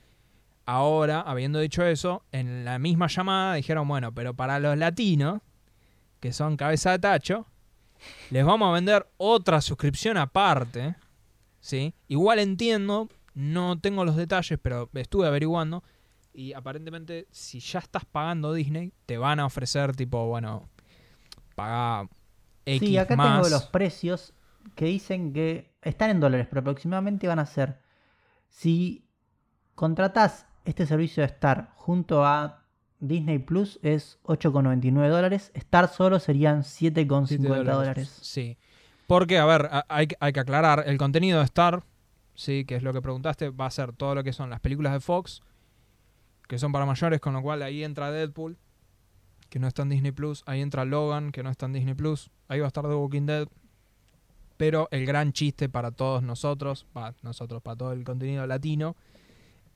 ahora, 0.65 1.21
habiendo 1.23 1.59
dicho 1.59 1.85
eso, 1.85 2.23
en 2.31 2.65
la 2.65 2.79
misma 2.79 3.09
llamada 3.09 3.55
dijeron, 3.55 3.89
bueno, 3.89 4.13
pero 4.13 4.35
para 4.35 4.61
los 4.61 4.77
latinos, 4.77 5.41
que 6.21 6.33
son 6.33 6.57
cabeza 6.57 6.93
de 6.93 6.99
tacho, 6.99 7.47
les 8.31 8.45
vamos 8.45 8.69
a 8.69 8.73
vender 8.73 9.09
otra 9.17 9.61
suscripción 9.61 10.17
aparte. 10.17 10.97
¿sí? 11.61 11.95
Igual 12.09 12.39
entiendo, 12.39 13.09
no 13.35 13.79
tengo 13.81 14.05
los 14.05 14.17
detalles, 14.17 14.59
pero 14.61 14.89
estuve 14.95 15.27
averiguando. 15.27 15.83
Y 16.33 16.53
aparentemente, 16.53 17.27
si 17.31 17.61
ya 17.61 17.81
estás 17.81 18.05
pagando 18.05 18.53
Disney, 18.53 18.93
te 19.07 19.19
van 19.19 19.41
a 19.41 19.47
ofrecer 19.47 19.97
tipo, 19.97 20.27
bueno, 20.27 20.69
paga 21.55 22.09
X 22.65 22.89
Sí, 22.89 22.97
acá 22.97 23.17
más. 23.17 23.43
tengo 23.43 23.49
los 23.49 23.67
precios 23.67 24.35
que 24.75 24.85
dicen 24.87 25.33
que 25.33 25.73
están 25.83 26.11
en 26.11 26.21
dólares, 26.21 26.47
pero 26.49 26.61
aproximadamente 26.61 27.27
van 27.27 27.39
a 27.39 27.47
ser. 27.47 27.81
Si 28.49 29.05
contratás 29.75 30.47
este 30.65 30.87
servicio 30.87 31.23
de 31.23 31.27
Star 31.27 31.73
junto 31.75 32.25
a 32.25 32.58
Disney 33.01 33.39
Plus 33.39 33.79
es 33.83 34.19
8,99 34.25 35.09
dólares. 35.09 35.51
Star 35.55 35.89
solo 35.89 36.19
serían 36.19 36.63
7,50 36.63 37.27
7 37.27 37.49
dólares. 37.65 38.19
Sí. 38.23 38.57
Porque, 39.07 39.39
a 39.39 39.47
ver, 39.47 39.71
hay, 39.89 40.09
hay 40.21 40.33
que 40.33 40.41
aclarar, 40.41 40.85
el 40.87 40.99
contenido 40.99 41.39
de 41.39 41.45
Star, 41.45 41.83
sí, 42.35 42.65
que 42.65 42.77
es 42.77 42.83
lo 42.83 42.93
que 42.93 43.01
preguntaste, 43.01 43.51
va 43.51 43.67
a 43.67 43.71
ser 43.71 43.93
todo 43.93 44.15
lo 44.15 44.23
que 44.23 44.33
son 44.33 44.51
las 44.51 44.61
películas 44.61 44.93
de 44.93 45.01
Fox, 45.01 45.41
que 46.47 46.59
son 46.59 46.73
para 46.73 46.87
mayores, 46.87 47.21
con 47.21 47.33
lo 47.33 47.43
cual 47.43 47.63
ahí 47.63 47.85
entra 47.85 48.11
Deadpool, 48.11 48.59
que 49.49 49.59
no 49.59 49.67
está 49.67 49.83
en 49.83 49.91
Disney 49.91 50.13
Plus, 50.13 50.43
ahí 50.47 50.61
entra 50.61 50.85
Logan, 50.85 51.33
que 51.33 51.43
no 51.43 51.51
está 51.51 51.67
en 51.67 51.73
Disney 51.73 51.95
Plus, 51.95 52.31
ahí 52.49 52.61
va 52.61 52.67
a 52.67 52.69
estar 52.69 52.85
The 52.85 52.95
Walking 52.95 53.27
Dead. 53.27 53.49
Pero 54.57 54.89
el 54.91 55.07
gran 55.07 55.33
chiste 55.33 55.69
para 55.69 55.91
todos 55.91 56.23
nosotros, 56.23 56.85
para 56.93 57.15
nosotros, 57.23 57.63
para 57.63 57.77
todo 57.77 57.93
el 57.93 58.03
contenido 58.05 58.47
latino, 58.47 58.97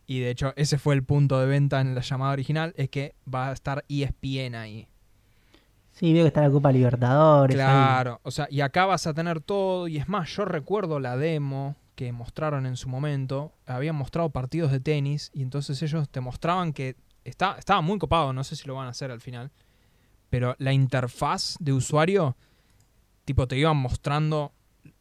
y 0.07 0.21
de 0.21 0.31
hecho 0.31 0.53
ese 0.57 0.79
fue 0.79 0.95
el 0.95 1.03
punto 1.05 1.39
de 1.41 1.47
venta 1.47 1.81
en 1.81 1.95
la 1.95 2.01
llamada 2.01 2.33
original, 2.33 2.75
es 2.77 2.89
que 2.91 3.15
va 3.33 3.49
a 3.49 3.53
estar 3.53 3.85
ESPN 3.89 4.55
ahí. 4.57 4.89
Sí, 5.93 6.13
veo 6.13 6.25
que 6.25 6.29
está 6.29 6.41
la 6.43 6.51
Copa 6.51 6.73
Libertadores. 6.73 7.55
ahí. 7.55 7.63
Claro, 7.63 8.21
o 8.23 8.31
sea, 8.31 8.47
y 8.51 8.61
acá 8.63 8.87
vas 8.87 9.07
a 9.07 9.13
tener 9.15 9.41
todo, 9.41 9.89
y 9.89 9.99
es 9.99 10.09
más, 10.09 10.29
yo 10.35 10.45
recuerdo 10.45 10.99
la 11.01 11.17
demo 11.17 11.77
que 11.95 12.13
mostraron 12.13 12.65
en 12.65 12.77
su 12.77 12.89
momento, 12.89 13.53
habían 13.67 13.95
mostrado 13.97 14.31
partidos 14.31 14.73
de 14.73 14.81
tenis, 14.81 15.31
y 15.35 15.43
entonces 15.43 15.83
ellos 15.83 16.09
te 16.09 16.21
mostraban 16.23 16.73
que 16.73 16.97
está, 17.25 17.57
estaba 17.59 17.83
muy 17.83 17.99
copado, 17.99 18.33
no 18.33 18.43
sé 18.43 18.57
si 18.57 18.67
lo 18.67 18.75
van 18.75 18.87
a 18.87 18.91
hacer 18.91 19.11
al 19.11 19.21
final, 19.21 19.51
pero 20.31 20.57
la 20.59 20.73
interfaz 20.73 21.57
de 21.61 21.75
usuario, 21.75 22.37
tipo, 23.27 23.47
te 23.47 23.59
iban 23.59 23.77
mostrando 23.77 24.53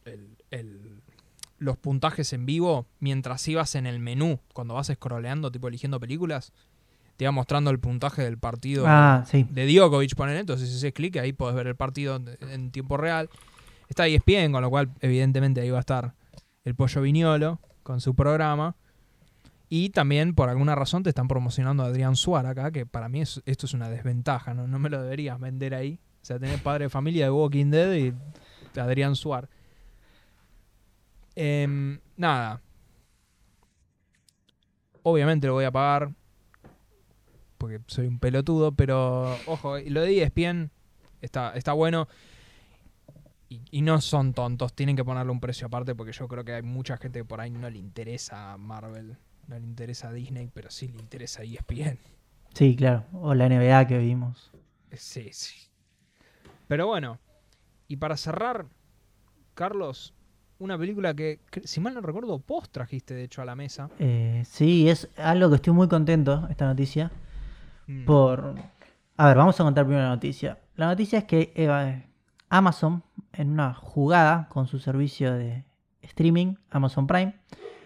el- 0.04 0.36
el- 0.50 0.91
los 1.62 1.76
puntajes 1.76 2.32
en 2.32 2.44
vivo 2.46 2.86
mientras 3.00 3.46
ibas 3.48 3.74
en 3.74 3.86
el 3.86 3.98
menú, 3.98 4.40
cuando 4.52 4.74
vas 4.74 4.88
scrolleando, 4.92 5.50
tipo, 5.50 5.68
eligiendo 5.68 5.98
películas, 6.00 6.52
te 7.16 7.24
iba 7.24 7.30
mostrando 7.32 7.70
el 7.70 7.78
puntaje 7.78 8.22
del 8.22 8.38
partido 8.38 8.84
Ah, 8.86 9.24
sí. 9.30 9.46
de 9.50 9.66
Djokovic, 9.66 10.14
ponen 10.16 10.36
entonces 10.36 10.68
si 10.70 10.76
haces 10.76 10.92
clic 10.92 11.16
ahí 11.18 11.32
podés 11.32 11.54
ver 11.54 11.66
el 11.66 11.76
partido 11.76 12.16
en- 12.50 12.70
tiempo 12.70 12.96
real. 12.96 13.28
Está 13.88 14.06
ESPN, 14.06 14.50
con 14.52 14.62
lo 14.62 14.70
cual 14.70 14.90
evidentemente 15.00 15.60
ahí 15.60 15.70
va 15.70 15.76
a 15.78 15.80
estar 15.80 16.14
el 16.64 16.74
Pollo 16.74 17.02
Viñolo 17.02 17.60
con 17.82 18.00
su 18.00 18.14
programa. 18.14 18.74
Y 19.68 19.90
también 19.90 20.34
por 20.34 20.48
alguna 20.48 20.74
razón 20.74 21.02
te 21.02 21.08
están 21.10 21.28
promocionando 21.28 21.82
a 21.82 21.86
Adrián 21.86 22.16
Suar 22.16 22.46
acá, 22.46 22.70
que 22.70 22.84
para 22.86 23.08
mí 23.08 23.20
es- 23.22 23.42
esto 23.46 23.66
es 23.66 23.74
una 23.74 23.88
desventaja, 23.88 24.52
¿no? 24.54 24.66
no 24.66 24.78
me 24.78 24.90
lo 24.90 25.00
deberías 25.02 25.38
vender 25.40 25.74
ahí. 25.74 25.98
O 26.22 26.24
sea, 26.24 26.38
tener 26.38 26.58
padre 26.62 26.84
de 26.84 26.90
familia 26.90 27.24
de 27.26 27.30
Walking 27.30 27.70
Dead 27.70 27.94
y 27.94 28.78
Adrián 28.78 29.16
Suar. 29.16 29.48
Em, 31.34 32.00
nada. 32.16 32.60
Obviamente 35.02 35.46
lo 35.46 35.54
voy 35.54 35.64
a 35.64 35.70
pagar 35.72 36.12
porque 37.62 37.80
soy 37.86 38.08
un 38.08 38.18
pelotudo, 38.18 38.72
pero 38.72 39.38
ojo, 39.46 39.78
y 39.78 39.88
lo 39.88 40.00
de 40.00 40.20
ESPN 40.20 40.70
está, 41.20 41.54
está 41.54 41.72
bueno. 41.72 42.08
Y, 43.48 43.62
y 43.70 43.82
no 43.82 44.00
son 44.00 44.34
tontos, 44.34 44.74
tienen 44.74 44.96
que 44.96 45.04
ponerle 45.04 45.30
un 45.30 45.38
precio 45.38 45.68
aparte 45.68 45.94
porque 45.94 46.12
yo 46.12 46.26
creo 46.26 46.44
que 46.44 46.54
hay 46.54 46.62
mucha 46.62 46.96
gente 46.96 47.20
que 47.20 47.24
por 47.24 47.40
ahí 47.40 47.50
no 47.50 47.70
le 47.70 47.78
interesa 47.78 48.56
Marvel, 48.56 49.16
no 49.46 49.58
le 49.58 49.64
interesa 49.64 50.12
Disney, 50.12 50.50
pero 50.52 50.70
sí 50.70 50.88
le 50.88 50.98
interesa 50.98 51.44
ESPN. 51.44 51.98
Sí, 52.54 52.74
claro. 52.74 53.04
O 53.12 53.32
la 53.34 53.48
NBA 53.48 53.86
que 53.86 53.98
vimos. 53.98 54.50
Sí, 54.92 55.28
sí. 55.32 55.68
Pero 56.66 56.88
bueno, 56.88 57.20
y 57.86 57.96
para 57.96 58.16
cerrar, 58.16 58.66
Carlos, 59.54 60.14
una 60.62 60.78
película 60.78 61.14
que, 61.14 61.40
si 61.64 61.80
mal 61.80 61.94
no 61.94 62.00
recuerdo, 62.00 62.42
vos 62.46 62.70
trajiste 62.70 63.14
de 63.14 63.24
hecho 63.24 63.42
a 63.42 63.44
la 63.44 63.54
mesa. 63.54 63.90
Eh, 63.98 64.42
sí, 64.46 64.88
es 64.88 65.08
algo 65.16 65.48
que 65.50 65.56
estoy 65.56 65.72
muy 65.72 65.88
contento, 65.88 66.46
esta 66.50 66.66
noticia. 66.66 67.10
Mm, 67.86 68.04
Por. 68.04 68.54
A 69.16 69.26
ver, 69.26 69.36
vamos 69.36 69.58
a 69.60 69.64
contar 69.64 69.84
primero 69.84 70.04
la 70.04 70.10
noticia. 70.14 70.58
La 70.76 70.86
noticia 70.86 71.18
es 71.18 71.24
que 71.24 71.52
eh, 71.54 72.06
Amazon, 72.48 73.02
en 73.32 73.50
una 73.50 73.74
jugada 73.74 74.48
con 74.48 74.66
su 74.66 74.78
servicio 74.78 75.32
de 75.34 75.64
streaming, 76.02 76.54
Amazon 76.70 77.06
Prime, 77.06 77.34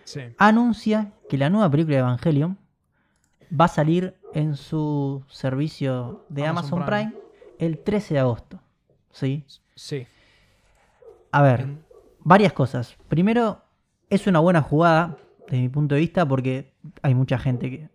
Sí. 0.04 0.20
anuncia 0.38 1.12
que 1.28 1.36
la 1.38 1.50
nueva 1.50 1.68
película 1.70 1.96
de 1.96 2.00
Evangelion 2.02 2.58
va 3.58 3.64
a 3.64 3.68
salir 3.68 4.14
en 4.34 4.56
su 4.56 5.24
servicio 5.28 6.24
de 6.28 6.46
Amazon 6.46 6.82
Amazon, 6.82 7.10
Prime. 7.10 7.22
el 7.58 7.78
13 7.78 8.14
de 8.14 8.20
agosto. 8.20 8.60
¿Sí? 9.10 9.44
Sí. 9.74 10.06
A 11.32 11.42
ver, 11.42 11.60
En- 11.60 11.85
varias 12.26 12.52
cosas. 12.52 12.96
Primero, 13.06 13.62
es 14.10 14.26
una 14.26 14.40
buena 14.40 14.60
jugada, 14.60 15.16
desde 15.46 15.62
mi 15.62 15.68
punto 15.68 15.94
de 15.94 16.00
vista, 16.00 16.26
porque 16.26 16.74
hay 17.00 17.14
mucha 17.14 17.38
gente 17.38 17.70
que, 17.70 17.88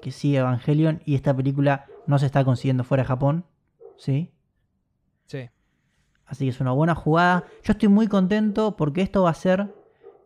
que 0.00 0.10
sigue 0.10 0.38
Evangelion 0.38 1.02
y 1.04 1.14
esta 1.14 1.36
película 1.36 1.84
no 2.06 2.18
se 2.18 2.24
está 2.26 2.44
consiguiendo 2.44 2.82
fuera 2.82 3.02
de 3.02 3.08
Japón. 3.08 3.44
¿Sí? 3.98 4.32
sí. 5.26 5.50
Así 6.24 6.46
que 6.46 6.50
es 6.50 6.60
una 6.60 6.72
buena 6.72 6.94
jugada. 6.94 7.44
Yo 7.62 7.72
estoy 7.72 7.90
muy 7.90 8.06
contento 8.06 8.74
porque 8.76 9.02
esto 9.02 9.22
va 9.22 9.28
a 9.28 9.32
hacer 9.32 9.74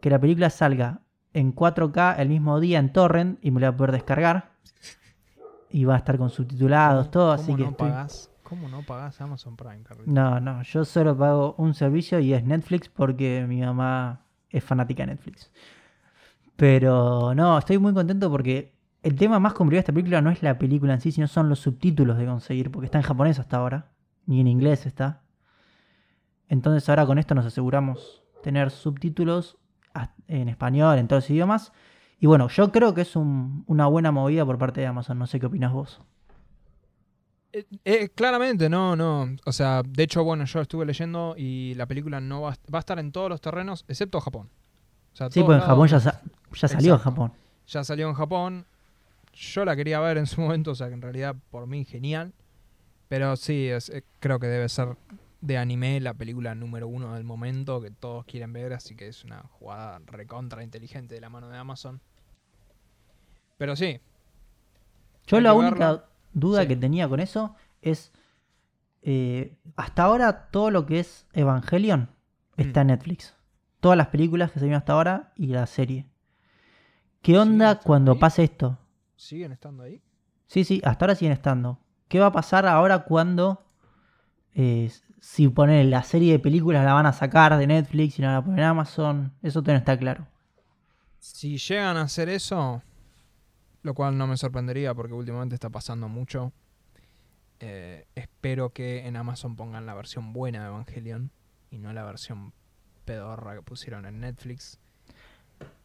que 0.01 0.11
la 0.11 0.20
película 0.20 0.49
salga 0.49 1.01
en 1.32 1.55
4K 1.55 2.16
el 2.18 2.28
mismo 2.28 2.61
día 2.61 2.78
en 2.78 2.93
Torrent 2.93 3.38
y 3.45 3.51
me 3.51 3.61
la 3.61 3.70
voy 3.70 3.74
a 3.74 3.76
poder 3.76 3.93
descargar. 3.93 4.53
Y 5.68 5.84
va 5.84 5.95
a 5.95 5.99
estar 5.99 6.16
con 6.16 6.30
subtitulados, 6.30 7.11
todo, 7.11 7.32
así 7.32 7.47
¿Cómo 7.47 7.57
que 7.57 7.64
no 7.64 7.70
estoy... 7.70 8.31
¿Cómo 8.53 8.69
no 8.69 8.83
pagás 8.83 9.19
Amazon 9.23 9.57
Prime, 9.57 9.83
Carlos? 9.83 10.07
No, 10.07 10.39
no, 10.39 10.61
yo 10.62 10.85
solo 10.85 11.16
pago 11.16 11.55
un 11.57 11.73
servicio 11.73 12.19
y 12.20 12.35
es 12.35 12.45
Netflix 12.45 12.91
porque 12.91 13.47
mi 13.49 13.62
mamá 13.62 14.27
es 14.51 14.62
fanática 14.62 15.05
de 15.05 15.12
Netflix. 15.12 15.51
Pero 16.57 17.35
no, 17.35 17.57
estoy 17.57 17.79
muy 17.79 17.95
contento 17.95 18.31
porque 18.31 18.74
el 19.03 19.16
tema 19.16 19.39
más 19.39 19.55
complicado 19.55 19.79
de 19.79 19.81
esta 19.81 19.93
película 19.95 20.20
no 20.20 20.29
es 20.29 20.43
la 20.43 20.59
película 20.59 20.93
en 20.93 21.01
sí, 21.01 21.12
sino 21.12 21.29
son 21.29 21.49
los 21.49 21.61
subtítulos 21.61 22.19
de 22.19 22.27
conseguir, 22.27 22.70
porque 22.70 22.85
está 22.85 22.99
en 22.99 23.05
japonés 23.05 23.39
hasta 23.39 23.57
ahora, 23.57 23.93
ni 24.27 24.43
en 24.43 24.49
inglés 24.49 24.85
está. 24.85 25.23
Entonces 26.47 26.87
ahora 26.91 27.07
con 27.07 27.16
esto 27.16 27.35
nos 27.35 27.47
aseguramos 27.47 28.23
tener 28.43 28.70
subtítulos 28.70 29.57
en 30.29 30.51
español, 30.51 30.99
en 30.99 31.09
todos 31.09 31.23
los 31.23 31.31
idiomas. 31.31 31.73
Y 32.20 32.27
bueno, 32.27 32.49
yo 32.49 32.70
creo 32.70 32.93
que 32.93 33.01
es 33.01 33.16
un- 33.16 33.65
una 33.66 33.87
buena 33.87 34.12
movida 34.12 34.45
por 34.45 34.59
parte 34.59 34.83
de 34.83 34.89
Amazon, 34.89 35.19
no 35.19 35.27
sé 35.27 35.41
qué 35.41 35.47
opinas 35.47 35.73
vos. 35.73 36.03
Eh, 37.53 37.66
eh, 37.85 38.09
claramente, 38.09 38.69
no, 38.70 38.97
no. 38.97 39.29
O 39.45 39.53
sea, 39.53 39.83
de 39.87 40.03
hecho, 40.05 40.24
bueno, 40.24 40.45
yo 40.47 40.61
estuve 40.61 40.87
leyendo 40.87 41.35
y 41.37 41.74
la 41.74 41.87
película 41.87 42.20
no 42.20 42.43
va, 42.43 42.53
a- 42.53 42.57
va 42.73 42.79
a 42.79 42.81
estar 42.81 42.99
en 42.99 43.12
todos 43.12 43.29
los 43.29 43.41
terrenos, 43.41 43.85
excepto 43.89 44.20
Japón. 44.20 44.49
O 45.12 45.16
sea, 45.16 45.31
Sí, 45.31 45.43
pues 45.43 45.61
en 45.61 45.65
Japón 45.66 45.89
ya, 45.89 46.01
sa- 46.01 46.23
ya 46.55 46.69
salió 46.69 46.95
en. 46.95 47.01
Japón. 47.01 47.33
ya 47.66 47.85
salió 47.85 48.09
en 48.09 48.15
Japón. 48.15 48.66
Yo 49.35 49.65
la 49.65 49.77
quería 49.77 50.01
ver 50.01 50.19
en 50.19 50.27
su 50.27 50.41
momento, 50.41 50.70
o 50.73 50.74
sea 50.74 50.89
que 50.89 50.95
en 50.95 51.03
realidad 51.03 51.37
por 51.51 51.66
mí 51.66 51.85
genial. 51.85 52.33
Pero 53.09 53.37
sí, 53.37 53.69
es- 53.69 53.91
eh, 53.91 54.05
creo 54.20 54.39
que 54.39 54.47
debe 54.47 54.69
ser 54.70 54.97
de 55.43 55.59
anime 55.59 56.01
la 56.01 56.15
película 56.15 56.55
número 56.55 56.89
uno 56.89 57.15
del 57.15 57.24
momento 57.24 57.81
que 57.83 57.91
todos 57.91 58.24
quieren 58.24 58.53
ver, 58.55 58.73
así 58.73 58.95
que 58.95 59.09
es 59.09 59.24
una 59.24 59.43
jugada 59.59 60.01
recontra 60.07 60.62
inteligente 60.62 61.15
de 61.15 61.20
la 61.20 61.29
mano 61.29 61.49
de 61.51 61.59
Amazon. 61.59 62.01
Pero 63.59 63.77
sí, 63.77 64.01
Yo 65.27 65.41
la 65.41 65.53
única 65.55 65.74
verla. 65.93 66.09
Duda 66.32 66.62
Sí. 66.62 66.68
que 66.68 66.76
tenía 66.76 67.09
con 67.09 67.20
eso 67.20 67.54
es. 67.80 68.12
eh, 69.02 69.56
hasta 69.76 70.04
ahora 70.04 70.48
todo 70.52 70.70
lo 70.70 70.86
que 70.86 71.00
es 71.00 71.26
Evangelion 71.32 72.09
está 72.56 72.80
Mm. 72.80 72.82
en 72.82 72.86
Netflix. 72.88 73.34
Todas 73.80 73.98
las 73.98 74.06
películas 74.09 74.52
que 74.52 74.60
se 74.60 74.66
vieron 74.66 74.78
hasta 74.78 74.92
ahora 74.92 75.32
y 75.36 75.46
la 75.48 75.66
serie. 75.66 76.06
¿Qué 77.20 77.32
¿Siguen 77.32 77.40
onda 77.52 77.80
cuando 77.80 78.12
ahí? 78.12 78.18
pase 78.18 78.44
esto? 78.44 78.78
siguen 79.16 79.50
estando 79.52 79.82
ahí. 79.82 80.00
Sí, 80.46 80.62
sí, 80.64 80.80
hasta 80.84 81.04
ahora 81.04 81.14
siguen 81.16 81.32
estando. 81.32 81.78
¿Qué 82.09 82.20
va 82.20 82.26
a 82.26 82.32
pasar 82.32 82.66
ahora 82.66 83.00
cuando. 83.00 83.64
eh, 84.54 84.90
si 85.20 85.48
ponen 85.48 85.88
la 85.90 86.02
serie 86.02 86.32
de 86.32 86.38
películas 86.38 86.84
la 86.84 86.92
van 86.94 87.06
a 87.06 87.12
sacar 87.12 87.56
de 87.56 87.66
Netflix 87.66 88.18
y 88.18 88.22
la 88.22 88.28
van 88.28 88.36
a 88.36 88.44
poner 88.44 88.59
en 88.60 88.64
Amazon? 88.66 89.32
Eso 89.42 89.62
todavía 89.62 89.74
no 89.74 89.78
está 89.78 89.96
claro. 89.98 90.26
Si 91.18 91.56
llegan 91.59 91.96
a 91.96 92.02
hacer 92.02 92.28
eso, 92.28 92.82
lo 93.82 93.94
cual 93.94 94.16
no 94.18 94.26
me 94.26 94.36
sorprendería 94.36 94.94
porque 94.94 95.12
últimamente 95.14 95.54
está 95.54 95.70
pasando 95.70 96.09
mucho, 96.09 96.52
eh, 97.60 98.06
espero 98.14 98.70
que 98.70 99.06
en 99.06 99.16
Amazon 99.16 99.56
pongan 99.56 99.86
la 99.86 99.94
versión 99.94 100.32
buena 100.32 100.62
de 100.62 100.68
Evangelion 100.68 101.30
y 101.70 101.78
no 101.78 101.92
la 101.92 102.04
versión 102.04 102.52
pedorra 103.04 103.54
que 103.54 103.62
pusieron 103.62 104.04
en 104.06 104.20
Netflix. 104.20 104.78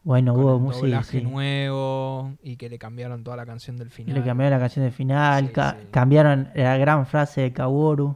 Bueno, 0.04 0.34
con 0.34 0.44
hubo 0.44 0.74
sí, 0.74 0.94
sí. 1.04 1.22
nuevo 1.22 2.34
y 2.42 2.56
que 2.56 2.70
le 2.70 2.80
cambiaron 2.80 3.24
toda 3.24 3.36
la 3.38 3.46
canción 3.46 3.78
del 3.78 3.90
final. 3.90 4.16
Le 4.16 4.24
cambiaron 4.24 4.58
la 4.58 4.64
canción 4.64 4.86
del 4.86 4.94
final, 4.94 5.48
Sí, 5.48 5.54
ca- 5.54 5.78
sí. 5.80 5.88
cambiaron 5.92 6.50
la 6.56 6.78
gran 6.78 7.06
frase 7.06 7.42
de 7.42 7.54
Kaworu. 7.54 8.16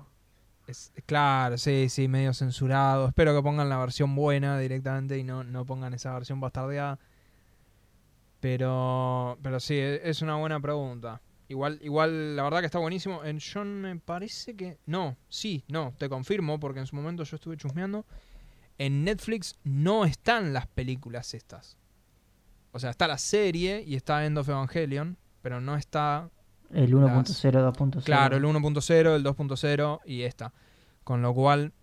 Es- 0.68 0.94
claro, 1.06 1.58
sí, 1.58 1.90
sí, 1.90 2.08
medio 2.08 2.34
censurado. 2.34 3.08
Espero 3.08 3.36
que 3.36 3.44
pongan 3.44 3.68
la 3.68 3.78
versión 3.78 4.16
buena 4.16 4.58
directamente 4.58 5.18
y 5.18 5.24
no, 5.24 5.44
no 5.44 5.66
pongan 5.66 5.94
esa 5.94 6.14
versión 6.14 6.40
bastardeada. 6.40 6.98
Pero, 8.42 9.38
pero 9.42 9.60
sí, 9.62 9.76
e- 9.76 10.02
es 10.10 10.22
una 10.22 10.36
buena 10.36 10.60
pregunta. 10.60 11.22
Igual, 11.48 11.80
igual, 11.84 12.36
la 12.36 12.44
verdad 12.44 12.60
que 12.60 12.66
está 12.66 12.80
buenísimo. 12.80 13.24
En 13.24 13.40
John 13.40 13.82
me 13.82 13.96
parece 13.98 14.56
que... 14.56 14.78
No, 14.86 15.18
sí, 15.30 15.64
no, 15.68 15.94
te 15.98 16.10
confirmo, 16.10 16.60
porque 16.60 16.80
en 16.80 16.88
su 16.88 16.96
momento 16.96 17.24
yo 17.24 17.36
estuve 17.36 17.56
chusmeando. 17.58 18.06
En 18.78 19.04
Netflix 19.04 19.56
no 19.64 20.06
están 20.06 20.54
las 20.54 20.68
películas 20.68 21.34
estas. 21.34 21.78
O 22.72 22.80
sea, 22.80 22.90
está 22.90 23.08
la 23.08 23.18
serie 23.18 23.84
y 23.86 23.96
está 23.96 24.26
End 24.26 24.38
of 24.38 24.50
Evangelion, 24.50 25.18
pero 25.42 25.62
no 25.62 25.76
está 25.76 26.30
El 26.74 26.94
1.0, 26.94 27.26
2.0. 27.26 28.04
Claro, 28.04 28.38
el 28.38 28.44
1.0, 28.44 29.16
el 29.16 29.24
2.0 29.24 30.00
y 30.06 30.22
esta. 30.22 30.54
Con 31.04 31.22
lo 31.22 31.34
cual, 31.34 31.74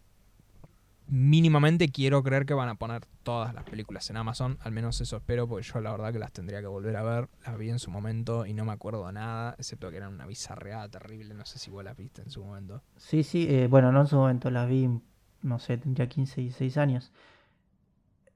mínimamente 1.09 1.89
quiero 1.89 2.23
creer 2.23 2.47
que 2.47 2.55
van 2.55 2.69
a 2.69 2.75
poner 2.77 3.07
todas 3.23 3.55
las 3.55 3.65
películas 3.65 4.09
en 4.11 4.17
Amazon. 4.17 4.59
Al 4.61 4.73
menos 4.73 5.01
eso 5.01 5.17
espero, 5.17 5.49
porque 5.49 5.67
yo 5.67 5.81
la 5.81 5.91
verdad 5.91 6.13
que 6.13 6.19
las 6.19 6.33
tendría 6.33 6.61
que 6.61 6.67
volver 6.67 6.97
a 6.97 7.03
ver. 7.03 7.29
Las 7.47 7.59
vi 7.59 7.71
en 7.71 7.79
su 7.79 7.91
momento 7.91 8.47
y 8.47 8.53
no 8.55 8.65
me 8.65 8.73
acuerdo 8.73 9.11
nada, 9.13 9.55
excepto 9.59 9.91
que 9.91 9.97
eran 9.97 10.13
una 10.15 10.27
bizarreada 10.27 10.89
terrible. 10.89 11.35
No 11.35 11.45
sé 11.47 11.59
si 11.59 11.71
vos 11.71 11.83
las 11.85 11.97
viste 11.97 12.23
en 12.23 12.31
su 12.31 12.45
momento. 12.45 12.83
Sí, 12.97 13.23
sí, 13.23 13.47
eh, 13.49 13.67
bueno, 13.69 13.91
no 13.93 14.03
en 14.03 14.07
su 14.07 14.17
momento, 14.17 14.51
las 14.51 14.69
vi, 14.69 14.89
no 15.43 15.59
sé, 15.59 15.79
tendría 15.79 16.09
15, 16.09 16.41
16 16.41 16.77
años. 16.77 17.13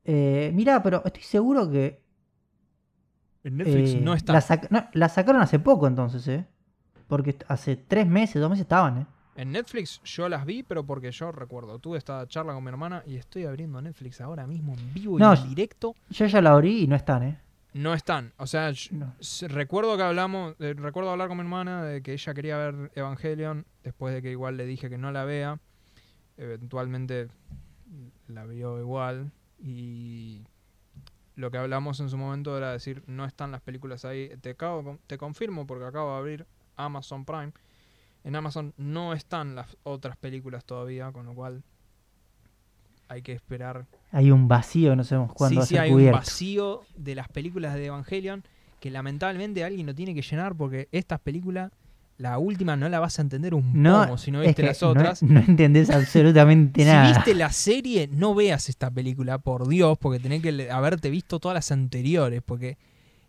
Eh, 0.05 0.51
mira, 0.55 0.83
pero 0.83 1.03
estoy 1.05 1.23
seguro 1.23 1.71
que 1.71 2.03
En 3.45 3.57
Netflix 3.57 3.95
eh, 3.95 4.01
no 4.01 4.15
está. 4.15 4.33
La, 4.33 4.41
sac- 4.41 4.69
no, 4.71 4.85
la 4.93 5.09
sacaron 5.09 5.43
hace 5.43 5.59
poco 5.59 5.87
entonces, 5.87 6.27
¿eh? 6.29 6.47
Porque 7.09 7.37
hace 7.49 7.77
tres 7.77 8.07
meses, 8.07 8.41
dos 8.41 8.51
meses 8.51 8.63
estaban, 8.63 8.99
¿eh? 8.99 9.07
En 9.35 9.53
Netflix 9.53 10.01
yo 10.05 10.29
las 10.29 10.45
vi, 10.45 10.63
pero 10.63 10.85
porque 10.85 11.11
yo 11.11 11.33
recuerdo, 11.33 11.79
tuve 11.79 11.99
esta 11.99 12.27
charla 12.27 12.53
con 12.53 12.63
mi 12.63 12.69
hermana 12.69 13.03
y 13.07 13.17
estoy 13.17 13.45
abriendo 13.45 13.81
Netflix 13.81 14.21
ahora 14.21 14.47
mismo 14.47 14.75
en 14.75 14.93
vivo 14.93 15.19
No, 15.19 15.35
y 15.35 15.39
en 15.39 15.49
directo. 15.49 15.95
Yo 16.11 16.27
ya 16.27 16.43
la 16.43 16.51
abrí 16.53 16.83
y 16.83 16.87
no 16.87 16.97
están, 16.97 17.23
¿eh? 17.23 17.41
No 17.75 17.95
están. 17.95 18.33
O 18.37 18.47
sea, 18.47 18.71
No. 18.91 19.15
Recuerdo 19.49 19.97
que 19.97 20.03
hablamos, 20.03 20.55
eh, 20.59 20.75
recuerdo 20.77 21.11
hablar 21.11 21.29
con 21.29 21.39
mi 21.39 21.43
hermana 21.43 21.83
de 21.83 22.03
que 22.03 22.13
ella 22.13 22.35
quería 22.35 22.59
ver 22.59 22.93
Evangelion, 22.95 23.65
después 23.83 24.15
de 24.15 24.21
que 24.21 24.31
igual 24.31 24.59
le 24.59 24.67
dije 24.67 24.91
que 24.91 24.99
no 24.99 25.11
la 25.11 25.25
vea. 25.25 25.59
Eventualmente 26.37 27.29
la 28.29 28.45
vio 28.45 28.79
igual. 28.79 29.33
Y 29.59 30.43
lo 31.37 31.51
que 31.51 31.57
hablamos 31.57 32.01
en 32.01 32.11
su 32.11 32.19
momento 32.19 32.57
era 32.59 32.73
decir, 32.73 33.03
no 33.07 33.25
están 33.25 33.53
las 33.53 33.63
películas 33.63 34.05
ahí. 34.05 34.31
Te, 34.43 34.51
acabo, 34.51 34.99
te 35.07 35.17
confirmo 35.17 35.67
porque 35.67 35.87
acabo 35.87 36.13
de 36.13 36.19
abrir 36.19 36.47
Amazon 36.77 37.25
Prime. 37.25 37.53
En 38.25 38.37
Amazon 38.37 38.73
no 38.77 39.13
están 39.15 39.55
las 39.55 39.77
otras 39.83 40.17
películas 40.17 40.65
todavía, 40.65 41.11
con 41.13 41.27
lo 41.27 41.35
cual 41.35 41.63
hay 43.09 43.23
que 43.23 43.33
esperar 43.33 43.87
Hay 44.11 44.31
un 44.31 44.49
vacío, 44.49 44.97
no 44.97 45.05
sabemos 45.05 45.33
cuándo 45.35 45.55
sí, 45.55 45.57
va 45.59 45.63
a 45.63 45.67
sí, 45.67 45.75
ser 45.75 45.81
hay 45.83 45.93
un 45.93 46.13
vacío 46.13 46.83
de 46.97 47.15
las 47.15 47.29
películas 47.29 47.75
de 47.75 47.87
Evangelion 47.87 48.45
que 48.81 48.91
lamentablemente 48.91 49.65
alguien 49.65 49.87
lo 49.87 49.95
tiene 49.95 50.15
que 50.15 50.23
llenar 50.23 50.55
porque 50.57 50.89
estas 50.93 51.21
películas, 51.21 51.71
la 52.19 52.39
última 52.39 52.77
no 52.77 52.89
la 52.89 52.99
vas 53.01 53.19
a 53.19 53.23
entender 53.23 53.55
un 53.55 53.83
No, 53.83 54.03
pomo 54.03 54.19
si 54.19 54.31
no 54.31 54.41
es 54.43 54.49
viste 54.49 54.63
que 54.63 54.69
las 54.69 54.83
no- 54.83 54.89
otras. 54.91 55.23
No, 55.23 55.41
entendés 55.41 55.91
absolutamente 55.91 56.81
Si 56.83 56.87
nada. 56.87 57.13
viste 57.13 57.35
la 57.35 57.51
serie, 57.53 58.09
no 58.09 58.35
veas 58.35 58.69
esta 58.69 58.91
película, 58.91 59.39
por 59.39 59.69
Dios, 59.69 59.99
porque 59.99 60.19
tenés 60.21 60.43
que 60.43 60.71
haberte 60.71 61.11
visto 61.11 61.39
todas 61.39 61.55
las 61.55 61.71
anteriores, 61.71 62.43
porque 62.45 62.77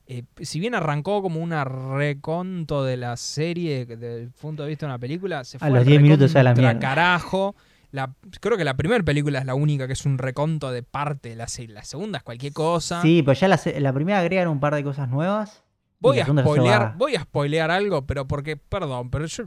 eh, 0.06 0.24
si 0.42 0.60
bien 0.60 0.76
arrancó 0.76 1.22
como 1.22 1.40
una 1.40 1.64
reconto 1.64 2.84
de 2.84 2.98
la 2.98 3.16
serie 3.16 3.86
desde 3.86 4.24
el 4.24 4.32
punto 4.32 4.64
de 4.64 4.70
vista 4.70 4.86
de 4.86 4.92
una 4.92 5.00
película, 5.00 5.44
se 5.46 5.58
A 5.58 5.60
fue 5.62 5.70
los 5.70 5.80
al 5.80 5.86
10 5.86 6.02
minutos 6.02 6.36
a 6.36 6.44
la 6.44 6.54
mierda. 6.54 6.80
carajo. 6.80 7.56
La, 7.92 8.14
creo 8.42 8.58
que 8.58 8.66
la 8.66 8.76
primera 8.76 9.04
película 9.04 9.40
es 9.40 9.46
la 9.46 9.56
única 9.56 9.88
que 9.88 9.94
es 9.94 10.06
un 10.06 10.18
reconto 10.18 10.72
de 10.72 10.84
parte 10.84 11.30
de 11.30 11.36
la 11.36 11.48
serie. 11.48 11.74
La 11.74 11.86
segunda 11.86 12.18
es 12.18 12.24
cualquier 12.24 12.52
cosa. 12.52 13.02
Sí, 13.02 13.22
pues 13.24 13.40
ya 13.40 13.48
la, 13.48 13.94
primera 13.94 14.20
agregan 14.20 14.48
un 14.48 14.60
par 14.60 14.76
de 14.76 14.84
cosas 14.84 15.08
nuevas. 15.10 15.64
Voy 16.00 16.20
a, 16.20 16.26
spoilear, 16.26 16.98
voy 16.98 17.16
a 17.16 17.22
spoilear 17.22 17.72
algo, 17.72 18.06
pero 18.06 18.28
porque, 18.28 18.58
perdón, 18.58 19.10
pero 19.10 19.26
yo, 19.26 19.46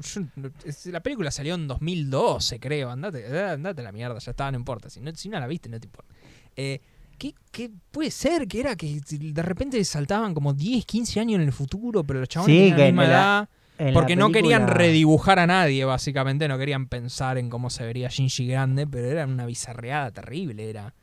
la 0.87 1.01
película 1.03 1.31
salió 1.31 1.55
en 1.55 1.69
2012, 1.69 2.59
creo. 2.59 2.89
Andate, 2.89 3.27
eh, 3.28 3.51
andate 3.51 3.83
a 3.83 3.85
la 3.85 3.93
mierda, 3.93 4.19
ya 4.19 4.31
está, 4.31 4.51
no 4.51 4.57
importa. 4.57 4.89
Si 4.89 5.01
no, 5.01 5.15
si 5.15 5.28
no 5.28 5.39
la 5.39 5.47
viste, 5.47 5.69
no 5.69 5.78
te 5.78 5.87
importa. 5.87 6.15
Eh, 6.57 6.81
¿qué, 7.16 7.34
qué 7.51 7.70
puede 7.90 8.10
ser? 8.10 8.47
Que 8.48 8.60
era 8.60 8.76
que 8.76 9.01
de 9.09 9.43
repente 9.43 9.82
saltaban 9.84 10.34
como 10.34 10.52
10, 10.55 10.84
15 10.86 11.20
años 11.20 11.36
en 11.36 11.43
el 11.47 11.52
futuro, 11.52 12.05
pero 12.05 12.20
los 12.20 12.28
chavales 12.28 12.55
Sí, 12.55 12.59
tenían 12.70 12.76
que 12.76 12.82
la 12.82 12.86
misma 12.88 13.02
la- 13.05 13.09
edad. 13.09 13.48
Porque 13.93 14.16
no 14.16 14.30
querían 14.30 14.68
redibujar 14.68 15.38
a 15.38 15.47
nadie, 15.47 15.84
básicamente. 15.84 16.48
No 16.48 16.56
querían 16.56 16.86
pensar 16.86 17.36
en 17.36 17.51
cómo 17.51 17.68
se 17.68 17.84
vería 17.84 18.09
Shinji 18.09 18.47
grande, 18.47 18.86
pero 18.86 19.06
era 19.06 19.26
una 19.26 19.44
bizarreada 19.44 20.10
terrible. 20.12 20.70
Era. 20.70 20.94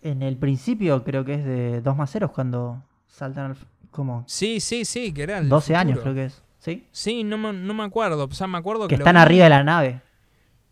En 0.00 0.22
el 0.22 0.38
principio 0.38 1.04
creo 1.04 1.24
que 1.26 1.34
es 1.34 1.44
de 1.44 1.82
2 1.82 1.94
más 1.96 2.10
0 2.10 2.32
cuando 2.34 2.82
saltan 3.06 3.50
al... 3.50 3.56
como 3.90 4.24
Sí, 4.26 4.60
sí, 4.60 4.86
sí, 4.86 5.12
que 5.12 5.24
era. 5.24 5.38
el 5.38 5.48
12 5.50 5.76
años 5.76 5.98
creo 6.00 6.14
que 6.14 6.24
es. 6.24 6.42
¿Sí? 6.58 6.86
Sí, 6.90 7.22
no 7.22 7.36
me, 7.36 7.52
no 7.52 7.74
me 7.74 7.82
acuerdo. 7.84 8.24
O 8.24 8.32
sea, 8.34 8.46
me 8.46 8.56
acuerdo 8.56 8.88
que. 8.88 8.94
Están 8.94 9.18
arriba 9.18 9.44
de 9.44 9.50
la 9.50 9.62
nave. 9.64 10.00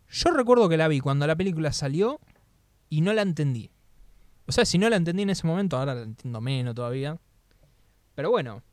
Yo 0.09 0.31
recuerdo 0.31 0.67
que 0.67 0.77
la 0.77 0.87
vi 0.87 0.99
cuando 0.99 1.27
la 1.27 1.35
película 1.35 1.71
salió 1.73 2.19
y 2.89 3.01
no 3.01 3.13
la 3.13 3.21
entendí. 3.21 3.69
O 4.47 4.51
sea, 4.51 4.65
si 4.65 4.77
no 4.77 4.89
la 4.89 4.95
entendí 4.97 5.23
en 5.23 5.29
ese 5.29 5.47
momento, 5.47 5.77
ahora 5.77 5.95
la 5.95 6.01
entiendo 6.03 6.41
menos 6.41 6.75
todavía. 6.75 7.17
Pero 8.15 8.29
bueno. 8.31 8.63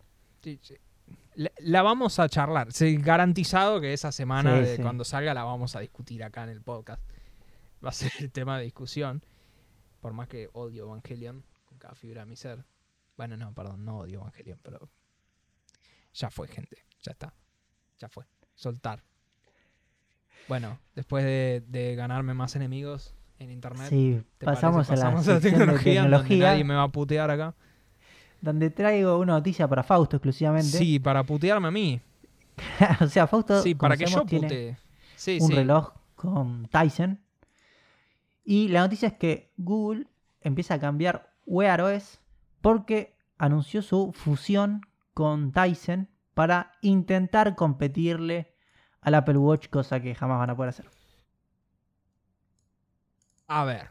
La, 1.35 1.51
la 1.59 1.83
vamos 1.83 2.19
a 2.19 2.29
charlar. 2.29 2.73
Sí, 2.73 2.97
garantizado 2.97 3.81
que 3.81 3.93
esa 3.93 4.11
semana, 4.13 4.57
Sí, 4.57 4.63
de 4.65 4.77
sí. 4.77 4.83
cuando 4.83 5.05
salga, 5.05 5.35
la 5.35 5.45
vamos 5.45 5.77
a 5.77 5.81
discutir 5.81 6.25
acá 6.25 6.43
en 6.45 6.51
el 6.51 6.63
podcast. 6.63 7.03
Va 7.85 7.91
a 7.91 7.93
ser 7.93 8.11
el 8.19 8.33
tema 8.33 8.59
de 8.59 8.65
discusión. 8.65 9.23
Por 10.01 10.13
más 10.13 10.29
que 10.29 10.49
odio 10.53 10.85
Evangelion 10.85 11.45
con 11.67 11.79
cada 11.79 11.95
fibra 11.95 12.23
de 12.23 12.27
mi 12.31 12.37
ser. 12.37 12.65
Bueno, 13.17 13.37
no, 13.37 13.53
perdón, 13.55 13.85
no 13.85 13.99
odio 13.99 14.21
Evangelion, 14.21 14.59
pero 14.63 14.89
ya 16.15 16.31
fue, 16.31 16.49
gente. 16.49 16.85
Ya 17.03 17.13
está. 17.13 17.33
Ya 17.99 18.09
fue. 18.09 18.25
Soltar. 18.55 19.05
Bueno, 20.49 20.79
después 20.95 21.25
de, 21.25 21.63
de 21.67 21.95
ganarme 21.95 22.33
más 22.35 22.57
enemigos 22.57 23.15
en 23.39 23.51
internet, 23.51 23.87
Sí, 23.89 24.21
¿te 24.39 24.47
pasamos, 24.47 24.87
parece? 24.89 24.93
a 24.93 24.97
la 24.97 25.15
Pasamos 25.15 25.29
a 25.29 25.33
la 25.35 25.41
tecnología, 25.41 26.01
donde 26.03 26.17
tecnología, 26.17 26.51
nadie 26.51 26.65
me 26.65 26.75
va 26.75 26.83
a 26.85 26.89
putear 26.89 27.31
acá. 27.31 27.55
donde 28.41 28.71
traigo 28.71 29.19
una 29.19 29.35
noticia 29.35 29.67
para 29.69 29.83
Fausto 29.83 30.17
exclusivamente. 30.17 30.77
Sí, 30.79 30.99
para 30.99 31.23
putearme 31.25 31.69
a 31.69 31.71
mí. 31.71 32.01
o 33.01 33.07
sea, 33.07 33.27
Fausto 33.27 33.63
Sí, 33.63 33.75
para 33.75 33.97
que 33.97 34.07
yo 34.07 34.25
putee. 34.27 34.77
Sí, 35.17 35.39
un 35.41 35.49
sí. 35.49 35.55
reloj 35.55 35.93
con 36.17 36.67
Tyson. 36.69 37.21
Y 38.45 38.69
la 38.69 38.81
noticia 38.81 39.09
es 39.09 39.15
que 39.15 39.53
Google 39.57 40.07
empieza 40.41 40.75
a 40.75 40.79
cambiar 40.81 41.31
Wear 41.47 41.81
OS 41.81 42.21
porque 42.61 43.15
anunció 43.39 43.83
su 43.83 44.13
fusión 44.13 44.81
con 45.15 45.53
Tyson 45.53 46.09
para 46.35 46.73
intentar 46.83 47.55
competirle 47.57 48.55
al 49.01 49.15
Apple 49.15 49.39
Watch, 49.39 49.69
cosa 49.69 50.01
que 50.01 50.15
jamás 50.15 50.39
van 50.39 50.51
a 50.51 50.57
poder 50.57 50.71
hacer. 50.71 50.89
A 53.49 53.65
ver. 53.65 53.89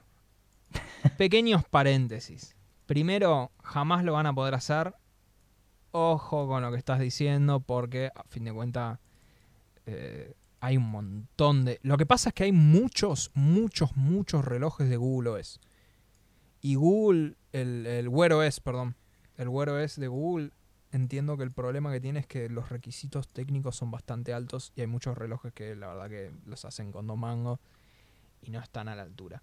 Pequeños 1.17 1.63
paréntesis. 1.67 2.55
Primero, 2.85 3.51
jamás 3.63 4.03
lo 4.03 4.13
van 4.13 4.27
a 4.27 4.33
poder 4.33 4.53
hacer. 4.53 4.93
Ojo 5.91 6.47
con 6.47 6.61
lo 6.61 6.71
que 6.71 6.77
estás 6.77 6.99
diciendo, 6.99 7.59
porque 7.59 8.11
a 8.13 8.23
fin 8.25 8.43
de 8.43 8.53
cuentas 8.53 8.99
eh, 9.87 10.35
hay 10.59 10.77
un 10.77 10.91
montón 10.91 11.65
de. 11.65 11.79
Lo 11.81 11.97
que 11.97 12.05
pasa 12.05 12.29
es 12.29 12.35
que 12.35 12.43
hay 12.43 12.51
muchos, 12.51 13.31
muchos, 13.33 13.95
muchos 13.97 14.45
relojes 14.45 14.89
de 14.89 14.97
Google 14.97 15.31
OS. 15.31 15.59
Y 16.61 16.75
Google, 16.75 17.35
el, 17.51 17.87
el 17.87 18.09
Wear 18.09 18.33
OS, 18.33 18.59
perdón, 18.59 18.95
el 19.37 19.47
Wear 19.47 19.69
OS 19.69 19.95
de 19.95 20.07
Google, 20.07 20.51
entiendo 20.91 21.35
que 21.35 21.43
el 21.43 21.51
problema 21.51 21.91
que 21.91 21.99
tiene 21.99 22.19
es 22.19 22.27
que 22.27 22.47
los 22.47 22.69
requisitos 22.69 23.27
técnicos 23.27 23.75
son 23.75 23.89
bastante 23.89 24.33
altos 24.33 24.71
y 24.75 24.81
hay 24.81 24.87
muchos 24.87 25.17
relojes 25.17 25.51
que 25.53 25.75
la 25.75 25.87
verdad 25.87 26.09
que 26.09 26.31
los 26.45 26.63
hacen 26.63 26.91
con 26.91 27.07
dos 27.07 27.17
mangos 27.17 27.59
y 28.41 28.51
no 28.51 28.59
están 28.59 28.87
a 28.87 28.95
la 28.95 29.03
altura. 29.03 29.41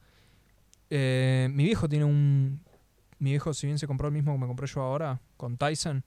Eh, 0.91 1.49
mi 1.53 1.65
viejo 1.65 1.89
tiene 1.89 2.05
un. 2.05 2.61
Mi 3.19 3.31
viejo, 3.31 3.55
si 3.55 3.67
bien 3.67 3.79
se 3.79 3.87
compró 3.87 4.09
el 4.09 4.15
mismo 4.15 4.33
que 4.33 4.39
me 4.39 4.47
compré 4.47 4.67
yo 4.67 4.83
ahora, 4.83 5.21
con 5.37 5.57
Tyson, 5.57 6.05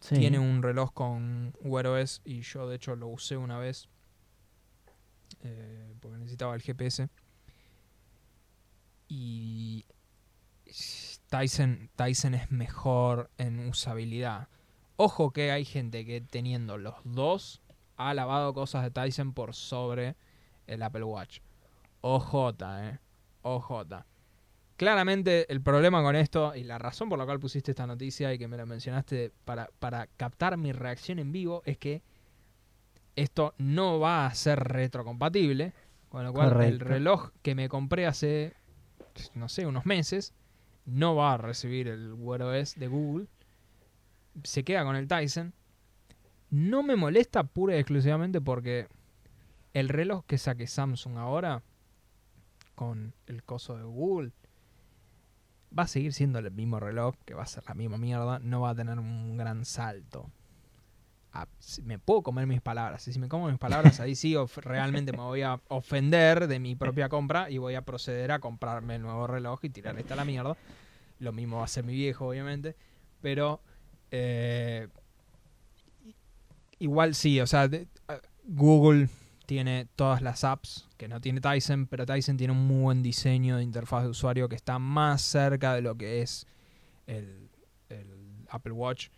Sí. 0.00 0.16
tiene 0.16 0.38
un 0.38 0.62
reloj 0.62 0.92
con 0.92 1.54
Wear 1.62 1.86
OS 1.86 2.20
y 2.24 2.40
yo 2.42 2.68
de 2.68 2.76
hecho 2.76 2.94
lo 2.94 3.08
usé 3.08 3.36
una 3.38 3.58
vez 3.58 3.88
eh, 5.42 5.94
porque 6.00 6.18
necesitaba 6.18 6.54
el 6.54 6.60
GPS. 6.62 7.08
Y 9.08 9.84
Tyson, 11.28 11.90
Tyson 11.96 12.34
es 12.34 12.50
mejor 12.50 13.30
en 13.38 13.60
usabilidad. 13.68 14.48
Ojo 14.96 15.32
que 15.32 15.50
hay 15.50 15.64
gente 15.64 16.04
que 16.04 16.20
teniendo 16.20 16.78
los 16.78 16.94
dos 17.04 17.60
ha 17.96 18.14
lavado 18.14 18.54
cosas 18.54 18.82
de 18.84 18.90
Tyson 18.90 19.32
por 19.32 19.54
sobre 19.54 20.16
el 20.66 20.82
Apple 20.82 21.04
Watch. 21.04 21.40
OJ, 22.06 22.54
eh. 22.82 22.98
OJ. 23.40 23.72
claramente 24.76 25.50
el 25.50 25.62
problema 25.62 26.02
con 26.02 26.16
esto 26.16 26.54
y 26.54 26.62
la 26.62 26.76
razón 26.76 27.08
por 27.08 27.18
la 27.18 27.24
cual 27.24 27.40
pusiste 27.40 27.70
esta 27.70 27.86
noticia 27.86 28.34
y 28.34 28.38
que 28.38 28.46
me 28.46 28.58
la 28.58 28.66
mencionaste 28.66 29.32
para, 29.46 29.70
para 29.78 30.06
captar 30.18 30.58
mi 30.58 30.72
reacción 30.72 31.18
en 31.18 31.32
vivo 31.32 31.62
es 31.64 31.78
que 31.78 32.02
esto 33.16 33.54
no 33.56 34.00
va 34.00 34.26
a 34.26 34.34
ser 34.34 34.58
retrocompatible. 34.58 35.72
Con 36.10 36.24
lo 36.24 36.32
cual 36.34 36.62
el 36.62 36.78
reloj 36.78 37.30
que 37.42 37.54
me 37.54 37.70
compré 37.70 38.06
hace, 38.06 38.52
no 39.34 39.48
sé, 39.48 39.66
unos 39.66 39.86
meses, 39.86 40.34
no 40.84 41.16
va 41.16 41.32
a 41.32 41.38
recibir 41.38 41.88
el 41.88 42.12
Wear 42.12 42.42
OS 42.42 42.74
de 42.76 42.86
Google. 42.86 43.26
Se 44.44 44.62
queda 44.62 44.84
con 44.84 44.94
el 44.94 45.08
Tyson. 45.08 45.54
No 46.50 46.82
me 46.82 46.96
molesta 46.96 47.44
pura 47.44 47.74
y 47.74 47.78
exclusivamente 47.78 48.40
porque 48.40 48.88
el 49.72 49.88
reloj 49.88 50.24
que 50.26 50.38
saque 50.38 50.66
Samsung 50.66 51.16
ahora 51.16 51.62
con 52.74 53.14
el 53.26 53.42
coso 53.42 53.76
de 53.76 53.84
Google 53.84 54.32
va 55.76 55.84
a 55.84 55.88
seguir 55.88 56.12
siendo 56.12 56.38
el 56.38 56.50
mismo 56.50 56.80
reloj, 56.80 57.16
que 57.24 57.34
va 57.34 57.42
a 57.42 57.46
ser 57.46 57.64
la 57.66 57.74
misma 57.74 57.98
mierda, 57.98 58.38
no 58.38 58.60
va 58.60 58.70
a 58.70 58.74
tener 58.74 58.98
un 58.98 59.36
gran 59.36 59.64
salto. 59.64 60.30
Ah, 61.32 61.48
me 61.82 61.98
puedo 61.98 62.22
comer 62.22 62.46
mis 62.46 62.60
palabras, 62.60 63.08
y 63.08 63.12
si 63.12 63.18
me 63.18 63.28
como 63.28 63.48
mis 63.48 63.58
palabras, 63.58 63.98
ahí 63.98 64.14
sí 64.14 64.36
realmente 64.56 65.10
me 65.10 65.18
voy 65.18 65.42
a 65.42 65.60
ofender 65.68 66.46
de 66.46 66.60
mi 66.60 66.76
propia 66.76 67.08
compra 67.08 67.50
y 67.50 67.58
voy 67.58 67.74
a 67.74 67.82
proceder 67.82 68.30
a 68.30 68.38
comprarme 68.38 68.96
el 68.96 69.02
nuevo 69.02 69.26
reloj 69.26 69.64
y 69.64 69.70
tirar 69.70 69.98
esta 69.98 70.14
a 70.14 70.16
la 70.16 70.24
mierda. 70.24 70.56
Lo 71.18 71.32
mismo 71.32 71.58
va 71.58 71.64
a 71.64 71.68
ser 71.68 71.84
mi 71.84 71.92
viejo, 71.92 72.28
obviamente, 72.28 72.76
pero 73.20 73.60
eh, 74.12 74.86
igual 76.78 77.16
sí, 77.16 77.40
o 77.40 77.48
sea, 77.48 77.68
Google 78.44 79.08
tiene 79.46 79.86
todas 79.96 80.22
las 80.22 80.44
apps 80.44 80.88
que 80.96 81.08
no 81.08 81.20
tiene 81.20 81.40
Tyson, 81.40 81.86
pero 81.86 82.06
Tyson 82.06 82.36
tiene 82.36 82.52
un 82.52 82.66
muy 82.66 82.82
buen 82.82 83.02
diseño 83.02 83.56
de 83.56 83.62
interfaz 83.62 84.04
de 84.04 84.10
usuario 84.10 84.48
que 84.48 84.56
está 84.56 84.78
más 84.78 85.22
cerca 85.22 85.74
de 85.74 85.82
lo 85.82 85.96
que 85.96 86.22
es 86.22 86.46
el, 87.06 87.50
Apple 88.48 88.72
Watch, 88.72 89.08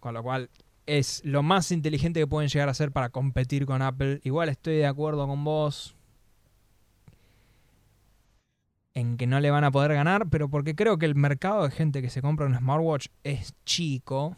con 0.00 0.14
lo 0.14 0.22
cual 0.22 0.50
es 0.86 1.24
lo 1.24 1.42
más 1.42 1.70
inteligente 1.70 2.20
que 2.20 2.26
pueden 2.26 2.48
llegar 2.48 2.68
a 2.68 2.72
hacer 2.72 2.90
para 2.90 3.08
competir 3.08 3.66
con 3.66 3.82
Apple. 3.82 4.20
Igual 4.24 4.48
estoy 4.48 4.76
de 4.76 4.86
acuerdo 4.86 5.26
con 5.26 5.44
vos 5.44 5.94
en 8.94 9.16
que 9.16 9.26
no 9.26 9.38
le 9.40 9.50
van 9.50 9.64
a 9.64 9.70
poder 9.70 9.94
ganar, 9.94 10.28
pero 10.28 10.48
porque 10.48 10.74
creo 10.74 10.98
que 10.98 11.06
el 11.06 11.14
mercado 11.14 11.64
de 11.64 11.70
gente 11.70 12.02
que 12.02 12.10
se 12.10 12.20
compra 12.22 12.46
un 12.46 12.56
smartwatch 12.56 13.06
es 13.22 13.54
chico. 13.64 14.36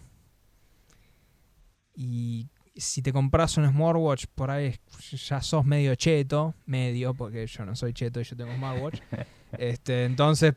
Y 1.95 2.49
si 2.77 3.03
te 3.03 3.13
compras 3.13 3.57
un 3.57 3.69
smartwatch, 3.69 4.27
por 4.35 4.51
ahí 4.51 4.75
ya 5.29 5.41
sos 5.41 5.65
medio 5.65 5.95
cheto, 5.95 6.55
medio, 6.67 7.15
porque 7.15 7.47
yo 7.47 7.65
no 7.65 7.75
soy 7.75 7.93
cheto 7.93 8.21
y 8.21 8.25
yo 8.25 8.37
tengo 8.37 8.55
smartwatch. 8.55 9.01
este, 9.59 10.05
entonces, 10.05 10.55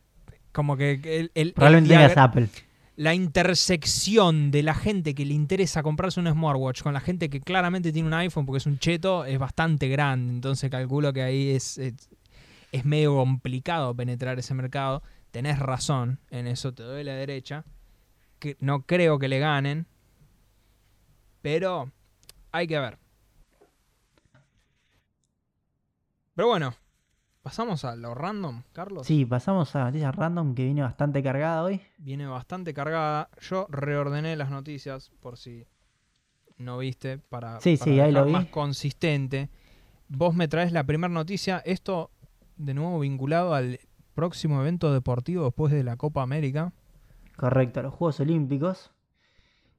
como 0.51 0.75
que 0.77 0.91
el, 0.93 1.01
el- 1.03 1.31
el 1.35 1.53
Probablemente 1.53 1.89
diagra- 1.93 2.09
tengas 2.09 2.17
Apple. 2.29 2.49
la 2.95 3.13
intersección 3.15 4.51
de 4.51 4.63
la 4.63 4.73
gente 4.73 5.15
que 5.15 5.25
le 5.25 5.33
interesa 5.33 5.81
comprarse 5.83 6.19
un 6.19 6.27
smartwatch 6.29 6.81
con 6.81 6.93
la 6.93 6.99
gente 6.99 7.29
que 7.29 7.39
claramente 7.39 7.91
tiene 7.93 8.07
un 8.07 8.13
iPhone 8.15 8.45
porque 8.45 8.57
es 8.57 8.65
un 8.65 8.79
cheto 8.79 9.25
es 9.25 9.39
bastante 9.39 9.87
grande. 9.87 10.33
Entonces 10.33 10.69
calculo 10.69 11.13
que 11.13 11.21
ahí 11.23 11.51
es, 11.51 11.77
es, 11.77 11.93
es 12.71 12.83
medio 12.85 13.15
complicado 13.15 13.95
penetrar 13.95 14.37
ese 14.39 14.53
mercado. 14.53 15.01
Tenés 15.31 15.59
razón 15.59 16.19
en 16.31 16.47
eso, 16.47 16.73
te 16.73 16.83
doy 16.83 17.03
la 17.03 17.13
derecha. 17.13 17.63
Que 18.39 18.57
no 18.59 18.81
creo 18.81 19.19
que 19.19 19.27
le 19.27 19.39
ganen. 19.39 19.85
Pero 21.41 21.91
hay 22.51 22.67
que 22.67 22.79
ver. 22.79 22.97
Pero 26.35 26.47
bueno, 26.47 26.73
pasamos 27.41 27.83
a 27.85 27.95
lo 27.95 28.13
random, 28.15 28.63
Carlos. 28.71 29.05
Sí, 29.05 29.25
pasamos 29.25 29.75
a 29.75 29.85
noticias 29.85 30.15
random 30.15 30.55
que 30.55 30.63
viene 30.65 30.81
bastante 30.81 31.21
cargada 31.21 31.63
hoy. 31.63 31.81
viene 31.97 32.25
bastante 32.27 32.73
cargada. 32.73 33.29
Yo 33.41 33.67
reordené 33.69 34.35
las 34.35 34.49
noticias 34.49 35.11
por 35.19 35.37
si 35.37 35.65
no 36.57 36.77
viste 36.77 37.17
para, 37.17 37.59
Sí, 37.59 37.77
para 37.77 37.91
sí, 37.91 37.99
ahí 37.99 38.11
lo 38.11 38.25
vi. 38.25 38.31
más 38.31 38.45
consistente. 38.47 39.49
Vos 40.07 40.33
me 40.33 40.47
traes 40.47 40.71
la 40.71 40.83
primera 40.85 41.13
noticia, 41.13 41.59
esto 41.65 42.09
de 42.57 42.73
nuevo 42.73 42.99
vinculado 42.99 43.53
al 43.53 43.79
próximo 44.15 44.59
evento 44.61 44.91
deportivo 44.93 45.45
después 45.45 45.71
de 45.71 45.83
la 45.83 45.97
Copa 45.97 46.21
América. 46.23 46.73
Correcto, 47.37 47.81
los 47.81 47.93
Juegos 47.93 48.19
Olímpicos. 48.19 48.91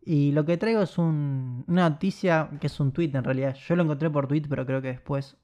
Y 0.02 0.32
lo 0.32 0.44
que 0.44 0.56
traigo 0.56 0.80
es 0.82 0.96
un- 0.98 1.64
una 1.68 1.88
noticia 1.90 2.48
que 2.60 2.66
es 2.68 2.80
un 2.80 2.92
tweet 2.92 3.10
en 3.14 3.22
realidad. 3.24 3.54
Yo 3.54 3.76
lo 3.76 3.82
encontré 3.82 4.08
por 4.10 4.26
tweet, 4.26 4.42
pero 4.48 4.64
creo 4.66 4.80
que 4.80 4.88
después 4.88 5.36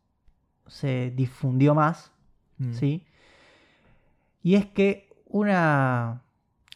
se 0.67 1.13
difundió 1.15 1.75
más. 1.75 2.11
Mm. 2.59 2.73
¿sí? 2.73 3.05
Y 4.43 4.55
es 4.55 4.67
que 4.67 5.11
una... 5.27 6.23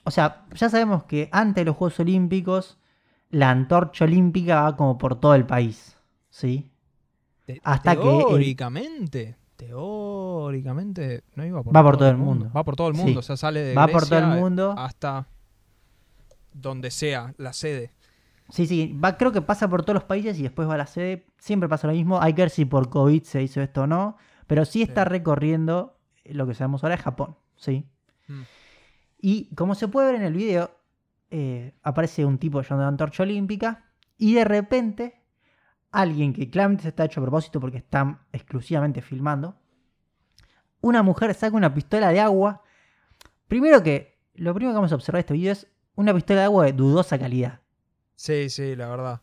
O 0.04 0.10
sea, 0.10 0.44
ya 0.54 0.68
sabemos 0.68 1.04
que 1.04 1.28
antes 1.32 1.62
de 1.62 1.64
los 1.66 1.76
Juegos 1.76 1.98
Olímpicos, 2.00 2.78
la 3.30 3.50
antorcha 3.50 4.04
olímpica 4.04 4.62
va 4.62 4.76
como 4.76 4.98
por 4.98 5.18
todo 5.20 5.34
el 5.34 5.46
país, 5.46 5.96
¿sí? 6.30 6.70
Te- 7.46 7.60
hasta 7.64 7.96
que 7.96 8.02
el- 8.10 8.26
teóricamente, 8.26 9.36
teóricamente 9.56 11.22
no 11.34 11.44
iba 11.44 11.62
por 11.62 11.74
Va 11.76 11.82
por 11.82 11.96
todo 11.96 12.08
el 12.10 12.16
mundo. 12.16 12.50
Va 12.54 12.64
por 12.64 12.76
todo 12.76 12.88
el 12.88 12.96
Sí. 12.96 13.02
mundo, 13.02 13.20
o 13.20 13.22
sea, 13.22 13.36
sale 13.36 13.60
de 13.62 13.74
Va 13.74 13.86
por 13.88 14.06
todo 14.06 14.18
el 14.18 14.26
mundo. 14.26 14.74
hasta 14.76 15.26
donde 16.52 16.90
sea 16.90 17.34
la 17.38 17.52
sede. 17.52 17.92
Sí, 18.50 18.66
sí, 18.66 18.98
va, 19.02 19.16
creo 19.16 19.30
que 19.32 19.42
pasa 19.42 19.68
por 19.68 19.82
todos 19.82 19.94
los 19.94 20.04
países 20.04 20.38
y 20.38 20.42
después 20.42 20.68
va 20.68 20.74
a 20.74 20.78
la 20.78 20.86
sede. 20.86 21.26
Siempre 21.38 21.68
pasa 21.68 21.86
lo 21.86 21.92
mismo. 21.92 22.20
Hay 22.20 22.34
que 22.34 22.42
ver 22.42 22.50
si 22.50 22.64
por 22.64 22.90
COVID 22.90 23.22
se 23.22 23.42
hizo 23.42 23.60
esto 23.60 23.82
o 23.82 23.86
no. 23.86 24.16
Pero 24.46 24.64
sí 24.64 24.82
está 24.82 25.04
Sí. 25.04 25.08
recorriendo 25.10 25.96
lo 26.24 26.46
que 26.46 26.54
sabemos 26.54 26.82
ahora 26.82 26.96
es 26.96 27.00
Japón, 27.02 27.36
¿sí? 27.54 27.86
Mm. 28.26 28.42
Y 29.20 29.54
como 29.54 29.74
se 29.76 29.86
puede 29.86 30.08
ver 30.08 30.16
en 30.16 30.26
el 30.26 30.32
video, 30.34 30.76
eh, 31.30 31.74
aparece 31.82 32.24
un 32.24 32.38
tipo 32.38 32.60
llevando 32.60 32.82
una 32.82 32.88
antorcha 32.88 33.22
olímpica 33.22 33.84
y 34.18 34.34
de 34.34 34.44
repente 34.44 35.22
alguien 35.92 36.32
que 36.32 36.50
claramente 36.50 36.82
se 36.82 36.88
está 36.88 37.04
hecho 37.04 37.20
a 37.20 37.24
propósito 37.24 37.60
porque 37.60 37.78
están 37.78 38.20
exclusivamente 38.32 39.00
filmando, 39.02 39.56
una 40.80 41.02
mujer 41.02 41.34
saca 41.34 41.56
una 41.56 41.72
pistola 41.72 42.08
de 42.10 42.20
agua. 42.20 42.62
Primero 43.46 43.82
que, 43.82 44.18
lo 44.34 44.54
primero 44.54 44.72
que 44.72 44.76
vamos 44.76 44.92
a 44.92 44.96
observar 44.96 45.18
de 45.18 45.20
este 45.20 45.34
video 45.34 45.52
es 45.52 45.66
una 45.94 46.14
pistola 46.14 46.40
de 46.40 46.44
agua 46.46 46.64
de 46.66 46.72
dudosa 46.72 47.18
calidad. 47.18 47.60
Sí, 48.16 48.50
sí, 48.50 48.76
la 48.76 48.88
verdad. 48.88 49.20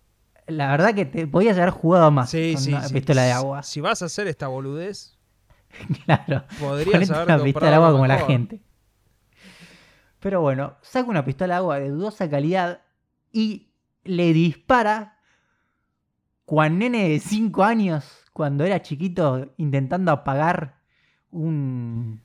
La 0.47 0.71
verdad 0.71 0.93
que 0.95 1.05
te 1.05 1.27
podías 1.27 1.57
haber 1.57 1.71
jugado 1.71 2.09
más 2.09 2.29
Sí, 2.29 2.53
con 2.53 2.61
sí, 2.63 2.69
una 2.73 2.83
sí. 2.87 2.93
pistola 2.93 3.23
de 3.23 3.31
agua. 3.33 3.63
Si 3.63 3.81
vas 3.81 4.01
a 4.01 4.05
hacer 4.05 4.27
esta 4.27 4.47
boludez, 4.47 5.17
claro. 6.05 6.43
podrías 6.59 7.09
haber 7.11 7.35
una 7.35 7.43
pistola 7.43 7.69
de 7.69 7.75
agua 7.75 7.91
como 7.91 8.07
la 8.07 8.19
gente. 8.19 8.61
Pero 10.19 10.41
bueno, 10.41 10.75
saca 10.81 11.09
una 11.09 11.23
pistola 11.25 11.55
de 11.55 11.57
agua 11.57 11.79
de 11.79 11.89
dudosa 11.89 12.29
calidad 12.29 12.81
y 13.31 13.67
le 14.03 14.33
dispara 14.33 15.19
cual 16.45 16.77
nene 16.79 17.09
de 17.09 17.19
5 17.19 17.63
años, 17.63 18.05
cuando 18.33 18.63
era 18.63 18.81
chiquito, 18.81 19.53
intentando 19.57 20.11
apagar 20.11 20.79
un, 21.29 22.21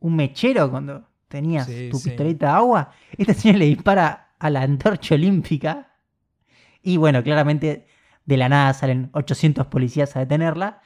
un 0.00 0.16
mechero 0.16 0.70
cuando 0.70 1.05
tenías 1.28 1.66
Sí, 1.66 1.88
tu 1.90 1.98
sí. 1.98 2.10
pistolita 2.10 2.46
de 2.46 2.52
agua. 2.52 2.90
Este 3.16 3.34
señor 3.34 3.58
le 3.58 3.66
dispara 3.66 4.28
a 4.38 4.50
la 4.50 4.62
antorcha 4.62 5.14
olímpica. 5.14 5.92
Y 6.82 6.96
bueno, 6.98 7.22
claramente 7.22 7.86
de 8.24 8.36
la 8.36 8.48
nada 8.48 8.72
salen 8.74 9.10
800 9.12 9.66
policías 9.66 10.14
a 10.16 10.20
detenerla. 10.20 10.80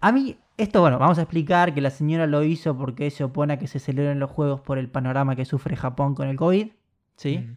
A 0.00 0.12
mí, 0.12 0.38
esto, 0.56 0.80
bueno, 0.80 0.98
vamos 0.98 1.18
a 1.18 1.22
explicar 1.22 1.74
que 1.74 1.80
la 1.80 1.90
señora 1.90 2.26
lo 2.26 2.42
hizo 2.42 2.76
porque 2.76 3.10
se 3.10 3.24
opone 3.24 3.54
a 3.54 3.58
que 3.58 3.66
se 3.66 3.78
celebren 3.78 4.18
los 4.20 4.30
juegos 4.30 4.60
por 4.60 4.78
el 4.78 4.88
panorama 4.88 5.34
que 5.36 5.44
sufre 5.44 5.76
Japón 5.76 6.14
con 6.14 6.28
el 6.28 6.36
COVID. 6.36 6.68
¿sí? 7.16 7.38
Mm. 7.38 7.56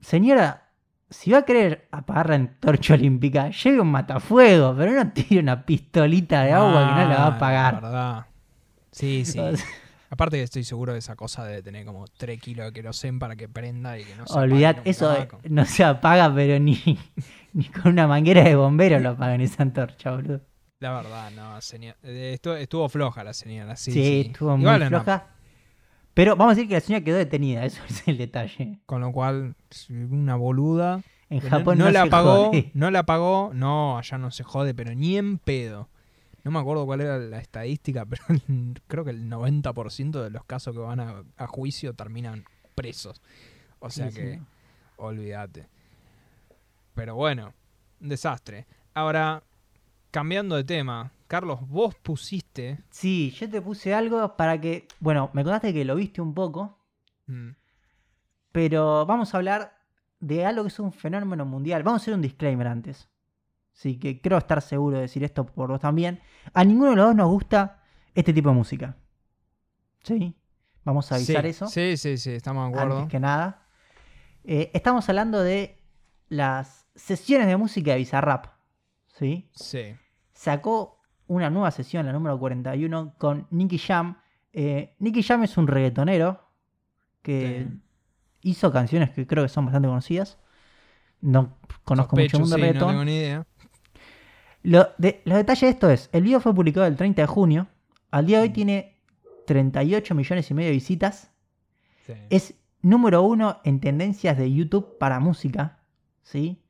Señora, 0.00 0.68
si 1.10 1.30
va 1.30 1.38
a 1.38 1.42
querer 1.44 1.86
apagar 1.92 2.30
la 2.30 2.34
antorcha 2.36 2.94
olímpica, 2.94 3.50
lleve 3.50 3.80
un 3.80 3.90
matafuego, 3.90 4.74
pero 4.76 4.92
no 4.92 5.12
tire 5.12 5.40
una 5.40 5.64
pistolita 5.64 6.42
de 6.42 6.52
agua 6.52 6.88
que 6.88 7.02
no 7.02 7.08
la 7.08 7.16
va 7.16 7.22
a 7.22 7.26
Ah, 7.26 7.36
apagar. 7.36 8.26
Sí, 8.92 9.24
sí. 9.26 9.40
Aparte 10.10 10.36
que 10.36 10.42
estoy 10.42 10.62
seguro 10.64 10.92
que 10.92 10.98
esa 10.98 11.16
cosa 11.16 11.44
debe 11.44 11.62
tener 11.62 11.86
como 11.86 12.04
3 12.06 12.38
kilos 12.38 12.66
de 12.66 12.72
querosén 12.72 13.18
para 13.18 13.34
que 13.34 13.48
prenda 13.48 13.98
y 13.98 14.04
que 14.04 14.14
no 14.14 14.26
se 14.26 14.38
Olvidad, 14.38 14.72
apague 14.72 14.90
eso 14.90 15.08
nunca 15.18 15.38
eh, 15.42 15.48
no 15.48 15.64
se 15.64 15.84
apaga, 15.84 16.34
pero 16.34 16.58
ni, 16.58 16.78
ni 17.54 17.64
con 17.64 17.92
una 17.92 18.06
manguera 18.06 18.44
de 18.44 18.54
bombero 18.54 18.98
lo 19.00 19.10
apagan 19.10 19.40
esa 19.40 19.62
antorcha, 19.62 20.10
boludo. 20.10 20.42
La 20.80 20.92
verdad, 20.92 21.30
no, 21.30 21.58
señor. 21.62 21.96
eh, 22.02 22.32
Estuvo, 22.34 22.56
estuvo 22.56 22.88
floja 22.90 23.24
la 23.24 23.32
señora, 23.32 23.74
sí. 23.76 23.92
Sí, 23.92 24.24
estuvo 24.26 24.50
muy 24.56 24.62
Igual 24.62 24.80
no, 24.80 24.88
floja. 24.88 25.28
Pero 26.12 26.36
vamos 26.36 26.52
a 26.52 26.54
decir 26.56 26.68
que 26.68 26.74
la 26.74 26.80
señora 26.80 27.04
quedó 27.04 27.16
detenida, 27.16 27.64
eso 27.64 27.80
es 27.88 28.06
el 28.06 28.18
detalle. 28.18 28.80
Con 28.84 29.00
lo 29.00 29.12
cual, 29.12 29.54
una 29.88 30.36
boluda. 30.36 31.00
En 31.30 31.40
Japón 31.40 31.78
no, 31.78 31.86
no, 31.86 31.90
la 31.90 32.02
se 32.04 32.10
pagó, 32.10 32.46
jode. 32.48 32.70
no 32.74 32.90
la 32.90 33.06
pagó, 33.06 33.50
no, 33.54 33.96
allá 33.96 34.18
no 34.18 34.30
se 34.30 34.42
jode, 34.44 34.74
pero 34.74 34.94
ni 34.94 35.16
en 35.16 35.38
pedo. 35.38 35.88
No 36.44 36.50
me 36.50 36.58
acuerdo 36.58 36.84
cuál 36.86 37.00
era 37.02 37.18
la 37.18 37.38
estadística, 37.38 38.04
pero 38.06 38.22
creo 38.88 39.04
que 39.04 39.10
el 39.10 39.28
90% 39.30 40.22
de 40.22 40.30
los 40.30 40.44
casos 40.44 40.74
que 40.74 40.80
van 40.80 41.00
a, 41.00 41.22
a 41.36 41.46
juicio 41.46 41.94
terminan 41.94 42.44
presos. 42.74 43.20
O 43.78 43.90
sea 43.90 44.10
Sí, 44.10 44.16
que, 44.16 44.34
sí. 44.36 44.40
olvídate. 44.96 45.68
Pero 46.94 47.14
bueno, 47.14 47.52
un 48.00 48.08
desastre. 48.08 48.66
Ahora, 48.94 49.42
cambiando 50.10 50.56
de 50.56 50.64
tema. 50.64 51.12
Carlos, 51.26 51.60
vos 51.66 51.94
pusiste. 51.94 52.78
Sí, 52.90 53.30
yo 53.38 53.48
te 53.48 53.62
puse 53.62 53.94
algo 53.94 54.36
para 54.36 54.60
que. 54.60 54.86
Bueno, 55.00 55.30
me 55.32 55.42
contaste 55.44 55.72
que 55.72 55.84
lo 55.84 55.94
viste 55.94 56.20
un 56.20 56.34
poco, 56.34 56.78
Mm, 57.26 57.50
pero 58.50 59.06
vamos 59.06 59.32
a 59.32 59.36
hablar 59.38 59.78
de 60.20 60.44
algo 60.44 60.62
que 60.64 60.68
es 60.68 60.78
un 60.80 60.92
fenómeno 60.92 61.44
mundial. 61.46 61.82
Vamos 61.84 62.00
a 62.00 62.02
hacer 62.02 62.14
un 62.14 62.20
disclaimer 62.20 62.66
antes. 62.66 63.08
Sí, 63.72 63.98
que 63.98 64.20
creo 64.20 64.38
estar 64.38 64.60
seguro 64.62 64.96
de 64.96 65.02
decir 65.02 65.24
esto 65.24 65.46
por 65.46 65.70
vos 65.70 65.80
también. 65.80 66.20
A 66.52 66.64
ninguno 66.64 66.90
de 66.90 66.96
los 66.96 67.06
dos 67.06 67.14
nos 67.16 67.28
gusta 67.28 67.82
este 68.14 68.32
tipo 68.32 68.50
de 68.50 68.54
música. 68.54 68.96
¿Sí? 70.02 70.34
Vamos 70.84 71.10
a 71.12 71.14
avisar 71.16 71.42
sí, 71.44 71.48
eso. 71.48 71.66
Sí, 71.68 71.96
sí, 71.96 72.18
sí, 72.18 72.30
estamos 72.32 72.70
de 72.70 72.76
acuerdo. 72.78 72.98
antes 72.98 73.10
que 73.10 73.20
nada. 73.20 73.66
Eh, 74.44 74.70
estamos 74.74 75.08
hablando 75.08 75.42
de 75.42 75.80
las 76.28 76.86
sesiones 76.94 77.46
de 77.46 77.56
música 77.56 77.92
de 77.92 77.98
Bizarrap. 77.98 78.46
¿Sí? 79.06 79.48
Sí. 79.54 79.94
Sacó 80.32 81.00
una 81.26 81.50
nueva 81.50 81.70
sesión, 81.70 82.06
la 82.06 82.12
número 82.12 82.38
41, 82.38 83.14
con 83.18 83.46
Nicky 83.50 83.78
Jam. 83.78 84.18
Eh, 84.52 84.96
Nicky 84.98 85.22
Jam 85.22 85.44
es 85.44 85.56
un 85.56 85.66
reggaetonero 85.66 86.40
que 87.22 87.66
Sí. 87.70 87.80
hizo 88.42 88.72
canciones 88.72 89.10
que 89.10 89.26
creo 89.26 89.44
que 89.44 89.48
son 89.48 89.64
bastante 89.66 89.88
conocidas. 89.88 90.38
No 91.20 91.56
conozco 91.84 92.16
Sospecho, 92.16 92.38
mucho 92.38 92.40
mundo 92.40 92.56
sí, 92.56 92.62
del 92.62 92.78
no 92.78 92.86
tengo 92.88 93.04
ni 93.04 93.16
idea. 93.16 93.46
Lo 94.62 94.88
de- 94.98 95.22
los 95.24 95.36
detalles 95.36 95.62
de 95.62 95.68
esto 95.70 95.90
es, 95.90 96.08
el 96.12 96.22
video 96.22 96.40
fue 96.40 96.54
publicado 96.54 96.86
el 96.86 96.96
30 96.96 97.22
de 97.22 97.26
junio. 97.26 97.66
Al 98.10 98.26
día 98.26 98.38
de 98.38 98.44
hoy 98.44 98.50
Mm. 98.50 98.52
tiene 98.52 98.96
38 99.46 100.14
millones 100.14 100.50
y 100.50 100.54
medio 100.54 100.68
de 100.68 100.74
visitas. 100.74 101.30
Sí. 102.06 102.12
Es 102.30 102.54
número 102.80 103.22
uno 103.22 103.60
en 103.64 103.80
tendencias 103.80 104.36
de 104.38 104.52
YouTube 104.52 104.98
para 104.98 105.18
música. 105.20 105.78
¿Sí? 106.22 106.62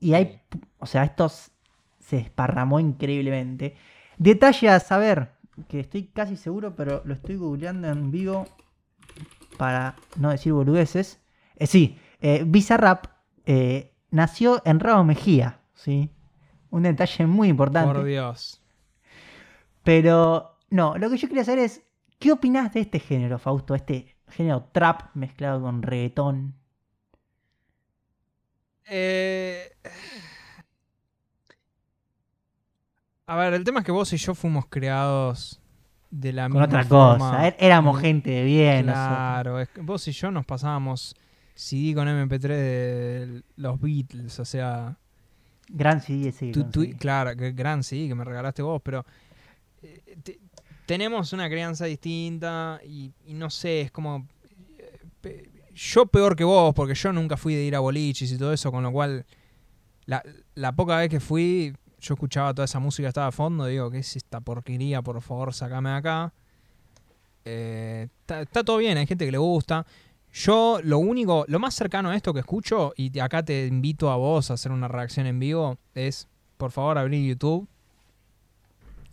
Y 0.00 0.14
hay, 0.14 0.40
o 0.78 0.86
sea, 0.86 1.04
esto 1.04 1.28
se 1.28 2.16
desparramó 2.16 2.80
increíblemente. 2.80 3.76
Detalle 4.18 4.70
a 4.70 4.80
saber, 4.80 5.32
que 5.68 5.80
estoy 5.80 6.04
casi 6.08 6.36
seguro, 6.36 6.74
pero 6.74 7.02
lo 7.04 7.14
estoy 7.14 7.36
googleando 7.36 7.88
en 7.88 8.10
vivo 8.10 8.46
para 9.58 9.96
no 10.16 10.30
decir 10.30 10.52
boludeces. 10.52 11.20
Eh, 11.56 11.66
sí, 11.66 11.98
eh, 12.20 12.44
Bizarrap 12.46 13.06
eh, 13.46 13.92
nació 14.10 14.62
en 14.64 14.80
Rabo 14.80 15.04
Mejía, 15.04 15.60
¿sí? 15.74 16.10
Un 16.74 16.82
detalle 16.82 17.26
muy 17.26 17.48
importante. 17.48 17.92
Por 17.94 18.04
Dios. 18.04 18.60
Pero 19.84 20.56
no, 20.70 20.96
lo 20.98 21.08
que 21.08 21.16
yo 21.18 21.28
quería 21.28 21.44
saber 21.44 21.60
es, 21.60 21.82
¿qué 22.18 22.32
opinás 22.32 22.72
de 22.74 22.80
este 22.80 22.98
género, 22.98 23.38
Fausto? 23.38 23.74
Este 23.74 24.16
género 24.28 24.64
trap 24.72 25.14
mezclado 25.14 25.60
con 25.62 25.82
reggaetón. 25.82 26.54
Eh, 28.86 29.70
A 33.26 33.36
ver, 33.36 33.54
el 33.54 33.64
tema 33.64 33.80
es 33.80 33.86
que 33.86 33.92
vos 33.92 34.12
y 34.12 34.16
yo 34.18 34.34
fuimos 34.34 34.66
creados 34.66 35.60
de 36.10 36.32
la 36.32 36.42
Con 36.44 36.52
misma 36.60 36.64
otra 36.66 36.84
forma. 36.84 37.30
cosa. 37.30 37.48
é- 37.48 37.56
Éramos 37.58 37.98
gente 38.00 38.30
de 38.30 38.44
bien. 38.44 38.84
Claro, 38.84 39.60
es 39.60 39.68
que 39.70 39.80
vos 39.80 40.06
y 40.08 40.12
yo 40.12 40.30
nos 40.30 40.44
pasábamos 40.44 41.16
CD 41.54 41.94
con 41.94 42.06
MP3 42.08 42.48
de 42.48 43.42
los 43.56 43.80
Beatles, 43.80 44.38
o 44.40 44.44
sea, 44.44 44.98
Gran 45.68 46.00
CD 46.00 46.28
ese 46.28 46.52
tu- 46.70 46.96
claro, 46.98 47.32
gran 47.36 47.82
CD 47.82 48.08
que 48.08 48.14
me 48.14 48.24
regalaste 48.24 48.62
vos, 48.62 48.80
pero 48.82 49.04
eh, 49.82 50.16
te- 50.22 50.38
tenemos 50.86 51.32
una 51.32 51.48
crianza 51.48 51.86
distinta 51.86 52.80
y, 52.84 53.10
y 53.26 53.34
no 53.34 53.48
sé, 53.50 53.80
es 53.82 53.90
como 53.90 54.26
eh, 54.78 54.98
pe- 55.20 55.50
yo 55.74 56.06
peor 56.06 56.36
que 56.36 56.44
vos, 56.44 56.74
porque 56.74 56.94
yo 56.94 57.12
nunca 57.12 57.36
fui 57.36 57.54
de 57.54 57.64
ir 57.64 57.74
a 57.74 57.80
boliches 57.80 58.30
y 58.30 58.38
todo 58.38 58.52
eso, 58.52 58.70
con 58.70 58.82
lo 58.82 58.92
cual 58.92 59.24
la, 60.06 60.22
la 60.54 60.72
poca 60.72 60.98
vez 60.98 61.08
que 61.08 61.18
fui, 61.20 61.74
yo 61.98 62.14
escuchaba 62.14 62.52
toda 62.52 62.66
esa 62.66 62.78
música, 62.78 63.08
estaba 63.08 63.28
a 63.28 63.32
fondo, 63.32 63.64
digo, 63.66 63.90
¿qué 63.90 63.98
es 63.98 64.16
esta 64.16 64.40
porquería? 64.42 65.00
Por 65.00 65.20
favor, 65.22 65.54
sacame 65.54 65.88
de 65.90 65.96
acá. 65.96 66.32
Eh, 67.46 68.08
Está 68.20 68.42
está 68.42 68.64
todo 68.64 68.76
bien, 68.78 68.96
hay 68.98 69.06
gente 69.06 69.24
que 69.26 69.32
le 69.32 69.38
gusta. 69.38 69.86
Yo 70.34 70.80
lo 70.82 70.98
único, 70.98 71.44
lo 71.46 71.60
más 71.60 71.74
cercano 71.74 72.10
a 72.10 72.16
esto 72.16 72.34
que 72.34 72.40
escucho, 72.40 72.92
y 72.96 73.16
acá 73.20 73.44
te 73.44 73.66
invito 73.68 74.10
a 74.10 74.16
vos 74.16 74.50
a 74.50 74.54
hacer 74.54 74.72
una 74.72 74.88
reacción 74.88 75.26
en 75.26 75.38
vivo, 75.38 75.78
es, 75.94 76.26
por 76.56 76.72
favor, 76.72 76.98
abrir 76.98 77.24
YouTube 77.24 77.68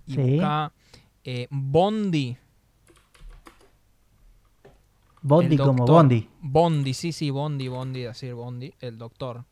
y 0.07 0.15
Sí. 0.15 0.21
busca 0.33 0.73
eh, 1.23 1.47
Bondi. 1.51 2.35
Bondi 5.21 5.57
como. 5.57 5.85
Bondi. 5.85 6.27
Bondi, 6.41 6.95
sí, 6.95 7.11
sí, 7.11 7.29
Bondi, 7.29 7.67
Bondi, 7.67 8.01
decir 8.01 8.33
Bondi, 8.33 8.73
el 8.79 8.97
doctor. 8.97 9.45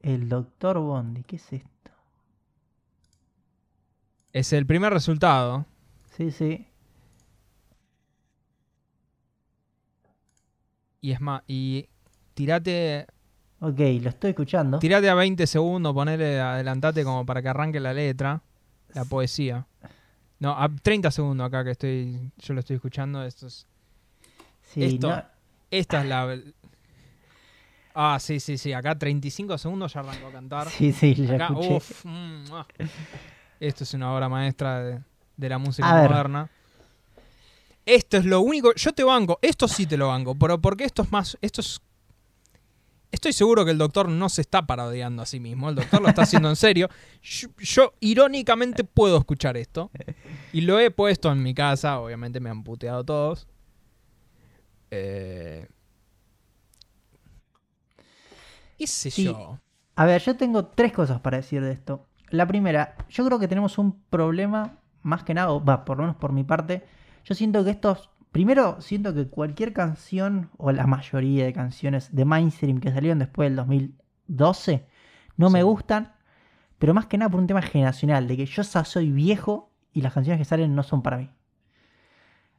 El 0.00 0.30
doctor 0.30 0.78
Bondi. 0.78 1.24
¿Qué 1.24 1.36
es 1.36 1.52
esto? 1.52 1.90
Es 4.32 4.54
el 4.54 4.64
primer 4.64 4.94
resultado. 4.94 5.66
Sí, 6.16 6.30
sí. 6.30 6.67
Y 11.00 11.12
es 11.12 11.20
más, 11.20 11.42
y 11.46 11.88
tirate, 12.34 13.06
Ok, 13.60 13.78
lo 14.00 14.08
estoy 14.08 14.30
escuchando. 14.30 14.78
tirate 14.78 15.08
a 15.08 15.14
20 15.14 15.46
segundos, 15.46 15.94
ponele, 15.94 16.40
adelantate 16.40 17.04
como 17.04 17.24
para 17.24 17.40
que 17.42 17.48
arranque 17.48 17.80
la 17.80 17.92
letra, 17.94 18.42
la 18.94 19.04
poesía. 19.04 19.66
No, 20.40 20.50
a 20.60 20.68
30 20.68 21.10
segundos 21.10 21.46
acá 21.46 21.64
que 21.64 21.72
estoy, 21.72 22.30
yo 22.38 22.54
lo 22.54 22.60
estoy 22.60 22.76
escuchando, 22.76 23.24
esto 23.24 23.46
es- 23.46 23.66
Sí, 24.62 24.84
esto- 24.84 25.08
no- 25.08 25.22
esta 25.70 26.00
es 26.02 26.06
la... 26.08 26.38
Ah, 27.94 28.18
sí, 28.20 28.38
sí, 28.38 28.58
sí, 28.58 28.72
acá 28.72 28.96
35 28.96 29.58
segundos 29.58 29.92
ya 29.94 30.00
arrancó 30.00 30.26
a 30.28 30.32
cantar. 30.32 30.68
sí, 30.68 30.92
sí, 30.92 31.26
Acá, 31.30 31.48
escuché. 31.48 31.76
uf, 31.76 32.04
mm, 32.04 32.44
ah. 32.52 32.66
Esto 33.58 33.82
es 33.84 33.94
una 33.94 34.14
obra 34.14 34.28
maestra 34.28 34.82
de, 34.84 35.00
de 35.36 35.48
la 35.48 35.58
música 35.58 35.90
A 35.90 35.94
ver. 35.94 36.08
Esto 37.88 38.16
es 38.18 38.24
lo 38.24 38.40
único. 38.40 38.74
Yo 38.74 38.92
te 38.92 39.02
banco. 39.02 39.38
Esto 39.42 39.66
sí 39.66 39.86
te 39.86 39.96
lo 39.96 40.08
banco. 40.08 40.34
Pero 40.34 40.60
porque 40.60 40.84
esto 40.84 41.02
es 41.02 41.10
más. 41.12 41.38
Esto 41.40 41.60
es. 41.62 41.80
Estoy 43.10 43.32
seguro 43.32 43.64
que 43.64 43.70
el 43.70 43.78
doctor 43.78 44.08
no 44.08 44.28
se 44.28 44.42
está 44.42 44.66
parodiando 44.66 45.22
a 45.22 45.26
sí 45.26 45.40
mismo. 45.40 45.70
El 45.70 45.76
doctor 45.76 46.02
lo 46.02 46.08
está 46.08 46.22
haciendo 46.22 46.50
en 46.50 46.56
serio. 46.56 46.88
Yo, 47.22 47.48
yo, 47.58 47.94
irónicamente 48.00 48.84
puedo 48.84 49.16
escuchar 49.16 49.56
esto. 49.56 49.90
Y 50.52 50.60
lo 50.60 50.78
he 50.78 50.90
puesto 50.90 51.32
en 51.32 51.42
mi 51.42 51.54
casa. 51.54 51.98
Obviamente 52.00 52.40
me 52.40 52.50
han 52.50 52.62
puteado 52.62 53.04
todos. 53.04 53.48
Eh, 54.90 55.66
¿Qué 58.76 58.86
sé 58.86 59.10
Sí. 59.10 59.24
yo? 59.24 59.58
A 59.96 60.04
ver, 60.04 60.22
yo 60.22 60.36
tengo 60.36 60.66
tres 60.66 60.92
cosas 60.92 61.20
para 61.20 61.38
decir 61.38 61.62
de 61.62 61.72
esto. 61.72 62.06
La 62.30 62.46
primera, 62.46 62.94
yo 63.08 63.24
creo 63.24 63.38
que 63.38 63.48
tenemos 63.48 63.78
un 63.78 64.00
problema, 64.10 64.76
más 65.02 65.24
que 65.24 65.34
nada, 65.34 65.50
o 65.50 65.64
va, 65.64 65.84
por 65.84 65.96
lo 65.96 66.02
menos 66.04 66.16
por 66.16 66.32
mi 66.32 66.44
parte. 66.44 66.84
Yo 67.24 67.34
siento 67.34 67.64
que 67.64 67.70
estos. 67.70 68.10
Primero, 68.32 68.80
siento 68.80 69.14
que 69.14 69.26
cualquier 69.28 69.72
canción, 69.72 70.50
o 70.58 70.70
la 70.70 70.86
mayoría 70.86 71.44
de 71.46 71.52
canciones 71.52 72.14
de 72.14 72.24
mainstream 72.24 72.78
que 72.78 72.92
salieron 72.92 73.18
después 73.18 73.48
del 73.48 73.56
2012, 73.56 74.86
no 75.36 75.50
me 75.50 75.62
gustan. 75.62 76.12
Pero 76.78 76.94
más 76.94 77.06
que 77.06 77.18
nada 77.18 77.30
por 77.30 77.40
un 77.40 77.46
tema 77.46 77.62
generacional, 77.62 78.28
de 78.28 78.36
que 78.36 78.46
yo 78.46 78.62
ya 78.62 78.84
soy 78.84 79.10
viejo 79.10 79.72
y 79.92 80.02
las 80.02 80.12
canciones 80.12 80.38
que 80.38 80.44
salen 80.44 80.74
no 80.74 80.82
son 80.82 81.02
para 81.02 81.16
mí. 81.16 81.30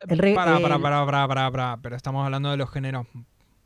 El 0.02 0.18
re- 0.18 0.34
Para, 0.34 0.60
para, 0.60 0.76
el- 0.76 0.82
para, 0.82 1.06
para, 1.06 1.28
para, 1.28 1.52
para, 1.52 1.78
pero 1.82 1.96
estamos 1.96 2.26
hablando 2.26 2.50
de 2.52 2.58
los 2.58 2.70
géneros 2.70 3.06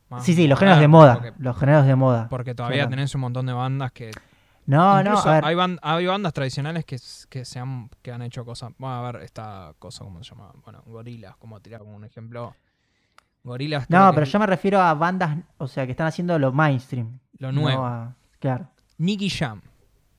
más 0.10 0.24
Sí, 0.26 0.34
sí, 0.36 0.48
los 0.48 0.60
géneros 0.60 0.80
de 0.82 0.88
moda. 0.88 1.14
Porque, 1.16 1.34
Los 1.40 1.58
géneros 1.58 1.86
de 1.88 1.96
moda. 1.96 2.28
porque 2.30 2.54
todavía 2.54 2.80
Claro. 2.84 2.90
tenés 2.92 3.16
un 3.16 3.22
montón 3.22 3.46
de 3.48 3.54
bandas 3.54 3.92
que... 3.94 4.12
No, 4.66 5.00
incluso 5.02 5.26
no, 5.26 5.32
a 5.32 5.36
ver. 5.36 5.46
hay, 5.46 5.56
ban- 5.56 5.80
hay 5.82 6.06
bandas 6.06 6.32
tradicionales 6.34 6.86
que, 6.86 6.98
que, 7.30 7.44
se 7.46 7.60
han, 7.60 7.90
que 8.02 8.12
han 8.12 8.22
hecho 8.22 8.46
cosas... 8.46 8.72
Bueno, 8.78 8.96
a 8.96 9.12
ver, 9.12 9.24
esta 9.24 9.74
cosa, 9.80 10.04
¿cómo 10.06 10.24
se 10.24 10.30
llama? 10.30 10.54
Bueno, 10.64 10.82
Gorilas, 10.86 11.36
como 11.38 11.60
tirar 11.62 11.82
como 11.82 11.96
un 11.96 12.06
ejemplo. 12.06 12.56
Gorilas 13.44 13.90
No, 13.90 14.12
pero 14.14 14.26
yo 14.26 14.40
me 14.40 14.46
refiero 14.48 14.80
a 14.80 14.94
bandas, 14.94 15.38
o 15.58 15.68
sea, 15.68 15.86
que 15.86 15.92
están 15.92 16.08
haciendo 16.08 16.40
lo 16.40 16.54
mainstream. 16.54 17.20
Lo 17.40 17.52
no 17.52 17.62
nuevo. 17.62 17.84
a- 17.86 18.16
claro, 18.40 18.70
Nicky 18.98 19.30
Jam, 19.30 19.62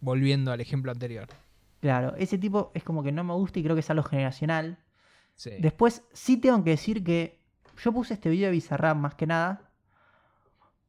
volviendo 0.00 0.52
al 0.52 0.60
ejemplo 0.60 0.90
anterior. 0.92 1.28
claro. 1.80 2.14
Ese 2.16 2.36
tipo 2.36 2.70
es 2.74 2.82
como 2.84 3.02
que 3.02 3.12
no 3.12 3.24
me 3.24 3.32
gusta 3.32 3.58
y 3.58 3.62
creo 3.62 3.74
que 3.74 3.80
es 3.80 3.88
algo 3.90 4.02
generacional. 4.02 4.76
Sí. 5.36 5.52
Después, 5.58 6.02
sí 6.12 6.36
tengo 6.36 6.62
que 6.62 6.70
decir 6.70 7.02
que 7.02 7.40
yo 7.82 7.92
puse 7.92 8.12
este 8.14 8.28
video 8.28 8.48
de 8.48 8.52
Bizarrap 8.52 8.96
más 8.96 9.14
que 9.14 9.26
nada. 9.26 9.62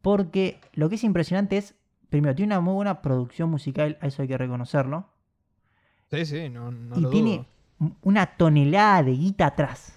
Porque 0.02 0.60
lo 0.74 0.90
que 0.90 0.96
es 0.96 1.04
impresionante 1.04 1.58
es, 1.58 1.74
primero, 2.10 2.36
tiene 2.36 2.54
una 2.54 2.62
muy 2.62 2.74
buena 2.76 3.02
producción 3.02 3.50
musical, 3.50 3.98
a 4.02 4.08
eso 4.08 4.22
hay 4.22 4.28
que 4.28 4.38
reconocerlo. 4.38 5.10
sí, 6.12 6.26
sí, 6.26 6.50
no, 6.50 6.72
no 6.72 6.98
y 6.98 7.02
lo 7.02 7.10
tiene 7.10 7.48
dudo. 7.80 7.92
una 8.04 8.26
tonelada 8.38 9.04
de 9.04 9.12
guita 9.14 9.48
atrás. 9.48 9.94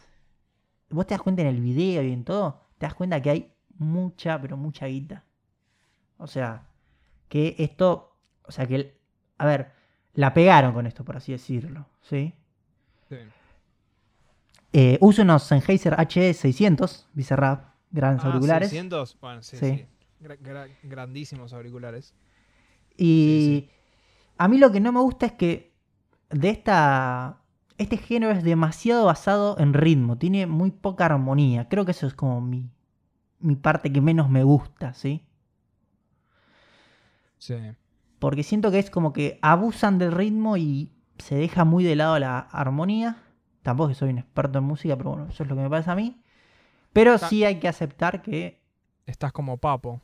Vos 0.90 1.06
te 1.06 1.14
das 1.14 1.22
cuenta 1.22 1.42
en 1.42 1.48
el 1.48 1.60
video 1.60 2.02
y 2.02 2.12
en 2.12 2.24
todo, 2.24 2.62
te 2.78 2.86
das 2.86 2.94
cuenta 2.94 3.20
que 3.20 3.30
hay 3.30 3.52
mucha, 3.78 4.40
pero 4.40 4.56
mucha 4.56 4.86
guita. 4.86 5.24
O 6.16 6.26
sea, 6.26 6.66
que 7.28 7.54
esto, 7.58 8.16
o 8.44 8.50
sea, 8.52 8.66
que, 8.66 8.74
el- 8.74 8.94
a 9.36 9.46
ver, 9.46 9.72
la 10.14 10.32
pegaron 10.34 10.72
con 10.72 10.86
esto, 10.86 11.04
por 11.04 11.16
así 11.16 11.32
decirlo, 11.32 11.86
¿sí? 12.00 12.32
Sí. 13.08 13.16
Eh, 14.72 14.98
uso 15.00 15.22
unos 15.22 15.44
Sennheiser 15.44 15.94
HE600, 15.94 17.06
Bizarrap, 17.14 17.74
grandes 17.90 18.24
Ah, 18.24 18.28
auriculares. 18.28 18.68
600, 18.70 19.18
bueno, 19.20 19.42
sí, 19.42 19.56
Sí. 19.56 19.66
sí. 19.76 19.86
Gra- 20.20 20.38
gra- 20.40 20.68
grandísimos 20.82 21.52
auriculares. 21.52 22.14
Y 22.96 23.68
a 24.36 24.48
mí 24.48 24.58
lo 24.58 24.72
que 24.72 24.80
no 24.80 24.92
me 24.92 25.00
gusta 25.00 25.26
es 25.26 25.32
que 25.32 25.72
de 26.30 26.50
esta. 26.50 27.40
Este 27.78 27.96
género 27.96 28.32
es 28.32 28.42
demasiado 28.42 29.04
basado 29.06 29.56
en 29.60 29.72
ritmo, 29.72 30.18
tiene 30.18 30.46
muy 30.46 30.72
poca 30.72 31.06
armonía. 31.06 31.68
Creo 31.68 31.84
que 31.84 31.92
eso 31.92 32.08
es 32.08 32.14
como 32.14 32.40
mi, 32.40 32.68
mi 33.38 33.54
parte 33.54 33.92
que 33.92 34.00
menos 34.00 34.28
me 34.28 34.42
gusta, 34.42 34.94
¿sí? 34.94 35.24
Sí. 37.38 37.54
Porque 38.18 38.42
siento 38.42 38.72
que 38.72 38.80
es 38.80 38.90
como 38.90 39.12
que 39.12 39.38
abusan 39.42 39.98
del 39.98 40.10
ritmo 40.10 40.56
y 40.56 40.92
se 41.18 41.36
deja 41.36 41.64
muy 41.64 41.84
de 41.84 41.94
lado 41.94 42.18
la 42.18 42.38
armonía. 42.40 43.22
Tampoco 43.62 43.90
que 43.90 43.94
soy 43.94 44.10
un 44.10 44.18
experto 44.18 44.58
en 44.58 44.64
música, 44.64 44.96
pero 44.96 45.10
bueno, 45.10 45.26
eso 45.28 45.44
es 45.44 45.48
lo 45.48 45.54
que 45.54 45.62
me 45.62 45.70
pasa 45.70 45.92
a 45.92 45.96
mí. 45.96 46.20
Pero 46.92 47.14
Está- 47.14 47.28
sí 47.28 47.44
hay 47.44 47.60
que 47.60 47.68
aceptar 47.68 48.22
que, 48.22 48.58
Estás 49.06 49.32
como 49.32 49.56
papo. 49.56 50.02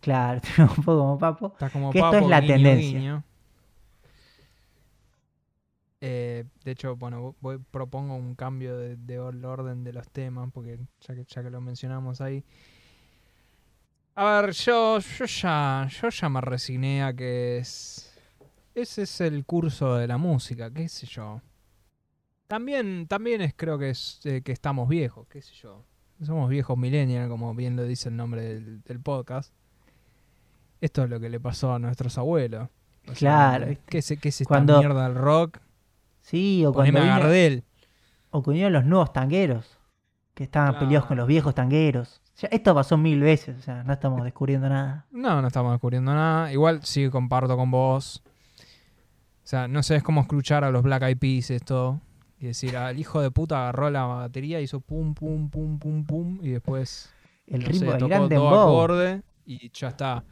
Claro, 0.00 0.40
un 0.58 0.68
poco 0.84 0.98
como 0.98 1.18
papo. 1.18 1.46
Estás 1.52 1.72
como 1.72 1.90
Que 1.90 1.98
esto 1.98 2.10
papo. 2.10 2.24
es 2.24 2.30
la 2.30 2.40
guiño, 2.40 2.54
tendencia. 2.54 2.98
guiño. 2.98 3.24
Eh, 6.02 6.44
de 6.64 6.70
hecho, 6.70 6.96
bueno, 6.96 7.36
voy, 7.40 7.58
propongo 7.70 8.14
un 8.14 8.34
cambio 8.34 8.76
de, 8.78 8.96
de 8.96 9.18
or- 9.18 9.44
orden 9.44 9.84
de 9.84 9.92
los 9.92 10.08
temas, 10.10 10.50
porque 10.52 10.78
ya 11.00 11.14
que, 11.14 11.24
ya 11.24 11.42
que 11.42 11.50
lo 11.50 11.60
mencionamos 11.60 12.20
ahí. 12.22 12.42
A 14.14 14.40
ver, 14.40 14.52
yo, 14.52 14.98
yo 14.98 15.24
ya, 15.26 15.88
yo 15.90 16.08
ya 16.08 16.28
me 16.28 16.40
resigné 16.40 17.02
a 17.02 17.12
que 17.14 17.58
es. 17.58 18.06
Ese 18.74 19.02
es 19.02 19.20
el 19.20 19.44
curso 19.44 19.96
de 19.96 20.06
la 20.06 20.16
música, 20.16 20.70
qué 20.72 20.88
sé 20.88 21.06
yo. 21.06 21.42
También, 22.46 23.06
también 23.06 23.42
es, 23.42 23.52
creo 23.54 23.78
que 23.78 23.90
es 23.90 24.20
eh, 24.24 24.42
que 24.42 24.52
estamos 24.52 24.88
viejos, 24.88 25.26
qué 25.28 25.42
sé 25.42 25.54
yo. 25.54 25.84
Somos 26.22 26.48
viejos 26.50 26.76
millennials, 26.78 27.28
como 27.28 27.54
bien 27.54 27.76
lo 27.76 27.84
dice 27.84 28.08
el 28.08 28.16
nombre 28.16 28.42
del, 28.42 28.82
del 28.82 29.00
podcast. 29.00 29.52
Esto 30.80 31.04
es 31.04 31.10
lo 31.10 31.20
que 31.20 31.28
le 31.28 31.40
pasó 31.40 31.72
a 31.74 31.78
nuestros 31.78 32.16
abuelos. 32.18 32.68
O 33.08 33.14
sea, 33.14 33.56
Claro. 33.58 33.74
¿Qué 33.86 33.98
es, 33.98 34.14
qué 34.20 34.28
es 34.28 34.40
esta 34.40 34.48
Cuando- 34.48 34.78
mierda 34.78 35.04
del 35.04 35.14
rock? 35.16 35.58
Sí, 36.22 36.64
o 36.66 36.72
cuando, 36.72 36.92
Poneme 36.92 37.00
vino- 37.12 37.20
Gardel. 37.20 37.64
o 38.30 38.42
cuando 38.42 38.50
vinieron 38.52 38.72
los 38.74 38.84
nuevos 38.84 39.12
tangueros, 39.12 39.78
que 40.34 40.44
estaban 40.44 40.70
Claro. 40.72 40.86
peleados 40.86 41.06
con 41.08 41.16
los 41.16 41.26
viejos 41.26 41.54
tangueros. 41.54 42.20
Ya, 42.38 42.48
esto 42.52 42.74
pasó 42.74 42.96
mil 42.96 43.20
veces, 43.20 43.58
o 43.58 43.62
sea, 43.62 43.82
no 43.84 43.92
estamos 43.92 44.22
descubriendo 44.24 44.68
nada. 44.68 45.04
No, 45.10 45.42
no 45.42 45.48
estamos 45.48 45.72
descubriendo 45.72 46.14
nada. 46.14 46.52
Igual 46.52 46.80
sí 46.84 47.08
comparto 47.10 47.56
con 47.56 47.70
vos. 47.70 48.22
O 49.42 49.46
sea, 49.50 49.66
no 49.68 49.82
sé, 49.82 49.96
es 49.96 50.02
como 50.02 50.20
escuchar 50.20 50.64
a 50.64 50.70
los 50.70 50.82
Black 50.82 51.02
Eyed 51.02 51.18
Peas 51.18 51.50
esto. 51.50 52.00
Y 52.38 52.46
decir, 52.46 52.76
al 52.76 52.98
hijo 52.98 53.20
de 53.20 53.30
puta 53.30 53.60
agarró 53.60 53.90
la 53.90 54.04
batería, 54.04 54.60
hizo 54.60 54.80
pum, 54.80 55.12
pum, 55.14 55.50
pum, 55.50 55.78
pum, 55.78 56.04
pum. 56.06 56.38
Y 56.42 56.50
después 56.50 57.12
El 57.46 57.60
no 57.60 57.66
ritmo 57.68 57.78
sé, 57.80 57.84
del 57.86 57.98
tocó 57.98 58.08
gran 58.08 58.28
dos 58.30 58.52
acordes 58.52 59.22
y 59.44 59.70
ya 59.74 59.88
está. 59.88 60.24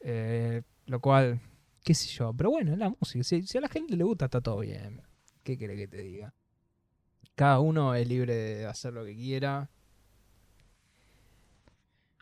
Eh, 0.00 0.62
lo 0.86 1.00
cual, 1.00 1.40
qué 1.84 1.94
sé 1.94 2.08
yo. 2.08 2.32
Pero 2.34 2.50
bueno, 2.50 2.72
es 2.72 2.78
la 2.78 2.88
música. 2.90 3.22
Si, 3.24 3.42
si 3.42 3.58
a 3.58 3.60
la 3.60 3.68
gente 3.68 3.96
le 3.96 4.04
gusta, 4.04 4.26
está 4.26 4.40
todo 4.40 4.60
bien. 4.60 5.00
¿Qué 5.42 5.56
quiere 5.56 5.76
que 5.76 5.88
te 5.88 5.98
diga? 6.02 6.32
Cada 7.34 7.60
uno 7.60 7.94
es 7.94 8.06
libre 8.06 8.34
de 8.34 8.66
hacer 8.66 8.92
lo 8.92 9.04
que 9.04 9.14
quiera. 9.14 9.68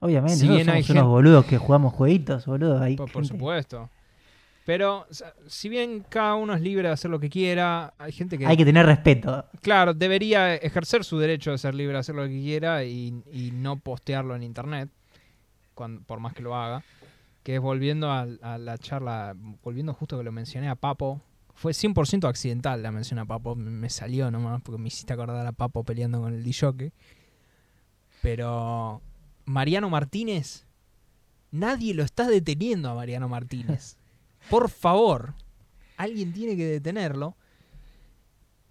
Obviamente, 0.00 0.36
Si 0.38 0.48
hay 0.48 0.64
somos 0.64 0.90
unos 0.90 1.06
boludos 1.06 1.44
que 1.46 1.58
jugamos 1.58 1.92
jueguitos, 1.92 2.46
boludo. 2.46 2.80
Hay 2.80 2.96
Por, 2.96 3.26
supuesto. 3.26 3.90
Pero, 4.64 5.06
o 5.10 5.14
sea, 5.14 5.32
si 5.48 5.68
bien 5.68 6.04
cada 6.08 6.34
uno 6.36 6.54
es 6.54 6.60
libre 6.60 6.86
de 6.88 6.94
hacer 6.94 7.10
lo 7.10 7.18
que 7.18 7.30
quiera, 7.30 7.94
hay 7.98 8.12
gente 8.12 8.38
que, 8.38 8.46
Hay 8.46 8.56
que 8.56 8.64
tener 8.66 8.84
respeto. 8.86 9.46
claro, 9.62 9.94
debería 9.94 10.54
ejercer 10.54 11.04
su 11.04 11.18
derecho 11.18 11.50
de 11.50 11.58
ser 11.58 11.74
libre 11.74 11.94
de 11.94 12.00
hacer 12.00 12.14
lo 12.14 12.24
que 12.24 12.38
quiera 12.40 12.84
y, 12.84 13.22
y 13.32 13.50
no 13.52 13.76
postearlo 13.78 14.36
en 14.36 14.42
internet, 14.42 14.90
cuan- 15.74 16.04
por 16.04 16.20
más 16.20 16.34
que 16.34 16.42
lo 16.42 16.54
haga. 16.54 16.84
Que 17.48 17.54
es 17.54 17.62
volviendo 17.62 18.10
a, 18.10 18.26
a 18.42 18.58
la 18.58 18.76
charla, 18.76 19.34
volviendo 19.62 19.94
justo 19.94 20.18
que 20.18 20.22
lo 20.22 20.30
mencioné 20.32 20.68
a 20.68 20.74
Papo. 20.74 21.22
Fue 21.54 21.72
100% 21.72 22.28
accidental 22.28 22.82
la 22.82 22.92
mención 22.92 23.18
a 23.20 23.24
Papo, 23.24 23.54
me, 23.54 23.70
me 23.70 23.88
salió 23.88 24.30
nomás 24.30 24.60
porque 24.60 24.78
me 24.78 24.88
hiciste 24.88 25.14
acordar 25.14 25.46
a 25.46 25.52
Papo 25.52 25.82
peleando 25.82 26.20
con 26.20 26.34
el 26.34 26.44
DJ. 26.44 26.92
Pero 28.20 29.00
Mariano 29.46 29.88
Martínez, 29.88 30.66
nadie 31.50 31.94
lo 31.94 32.02
está 32.02 32.28
deteniendo 32.28 32.90
a 32.90 32.94
Mariano 32.94 33.30
Martínez. 33.30 33.96
Por 34.50 34.68
favor, 34.68 35.32
alguien 35.96 36.34
tiene 36.34 36.54
que 36.54 36.66
detenerlo. 36.66 37.34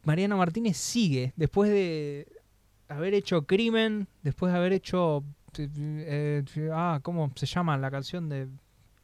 Mariano 0.03 0.37
Martínez 0.37 0.77
sigue 0.77 1.33
después 1.35 1.71
de 1.71 2.27
haber 2.89 3.15
hecho 3.15 3.47
crimen, 3.47 4.07
después 4.21 4.53
de 4.53 4.59
haber 4.59 4.73
hecho... 4.73 5.23
eh, 5.57 6.43
eh, 6.45 6.69
ah, 6.71 6.99
¿cómo 7.01 7.31
se 7.33 7.47
llama 7.47 7.75
la 7.75 7.89
canción 7.89 8.29
de, 8.29 8.47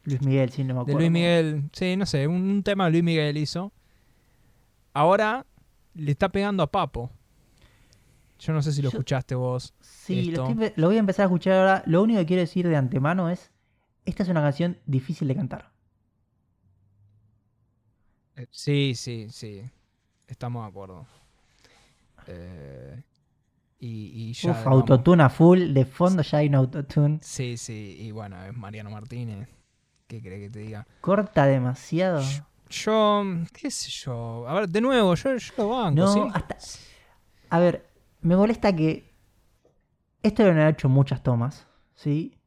Luis 0.04 0.20
Miguel, 0.22 0.50
sí, 0.50 0.62
no 0.64 0.68
me 0.68 0.74
de 0.74 0.80
acuerdo. 0.82 0.98
Luis 1.00 1.10
Miguel? 1.10 1.62
Sí, 1.72 1.96
no 1.96 2.06
sé, 2.06 2.26
un, 2.26 2.42
un 2.42 2.62
tema 2.62 2.84
de 2.86 2.90
Luis 2.92 3.02
Miguel 3.04 3.36
hizo. 3.38 3.72
Ahora 4.92 5.46
le 5.94 6.10
está 6.12 6.28
pegando 6.28 6.62
a 6.62 6.70
Papo. 6.70 7.10
Yo 8.38 8.52
no 8.52 8.60
sé 8.62 8.72
si 8.72 8.82
lo 8.82 8.90
Yo- 8.90 8.98
escuchaste 8.98 9.34
vos. 9.34 9.74
Sí, 9.80 10.26
lo, 10.30 10.46
estoy 10.48 10.72
voy 10.84 10.96
a 10.96 10.98
empezar 11.00 11.24
a 11.24 11.26
escuchar 11.26 11.54
ahora. 11.54 11.82
Lo 11.86 12.02
único 12.02 12.18
que 12.20 12.26
quiero 12.26 12.40
decir 12.42 12.68
de 12.68 12.76
antemano 12.76 13.30
es, 13.30 13.50
esta 14.04 14.22
es 14.22 14.28
una 14.28 14.42
canción 14.42 14.76
difícil 14.86 15.28
de 15.28 15.34
cantar. 15.36 15.70
Eh, 18.36 18.46
Sí, 18.50 18.92
sí, 18.94 19.28
sí. 19.30 19.62
Estamos 20.26 20.64
de 20.64 20.68
acuerdo. 20.68 21.06
Eh, 22.26 23.02
y, 23.78 24.28
y 24.30 24.32
ya. 24.32 24.50
Uf, 24.52 24.66
autotune 24.66 25.22
a 25.22 25.28
full, 25.30 25.72
de 25.72 25.84
fondo 25.84 26.22
ya 26.22 26.38
hay 26.38 26.48
un 26.48 26.54
autotune. 26.56 27.18
Sí, 27.22 27.56
sí. 27.56 27.96
Y 28.00 28.10
bueno, 28.10 28.42
es 28.44 28.54
Mariano 28.56 28.90
Martínez. 28.90 29.48
¿Qué 30.06 30.20
cree 30.20 30.40
que 30.40 30.50
te 30.50 30.58
diga? 30.60 30.86
Corta 31.00 31.46
demasiado. 31.46 32.22
Yo, 32.68 33.24
qué 33.52 33.70
sé 33.70 33.90
yo. 33.90 34.46
A 34.48 34.54
ver, 34.54 34.68
de 34.68 34.80
nuevo, 34.80 35.14
yo, 35.14 35.36
yo 35.36 35.52
lo 35.56 35.68
banco. 35.70 36.00
No, 36.00 36.12
¿sí? 36.12 36.20
hasta... 36.34 36.56
A 37.50 37.58
ver, 37.58 37.88
me 38.20 38.36
molesta 38.36 38.74
que 38.74 39.12
esto 40.22 40.42
lo 40.44 40.50
han 40.50 40.68
hecho 40.68 40.88
muchas 40.88 41.22
tomas, 41.22 41.66
¿sí? 41.94 42.38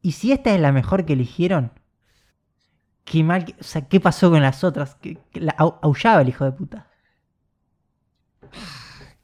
Y 0.00 0.12
si 0.12 0.32
esta 0.32 0.54
es 0.54 0.60
la 0.60 0.72
mejor 0.72 1.04
que 1.04 1.12
eligieron, 1.12 1.72
qué 3.04 3.22
mal, 3.22 3.44
que- 3.44 3.54
o 3.60 3.64
sea, 3.64 3.86
¿qué 3.88 4.00
pasó 4.00 4.30
con 4.30 4.40
las 4.42 4.64
otras? 4.64 4.94
Que, 4.96 5.16
que 5.32 5.40
la, 5.40 5.52
au- 5.58 5.78
aullaba 5.82 6.22
el 6.22 6.28
hijo 6.28 6.44
de 6.44 6.52
puta. 6.52 6.88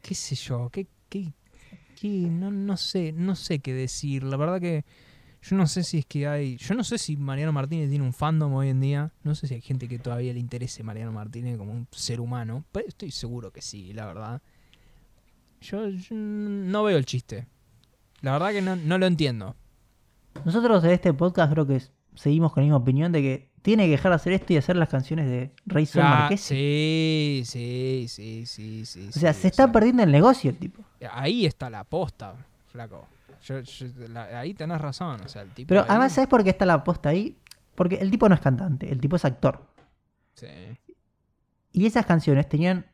qué 0.01 0.15
sé 0.15 0.35
yo, 0.35 0.69
qué, 0.69 0.87
qué, 1.09 1.33
qué- 1.99 2.27
no, 2.29 2.51
no 2.51 2.77
sé, 2.77 3.11
no 3.13 3.35
sé 3.35 3.59
qué 3.59 3.73
decir. 3.73 4.23
La 4.23 4.37
verdad 4.37 4.59
que 4.61 4.85
yo 5.41 5.55
no 5.55 5.67
sé 5.67 5.83
si 5.83 5.99
es 5.99 6.05
que 6.05 6.27
hay, 6.27 6.57
yo 6.57 6.75
no 6.75 6.83
sé 6.83 6.97
si 6.97 7.15
Mariano 7.15 7.53
Martínez 7.53 7.89
tiene 7.89 8.03
un 8.03 8.13
fandom 8.13 8.53
hoy 8.53 8.69
en 8.69 8.81
día. 8.81 9.11
No 9.23 9.35
sé 9.35 9.47
si 9.47 9.53
hay 9.53 9.61
gente 9.61 9.87
que 9.87 9.97
todavía 9.97 10.33
le 10.33 10.39
interese 10.39 10.83
Mariano 10.83 11.11
Martínez 11.11 11.57
como 11.57 11.71
un 11.71 11.87
ser 11.91 12.19
humano. 12.19 12.65
Pero 12.71 12.87
estoy 12.87 13.11
seguro 13.11 13.51
que 13.51 13.61
sí, 13.61 13.93
la 13.93 14.05
verdad. 14.05 14.41
Yo, 15.61 15.87
yo 15.87 16.15
no 16.15 16.83
veo 16.83 16.97
el 16.97 17.05
chiste. 17.05 17.47
La 18.21 18.33
verdad 18.33 18.51
que 18.51 18.61
no, 18.61 18.75
no 18.75 18.97
lo 18.97 19.05
entiendo. 19.05 19.55
Nosotros 20.43 20.83
en 20.83 20.91
este 20.91 21.13
podcast 21.13 21.51
creo 21.53 21.65
que 21.65 21.81
seguimos 22.15 22.51
con 22.51 22.61
la 22.61 22.65
misma 22.65 22.77
opinión 22.77 23.11
de 23.11 23.21
que 23.21 23.49
tiene 23.61 23.85
que 23.85 23.91
dejar 23.91 24.11
de 24.11 24.15
hacer 24.15 24.33
esto 24.33 24.53
y 24.53 24.57
hacer 24.57 24.75
las 24.75 24.89
canciones 24.89 25.29
de 25.29 25.51
Rey 25.65 25.85
Sol 25.85 26.03
Marqués. 26.03 26.41
sí, 26.41 27.43
sí, 27.45 28.05
sí, 28.09 28.45
sí, 28.45 28.85
sí. 28.85 29.07
O 29.09 29.11
sea, 29.11 29.33
sí, 29.33 29.41
se 29.41 29.47
está 29.47 29.63
sea, 29.63 29.71
perdiendo 29.71 30.03
el 30.03 30.11
negocio 30.11 30.49
el 30.49 30.57
tipo. 30.57 30.83
Ahí 31.11 31.45
está 31.45 31.69
la 31.69 31.83
posta, 31.83 32.35
flaco. 32.67 33.07
Yo- 33.43 33.59
yo- 33.61 33.87
la- 34.09 34.39
ahí 34.39 34.53
tenés 34.53 34.79
razón. 34.81 35.21
O 35.25 35.27
sea, 35.27 35.41
el 35.43 35.49
tipo 35.51 35.69
Pero 35.69 35.81
ahí- 35.81 35.87
además, 35.89 36.11
¿sabes 36.13 36.27
por 36.29 36.43
qué 36.43 36.49
está 36.51 36.65
la 36.65 36.83
posta 36.83 37.09
ahí? 37.09 37.37
Porque 37.75 37.95
el 37.95 38.11
tipo 38.11 38.27
no 38.27 38.35
es 38.35 38.41
cantante, 38.41 38.91
el 38.91 38.99
tipo 38.99 39.15
es 39.15 39.25
actor. 39.25 39.65
Sí. 40.33 40.47
Y 41.71 41.85
esas 41.85 42.05
canciones 42.05 42.49
tenían 42.49 42.85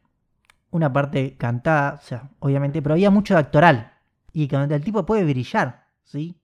una 0.72 0.92
parte 0.92 1.36
cantada, 1.38 1.94
o 1.96 2.02
sea, 2.06 2.30
obviamente, 2.40 2.82
pero 2.82 2.94
había 2.94 3.10
mucho 3.10 3.34
de 3.34 3.40
actoral. 3.40 3.94
Y 4.34 4.48
el 4.76 4.84
tipo 4.84 5.06
puede 5.06 5.24
brillar, 5.24 5.88
¿sí? 6.04 6.38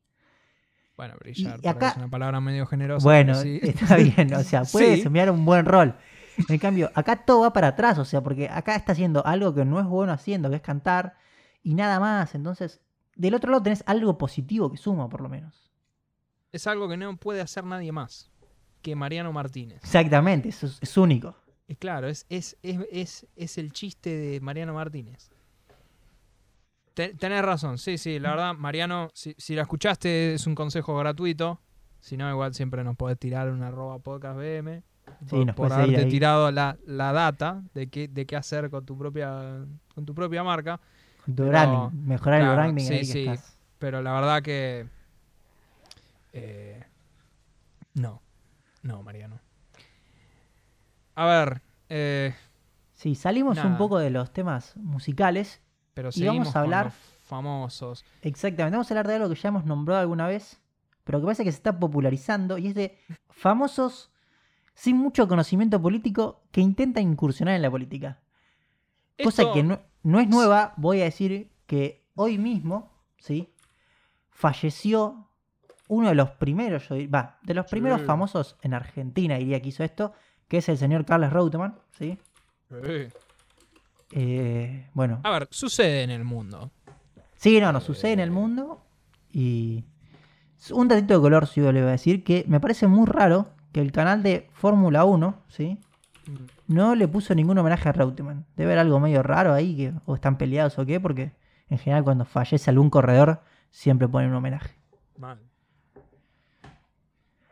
Bueno, 0.96 1.16
brillar 1.20 1.60
y 1.62 1.68
acá- 1.68 1.90
es 1.90 1.98
una 1.98 2.08
palabra 2.10 2.40
medio 2.40 2.66
generosa. 2.66 3.04
Bueno, 3.04 3.36
sí. 3.36 3.60
está 3.64 3.96
bien, 3.98 4.34
o 4.34 4.44
sea, 4.44 4.64
puede 4.72 4.98
Sí. 4.98 5.08
un 5.08 5.46
buen 5.46 5.66
rol. 5.66 5.96
En 6.48 6.58
cambio, 6.60 6.90
acá 6.96 7.18
todo 7.26 7.42
va 7.42 7.54
para 7.54 7.68
atrás, 7.70 7.98
o 8.00 8.06
sea, 8.06 8.22
porque 8.22 8.48
acá 8.50 8.76
está 8.76 8.94
haciendo 8.94 9.26
algo 9.26 9.54
que 9.54 9.66
no 9.66 9.80
es 9.80 9.86
bueno 9.86 10.14
haciendo, 10.14 10.50
que 10.50 10.56
es 10.56 10.62
cantar, 10.62 11.16
y 11.62 11.74
nada 11.76 12.00
más. 12.00 12.34
Entonces, 12.34 12.82
del 13.16 13.34
otro 13.36 13.52
lado 13.52 13.64
tenés 13.64 13.84
algo 13.86 14.18
positivo 14.18 14.70
que 14.72 14.78
suma, 14.78 15.08
por 15.10 15.22
lo 15.22 15.30
menos. 15.30 15.72
Es 16.52 16.68
algo 16.68 16.90
que 16.90 16.98
no 16.98 17.16
puede 17.18 17.42
hacer 17.42 17.64
nadie 17.64 17.92
más 17.92 18.30
que 18.82 18.96
Mariano 18.96 19.32
Martínez. 19.32 19.78
Exactamente, 19.84 20.50
es, 20.50 20.64
es 20.64 20.98
único. 20.98 21.36
Y 21.68 21.76
claro, 21.76 22.08
es, 22.08 22.26
es, 22.30 22.58
es, 22.64 22.80
es, 22.92 23.28
es 23.36 23.58
el 23.58 23.72
chiste 23.72 24.10
de 24.10 24.42
Mariano 24.42 24.74
Martínez. 24.74 25.30
Te- 26.94 27.14
tenés 27.14 27.44
razón, 27.44 27.78
sí, 27.78 27.98
sí, 27.98 28.20
la 28.20 28.32
verdad, 28.32 28.54
Mariano, 28.56 29.10
si, 29.14 29.34
si 29.38 29.56
la 29.56 29.62
escuchaste 29.62 30.34
es 30.34 30.46
un 30.48 30.56
consejo 30.56 30.98
gratuito. 30.98 31.60
Si 32.02 32.18
no, 32.18 32.30
igual 32.30 32.54
siempre 32.54 32.84
nos 32.84 32.98
podés 32.98 33.18
tirar 33.20 33.50
un 33.50 33.62
arroba 33.64 34.00
podcast 34.00 34.38
BM. 34.38 34.84
Sí, 35.28 35.46
por, 35.46 35.56
por 35.56 35.74
haberte 35.74 36.06
tirado 36.06 36.52
la, 36.52 36.78
la 36.86 37.12
data 37.14 37.64
de 37.74 37.88
qué, 37.88 38.08
de 38.08 38.26
qué 38.26 38.36
hacer 38.36 38.70
con 38.70 38.86
tu 38.86 38.98
propia, 38.98 39.66
con 39.94 40.06
tu 40.06 40.14
propia 40.16 40.44
marca. 40.44 40.80
Pero, 41.26 41.92
mejorar 41.92 42.40
claro, 42.42 42.52
el 42.54 42.58
branding 42.58 42.84
sí, 42.86 42.94
ahí 42.94 43.00
que 43.00 43.06
sí. 43.06 43.28
estás. 43.28 43.58
Pero 43.80 44.02
la 44.02 44.14
verdad 44.14 44.42
que. 44.42 44.88
eh, 46.34 46.84
no. 47.94 48.22
No, 48.84 49.04
Mariano. 49.04 49.40
a 51.16 51.26
ver. 51.26 51.62
eh, 51.90 52.34
Sí, 52.94 53.16
salimos 53.16 53.58
un 53.64 53.78
poco 53.78 53.98
de 53.98 54.10
los 54.12 54.32
temas 54.32 54.76
musicales. 54.78 55.62
pero 55.94 56.10
Y 56.14 56.26
vamos 56.26 56.50
a 56.50 56.54
con 56.54 56.62
hablar- 56.62 56.86
los 56.86 56.94
famosos. 57.26 58.06
Exactamente, 58.22 58.76
vamos 58.76 58.90
a 58.92 58.94
hablar 58.94 59.08
de 59.08 59.16
algo 59.16 59.30
que 59.30 59.36
ya 59.36 59.50
hemos 59.50 59.66
nombrado 59.66 60.02
alguna 60.02 60.28
vez, 60.28 60.60
pero 61.04 61.20
que 61.20 61.26
parece 61.26 61.44
que 61.44 61.52
se 61.52 61.58
está 61.58 61.80
popularizando 61.80 62.58
y 62.58 62.68
es 62.68 62.76
de 62.76 62.98
famosos 63.30 64.12
sin 64.76 64.98
mucho 64.98 65.28
conocimiento 65.28 65.82
político 65.82 66.42
que 66.52 66.62
intentan 66.62 67.04
incursionar 67.04 67.56
en 67.56 67.62
la 67.64 67.72
política. 67.72 68.20
Cosa 69.24 69.42
Esto- 69.44 69.54
que 69.54 69.64
no, 69.64 69.80
no 70.04 70.20
es 70.20 70.28
nueva, 70.28 70.74
voy 70.78 71.02
a 71.02 71.06
decir 71.06 71.52
que 71.68 72.06
hoy 72.16 72.38
mismo, 72.38 72.92
¿sí? 73.20 73.54
Falleció 74.30 75.28
uno 75.88 76.10
de 76.10 76.16
los 76.16 76.32
primeros, 76.32 76.88
yo 76.90 76.96
dir- 76.96 77.14
va, 77.14 77.38
de 77.44 77.54
los 77.54 77.66
primeros 77.68 78.02
Sí. 78.02 78.08
famosos 78.08 78.56
en 78.62 78.74
Argentina, 78.74 79.36
diría 79.38 79.62
que 79.62 79.70
hizo 79.70 79.84
esto, 79.84 80.14
que 80.48 80.58
es 80.58 80.70
el 80.70 80.78
señor 80.78 81.06
Carlos 81.06 81.32
Reutemann, 81.34 81.78
¿sí? 81.98 82.18
Eh. 82.72 83.10
Eh, 84.12 84.90
bueno, 84.94 85.22
A 85.24 85.32
ver, 85.32 85.48
sucede 85.52 86.04
en 86.04 86.10
el 86.12 86.24
mundo. 86.24 86.72
Sí, 87.36 87.60
no, 87.60 87.72
nos 87.72 87.84
sucede 87.84 88.12
en 88.14 88.20
el 88.20 88.32
mundo. 88.32 88.82
Y 89.32 89.84
un 90.72 90.88
datito 90.88 91.14
de 91.16 91.20
color, 91.22 91.48
sí, 91.48 91.62
yo 91.62 91.72
le 91.72 91.80
voy 91.82 91.90
a 91.90 91.94
decir, 91.94 92.24
que 92.24 92.44
me 92.48 92.60
parece 92.60 92.88
muy 92.88 93.06
raro 93.08 93.50
que 93.72 93.80
el 93.82 93.92
canal 93.92 94.22
de 94.24 94.50
Fórmula 94.54 95.06
1, 95.06 95.36
¿sí? 95.48 95.78
No 96.68 96.96
le 96.96 97.08
puso 97.08 97.34
ningún 97.36 97.58
homenaje 97.58 97.90
a 97.90 97.92
Reutemann. 97.92 98.46
Debe 98.56 98.72
haber 98.74 98.80
algo 98.80 99.00
medio 99.00 99.24
raro 99.24 99.54
ahí, 99.54 99.76
que 99.76 99.94
o 100.06 100.16
están 100.16 100.38
peleados 100.38 100.78
o 100.80 100.86
qué, 100.86 101.00
porque 101.00 101.32
en 101.70 101.78
general 101.78 102.04
cuando 102.04 102.26
fallece 102.26 102.70
algún 102.70 102.90
corredor 102.90 103.42
siempre 103.72 104.08
ponen 104.08 104.30
un 104.30 104.36
homenaje. 104.36 104.72
Mal. 105.18 105.40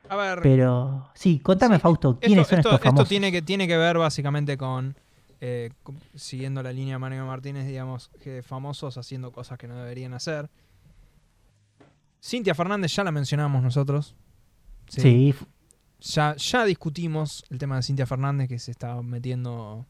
A 0.08 0.16
ver. 0.16 0.40
Pero 0.42 1.10
sí, 1.14 1.40
contame 1.40 1.76
Sí, 1.76 1.82
Fausto, 1.82 2.20
¿quiénes 2.20 2.40
esto, 2.40 2.50
son 2.50 2.60
esto- 2.60 2.70
estos 2.70 2.82
famosos? 2.82 3.04
esto 3.06 3.10
tiene 3.10 3.32
que, 3.32 3.42
tiene 3.42 3.68
que 3.68 3.78
ver 3.78 3.98
básicamente 3.98 4.58
con, 4.58 4.96
eh, 5.40 5.72
con- 5.84 6.00
siguiendo 6.16 6.64
la 6.64 6.72
línea 6.74 6.96
de 6.96 7.00
Mario 7.00 7.26
Martínez, 7.26 7.68
digamos, 7.68 8.10
que 8.22 8.42
famosos 8.42 8.98
haciendo 8.98 9.32
cosas 9.32 9.58
que 9.60 9.68
no 9.68 9.76
deberían 9.78 10.14
hacer. 10.14 10.50
Cintia 12.22 12.56
Fernández 12.56 12.94
ya 12.96 13.04
la 13.04 13.12
mencionamos 13.12 13.62
nosotros. 13.64 14.16
Sí, 14.88 15.30
f- 15.30 15.46
Ya, 16.02 16.36
ya 16.36 16.66
discutimos 16.66 17.44
el 17.50 17.58
tema 17.58 17.76
de 17.76 17.84
Cintia 17.84 18.06
Fernández 18.06 18.48
que 18.48 18.60
se 18.60 18.72
estaba 18.72 19.04
metiendo 19.04 19.86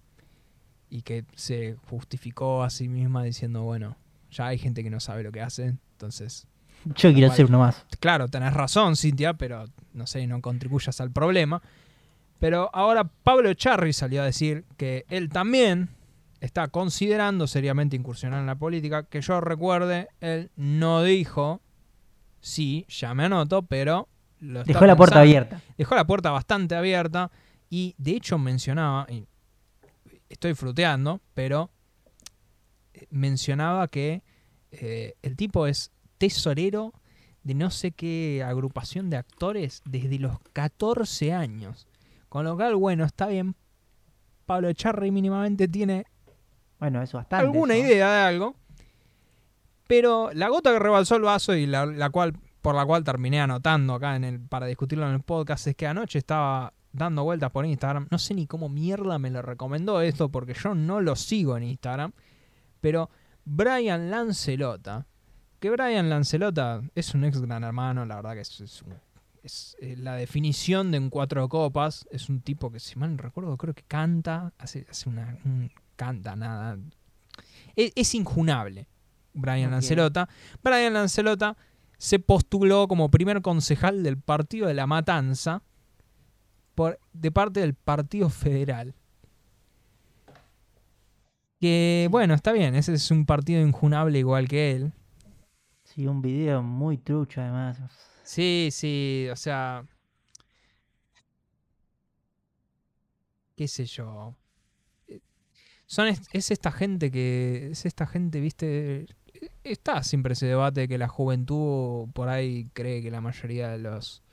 y 0.89 1.03
que 1.03 1.25
se 1.35 1.75
justificó 1.89 2.63
a 2.63 2.69
sí 2.69 2.87
misma 2.87 3.23
diciendo, 3.23 3.63
bueno, 3.63 3.95
ya 4.31 4.47
hay 4.47 4.57
gente 4.57 4.83
que 4.83 4.89
no 4.89 4.99
sabe 4.99 5.23
lo 5.23 5.31
que 5.31 5.41
hace, 5.41 5.75
entonces 5.91 6.47
yo 6.95 7.13
quiero 7.13 7.33
ser 7.33 7.45
uno 7.45 7.59
más. 7.59 7.85
Claro, 7.99 8.27
tenés 8.27 8.53
razón, 8.53 8.95
Cintia, 8.95 9.33
pero 9.33 9.65
no 9.93 10.07
sé, 10.07 10.25
no 10.27 10.41
contribuyas 10.41 10.99
al 11.01 11.11
problema. 11.11 11.61
Pero 12.39 12.69
ahora 12.73 13.03
Pablo 13.03 13.53
Charri 13.53 13.91
salió 13.93 14.21
a 14.21 14.25
decir 14.25 14.65
que 14.77 15.05
él 15.09 15.29
también 15.29 15.89
está 16.39 16.69
considerando 16.69 17.47
seriamente 17.47 17.97
incursionar 17.97 18.39
en 18.39 18.45
la 18.45 18.55
política. 18.55 19.03
Que 19.03 19.21
yo 19.21 19.41
recuerde, 19.41 20.07
él 20.21 20.51
no 20.55 21.03
dijo, 21.03 21.61
sí, 22.39 22.85
ya 22.87 23.13
me 23.13 23.25
anoto, 23.25 23.63
pero... 23.63 24.07
lo 24.39 24.63
Dejó 24.63 24.85
la 24.85 24.95
puerta 24.95 25.21
abierta. 25.21 25.61
Dejó 25.77 25.95
la 25.95 26.05
puerta 26.05 26.31
bastante 26.31 26.75
abierta 26.75 27.31
y 27.69 27.95
de 27.97 28.11
hecho 28.11 28.37
mencionaba, 28.37 29.05
y 29.09 29.25
estoy 30.29 30.53
fruteando, 30.53 31.21
pero 31.33 31.69
eh, 32.93 33.05
mencionaba 33.09 33.87
que 33.87 34.23
eh, 34.71 35.15
el 35.21 35.35
tipo 35.35 35.67
es 35.67 35.91
tesorero 36.17 36.93
de 37.43 37.53
no 37.53 37.69
sé 37.71 37.91
qué 37.91 38.43
agrupación 38.45 39.09
de 39.09 39.17
actores 39.17 39.81
desde 39.85 40.19
los 40.19 40.37
14 40.53 41.33
años. 41.33 41.87
Con 42.27 42.45
lo 42.45 42.55
cual, 42.55 42.75
bueno, 42.75 43.05
está 43.05 43.27
bien. 43.27 43.55
Pablo 44.45 44.71
Charri 44.73 45.09
mínimamente 45.11 45.67
tiene 45.67 46.05
Bueno, 46.79 47.01
eso 47.01 47.17
bastante. 47.17 47.45
alguna 47.45 47.75
eso. 47.75 47.87
idea 47.87 48.11
de 48.11 48.21
algo. 48.21 48.55
Pero 49.87 50.29
la 50.33 50.49
gota 50.49 50.71
que 50.71 50.79
rebalsó 50.79 51.15
el 51.15 51.23
vaso 51.23 51.55
y 51.55 51.65
la, 51.65 51.85
la 51.87 52.09
cual, 52.11 52.33
por 52.61 52.75
la 52.75 52.85
cual 52.85 53.03
terminé 53.03 53.39
anotando 53.41 53.93
acá 53.95 54.15
en 54.15 54.23
el, 54.23 54.39
para 54.39 54.65
discutirlo 54.65 55.07
en 55.07 55.13
el 55.15 55.21
podcast 55.21 55.67
es 55.67 55.75
que 55.75 55.87
anoche 55.87 56.19
estaba 56.19 56.73
dando 56.91 57.23
vueltas 57.23 57.51
por 57.51 57.65
Instagram. 57.65 58.07
No 58.11 58.17
sé 58.17 58.33
ni 58.33 58.47
cómo 58.47 58.67
mierda 58.69 59.17
me 59.19 59.29
lo 59.29 59.41
recomendó 59.41 60.01
esto 60.01 60.29
porque 60.29 60.53
yo 60.53 60.75
no 60.75 61.01
lo 61.01 61.15
sigo 61.15 61.55
en 61.57 61.63
Instagram. 61.63 62.11
Pero 62.81 63.09
Brian 63.45 64.09
Lancelota, 64.09 65.05
que 65.59 65.69
Brian 65.69 66.09
Lancelota 66.09 66.81
es 66.95 67.13
un 67.13 67.23
ex 67.25 67.41
gran 67.41 67.63
hermano, 67.63 68.05
la 68.05 68.15
verdad 68.15 68.33
que 68.33 68.41
es, 68.41 68.59
es 68.61 68.81
un- 68.81 68.93
es, 69.43 69.77
eh, 69.79 69.95
la 69.97 70.15
definición 70.15 70.91
de 70.91 70.99
un 70.99 71.09
cuatro 71.09 71.47
copas. 71.47 72.05
Es 72.11 72.27
un 72.29 72.41
tipo 72.41 72.71
que, 72.71 72.79
si 72.79 72.97
mal 72.99 73.15
no 73.15 73.21
recuerdo, 73.23 73.55
creo 73.57 73.73
que 73.73 73.83
canta, 73.83 74.51
hace, 74.57 74.85
hace 74.89 75.07
una. 75.09 75.37
un- 75.45 75.71
canta, 75.95 76.35
nada. 76.35 76.77
Es, 77.75 77.91
es 77.95 78.15
injunable, 78.15 78.87
Brian. 79.33 79.71
Lancelota. 79.71 80.27
Brian 80.63 80.93
Lancelota 80.93 81.55
se 81.99 82.17
postuló 82.17 82.87
como 82.87 83.11
primer 83.11 83.41
concejal 83.41 84.03
del 84.03 84.17
partido 84.17 84.67
de 84.67 84.73
la 84.73 84.87
Matanza 84.87 85.61
por, 86.73 86.97
de 87.11 87.29
parte 87.29 87.59
del 87.59 87.75
Partido 87.75 88.29
Federal. 88.29 88.95
Que, 91.59 92.07
bueno, 92.09 92.33
está 92.33 92.53
bien, 92.53 92.73
ese 92.75 92.93
es 92.93 93.11
un 93.11 93.25
partido 93.25 93.61
injunable 93.61 94.17
igual 94.17 94.47
que 94.47 94.71
él. 94.71 94.93
Sí, 95.83 96.07
un 96.07 96.21
video 96.21 96.63
muy 96.63 96.97
trucho 96.97 97.41
además. 97.41 97.77
Sí, 98.23 98.69
sí, 98.71 99.27
o 99.29 99.35
sea. 99.35 99.85
¿Qué 103.57 103.67
sé 103.67 103.85
yo? 103.85 104.37
Eh, 105.09 105.19
Son 105.85 106.07
es, 106.07 106.21
es 106.31 106.51
esta 106.51 106.71
gente 106.71 107.11
que. 107.11 107.71
Es 107.71 107.85
esta 107.85 108.07
gente, 108.07 108.39
viste. 108.39 109.05
Está 109.63 110.03
siempre 110.03 110.33
ese 110.33 110.45
debate 110.45 110.81
de 110.81 110.87
que 110.87 110.97
la 110.97 111.07
juventud 111.07 112.09
por 112.13 112.29
ahí 112.29 112.69
cree 112.73 113.01
que 113.01 113.11
la 113.11 113.21
mayoría 113.21 113.69
de 113.69 113.79
los. 113.79 114.23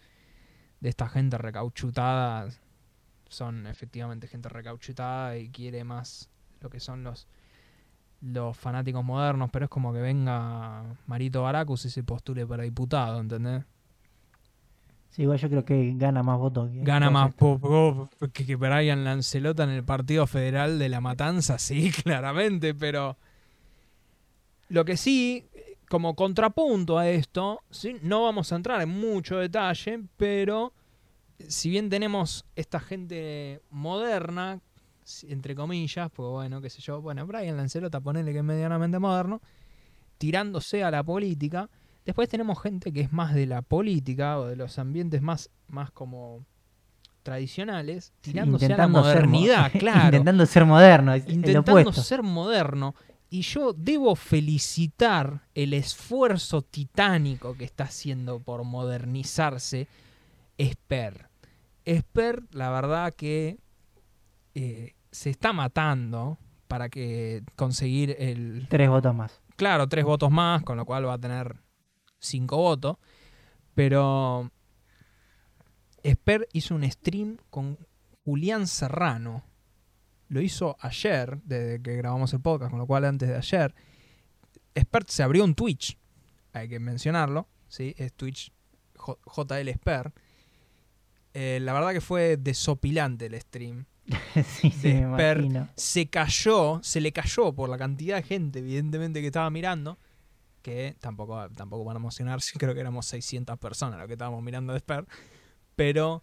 de 0.81 0.89
esta 0.89 1.09
gente 1.09 1.37
recauchutada 1.39 2.49
son 3.29 3.67
efectivamente 3.67 4.29
gente 4.29 4.49
recauchutada 4.49 5.37
y 5.37 5.49
quiere 5.51 5.85
más 5.85 6.31
lo 6.61 6.71
que 6.71 6.81
son 6.81 7.03
los 7.03 7.27
los 8.23 8.57
fanáticos 8.57 9.05
modernos, 9.05 9.51
pero 9.53 9.67
es 9.67 9.71
como 9.71 9.93
que 9.93 10.01
venga 10.01 10.85
Marito 11.07 11.43
Baracus 11.43 11.85
y 11.85 11.91
se 11.91 12.03
postule 12.03 12.47
para 12.47 12.63
diputado, 12.63 13.21
¿entendés? 13.21 13.65
Sí, 15.11 15.23
igual 15.23 15.39
yo 15.39 15.49
creo 15.49 15.65
que 15.65 15.93
gana 15.97 16.23
más 16.23 16.39
votos 16.39 16.71
que. 16.71 16.83
Gana 16.83 17.11
más 17.11 17.35
que, 18.33 18.47
que 18.47 18.57
Brian 18.57 19.05
Lancelota 19.05 19.65
en 19.65 19.71
el 19.71 19.85
Partido 19.85 20.27
Federal 20.27 20.79
de 20.79 20.89
la 20.89 21.01
Matanza, 21.01 21.59
sí, 21.59 21.91
claramente, 22.05 22.75
pero 22.75 23.17
lo 24.69 24.85
que 24.85 24.97
sí, 24.97 25.47
como 25.89 26.15
contrapunto 26.15 26.99
a 26.99 27.09
esto, 27.09 27.61
¿sí? 27.71 27.97
no 28.03 28.25
vamos 28.25 28.53
a 28.53 28.57
entrar 28.57 28.81
en 28.83 28.89
mucho 28.89 29.37
detalle, 29.39 30.01
pero 30.17 30.73
si 31.49 31.71
bien 31.71 31.89
tenemos 31.89 32.45
esta 32.57 32.81
gente 32.81 33.61
moderna, 33.71 34.61
entre 35.29 35.55
comillas, 35.55 36.11
pues 36.13 36.29
bueno, 36.31 36.61
qué 36.61 36.71
sé 36.71 36.81
yo, 36.83 37.01
bueno, 37.01 37.27
Brian 37.27 37.57
Lancelota, 37.57 38.01
ponele 38.01 38.33
que 38.33 38.39
es 38.39 38.45
medianamente 38.45 38.99
moderno, 38.99 39.41
tirándose 40.19 40.83
a 40.85 40.91
la 40.91 41.03
política, 41.03 41.69
Después 42.05 42.29
tenemos 42.29 42.63
gente 42.63 42.93
que 42.93 43.01
es 43.01 43.13
más 43.13 43.35
de 43.35 43.47
la 43.47 43.63
política 43.63 44.39
o 44.39 44.47
de 44.47 44.55
los 44.55 44.79
ambientes 44.79 45.21
más, 45.23 45.51
más 45.67 45.91
como 45.91 46.45
tradicionales, 47.25 48.13
Sí, 48.23 48.31
tirándose 48.31 48.67
a 48.67 48.77
la 48.77 48.85
ser 48.85 48.89
mo- 48.89 48.99
modernidad, 49.01 49.73
claro. 49.79 50.07
intentando 50.07 50.47
ser 50.47 50.65
moderno, 50.65 51.13
el 51.15 51.25
intentando 51.33 51.73
opuesto. 51.73 52.03
ser 52.03 52.23
moderno. 52.23 52.95
Y 53.29 53.43
yo 53.43 53.73
debo 53.73 54.15
felicitar 54.15 55.49
el 55.55 55.75
esfuerzo 55.75 56.63
titánico 56.63 57.57
que 57.57 57.65
está 57.65 57.85
haciendo 57.85 58.41
por 58.41 58.65
modernizarse 58.65 59.89
Esper. 60.59 61.29
Esper, 61.85 62.45
la 62.53 62.71
verdad 62.71 63.15
que 63.15 63.59
eh, 64.55 64.95
se 65.11 65.31
está 65.31 65.53
matando 65.53 66.39
para 66.69 66.89
que 66.89 67.43
conseguir 67.57 68.17
el, 68.19 68.67
Tres 68.69 68.89
votos 68.89 69.15
más. 69.15 69.41
claro, 69.57 69.89
tres 69.89 70.05
votos 70.05 70.31
más, 70.31 70.63
con 70.63 70.77
lo 70.77 70.85
cual 70.85 71.07
va 71.07 71.15
a 71.15 71.19
tener 71.19 71.57
cinco 72.19 72.57
votos. 72.57 72.97
Pero 73.75 74.51
Esper 76.03 76.49
hizo 76.53 76.75
un 76.75 76.91
stream 76.91 77.39
con 77.51 77.79
Julián 78.25 78.67
Serrano. 78.67 79.45
Lo 80.29 80.41
hizo 80.41 80.77
ayer, 80.81 81.39
desde 81.45 81.81
que 81.81 81.97
grabamos 81.97 82.33
el 82.33 82.41
podcast, 82.41 82.71
con 82.71 82.79
lo 82.81 82.87
cual 82.87 83.05
antes 83.05 83.29
de 83.29 83.37
ayer. 83.37 83.75
Esper 84.75 85.05
se 85.09 85.23
abrió 85.23 85.45
un 85.45 85.55
Twitch, 85.55 85.97
hay 86.53 86.69
que 86.69 86.79
mencionarlo, 86.81 87.49
¿sí? 87.69 87.95
Es 87.97 88.13
Twitch 88.13 88.53
J- 88.97 89.19
JL 89.25 89.69
Esper. 89.69 90.13
Eh, 91.35 91.59
la 91.63 91.73
verdad 91.73 91.93
que 91.93 92.01
fue 92.01 92.37
desopilante 92.39 93.27
el 93.27 93.39
stream 93.41 93.85
sí, 94.47 94.71
sí, 94.71 95.03
se 95.77 96.07
cayó, 96.09 96.81
se 96.83 97.01
le 97.01 97.13
cayó 97.13 97.53
por 97.53 97.69
la 97.69 97.77
cantidad 97.77 98.17
de 98.17 98.23
gente, 98.23 98.61
evidentemente, 98.61 99.21
que 99.21 99.27
estaba 99.27 99.51
mirando. 99.51 99.99
Que 100.63 100.97
tampoco, 101.01 101.49
tampoco 101.51 101.85
van 101.85 101.97
a 101.97 102.01
emocionarse, 102.01 102.53
creo 102.59 102.75
que 102.75 102.81
éramos 102.81 103.07
600 103.07 103.59
personas 103.59 103.99
lo 104.01 104.07
que 104.07 104.15
estábamos 104.15 104.43
mirando 104.43 104.73
de 104.73 104.79
Esper. 104.79 105.07
Pero 105.75 106.23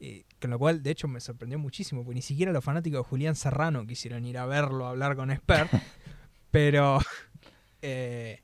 Eh, 0.00 0.24
con 0.40 0.50
lo 0.50 0.58
cual, 0.58 0.82
de 0.82 0.90
hecho, 0.90 1.08
me 1.08 1.20
sorprendió 1.20 1.58
muchísimo, 1.58 2.02
porque 2.02 2.14
ni 2.14 2.22
siquiera 2.22 2.52
los 2.52 2.64
fanáticos 2.64 3.00
de 3.04 3.08
Julián 3.08 3.34
Serrano 3.36 3.86
quisieron 3.86 4.24
ir 4.24 4.38
a 4.38 4.46
verlo, 4.46 4.86
a 4.86 4.90
hablar 4.90 5.14
con 5.14 5.30
Esper. 5.30 5.68
pero 6.50 6.98
eh, 7.82 8.40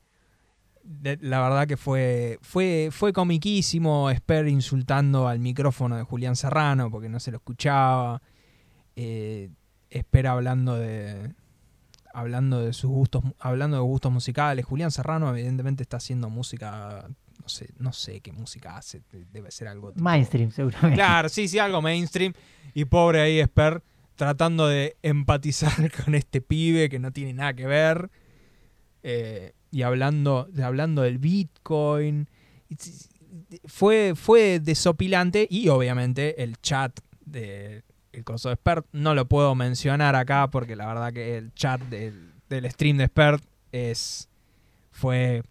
de- 0.83 1.19
la 1.23 1.41
verdad 1.41 1.67
que 1.67 1.77
fue, 1.77 2.39
fue, 2.43 2.91
fue 2.93 3.13
comiquísimo 3.13 4.11
Esper 4.11 4.47
insultando 4.49 5.29
al 5.29 5.39
micrófono 5.39 5.97
de 5.97 6.03
Julián 6.03 6.37
Serrano 6.37 6.91
porque 6.91 7.09
no 7.09 7.21
se 7.21 7.31
lo 7.31 7.39
escuchaba. 7.39 8.21
Eh, 8.95 9.51
Esper 9.91 10.27
hablando 10.27 10.75
de 10.77 11.35
hablando 12.13 12.61
de 12.61 12.73
sus 12.73 12.91
gustos 12.91 13.23
hablando 13.39 13.77
de 13.77 13.83
gustos 13.83 14.11
musicales 14.11 14.65
Julián 14.65 14.91
Serrano 14.91 15.29
evidentemente 15.31 15.83
está 15.83 15.99
haciendo 15.99 16.29
música 16.31 17.07
no 17.47 17.49
sé 17.51 17.69
no 17.79 17.93
sé 17.93 18.21
qué 18.21 18.33
música 18.33 18.77
hace 18.77 19.03
debe 19.33 19.51
ser 19.51 19.69
algo 19.69 19.93
tipo- 19.93 20.03
Mainstream, 20.05 20.51
seguramente. 20.51 20.97
Claro, 20.97 21.29
sí, 21.29 21.47
sí, 21.49 21.59
algo 21.59 21.81
mainstream. 21.81 22.33
Y 22.75 22.85
pobre 22.87 23.21
ahí 23.23 23.39
Esper 23.41 23.83
tratando 24.17 24.67
de 24.67 24.97
empatizar 25.03 25.73
con 26.05 26.15
este 26.15 26.41
pibe 26.41 26.89
que 26.89 26.99
no 26.99 27.13
tiene 27.13 27.33
nada 27.35 27.55
que 27.55 27.67
ver. 27.67 28.11
eh, 29.03 29.53
y 29.71 29.83
hablando, 29.83 30.49
hablando 30.63 31.03
del 31.03 31.19
Bitcoin. 31.19 32.29
Fue, 33.67 34.15
fue 34.17 34.61
desopilante. 34.61 35.47
Y 35.51 35.69
obviamente 35.69 36.43
el 36.43 36.57
chat 36.61 36.99
de 37.25 37.83
el 38.13 38.25
coso 38.25 38.49
de 38.49 38.55
Spert 38.55 38.87
no 38.93 39.15
lo 39.15 39.27
puedo 39.29 39.55
mencionar 39.55 40.17
acá 40.17 40.49
porque 40.51 40.75
la 40.77 40.87
verdad 40.87 41.13
que 41.13 41.37
el 41.37 41.53
chat 41.53 41.81
del, 41.83 42.33
del 42.49 42.71
stream 42.71 42.97
de 42.97 43.07
Spert 43.07 43.45
es. 43.73 44.29
fue. 44.91 45.43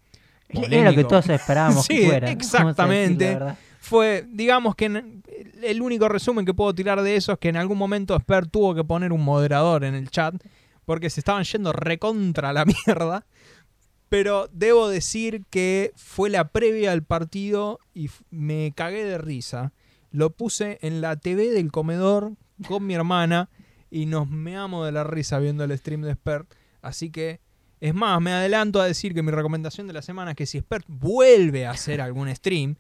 Era 0.50 0.62
lo 0.62 0.68
que 0.70 0.76
polémico. 0.78 1.08
todos 1.10 1.30
esperábamos 1.30 1.86
Sí, 1.86 1.96
que 1.98 2.06
fuera. 2.06 2.28
decir 2.28 2.38
exactamente. 2.38 3.38
fue, 3.80 4.26
digamos 4.30 4.76
que 4.76 4.86
en- 4.86 5.24
el 5.64 5.82
único 5.82 6.08
resumen 6.10 6.46
que 6.46 6.54
puedo 6.54 6.74
tirar 6.76 7.02
de 7.02 7.16
eso 7.16 7.34
es 7.34 7.40
que 7.40 7.50
en 7.50 7.58
algún 7.58 7.78
momento 7.78 8.18
Sper 8.20 8.48
tuvo 8.48 8.76
que 8.76 8.84
poner 8.84 9.12
un 9.12 9.24
moderador 9.24 9.84
en 9.84 9.96
el 9.96 10.10
chat 10.10 10.36
porque 10.86 11.10
se 11.10 11.20
estaban 11.20 11.44
yendo 11.44 11.74
recontra 11.74 12.54
la 12.54 12.66
mierda. 12.88 13.26
Pero 14.10 14.48
debo 14.52 14.88
decir 14.88 15.44
que 15.50 15.92
fue 15.96 16.30
la 16.30 16.50
previa 16.50 16.92
al 16.92 17.04
partido 17.04 17.80
y 17.94 18.10
me 18.30 18.72
cagué 18.76 19.04
de 19.04 19.18
risa. 19.18 19.74
Lo 20.12 20.30
puse 20.30 20.78
en 20.82 21.02
la 21.02 21.16
TV 21.18 21.50
del 21.50 21.72
comedor 21.72 22.34
con 22.68 22.86
mi 22.86 22.94
hermana 22.94 23.50
y 23.90 24.06
nos 24.06 24.30
meamos 24.30 24.86
de 24.86 24.92
la 24.92 25.04
risa 25.04 25.40
viendo 25.40 25.64
el 25.64 25.78
stream 25.78 26.02
de 26.04 26.14
Sper. 26.14 26.46
Así 26.82 27.10
que, 27.10 27.40
es 27.88 27.94
más, 27.94 28.20
me 28.22 28.32
adelanto 28.32 28.80
a 28.82 28.86
decir 28.86 29.14
que 29.14 29.22
mi 29.24 29.32
recomendación 29.32 29.88
de 29.88 29.94
la 29.94 30.02
semana 30.02 30.32
es 30.32 30.38
que 30.38 30.46
si 30.46 30.60
Sper 30.60 30.84
vuelve 30.88 31.66
a 31.66 31.72
hacer 31.72 32.02
algún 32.02 32.34
stream, 32.36 32.76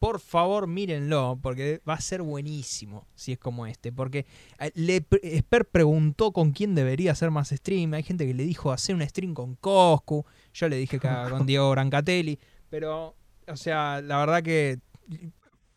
por 0.00 0.18
favor 0.18 0.66
mírenlo, 0.66 1.38
porque 1.40 1.80
va 1.88 1.94
a 1.94 2.00
ser 2.00 2.20
buenísimo 2.22 3.06
si 3.14 3.32
es 3.32 3.38
como 3.38 3.66
este. 3.66 3.92
Porque 3.92 4.26
eh, 4.58 4.72
le, 4.74 5.00
pre- 5.00 5.38
Sper 5.38 5.64
preguntó 5.66 6.32
con 6.32 6.50
quién 6.50 6.74
debería 6.74 7.12
hacer 7.12 7.30
más 7.30 7.50
stream. 7.50 7.94
Hay 7.94 8.02
gente 8.02 8.26
que 8.26 8.34
le 8.34 8.42
dijo 8.44 8.72
hacer 8.72 8.96
un 8.96 9.06
stream 9.08 9.32
con 9.32 9.54
Coscu. 9.54 10.24
Yo 10.52 10.68
le 10.68 10.76
dije 10.76 10.98
que 10.98 11.08
con 11.30 11.46
Diego 11.46 11.70
Brancatelli. 11.70 12.38
Pero, 12.68 13.14
o 13.46 13.56
sea, 13.56 14.00
la 14.02 14.18
verdad 14.18 14.42
que 14.42 14.80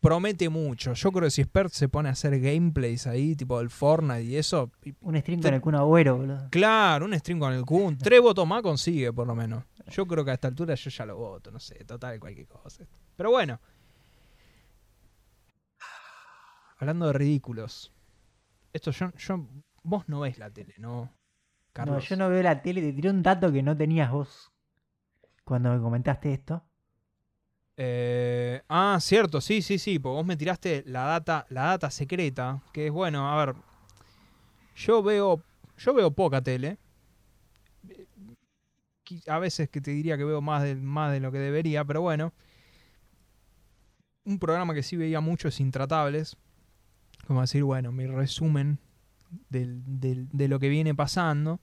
promete 0.00 0.48
mucho. 0.48 0.94
Yo 0.94 1.12
creo 1.12 1.26
que 1.26 1.30
si 1.30 1.44
Sper 1.44 1.70
se 1.70 1.88
pone 1.88 2.08
a 2.08 2.12
hacer 2.12 2.40
gameplays 2.40 3.06
ahí, 3.06 3.36
tipo 3.36 3.58
del 3.58 3.70
Fortnite 3.70 4.22
y 4.22 4.36
eso. 4.36 4.70
Un 5.00 5.18
stream 5.20 5.40
con 5.42 5.54
el 5.54 5.60
Kun 5.60 5.74
Agüero, 5.74 6.16
boludo. 6.16 6.48
Claro, 6.50 7.06
un 7.06 7.18
stream 7.18 7.38
con 7.38 7.52
el 7.52 7.64
Kun. 7.64 7.98
Tres 7.98 8.20
votos 8.20 8.46
más 8.46 8.62
consigue, 8.62 9.12
por 9.12 9.26
lo 9.26 9.34
menos. 9.34 9.64
Yo 9.88 10.06
creo 10.06 10.24
que 10.24 10.30
a 10.30 10.34
esta 10.34 10.48
altura 10.48 10.74
yo 10.74 10.90
ya 10.90 11.06
lo 11.06 11.16
voto, 11.16 11.50
no 11.50 11.60
sé, 11.60 11.84
total, 11.84 12.18
cualquier 12.18 12.48
cosa. 12.48 12.84
Pero 13.16 13.30
bueno. 13.30 13.60
Hablando 16.78 17.06
de 17.08 17.12
ridículos. 17.12 17.92
Esto 18.72 18.90
yo, 18.90 19.12
yo. 19.16 19.46
Vos 19.82 20.08
no 20.08 20.20
ves 20.20 20.38
la 20.38 20.50
tele, 20.50 20.74
¿no? 20.78 21.12
Carlos. 21.72 21.96
No, 21.96 22.00
yo 22.00 22.16
no 22.16 22.28
veo 22.28 22.42
la 22.42 22.62
tele. 22.62 22.80
Te 22.80 22.92
tiré 22.92 23.10
un 23.10 23.22
dato 23.22 23.52
que 23.52 23.62
no 23.62 23.76
tenías 23.76 24.10
vos 24.10 24.50
cuando 25.44 25.74
me 25.74 25.80
comentaste 25.80 26.32
esto. 26.32 26.64
Eh, 27.82 28.60
ah, 28.68 28.98
cierto, 29.00 29.40
sí, 29.40 29.62
sí, 29.62 29.78
sí, 29.78 29.98
porque 29.98 30.16
vos 30.16 30.26
me 30.26 30.36
tiraste 30.36 30.82
la 30.86 31.04
data, 31.04 31.46
la 31.48 31.62
data 31.62 31.90
secreta, 31.90 32.62
que 32.74 32.88
es 32.88 32.92
bueno, 32.92 33.26
a 33.32 33.46
ver. 33.46 33.54
Yo 34.76 35.02
veo. 35.02 35.42
Yo 35.78 35.94
veo 35.94 36.10
poca 36.10 36.42
tele. 36.42 36.76
A 39.26 39.38
veces 39.38 39.70
que 39.70 39.80
te 39.80 39.92
diría 39.92 40.18
que 40.18 40.24
veo 40.24 40.42
más 40.42 40.62
de, 40.62 40.76
más 40.76 41.10
de 41.10 41.20
lo 41.20 41.32
que 41.32 41.38
debería, 41.38 41.82
pero 41.84 42.02
bueno. 42.02 42.34
Un 44.24 44.38
programa 44.38 44.74
que 44.74 44.82
sí 44.82 44.96
veía 44.98 45.22
mucho 45.22 45.48
es 45.48 45.58
Intratables. 45.58 46.36
Como 47.26 47.40
decir, 47.40 47.64
bueno, 47.64 47.92
mi 47.92 48.06
resumen 48.06 48.78
del- 49.48 49.82
del- 49.86 50.28
de 50.30 50.48
lo 50.48 50.58
que 50.58 50.68
viene 50.68 50.94
pasando. 50.94 51.60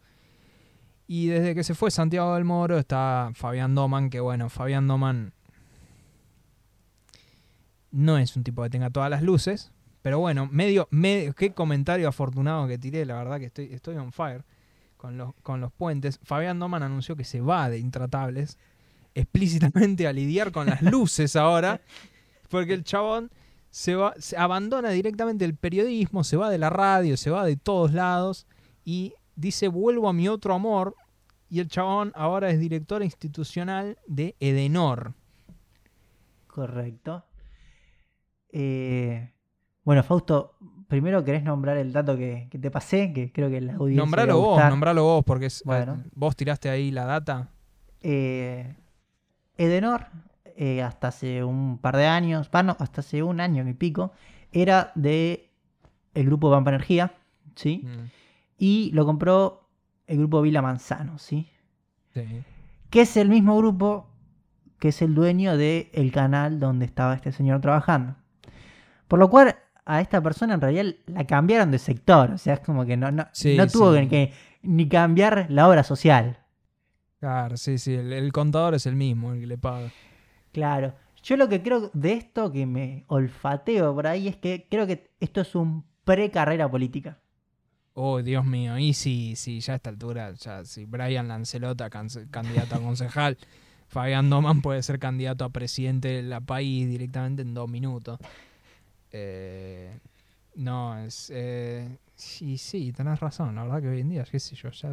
Y 1.06 1.28
desde 1.28 1.54
que 1.54 1.64
se 1.64 1.76
fue 1.76 1.92
Santiago 1.92 2.34
del 2.34 2.44
Moro 2.44 2.80
está 2.80 3.30
Fabián 3.36 3.76
Doman, 3.76 4.10
que 4.10 4.20
bueno, 4.20 4.50
Fabián 4.50 4.88
Doman 4.88 5.34
no 7.92 8.18
es 8.18 8.36
un 8.36 8.44
tipo 8.44 8.64
que 8.64 8.70
tenga 8.70 8.90
todas 8.90 9.10
las 9.10 9.22
luces. 9.22 9.72
Pero 10.02 10.20
bueno, 10.20 10.48
medio, 10.52 10.88
medio, 10.92 11.34
qué 11.34 11.54
comentario 11.54 12.08
afortunado 12.08 12.68
que 12.68 12.78
tiré, 12.78 13.06
la 13.06 13.16
verdad 13.16 13.40
que 13.40 13.46
estoy, 13.46 13.74
estoy 13.74 13.98
on 13.98 14.12
fire 14.12 14.46
con 14.96 15.18
los, 15.18 15.34
con 15.44 15.60
los 15.60 15.72
puentes. 15.72 16.20
Fabián 16.24 16.60
Doman 16.60 16.84
anunció 16.84 17.16
que 17.16 17.24
se 17.24 17.42
va 17.42 17.70
de 17.70 17.80
Intratables 17.80 18.58
explícitamente 19.16 20.08
a 20.08 20.14
lidiar 20.14 20.52
con 20.52 20.68
las 20.68 20.82
luces 20.82 21.36
ahora, 21.36 21.82
porque 22.50 22.74
el 22.74 22.84
chabón 22.84 23.32
se 23.70 23.96
va, 23.96 24.14
se 24.18 24.38
abandona 24.38 24.92
directamente 24.92 25.44
el 25.44 25.56
periodismo, 25.56 26.24
se 26.24 26.38
va 26.38 26.50
de 26.50 26.58
la 26.58 26.70
radio, 26.70 27.18
se 27.18 27.30
va 27.30 27.46
de 27.46 27.58
todos 27.58 27.94
lados 27.94 28.48
y 28.86 29.14
dice 29.36 29.68
vuelvo 29.68 30.08
a 30.08 30.14
mi 30.14 30.28
otro 30.28 30.54
amor 30.54 30.96
y 31.50 31.60
el 31.60 31.68
chabón 31.68 32.12
ahora 32.16 32.50
es 32.50 32.60
director 32.60 33.04
institucional 33.04 33.98
de 34.08 34.36
Edenor. 34.40 35.14
Correcto. 36.48 37.24
Eh, 38.52 39.32
bueno, 39.84 40.04
Fausto, 40.04 40.56
primero 40.88 41.24
querés 41.24 41.44
nombrar 41.44 41.78
el 41.78 41.92
dato 41.94 42.18
que, 42.18 42.48
que 42.50 42.58
te 42.60 42.72
pasé, 42.72 43.14
que 43.14 43.32
creo 43.32 43.50
que 43.50 43.62
la 43.62 43.74
audiencia. 43.76 44.04
Nombralo 44.04 44.40
vos, 44.40 44.70
nombralo 44.70 45.04
vos, 45.04 45.24
porque 45.26 45.48
es- 45.48 45.64
Bueno. 45.66 45.96
eh, 46.06 46.10
vos 46.16 46.36
tiraste 46.36 46.70
ahí 46.70 46.92
la 46.92 47.06
data. 47.06 47.50
Eh, 48.02 48.76
Edenor, 49.58 50.06
eh, 50.56 50.82
hasta 50.84 51.10
hace 51.10 51.44
un 51.44 51.78
par 51.80 51.98
de 51.98 52.06
años, 52.08 52.50
bueno, 52.52 52.76
hasta 52.80 53.02
hace 53.02 53.24
un 53.24 53.40
año 53.40 53.68
y 53.68 53.74
pico, 53.74 54.12
era 54.52 54.92
de 54.96 55.50
el 56.14 56.26
grupo 56.26 56.50
Pampa 56.50 56.70
Energía, 56.72 57.14
¿sí? 57.56 57.84
Mm, 57.86 58.06
Y 58.60 58.92
lo 58.94 59.06
compró 59.06 59.68
el 60.08 60.18
grupo 60.18 60.42
Vila 60.42 60.62
Manzano, 60.62 61.18
¿sí? 61.20 61.48
sí. 62.14 62.44
Que 62.90 63.02
es 63.02 63.18
el 63.18 63.30
mismo 63.30 63.56
grupo 63.58 64.10
que 64.80 64.88
es 64.90 65.02
el 65.02 65.14
dueño 65.14 65.58
del 65.58 66.12
canal 66.12 66.60
donde 66.60 66.86
estaba 66.86 67.14
este 67.16 67.32
señor 67.32 67.62
trabajando. 67.62 68.16
Por 69.08 69.20
lo 69.20 69.30
cual, 69.30 69.56
a 69.86 70.02
esta 70.02 70.22
persona 70.22 70.54
en 70.56 70.62
realidad 70.62 70.96
la 71.08 71.26
cambiaron 71.26 71.72
de 71.72 71.80
sector. 71.80 72.32
O 72.32 72.38
sea, 72.38 72.56
es 72.56 72.60
como 72.62 72.86
que 72.86 72.98
no, 72.98 73.12
no, 73.12 73.28
Sí, 73.32 73.56
no 73.56 73.68
tuvo 73.68 73.96
sí. 73.96 74.08
que, 74.08 74.34
ni 74.62 74.88
cambiar 74.90 75.48
la 75.50 75.68
obra 75.68 75.84
social. 75.84 76.38
Claro, 77.20 77.58
sí, 77.58 77.78
sí. 77.78 77.94
El, 77.96 78.14
el 78.14 78.32
contador 78.32 78.76
es 78.76 78.86
el 78.86 78.96
mismo, 78.96 79.34
el 79.34 79.40
que 79.40 79.48
le 79.48 79.58
paga. 79.58 79.92
Claro. 80.52 80.94
Yo 81.24 81.36
lo 81.36 81.50
que 81.50 81.62
creo 81.62 81.90
de 81.94 82.14
esto 82.14 82.52
que 82.52 82.66
me 82.66 83.04
olfateo 83.08 83.94
por 83.94 84.08
ahí 84.08 84.28
es 84.28 84.38
que 84.38 84.68
creo 84.70 84.86
que 84.88 85.12
esto 85.20 85.42
es 85.42 85.56
un 85.56 85.84
pre-carrera 86.04 86.70
política. 86.70 87.20
Oh, 87.94 88.22
Dios 88.22 88.46
mío. 88.46 88.78
Y 88.78 88.94
sí, 88.94 89.36
sí, 89.36 89.60
ya 89.60 89.74
a 89.74 89.76
esta 89.78 89.90
altura, 89.90 90.32
ya, 90.34 90.64
si 90.64 90.86
Brian 90.86 91.28
Lancelota, 91.28 91.90
candidato 91.90 92.76
a 92.76 92.80
concejal, 92.80 93.38
Fabián 93.88 94.30
Doman 94.30 94.62
puede 94.62 94.84
ser 94.84 95.00
candidato 95.00 95.46
a 95.46 95.50
presidente 95.50 96.10
de 96.10 96.22
la 96.24 96.40
país 96.42 96.88
directamente 96.88 97.42
en 97.42 97.54
dos 97.54 97.68
minutos. 97.70 98.20
Eh, 99.12 100.00
no, 100.56 100.98
es. 101.00 101.32
Eh, 101.34 101.98
sí, 102.16 102.58
sí, 102.58 102.92
tenés 102.92 103.20
razón. 103.20 103.56
La 103.56 103.64
verdad 103.64 103.82
que 103.82 103.90
hoy 103.90 104.02
en 104.02 104.10
día, 104.10 104.24
qué 104.30 104.40
sé 104.40 104.56
yo, 104.56 104.70
ya, 104.72 104.90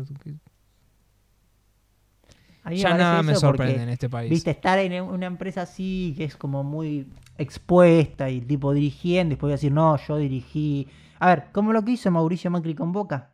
nada 2.97 3.23
me 3.23 3.35
sorprende 3.35 3.74
porque, 3.74 3.82
en 3.82 3.89
este 3.91 4.09
país. 4.09 4.31
Viste, 4.31 4.51
estar 4.51 4.78
en 4.78 5.03
una 5.03 5.27
empresa 5.27 5.62
así 5.62 6.15
que 6.16 6.24
es 6.24 6.36
como 6.36 6.62
muy 6.65 7.07
expuesta 7.36 8.31
y 8.31 8.41
tipo 8.41 8.73
dirigiendo, 8.73 9.31
después 9.31 9.49
voy 9.49 9.53
a 9.53 9.57
decir, 9.57 9.73
no, 9.73 9.97
yo 9.99 10.16
dirigí. 10.16 10.89
A 11.19 11.27
ver, 11.28 11.53
como 11.53 11.73
lo 11.73 11.85
que 11.85 11.93
hizo 11.93 12.11
Mauricio 12.11 12.51
Macri 12.51 12.74
con 12.74 12.93
Boca, 12.93 13.32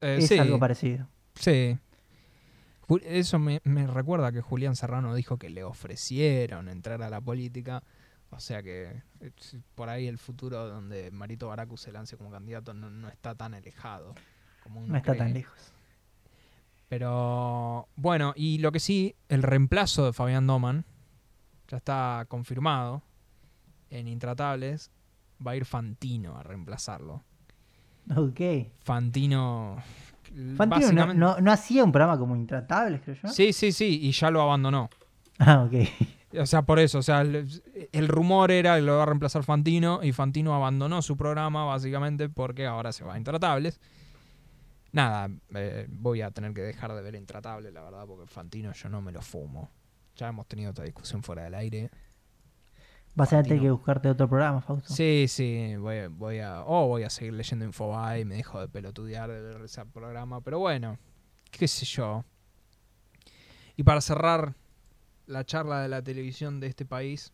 Eh, 0.00 0.16
es 0.18 0.28
sí, 0.28 0.38
algo 0.38 0.58
parecido. 0.58 1.06
Sí. 1.34 1.78
Eso 3.04 3.38
me, 3.38 3.60
me 3.64 3.86
recuerda 3.86 4.32
que 4.32 4.40
Julián 4.40 4.74
Serrano 4.74 5.14
dijo 5.14 5.36
que 5.36 5.50
le 5.50 5.62
ofrecieron 5.62 6.68
entrar 6.68 7.02
a 7.02 7.10
la 7.10 7.20
política. 7.20 7.82
O 8.30 8.40
sea 8.40 8.62
que 8.62 9.02
eh, 9.20 9.30
por 9.74 9.88
ahí 9.88 10.06
el 10.06 10.18
futuro 10.18 10.68
donde 10.68 11.10
Marito 11.10 11.48
Baracu 11.48 11.76
se 11.76 11.90
lance 11.92 12.16
como 12.16 12.30
candidato 12.30 12.74
no, 12.74 12.90
no 12.90 13.08
está 13.08 13.34
tan 13.34 13.54
alejado. 13.54 14.14
Como 14.62 14.80
No 14.86 14.96
está 14.96 15.14
tan 15.16 15.32
lejos. 15.32 15.72
Pero 16.88 17.88
bueno, 17.96 18.32
y 18.36 18.58
lo 18.58 18.72
que 18.72 18.80
sí, 18.80 19.14
el 19.28 19.42
reemplazo 19.42 20.06
de 20.06 20.12
Fabián 20.12 20.46
Doman 20.46 20.84
ya 21.68 21.76
está 21.76 22.24
confirmado 22.28 23.02
en 23.90 24.08
Intratables. 24.08 24.90
va 25.46 25.52
a 25.52 25.56
ir 25.56 25.64
Fantino 25.64 26.36
a 26.36 26.42
reemplazarlo. 26.42 27.22
Ok. 28.16 28.40
Fantino. 28.80 29.76
Fantino 30.56 31.12
no- 31.14 31.40
no 31.40 31.52
hacía 31.52 31.84
un 31.84 31.92
programa 31.92 32.18
como 32.18 32.36
Intratables, 32.36 33.00
creo 33.02 33.16
yo. 33.22 33.28
Sí, 33.28 33.52
sí, 33.52 33.70
sí, 33.72 34.00
y 34.02 34.10
ya 34.12 34.30
lo 34.30 34.40
abandonó. 34.42 34.88
Ah, 35.38 35.62
ok. 35.64 35.72
O 36.36 36.46
sea, 36.46 36.62
por 36.62 36.78
eso, 36.78 36.98
o 36.98 37.02
sea, 37.02 37.22
el, 37.22 37.48
el 37.92 38.08
rumor 38.08 38.50
era 38.50 38.76
que 38.76 38.82
lo 38.82 38.96
va 38.96 39.04
a 39.04 39.06
reemplazar 39.06 39.44
Fantino 39.44 40.00
y 40.02 40.12
Fantino 40.12 40.54
abandonó 40.54 41.00
su 41.00 41.16
programa 41.16 41.64
básicamente 41.64 42.28
porque 42.28 42.66
ahora 42.66 42.92
se 42.92 43.04
va 43.04 43.14
a 43.14 43.18
Intratables. 43.18 43.80
Nada, 44.92 45.30
eh, 45.54 45.86
voy 45.90 46.22
a 46.22 46.30
tener 46.30 46.52
que 46.52 46.62
dejar 46.62 46.94
de 46.94 47.02
ver 47.02 47.14
Intratables, 47.14 47.72
la 47.72 47.82
verdad, 47.82 48.04
porque 48.06 48.26
Fantino 48.26 48.72
yo 48.72 48.88
no 48.88 49.00
me 49.00 49.12
lo 49.12 49.22
fumo. 49.22 49.70
Ya 50.16 50.28
hemos 50.28 50.46
tenido 50.46 50.70
otra 50.70 50.84
discusión 50.84 51.22
fuera 51.22 51.44
del 51.44 51.54
aire. 51.54 51.90
Vas 53.14 53.32
a 53.32 53.42
tener 53.42 53.60
que 53.60 53.70
buscarte 53.70 54.08
otro 54.08 54.28
programa, 54.28 54.60
Fausto. 54.60 54.92
Sí, 54.92 55.26
sí, 55.28 55.76
voy, 55.76 56.06
voy 56.08 56.38
a. 56.40 56.62
O 56.64 56.88
voy 56.88 57.02
a 57.02 57.10
seguir 57.10 57.34
leyendo 57.34 57.64
Infobae 57.64 58.20
y 58.20 58.24
me 58.24 58.36
dejo 58.36 58.60
de 58.60 58.68
pelotudear 58.68 59.30
de 59.30 59.40
ver 59.40 59.62
ese 59.62 59.84
programa. 59.86 60.40
Pero 60.40 60.58
bueno, 60.58 60.98
qué 61.50 61.66
sé 61.66 61.84
yo. 61.84 62.24
Y 63.76 63.82
para 63.82 64.00
cerrar 64.00 64.54
la 65.28 65.44
charla 65.44 65.82
de 65.82 65.88
la 65.88 66.02
televisión 66.02 66.58
de 66.58 66.66
este 66.66 66.84
país. 66.84 67.32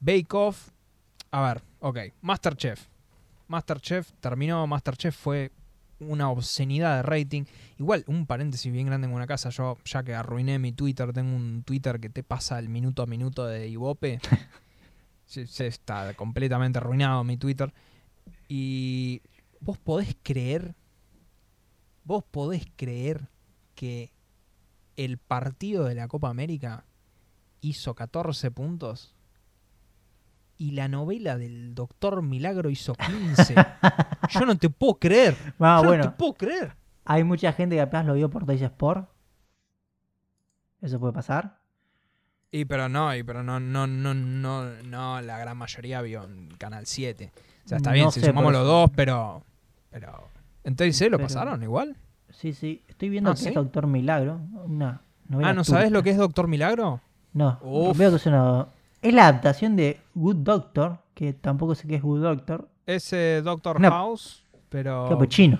Bake 0.00 0.32
Off. 0.32 0.70
A 1.30 1.42
ver, 1.42 1.62
ok. 1.80 1.98
Masterchef. 2.22 2.88
Masterchef 3.46 4.10
terminó. 4.20 4.66
Masterchef 4.66 5.14
fue 5.14 5.52
una 6.00 6.30
obscenidad 6.30 6.96
de 6.96 7.02
rating. 7.02 7.44
Igual, 7.78 8.04
un 8.06 8.26
paréntesis 8.26 8.72
bien 8.72 8.86
grande 8.86 9.06
en 9.06 9.14
una 9.14 9.26
casa. 9.26 9.50
Yo, 9.50 9.76
ya 9.84 10.02
que 10.02 10.14
arruiné 10.14 10.58
mi 10.58 10.72
Twitter, 10.72 11.12
tengo 11.12 11.36
un 11.36 11.62
Twitter 11.62 12.00
que 12.00 12.08
te 12.08 12.22
pasa 12.22 12.58
el 12.58 12.68
minuto 12.68 13.02
a 13.02 13.06
minuto 13.06 13.46
de 13.46 13.68
Ibope. 13.68 14.20
Se, 15.26 15.46
se 15.46 15.66
está 15.66 16.14
completamente 16.14 16.78
arruinado 16.78 17.22
mi 17.22 17.36
Twitter. 17.36 17.74
Y 18.48 19.20
vos 19.60 19.76
podés 19.76 20.16
creer. 20.22 20.74
Vos 22.02 22.24
podés 22.24 22.64
creer 22.76 23.28
que 23.74 24.10
el 24.98 25.16
partido 25.16 25.84
de 25.84 25.94
la 25.94 26.08
Copa 26.08 26.28
América 26.28 26.84
hizo 27.60 27.94
14 27.94 28.50
puntos. 28.50 29.14
Y 30.56 30.72
la 30.72 30.88
novela 30.88 31.38
del 31.38 31.74
Doctor 31.74 32.20
Milagro 32.22 32.68
hizo 32.68 32.94
15. 32.94 33.54
Yo 34.30 34.40
no 34.40 34.58
te 34.58 34.68
puedo 34.68 34.94
creer. 34.96 35.36
Ah, 35.60 35.76
Yo 35.78 35.82
no 35.84 35.88
bueno. 35.88 36.02
te 36.04 36.10
puedo 36.10 36.34
creer. 36.34 36.74
Hay 37.04 37.22
mucha 37.24 37.52
gente 37.52 37.76
que 37.76 37.80
apenas 37.80 38.06
lo 38.06 38.14
vio 38.14 38.28
por 38.28 38.44
Dice 38.44 38.64
Sport. 38.66 39.08
Eso 40.82 40.98
puede 40.98 41.12
pasar. 41.12 41.58
Y 42.50 42.64
pero 42.64 42.88
no, 42.88 43.14
y 43.14 43.22
pero 43.22 43.42
no, 43.42 43.60
no, 43.60 43.86
no, 43.86 44.14
no, 44.14 44.64
no, 44.82 45.20
la 45.20 45.38
gran 45.38 45.56
mayoría 45.56 46.00
vio 46.02 46.24
en 46.24 46.48
Canal 46.56 46.86
7. 46.86 47.32
O 47.64 47.68
sea, 47.68 47.76
está 47.76 47.92
bien, 47.92 48.06
No 48.06 48.10
si 48.10 48.20
sumamos 48.20 48.52
los 48.52 48.66
dos, 48.66 48.90
pero. 48.96 49.44
Pero. 49.90 50.28
Entonces, 50.64 51.10
¿lo 51.10 51.18
Pero- 51.18 51.28
pasaron 51.28 51.62
igual? 51.62 51.96
Sí, 52.38 52.52
sí. 52.52 52.82
Estoy 52.86 53.08
viendo 53.08 53.30
Ah, 53.30 53.34
que 53.34 53.40
¿sí? 53.40 53.48
es 53.48 53.54
Doctor 53.54 53.86
Milagro. 53.88 54.40
Una 54.64 55.00
novela 55.28 55.48
Ah, 55.50 55.54
¿no 55.54 55.64
sabes 55.64 55.86
turca. 55.86 55.98
lo 55.98 56.02
que 56.04 56.10
es 56.10 56.16
Doctor 56.16 56.46
Milagro? 56.46 57.00
No. 57.32 57.58
Uf. 57.62 57.98
Veo 57.98 58.10
que 58.10 58.16
es 58.16 58.26
una... 58.26 58.68
Es 59.02 59.12
la 59.12 59.22
adaptación 59.28 59.74
de 59.74 60.00
Good 60.14 60.36
Doctor, 60.36 60.98
que 61.14 61.32
tampoco 61.32 61.74
sé 61.74 61.88
qué 61.88 61.96
es 61.96 62.02
Good 62.02 62.22
Doctor. 62.22 62.68
Es 62.86 63.12
eh, 63.12 63.42
Doctor 63.44 63.80
No. 63.80 63.90
House, 63.90 64.44
pero. 64.68 65.06
Creo 65.06 65.18
que 65.18 65.24
es 65.24 65.30
chino. 65.30 65.58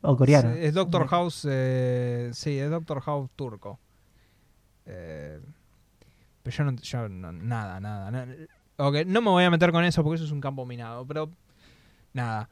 O 0.00 0.16
coreano. 0.16 0.50
Es 0.50 0.74
Doctor 0.74 1.06
House, 1.08 1.46
eh, 1.50 2.30
sí, 2.32 2.56
es 2.58 2.70
Doctor 2.70 3.00
House 3.02 3.30
turco. 3.36 3.78
Eh, 4.86 5.38
pero 6.42 6.56
yo 6.56 6.64
no, 6.64 6.72
yo 6.72 7.08
no- 7.08 7.32
nada, 7.32 7.78
nada, 7.78 8.10
nada. 8.10 8.26
Ok, 8.78 8.96
no 9.06 9.20
me 9.20 9.30
voy 9.30 9.44
a 9.44 9.50
meter 9.50 9.70
con 9.70 9.84
eso 9.84 10.02
porque 10.02 10.16
eso 10.16 10.24
es 10.24 10.32
un 10.32 10.40
campo 10.40 10.66
minado, 10.66 11.06
pero 11.06 11.30
nada. 12.12 12.48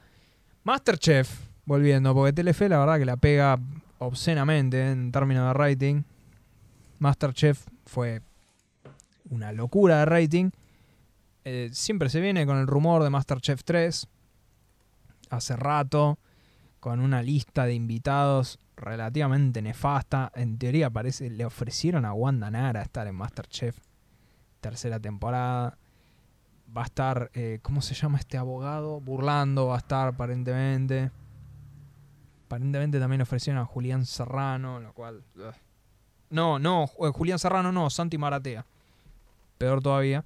Masterchef, 0.63 1.29
volviendo, 1.71 2.13
porque 2.17 2.33
Telefe 2.33 2.69
la 2.69 2.81
verdad 2.81 2.99
que 2.99 3.05
la 3.05 3.17
pega 3.17 3.57
obscenamente 4.01 4.91
en 4.91 5.13
términos 5.13 5.47
de 5.47 5.53
rating. 5.55 6.03
Masterchef 6.99 7.65
fue 7.87 8.23
una 9.31 9.53
locura 9.53 10.01
de 10.01 10.05
rating. 10.05 10.51
Eh, 11.45 11.71
siempre 11.73 12.09
se 12.09 12.21
viene 12.21 12.45
con 12.45 12.59
el 12.59 12.67
rumor 12.67 13.05
de 13.05 13.11
Masterchef 13.11 13.63
3. 13.63 14.09
Hace 15.31 15.55
rato 15.55 16.19
con 16.81 16.99
una 16.99 17.23
lista 17.23 17.67
de 17.67 17.75
invitados 17.75 18.59
relativamente 18.77 19.63
nefasta. 19.63 20.33
En 20.35 20.59
teoría 20.59 20.91
parece 20.91 21.31
le 21.31 21.45
ofrecieron 21.45 22.05
a 22.05 22.13
Wanda 22.15 22.51
Nara 22.51 22.83
estar 22.83 23.07
en 23.07 23.15
Masterchef 23.15 23.79
tercera 24.61 24.99
temporada. 24.99 25.79
Va 26.77 26.83
a 26.83 26.87
estar, 26.87 27.31
eh, 27.35 27.61
¿cómo 27.63 27.81
se 27.81 27.95
llama 27.95 28.19
este 28.19 28.39
abogado? 28.39 29.01
Burlando 29.01 29.69
va 29.69 29.77
a 29.77 29.79
estar 29.79 30.09
aparentemente. 30.09 31.13
Aparentemente 32.51 32.99
también 32.99 33.23
ofrecieron 33.23 33.63
a 33.63 33.65
Julián 33.65 34.05
Serrano, 34.05 34.81
lo 34.81 34.93
cual... 34.93 35.23
ugh. 35.37 35.55
No, 36.31 36.59
no, 36.59 36.89
Ju- 36.89 37.13
Julián 37.13 37.39
Serrano 37.39 37.71
no, 37.71 37.89
Santi 37.91 38.19
Maratea. 38.19 38.67
Peor 39.57 39.81
todavía. 39.81 40.25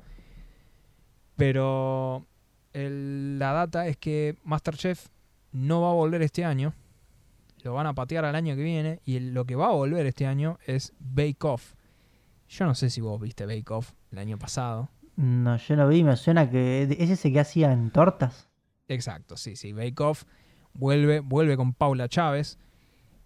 Pero 1.36 2.24
el- 2.72 3.38
la 3.38 3.52
data 3.52 3.86
es 3.88 3.98
que 3.98 4.38
Masterchef 4.42 5.08
no 5.52 5.82
va 5.82 5.90
a 5.90 5.92
volver 5.92 6.22
este 6.22 6.46
año. 6.46 6.72
Lo 7.62 7.74
van 7.74 7.86
a 7.88 7.92
patear 7.94 8.24
al 8.24 8.34
año 8.36 8.56
que 8.56 8.62
viene. 8.62 9.00
Y 9.04 9.16
el- 9.16 9.34
lo 9.34 9.44
que 9.44 9.54
va 9.54 9.66
a 9.66 9.72
volver 9.72 10.06
este 10.06 10.26
año 10.26 10.58
es 10.66 10.94
Bake 11.00 11.44
Off. 11.44 11.74
Yo 12.48 12.64
no 12.64 12.74
sé 12.74 12.88
si 12.88 13.02
vos 13.02 13.20
viste 13.20 13.44
Bake 13.44 13.70
Off 13.70 13.92
el 14.12 14.18
año 14.18 14.38
pasado. 14.38 14.88
No, 15.16 15.58
yo 15.58 15.76
no 15.76 15.86
vi. 15.88 16.02
Me 16.04 16.16
suena 16.16 16.48
que 16.48 16.84
es 16.84 17.10
ese 17.10 17.30
que 17.30 17.40
hacían 17.40 17.90
tortas. 17.90 18.48
Exacto, 18.88 19.36
sí, 19.36 19.56
sí. 19.56 19.74
Bake 19.74 20.00
Off 20.02 20.24
vuelve, 20.74 21.20
vuelve 21.20 21.56
con 21.56 21.72
Paula 21.72 22.08
Chávez. 22.08 22.58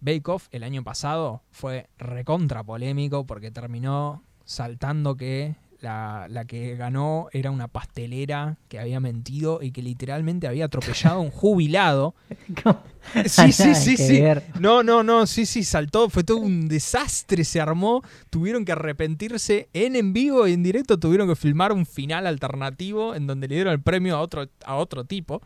Bake 0.01 0.29
Off 0.29 0.47
el 0.51 0.63
año 0.63 0.83
pasado 0.83 1.43
fue 1.51 1.89
recontra 1.97 2.63
polémico 2.63 3.25
porque 3.25 3.51
terminó 3.51 4.23
saltando 4.45 5.17
que 5.17 5.55
la, 5.81 6.27
la 6.29 6.45
que 6.45 6.75
ganó 6.75 7.27
era 7.31 7.51
una 7.51 7.67
pastelera 7.67 8.57
que 8.67 8.79
había 8.79 8.99
mentido 8.99 9.59
y 9.61 9.71
que 9.71 9.81
literalmente 9.81 10.47
había 10.47 10.65
atropellado 10.65 11.17
a 11.17 11.21
un 11.21 11.31
jubilado. 11.31 12.15
¿Cómo? 12.63 12.81
Sí, 13.25 13.53
sí, 13.53 13.73
sí, 13.75 13.97
sí. 13.97 14.21
No, 14.59 14.83
no, 14.83 15.03
no, 15.03 15.25
sí, 15.25 15.45
sí, 15.45 15.63
saltó, 15.63 16.09
fue 16.09 16.23
todo 16.23 16.37
un 16.37 16.67
desastre, 16.67 17.43
se 17.43 17.61
armó, 17.61 18.03
tuvieron 18.29 18.65
que 18.65 18.73
arrepentirse 18.73 19.69
en 19.73 19.95
en 19.95 20.11
vivo 20.11 20.47
y 20.47 20.53
en 20.53 20.63
directo, 20.63 20.99
tuvieron 20.99 21.27
que 21.27 21.35
filmar 21.35 21.71
un 21.71 21.85
final 21.85 22.27
alternativo 22.27 23.15
en 23.15 23.25
donde 23.25 23.47
le 23.47 23.55
dieron 23.55 23.73
el 23.73 23.81
premio 23.81 24.17
a 24.17 24.21
otro, 24.21 24.47
a 24.65 24.75
otro 24.75 25.05
tipo. 25.05 25.41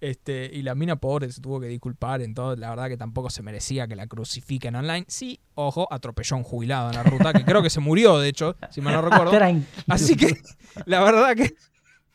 Este, 0.00 0.50
y 0.52 0.60
la 0.62 0.74
mina 0.74 0.96
pobre 0.96 1.32
se 1.32 1.40
tuvo 1.40 1.58
que 1.58 1.68
disculpar 1.68 2.20
en 2.20 2.34
todo, 2.34 2.54
la 2.54 2.68
verdad 2.70 2.88
que 2.88 2.98
tampoco 2.98 3.30
se 3.30 3.42
merecía 3.42 3.88
que 3.88 3.96
la 3.96 4.06
crucifiquen 4.06 4.74
online. 4.76 5.06
Sí, 5.08 5.40
ojo, 5.54 5.88
atropelló 5.90 6.36
a 6.36 6.38
un 6.38 6.44
jubilado 6.44 6.90
en 6.90 6.96
la 6.96 7.02
ruta, 7.02 7.32
que 7.32 7.44
creo 7.44 7.62
que 7.62 7.70
se 7.70 7.80
murió, 7.80 8.18
de 8.18 8.28
hecho, 8.28 8.56
si 8.70 8.80
mal 8.82 8.92
no 8.94 9.02
recuerdo. 9.08 9.30
Tranquilo. 9.30 9.66
Así 9.88 10.14
que, 10.16 10.36
la 10.84 11.02
verdad 11.02 11.34
que... 11.34 11.54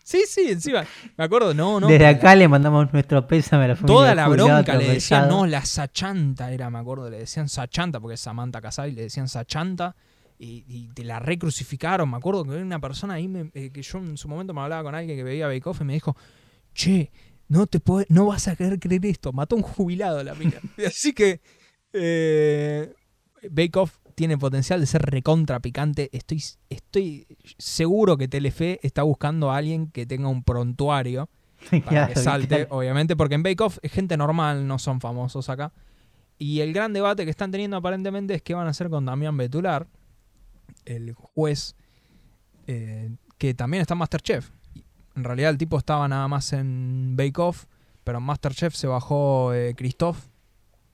Sí, 0.03 0.23
sí, 0.27 0.47
encima, 0.51 0.83
me 1.17 1.23
acuerdo, 1.23 1.53
no, 1.53 1.79
no. 1.79 1.87
Desde 1.87 2.03
la- 2.03 2.09
acá 2.09 2.35
le 2.35 2.47
mandamos 2.47 2.91
nuestro 2.91 3.25
pésame 3.27 3.65
a 3.65 3.67
la 3.69 3.75
familia. 3.75 3.95
Toda 3.95 4.15
la 4.15 4.27
bronca 4.27 4.75
le 4.75 4.87
decían, 4.93 5.29
no, 5.29 5.45
la 5.47 5.63
Sachanta 5.63 6.51
era, 6.51 6.69
me 6.69 6.79
acuerdo, 6.79 7.09
le 7.09 7.17
decían 7.19 7.47
Sachanta, 7.49 7.99
porque 7.99 8.15
es 8.15 8.19
Samantha 8.19 8.61
Casay, 8.61 8.91
le 8.91 9.03
decían 9.03 9.27
Sachanta, 9.27 9.95
y, 10.37 10.65
y 10.67 10.87
te 10.93 11.03
la 11.03 11.19
recrucificaron. 11.19 12.09
Me 12.09 12.17
acuerdo 12.17 12.43
que 12.43 12.49
una 12.51 12.79
persona 12.79 13.13
ahí 13.15 13.27
me- 13.27 13.51
eh, 13.53 13.69
que 13.71 13.81
yo 13.83 13.99
en 13.99 14.17
su 14.17 14.27
momento 14.27 14.53
me 14.53 14.61
hablaba 14.61 14.83
con 14.83 14.95
alguien 14.95 15.17
que 15.17 15.23
veía 15.23 15.47
Bake 15.47 15.67
Off 15.69 15.81
y 15.81 15.83
me 15.85 15.93
dijo, 15.93 16.15
che, 16.73 17.11
no 17.51 17.67
te 17.67 17.79
puede- 17.81 18.05
no 18.09 18.25
vas 18.27 18.47
a 18.47 18.55
querer 18.55 18.79
creer 18.79 19.05
esto, 19.05 19.33
mató 19.33 19.55
a 19.55 19.57
un 19.57 19.63
jubilado 19.63 20.23
la 20.23 20.33
mina. 20.35 20.55
Así 20.87 21.11
que 21.13 21.41
eh, 21.93 22.93
Bake 23.49 23.77
Off 23.77 23.97
tiene 24.15 24.37
potencial 24.37 24.79
de 24.79 24.85
ser 24.85 25.01
recontra 25.01 25.59
picante. 25.59 26.09
Estoy, 26.13 26.41
estoy 26.69 27.27
seguro 27.57 28.17
que 28.17 28.27
Telefe 28.27 28.79
está 28.83 29.03
buscando 29.03 29.51
a 29.51 29.57
alguien 29.57 29.87
que 29.91 30.05
tenga 30.05 30.29
un 30.29 30.43
prontuario 30.43 31.29
para 31.69 31.81
Claro, 31.81 32.13
que 32.13 32.19
salte, 32.19 32.55
claro. 32.65 32.67
obviamente, 32.77 33.15
porque 33.15 33.35
en 33.35 33.43
Bake 33.43 33.61
Off 33.63 33.79
es 33.81 33.91
gente 33.91 34.15
normal, 34.15 34.65
no 34.67 34.79
son 34.79 35.01
famosos 35.01 35.49
acá. 35.49 35.73
Y 36.37 36.61
el 36.61 36.73
gran 36.73 36.93
debate 36.93 37.25
que 37.25 37.31
están 37.31 37.51
teniendo 37.51 37.77
aparentemente 37.77 38.33
es 38.33 38.41
qué 38.41 38.53
van 38.53 38.67
a 38.67 38.71
hacer 38.71 38.89
con 38.89 39.05
Damián 39.05 39.35
Betular, 39.37 39.87
el 40.85 41.13
juez 41.13 41.75
eh, 42.67 43.11
que 43.37 43.53
también 43.53 43.81
está 43.81 43.93
en 43.93 43.97
Masterchef. 43.99 44.49
En 45.15 45.23
realidad 45.23 45.51
el 45.51 45.57
tipo 45.57 45.77
estaba 45.77 46.07
nada 46.07 46.27
más 46.27 46.53
en 46.53 47.15
Bake 47.17 47.39
Off, 47.39 47.65
pero 48.03 48.19
en 48.19 48.23
Masterchef 48.23 48.75
se 48.75 48.87
bajó 48.87 49.53
eh, 49.53 49.73
Christoph. 49.75 50.17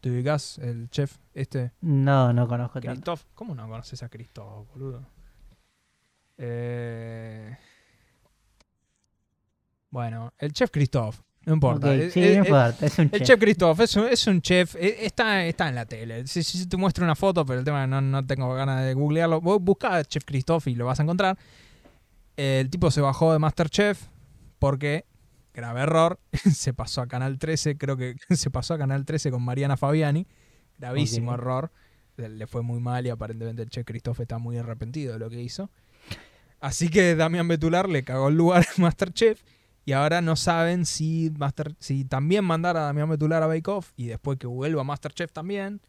¿Te 0.01 0.11
ubicás? 0.11 0.57
El 0.59 0.89
chef 0.89 1.17
este. 1.33 1.71
No, 1.81 2.33
no 2.33 2.47
conozco 2.47 2.79
tanto. 2.79 2.91
Christoph. 2.91 3.23
¿Cómo 3.33 3.55
no 3.55 3.67
conoces 3.67 4.01
a 4.03 4.09
Christoph, 4.09 4.67
boludo? 4.73 5.05
Eh... 6.37 7.57
Bueno, 9.89 10.33
el 10.37 10.51
chef 10.53 10.69
Christoph. 10.69 11.19
No 11.45 11.53
importa. 11.53 11.87
Sí, 12.09 12.21
eh, 12.21 12.35
no 12.35 12.45
importa, 12.45 12.85
es 12.85 12.99
un 12.99 13.05
el 13.05 13.11
chef. 13.11 13.27
chef 13.27 13.39
Christoph 13.39 13.79
es 13.79 13.95
un, 13.95 14.07
es 14.07 14.27
un 14.27 14.41
chef, 14.41 14.75
eh, 14.75 15.05
está, 15.05 15.45
está 15.45 15.69
en 15.69 15.75
la 15.75 15.85
tele. 15.85 16.27
Si, 16.27 16.43
si 16.43 16.67
te 16.67 16.75
muestro 16.75 17.05
una 17.05 17.15
foto, 17.15 17.45
pero 17.45 17.59
el 17.59 17.65
tema 17.65 17.87
no, 17.87 18.01
no 18.01 18.25
tengo 18.25 18.53
ganas 18.53 18.83
de 18.83 18.93
googlearlo, 18.93 19.39
vos 19.39 19.61
buscá 19.61 20.03
Chef 20.03 20.25
Christoph 20.25 20.67
y 20.67 20.75
lo 20.75 20.85
vas 20.85 20.99
a 20.99 21.03
encontrar. 21.03 21.37
El 22.37 22.69
tipo 22.69 22.91
se 22.91 23.01
bajó 23.01 23.33
de 23.33 23.39
Masterchef 23.39 24.07
porque, 24.59 25.05
grave 25.53 25.81
error, 25.81 26.19
se 26.53 26.73
pasó 26.73 27.01
a 27.01 27.07
Canal 27.07 27.39
13, 27.39 27.77
creo 27.77 27.97
que 27.97 28.15
se 28.35 28.49
pasó 28.51 28.75
a 28.75 28.77
Canal 28.77 29.05
13 29.05 29.31
con 29.31 29.43
Mariana 29.43 29.75
Fabiani. 29.75 30.27
Gravísimo 30.77 31.33
error. 31.33 31.71
Le 32.15 32.47
fue 32.47 32.61
muy 32.61 32.79
mal 32.79 33.05
y 33.05 33.09
aparentemente 33.09 33.61
el 33.61 33.69
chef 33.69 33.85
Christophe 33.85 34.23
está 34.23 34.37
muy 34.37 34.57
arrepentido 34.57 35.13
de 35.13 35.19
lo 35.19 35.29
que 35.29 35.41
hizo. 35.41 35.69
Así 36.59 36.89
que 36.89 37.15
Damián 37.15 37.47
Betular 37.47 37.89
le 37.89 38.03
cagó 38.03 38.29
el 38.29 38.35
lugar 38.35 38.63
a 38.63 38.81
Masterchef 38.81 39.43
y 39.85 39.93
ahora 39.93 40.21
no 40.21 40.35
saben 40.35 40.85
si, 40.85 41.31
Master, 41.37 41.75
si 41.79 42.05
también 42.05 42.43
mandar 42.43 42.75
a 42.77 42.81
Damián 42.81 43.09
Betular 43.09 43.43
a 43.43 43.47
Bake 43.47 43.67
Off 43.69 43.93
y 43.95 44.07
después 44.07 44.37
que 44.37 44.47
vuelva 44.47 44.81
a 44.81 44.83
Masterchef 44.83 45.31
también. 45.31 45.81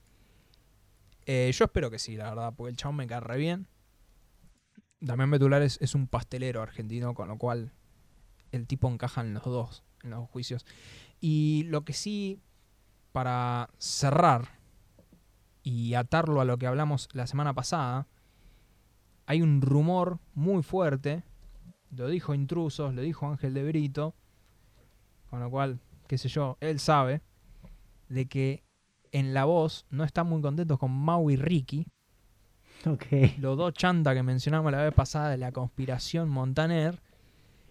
Eh, 1.26 1.50
yo 1.52 1.64
espero 1.66 1.90
que 1.90 1.98
sí, 1.98 2.16
la 2.16 2.30
verdad, 2.30 2.54
porque 2.56 2.70
el 2.70 2.76
chabón 2.76 2.96
me 2.96 3.06
cae 3.06 3.20
re 3.20 3.36
bien. 3.36 3.66
Damián 5.00 5.30
Betular 5.30 5.62
es, 5.62 5.94
un 5.94 6.08
pastelero 6.08 6.60
argentino, 6.60 7.14
con 7.14 7.28
lo 7.28 7.38
cual 7.38 7.72
el 8.50 8.66
tipo 8.66 8.88
encaja 8.88 9.20
en 9.20 9.34
los 9.34 9.44
dos, 9.44 9.84
en 10.02 10.10
los 10.10 10.28
juicios. 10.28 10.66
Y 11.20 11.64
lo 11.68 11.84
que 11.84 11.92
sí, 11.92 12.40
para 13.12 13.70
cerrar 13.78 14.58
y 15.62 15.94
atarlo 15.94 16.40
a 16.40 16.44
lo 16.44 16.58
que 16.58 16.66
hablamos 16.66 17.08
la 17.12 17.26
semana 17.26 17.54
pasada, 17.54 18.08
hay 19.26 19.42
un 19.42 19.60
rumor 19.60 20.18
muy 20.34 20.62
fuerte, 20.62 21.22
lo 21.90 22.08
dijo 22.08 22.34
Intrusos, 22.34 22.94
lo 22.94 23.02
dijo 23.02 23.28
Ángel 23.28 23.54
de 23.54 23.64
Brito, 23.64 24.14
con 25.30 25.40
lo 25.40 25.50
cual, 25.50 25.80
qué 26.08 26.18
sé 26.18 26.28
yo, 26.28 26.56
él 26.60 26.80
sabe, 26.80 27.20
de 28.08 28.26
que 28.26 28.64
en 29.12 29.34
la 29.34 29.44
voz 29.44 29.86
no 29.90 30.04
están 30.04 30.26
muy 30.26 30.40
contentos 30.40 30.78
con 30.78 30.90
Mau 30.90 31.30
y 31.30 31.36
Ricky, 31.36 31.86
Los 33.38 33.56
dos 33.56 33.74
chanta 33.74 34.14
que 34.14 34.22
mencionamos 34.22 34.70
la 34.72 34.82
vez 34.82 34.94
pasada 34.94 35.30
de 35.30 35.38
la 35.38 35.52
conspiración 35.52 36.28
Montaner 36.28 37.00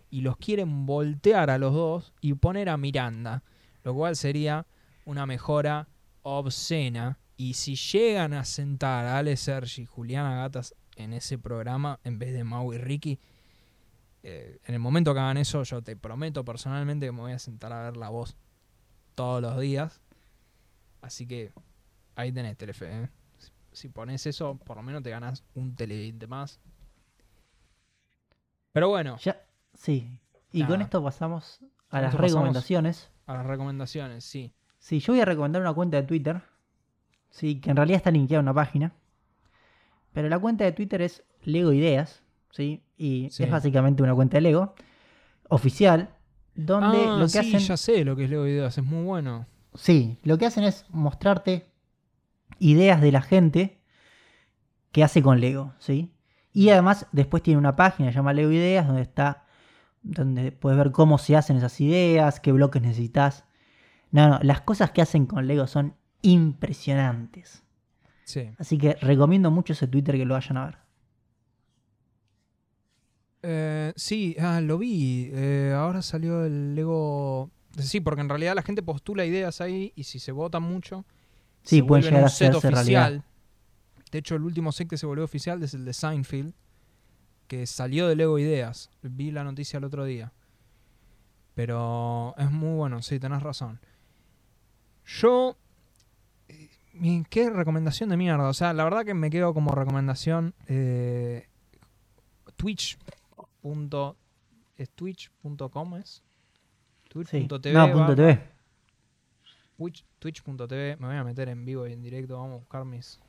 y 0.10 0.22
los 0.22 0.38
quieren 0.38 0.86
voltear 0.86 1.50
a 1.50 1.58
los 1.58 1.74
dos 1.74 2.14
y 2.22 2.34
poner 2.34 2.70
a 2.70 2.78
Miranda, 2.78 3.44
lo 3.84 3.94
cual 3.94 4.16
sería 4.16 4.66
una 5.06 5.26
mejora 5.26 5.88
obscena. 6.22 7.20
Y 7.36 7.54
si 7.54 7.76
llegan 7.76 8.34
a 8.34 8.46
sentar 8.46 9.06
a 9.06 9.18
Ale 9.18 9.36
Sergi 9.38 9.84
y 9.84 9.86
Juliana 9.86 10.36
Gatas 10.36 10.74
en 10.96 11.14
ese 11.14 11.38
programa 11.38 12.00
en 12.04 12.20
vez 12.20 12.34
de 12.34 12.44
Mau 12.44 12.74
y 12.74 12.78
Ricky, 12.78 13.20
eh, 14.24 14.60
en 14.66 14.74
el 14.74 14.80
momento 14.80 15.14
que 15.14 15.20
hagan 15.20 15.38
eso, 15.38 15.64
yo 15.64 15.82
te 15.82 15.96
prometo 15.96 16.44
personalmente 16.44 17.06
que 17.06 17.12
me 17.12 17.22
voy 17.22 17.34
a 17.34 17.40
sentar 17.40 17.72
a 17.74 17.84
ver 17.84 17.98
la 17.98 18.10
voz 18.10 18.36
todos 19.14 19.42
los 19.42 19.60
días. 19.60 20.02
Así 21.02 21.28
que 21.28 21.52
ahí 22.16 22.32
tenés 22.32 22.58
Telefe, 22.58 23.04
¿eh? 23.04 23.10
Si 23.78 23.90
pones 23.90 24.26
eso, 24.26 24.58
por 24.66 24.78
lo 24.78 24.84
menos 24.84 25.04
te 25.04 25.10
ganas 25.10 25.44
un 25.56 25.76
televidente 25.76 26.28
más. 26.28 26.60
Pero 28.72 28.90
bueno, 28.90 29.18
Ya, 29.24 29.42
sí. 29.74 30.20
Y 30.52 30.60
Nada. 30.62 30.74
con 30.74 30.82
esto 30.82 31.04
pasamos 31.04 31.60
a 31.90 32.02
las 32.02 32.14
recomendaciones. 32.14 33.12
a 33.26 33.34
las 33.36 33.46
recomendaciones, 33.46 34.24
sí. 34.24 34.54
Sí, 34.80 35.00
yo 35.00 35.14
voy 35.14 35.22
a 35.22 35.26
recomendar 35.26 35.62
una 35.62 35.74
cuenta 35.74 35.98
de 35.98 36.04
Twitter. 36.04 36.42
Sí, 37.30 37.60
que 37.60 37.70
en 37.72 37.76
realidad 37.76 37.98
está 37.98 38.12
linkeada 38.12 38.40
a 38.40 38.44
una 38.44 38.54
página. 38.54 38.94
Pero 40.14 40.30
la 40.30 40.40
cuenta 40.40 40.64
de 40.64 40.72
Twitter 40.72 41.02
es 41.02 41.24
Lego 41.44 41.74
Ideas. 41.74 42.24
¿sí? 42.52 42.84
Y 42.98 43.30
Sí. 43.32 43.44
es 43.44 43.52
básicamente 43.52 44.02
una 44.04 44.16
cuenta 44.16 44.38
de 44.38 44.42
Lego. 44.42 44.74
Oficial. 45.50 46.10
Donde 46.56 46.98
ah, 47.06 47.18
lo 47.18 47.26
que 47.26 47.30
sí, 47.30 47.40
hacen. 47.40 47.60
ya 47.60 47.78
sé 47.78 48.04
lo 48.06 48.16
que 48.16 48.24
es 48.24 48.30
Lego 48.30 48.44
Videos, 48.44 48.78
es 48.78 48.84
muy 48.84 49.04
bueno. 49.04 49.46
Sí, 49.76 50.18
lo 50.24 50.38
que 50.38 50.46
hacen 50.48 50.64
es 50.64 50.86
mostrarte 50.90 51.70
ideas 52.60 53.02
de 53.02 53.12
la 53.12 53.22
gente 53.22 53.80
que 54.92 55.04
hace 55.04 55.22
con 55.22 55.40
Lego, 55.40 55.74
¿sí? 55.80 56.12
Y 56.54 56.70
además 56.70 57.08
después 57.12 57.44
tiene 57.44 57.60
una 57.60 57.76
página 57.76 58.12
llamada 58.12 58.34
Lego 58.34 58.52
Ideas 58.52 58.88
donde 58.88 59.04
está 59.04 59.44
donde 60.02 60.52
puedes 60.52 60.78
ver 60.78 60.92
cómo 60.92 61.18
se 61.18 61.36
hacen 61.36 61.58
esas 61.58 61.80
ideas, 61.82 62.40
qué 62.40 62.52
bloques 62.52 62.82
necesitas. 62.82 63.46
No, 64.12 64.30
no, 64.30 64.40
las 64.42 64.62
cosas 64.62 64.92
que 64.92 65.02
hacen 65.02 65.26
con 65.26 65.48
Lego 65.48 65.68
son 65.68 65.96
impresionantes. 66.22 67.64
Sí. 68.24 68.50
Así 68.58 68.78
que 68.78 68.96
recomiendo 69.02 69.52
mucho 69.52 69.74
ese 69.74 69.88
Twitter 69.88 70.16
que 70.16 70.26
lo 70.26 70.34
vayan 70.34 70.58
a 70.58 70.66
ver. 70.66 70.78
Eh, 73.44 73.94
sí, 73.96 74.36
ah, 74.40 74.62
lo 74.62 74.78
vi. 74.78 75.30
eh, 75.32 75.74
ahora 75.76 76.02
salió 76.02 76.46
el 76.46 76.76
Lego. 76.76 77.52
Sí, 77.78 78.00
porque 78.00 78.22
en 78.22 78.30
realidad 78.30 78.56
la 78.56 78.64
gente 78.64 78.82
postula 78.82 79.26
ideas 79.26 79.62
ahí 79.62 79.94
y 79.96 80.04
si 80.04 80.20
se 80.20 80.32
votan 80.32 80.64
mucho, 80.64 81.06
Sí, 81.68 81.78
se 81.78 81.84
pueden 81.84 82.04
llegar 82.06 82.20
un 82.22 82.26
a 82.26 82.30
set 82.30 82.54
oficial. 82.56 82.74
realidad. 82.74 83.24
De 84.12 84.18
hecho, 84.20 84.36
el 84.36 84.44
último 84.44 84.72
set 84.72 84.88
que 84.90 84.98
se 84.98 85.06
volvió 85.06 85.24
oficial 85.26 85.62
es 85.64 85.74
el 85.74 85.84
de 85.86 85.94
Seinfeld, 85.94 86.54
que 87.48 87.66
salió 87.68 88.08
de 88.08 88.16
Lego 88.16 88.40
Ideas. 88.40 88.90
Vi 89.02 89.32
la 89.32 89.44
noticia 89.44 89.78
el 89.78 89.84
otro 89.84 90.06
día. 90.06 90.32
Pero 91.56 92.36
es 92.38 92.52
muy 92.52 92.76
bueno, 92.76 93.02
sí, 93.02 93.20
tenés 93.20 93.42
razón. 93.42 93.80
Yo. 95.06 95.58
eh, 96.48 97.24
¿Qué 97.30 97.50
recomendación 97.50 98.10
de 98.10 98.18
mierda? 98.18 98.48
O 98.50 98.54
sea, 98.54 98.74
la 98.74 98.84
verdad 98.84 99.06
que 99.06 99.14
me 99.14 99.30
quedo 99.30 99.54
como 99.54 99.72
recomendación. 99.72 100.54
eh, 100.68 101.48
Twitch. 102.56 102.98
punto- 103.62 104.16
¿Es 104.78 104.90
twitch.com? 104.92 105.96
¿Es? 105.98 106.10
Sí. 106.10 106.24
Twitch.tv. 107.10 107.74
No, 107.74 107.92
punto 107.92 108.16
TV. 108.16 108.57
Twitch- 109.78 110.04
Twitch.tv, 110.20 110.98
me 111.00 111.08
voy 111.08 111.16
a 111.16 111.24
meter 111.24 111.50
en 111.50 111.64
vivo 111.66 111.88
y 111.88 111.94
en 111.94 112.02
directo, 112.02 112.38
vamos 112.38 112.54
a 112.56 112.58
buscar 112.60 112.86
mis... 112.86 113.20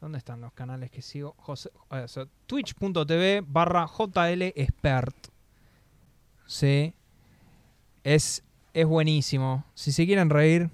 ¿Dónde 0.00 0.18
están 0.18 0.40
los 0.40 0.52
canales 0.52 0.90
que 0.90 1.00
sigo? 1.02 1.34
Eh, 1.90 2.06
Twitch.tv 2.46 3.42
barra 3.46 3.86
JLExpert. 3.86 5.28
Sí. 6.46 6.94
Es, 8.04 8.44
es 8.74 8.86
buenísimo. 8.86 9.64
Si 9.74 9.92
se 9.92 10.04
quieren 10.06 10.30
reír, 10.30 10.70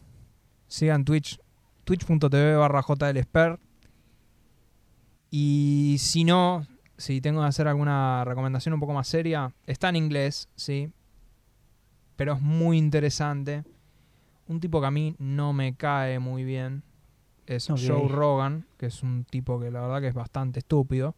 sigan 0.67 1.05
Twitch. 1.05 1.39
Twitch.tv 1.85 2.57
barra 2.57 2.83
JLExpert. 2.83 3.61
Y 5.31 5.97
si 5.99 6.25
no, 6.25 6.67
si 6.99 7.21
tengo 7.21 7.41
que 7.41 7.47
hacer 7.47 7.69
alguna 7.69 8.25
recomendación 8.25 8.75
un 8.75 8.81
poco 8.81 8.93
más 8.93 9.07
seria, 9.09 9.55
está 9.67 9.89
en 9.89 9.97
inglés, 9.97 10.49
sí. 10.57 10.93
Pero 12.17 12.35
es 12.35 12.41
muy 12.41 12.77
interesante. 12.77 13.65
Un 14.53 14.61
tipo 14.61 14.81
que 14.81 14.87
a 14.87 14.91
mí 14.91 15.15
no 15.19 15.53
me 15.53 15.75
cae 15.75 16.19
muy 16.19 16.45
bien 16.45 16.83
es. 17.47 17.67
Joe 17.69 18.09
Rogan, 18.09 18.67
que 18.79 18.87
es 18.87 19.03
un 19.03 19.25
tipo 19.25 19.59
que 19.59 19.71
la 19.71 19.81
verdad 19.81 20.01
que 20.01 20.09
es 20.09 20.15
bastante 20.15 20.61
estúpido. 20.61 21.15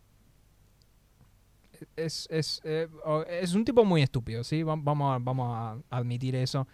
Es, 1.96 2.26
es, 2.30 2.60
eh, 2.64 2.88
es 3.28 3.54
un 3.54 3.64
tipo 3.64 3.84
muy 3.84 4.02
estúpido, 4.02 4.42
¿sí? 4.44 4.62
Va- 4.62 4.76
Vamos 4.76 5.14
a, 5.14 5.18
vamos 5.18 5.48
a 5.90 5.96
admitir 5.96 6.34
eso. 6.36 6.66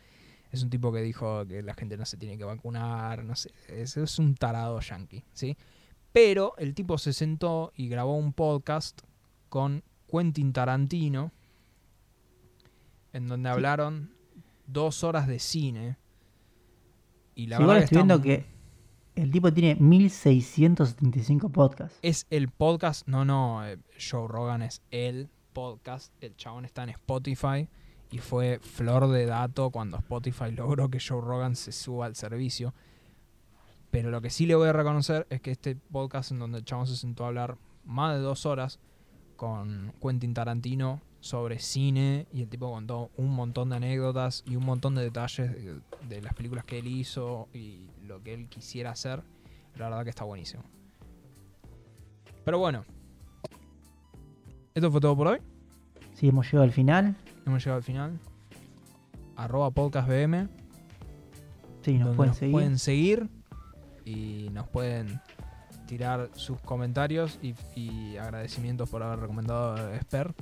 Es 0.52 0.62
un 0.62 0.70
tipo 0.70 0.92
que 0.92 1.00
dijo 1.00 1.46
que 1.46 1.62
la 1.62 1.74
gente 1.74 1.96
no 1.96 2.04
se 2.04 2.16
tiene 2.16 2.36
que 2.36 2.44
vacunar, 2.44 3.24
no 3.24 3.34
sé. 3.34 3.50
Es, 3.68 3.96
es 3.96 4.18
un 4.18 4.34
tarado 4.34 4.78
yankee, 4.80 5.24
¿sí? 5.32 5.56
Pero 6.12 6.54
el 6.58 6.74
tipo 6.74 6.98
se 6.98 7.12
sentó 7.12 7.72
y 7.76 7.88
grabó 7.88 8.16
un 8.16 8.32
podcast 8.32 9.00
con 9.48 9.82
Quentin 10.10 10.52
Tarantino, 10.52 11.32
en 13.12 13.26
donde 13.26 13.48
Sí. 13.48 13.52
hablaron 13.52 14.10
dos 14.66 15.02
horas 15.04 15.26
de 15.26 15.38
cine. 15.38 15.96
Y 17.34 17.46
la 17.46 17.56
Sí, 17.56 17.62
igual 17.62 17.76
verdad 17.76 17.84
estoy 17.84 17.98
está 17.98 18.06
viendo 18.06 18.22
que 18.22 18.46
el 19.16 19.30
tipo 19.30 19.52
tiene 19.52 19.74
1675 19.76 21.48
podcasts. 21.50 21.98
Es 22.02 22.26
el 22.30 22.48
podcast, 22.48 23.06
no, 23.06 23.24
no, 23.24 23.66
eh, 23.66 23.78
Joe 23.98 24.28
Rogan 24.28 24.62
es 24.62 24.82
el 24.90 25.28
podcast, 25.52 26.12
el 26.22 26.36
chabón 26.36 26.64
está 26.64 26.84
en 26.84 26.90
Spotify 26.90 27.68
y 28.10 28.18
fue 28.18 28.58
flor 28.60 29.08
de 29.08 29.26
dato 29.26 29.70
cuando 29.70 29.98
Spotify 29.98 30.50
logró 30.52 30.88
que 30.90 30.98
Joe 31.00 31.20
Rogan 31.20 31.56
se 31.56 31.72
suba 31.72 32.06
al 32.06 32.16
servicio. 32.16 32.74
Pero 33.90 34.10
lo 34.10 34.20
que 34.20 34.30
sí 34.30 34.46
le 34.46 34.54
voy 34.54 34.68
a 34.68 34.72
reconocer 34.72 35.26
es 35.30 35.40
que 35.40 35.50
este 35.50 35.74
podcast 35.74 36.30
en 36.30 36.38
donde 36.38 36.58
el 36.58 36.64
chabón 36.64 36.86
se 36.86 36.96
sentó 36.96 37.24
a 37.24 37.28
hablar 37.28 37.58
más 37.84 38.14
de 38.16 38.20
dos 38.20 38.46
horas 38.46 38.78
con 39.36 39.92
Quentin 40.00 40.34
Tarantino 40.34 41.00
sobre 41.20 41.58
cine 41.58 42.26
y 42.32 42.42
el 42.42 42.48
tipo 42.48 42.70
contó 42.70 43.10
un 43.16 43.30
montón 43.30 43.70
de 43.70 43.76
anécdotas 43.76 44.42
y 44.46 44.56
un 44.56 44.64
montón 44.64 44.94
de 44.94 45.02
detalles 45.02 45.52
de, 45.52 45.80
de 46.08 46.22
las 46.22 46.34
películas 46.34 46.64
que 46.64 46.78
él 46.78 46.86
hizo 46.86 47.48
y 47.52 47.86
lo 48.02 48.22
que 48.22 48.34
él 48.34 48.48
quisiera 48.48 48.90
hacer. 48.90 49.22
La 49.76 49.88
verdad 49.88 50.04
que 50.04 50.10
está 50.10 50.24
buenísimo. 50.24 50.62
Pero 52.44 52.58
bueno. 52.58 52.84
Esto 54.74 54.90
fue 54.90 55.00
todo 55.00 55.16
por 55.16 55.26
hoy. 55.28 55.38
Sí, 56.14 56.28
hemos 56.28 56.46
llegado 56.46 56.64
al 56.64 56.72
final. 56.72 57.16
Hemos 57.46 57.62
llegado 57.62 57.78
al 57.78 57.84
final. 57.84 58.18
Arroba 59.36 59.70
podcastbm. 59.70 60.48
Sí, 61.82 61.94
nos 61.98 62.16
pueden 62.16 62.30
nos 62.30 62.36
seguir. 62.36 62.52
pueden 62.52 62.78
seguir 62.78 63.28
y 64.04 64.48
nos 64.52 64.68
pueden 64.68 65.20
tirar 65.86 66.30
sus 66.34 66.60
comentarios 66.60 67.38
y, 67.42 67.54
y 67.74 68.16
agradecimientos 68.16 68.88
por 68.90 69.02
haber 69.02 69.20
recomendado 69.20 69.92
Esper. 69.92 70.34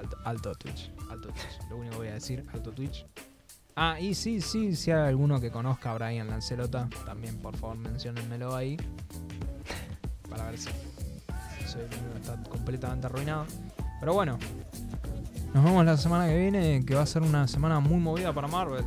Alto, 0.00 0.16
alto 0.24 0.54
Twitch, 0.54 0.90
alto 1.10 1.28
Twitch. 1.28 1.68
Lo 1.68 1.76
único 1.76 1.92
que 1.92 1.98
voy 1.98 2.08
a 2.08 2.14
decir, 2.14 2.42
alto 2.54 2.72
Twitch. 2.72 3.04
Ah, 3.76 4.00
y 4.00 4.14
sí, 4.14 4.40
sí, 4.40 4.74
si 4.74 4.90
hay 4.90 5.08
alguno 5.08 5.38
que 5.40 5.50
conozca 5.50 5.90
a 5.90 5.94
Brian 5.94 6.28
Lancelota, 6.28 6.88
también 7.04 7.36
por 7.36 7.54
favor 7.56 7.76
menciónenmelo 7.76 8.56
ahí. 8.56 8.78
Para 10.30 10.46
ver 10.46 10.58
si 10.58 10.68
sí, 10.68 11.78
está 12.16 12.42
completamente 12.48 13.08
arruinado. 13.08 13.44
Pero 14.00 14.14
bueno, 14.14 14.38
nos 15.52 15.64
vemos 15.64 15.84
la 15.84 15.98
semana 15.98 16.26
que 16.26 16.38
viene, 16.38 16.82
que 16.86 16.94
va 16.94 17.02
a 17.02 17.06
ser 17.06 17.20
una 17.20 17.46
semana 17.46 17.78
muy 17.80 17.98
movida 17.98 18.32
para 18.32 18.48
Marvel. 18.48 18.84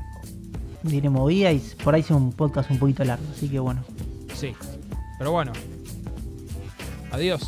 Diré 0.82 1.10
movida 1.12 1.52
y 1.52 1.60
por 1.84 1.94
ahí 1.94 2.02
es 2.02 2.10
un 2.10 2.34
podcast 2.34 2.72
un 2.72 2.80
poquito 2.80 3.04
largo, 3.04 3.26
así 3.32 3.50
que 3.50 3.60
bueno. 3.60 3.84
Sí, 4.34 4.56
pero 5.20 5.32
bueno. 5.32 5.54
Adiós. 7.12 7.48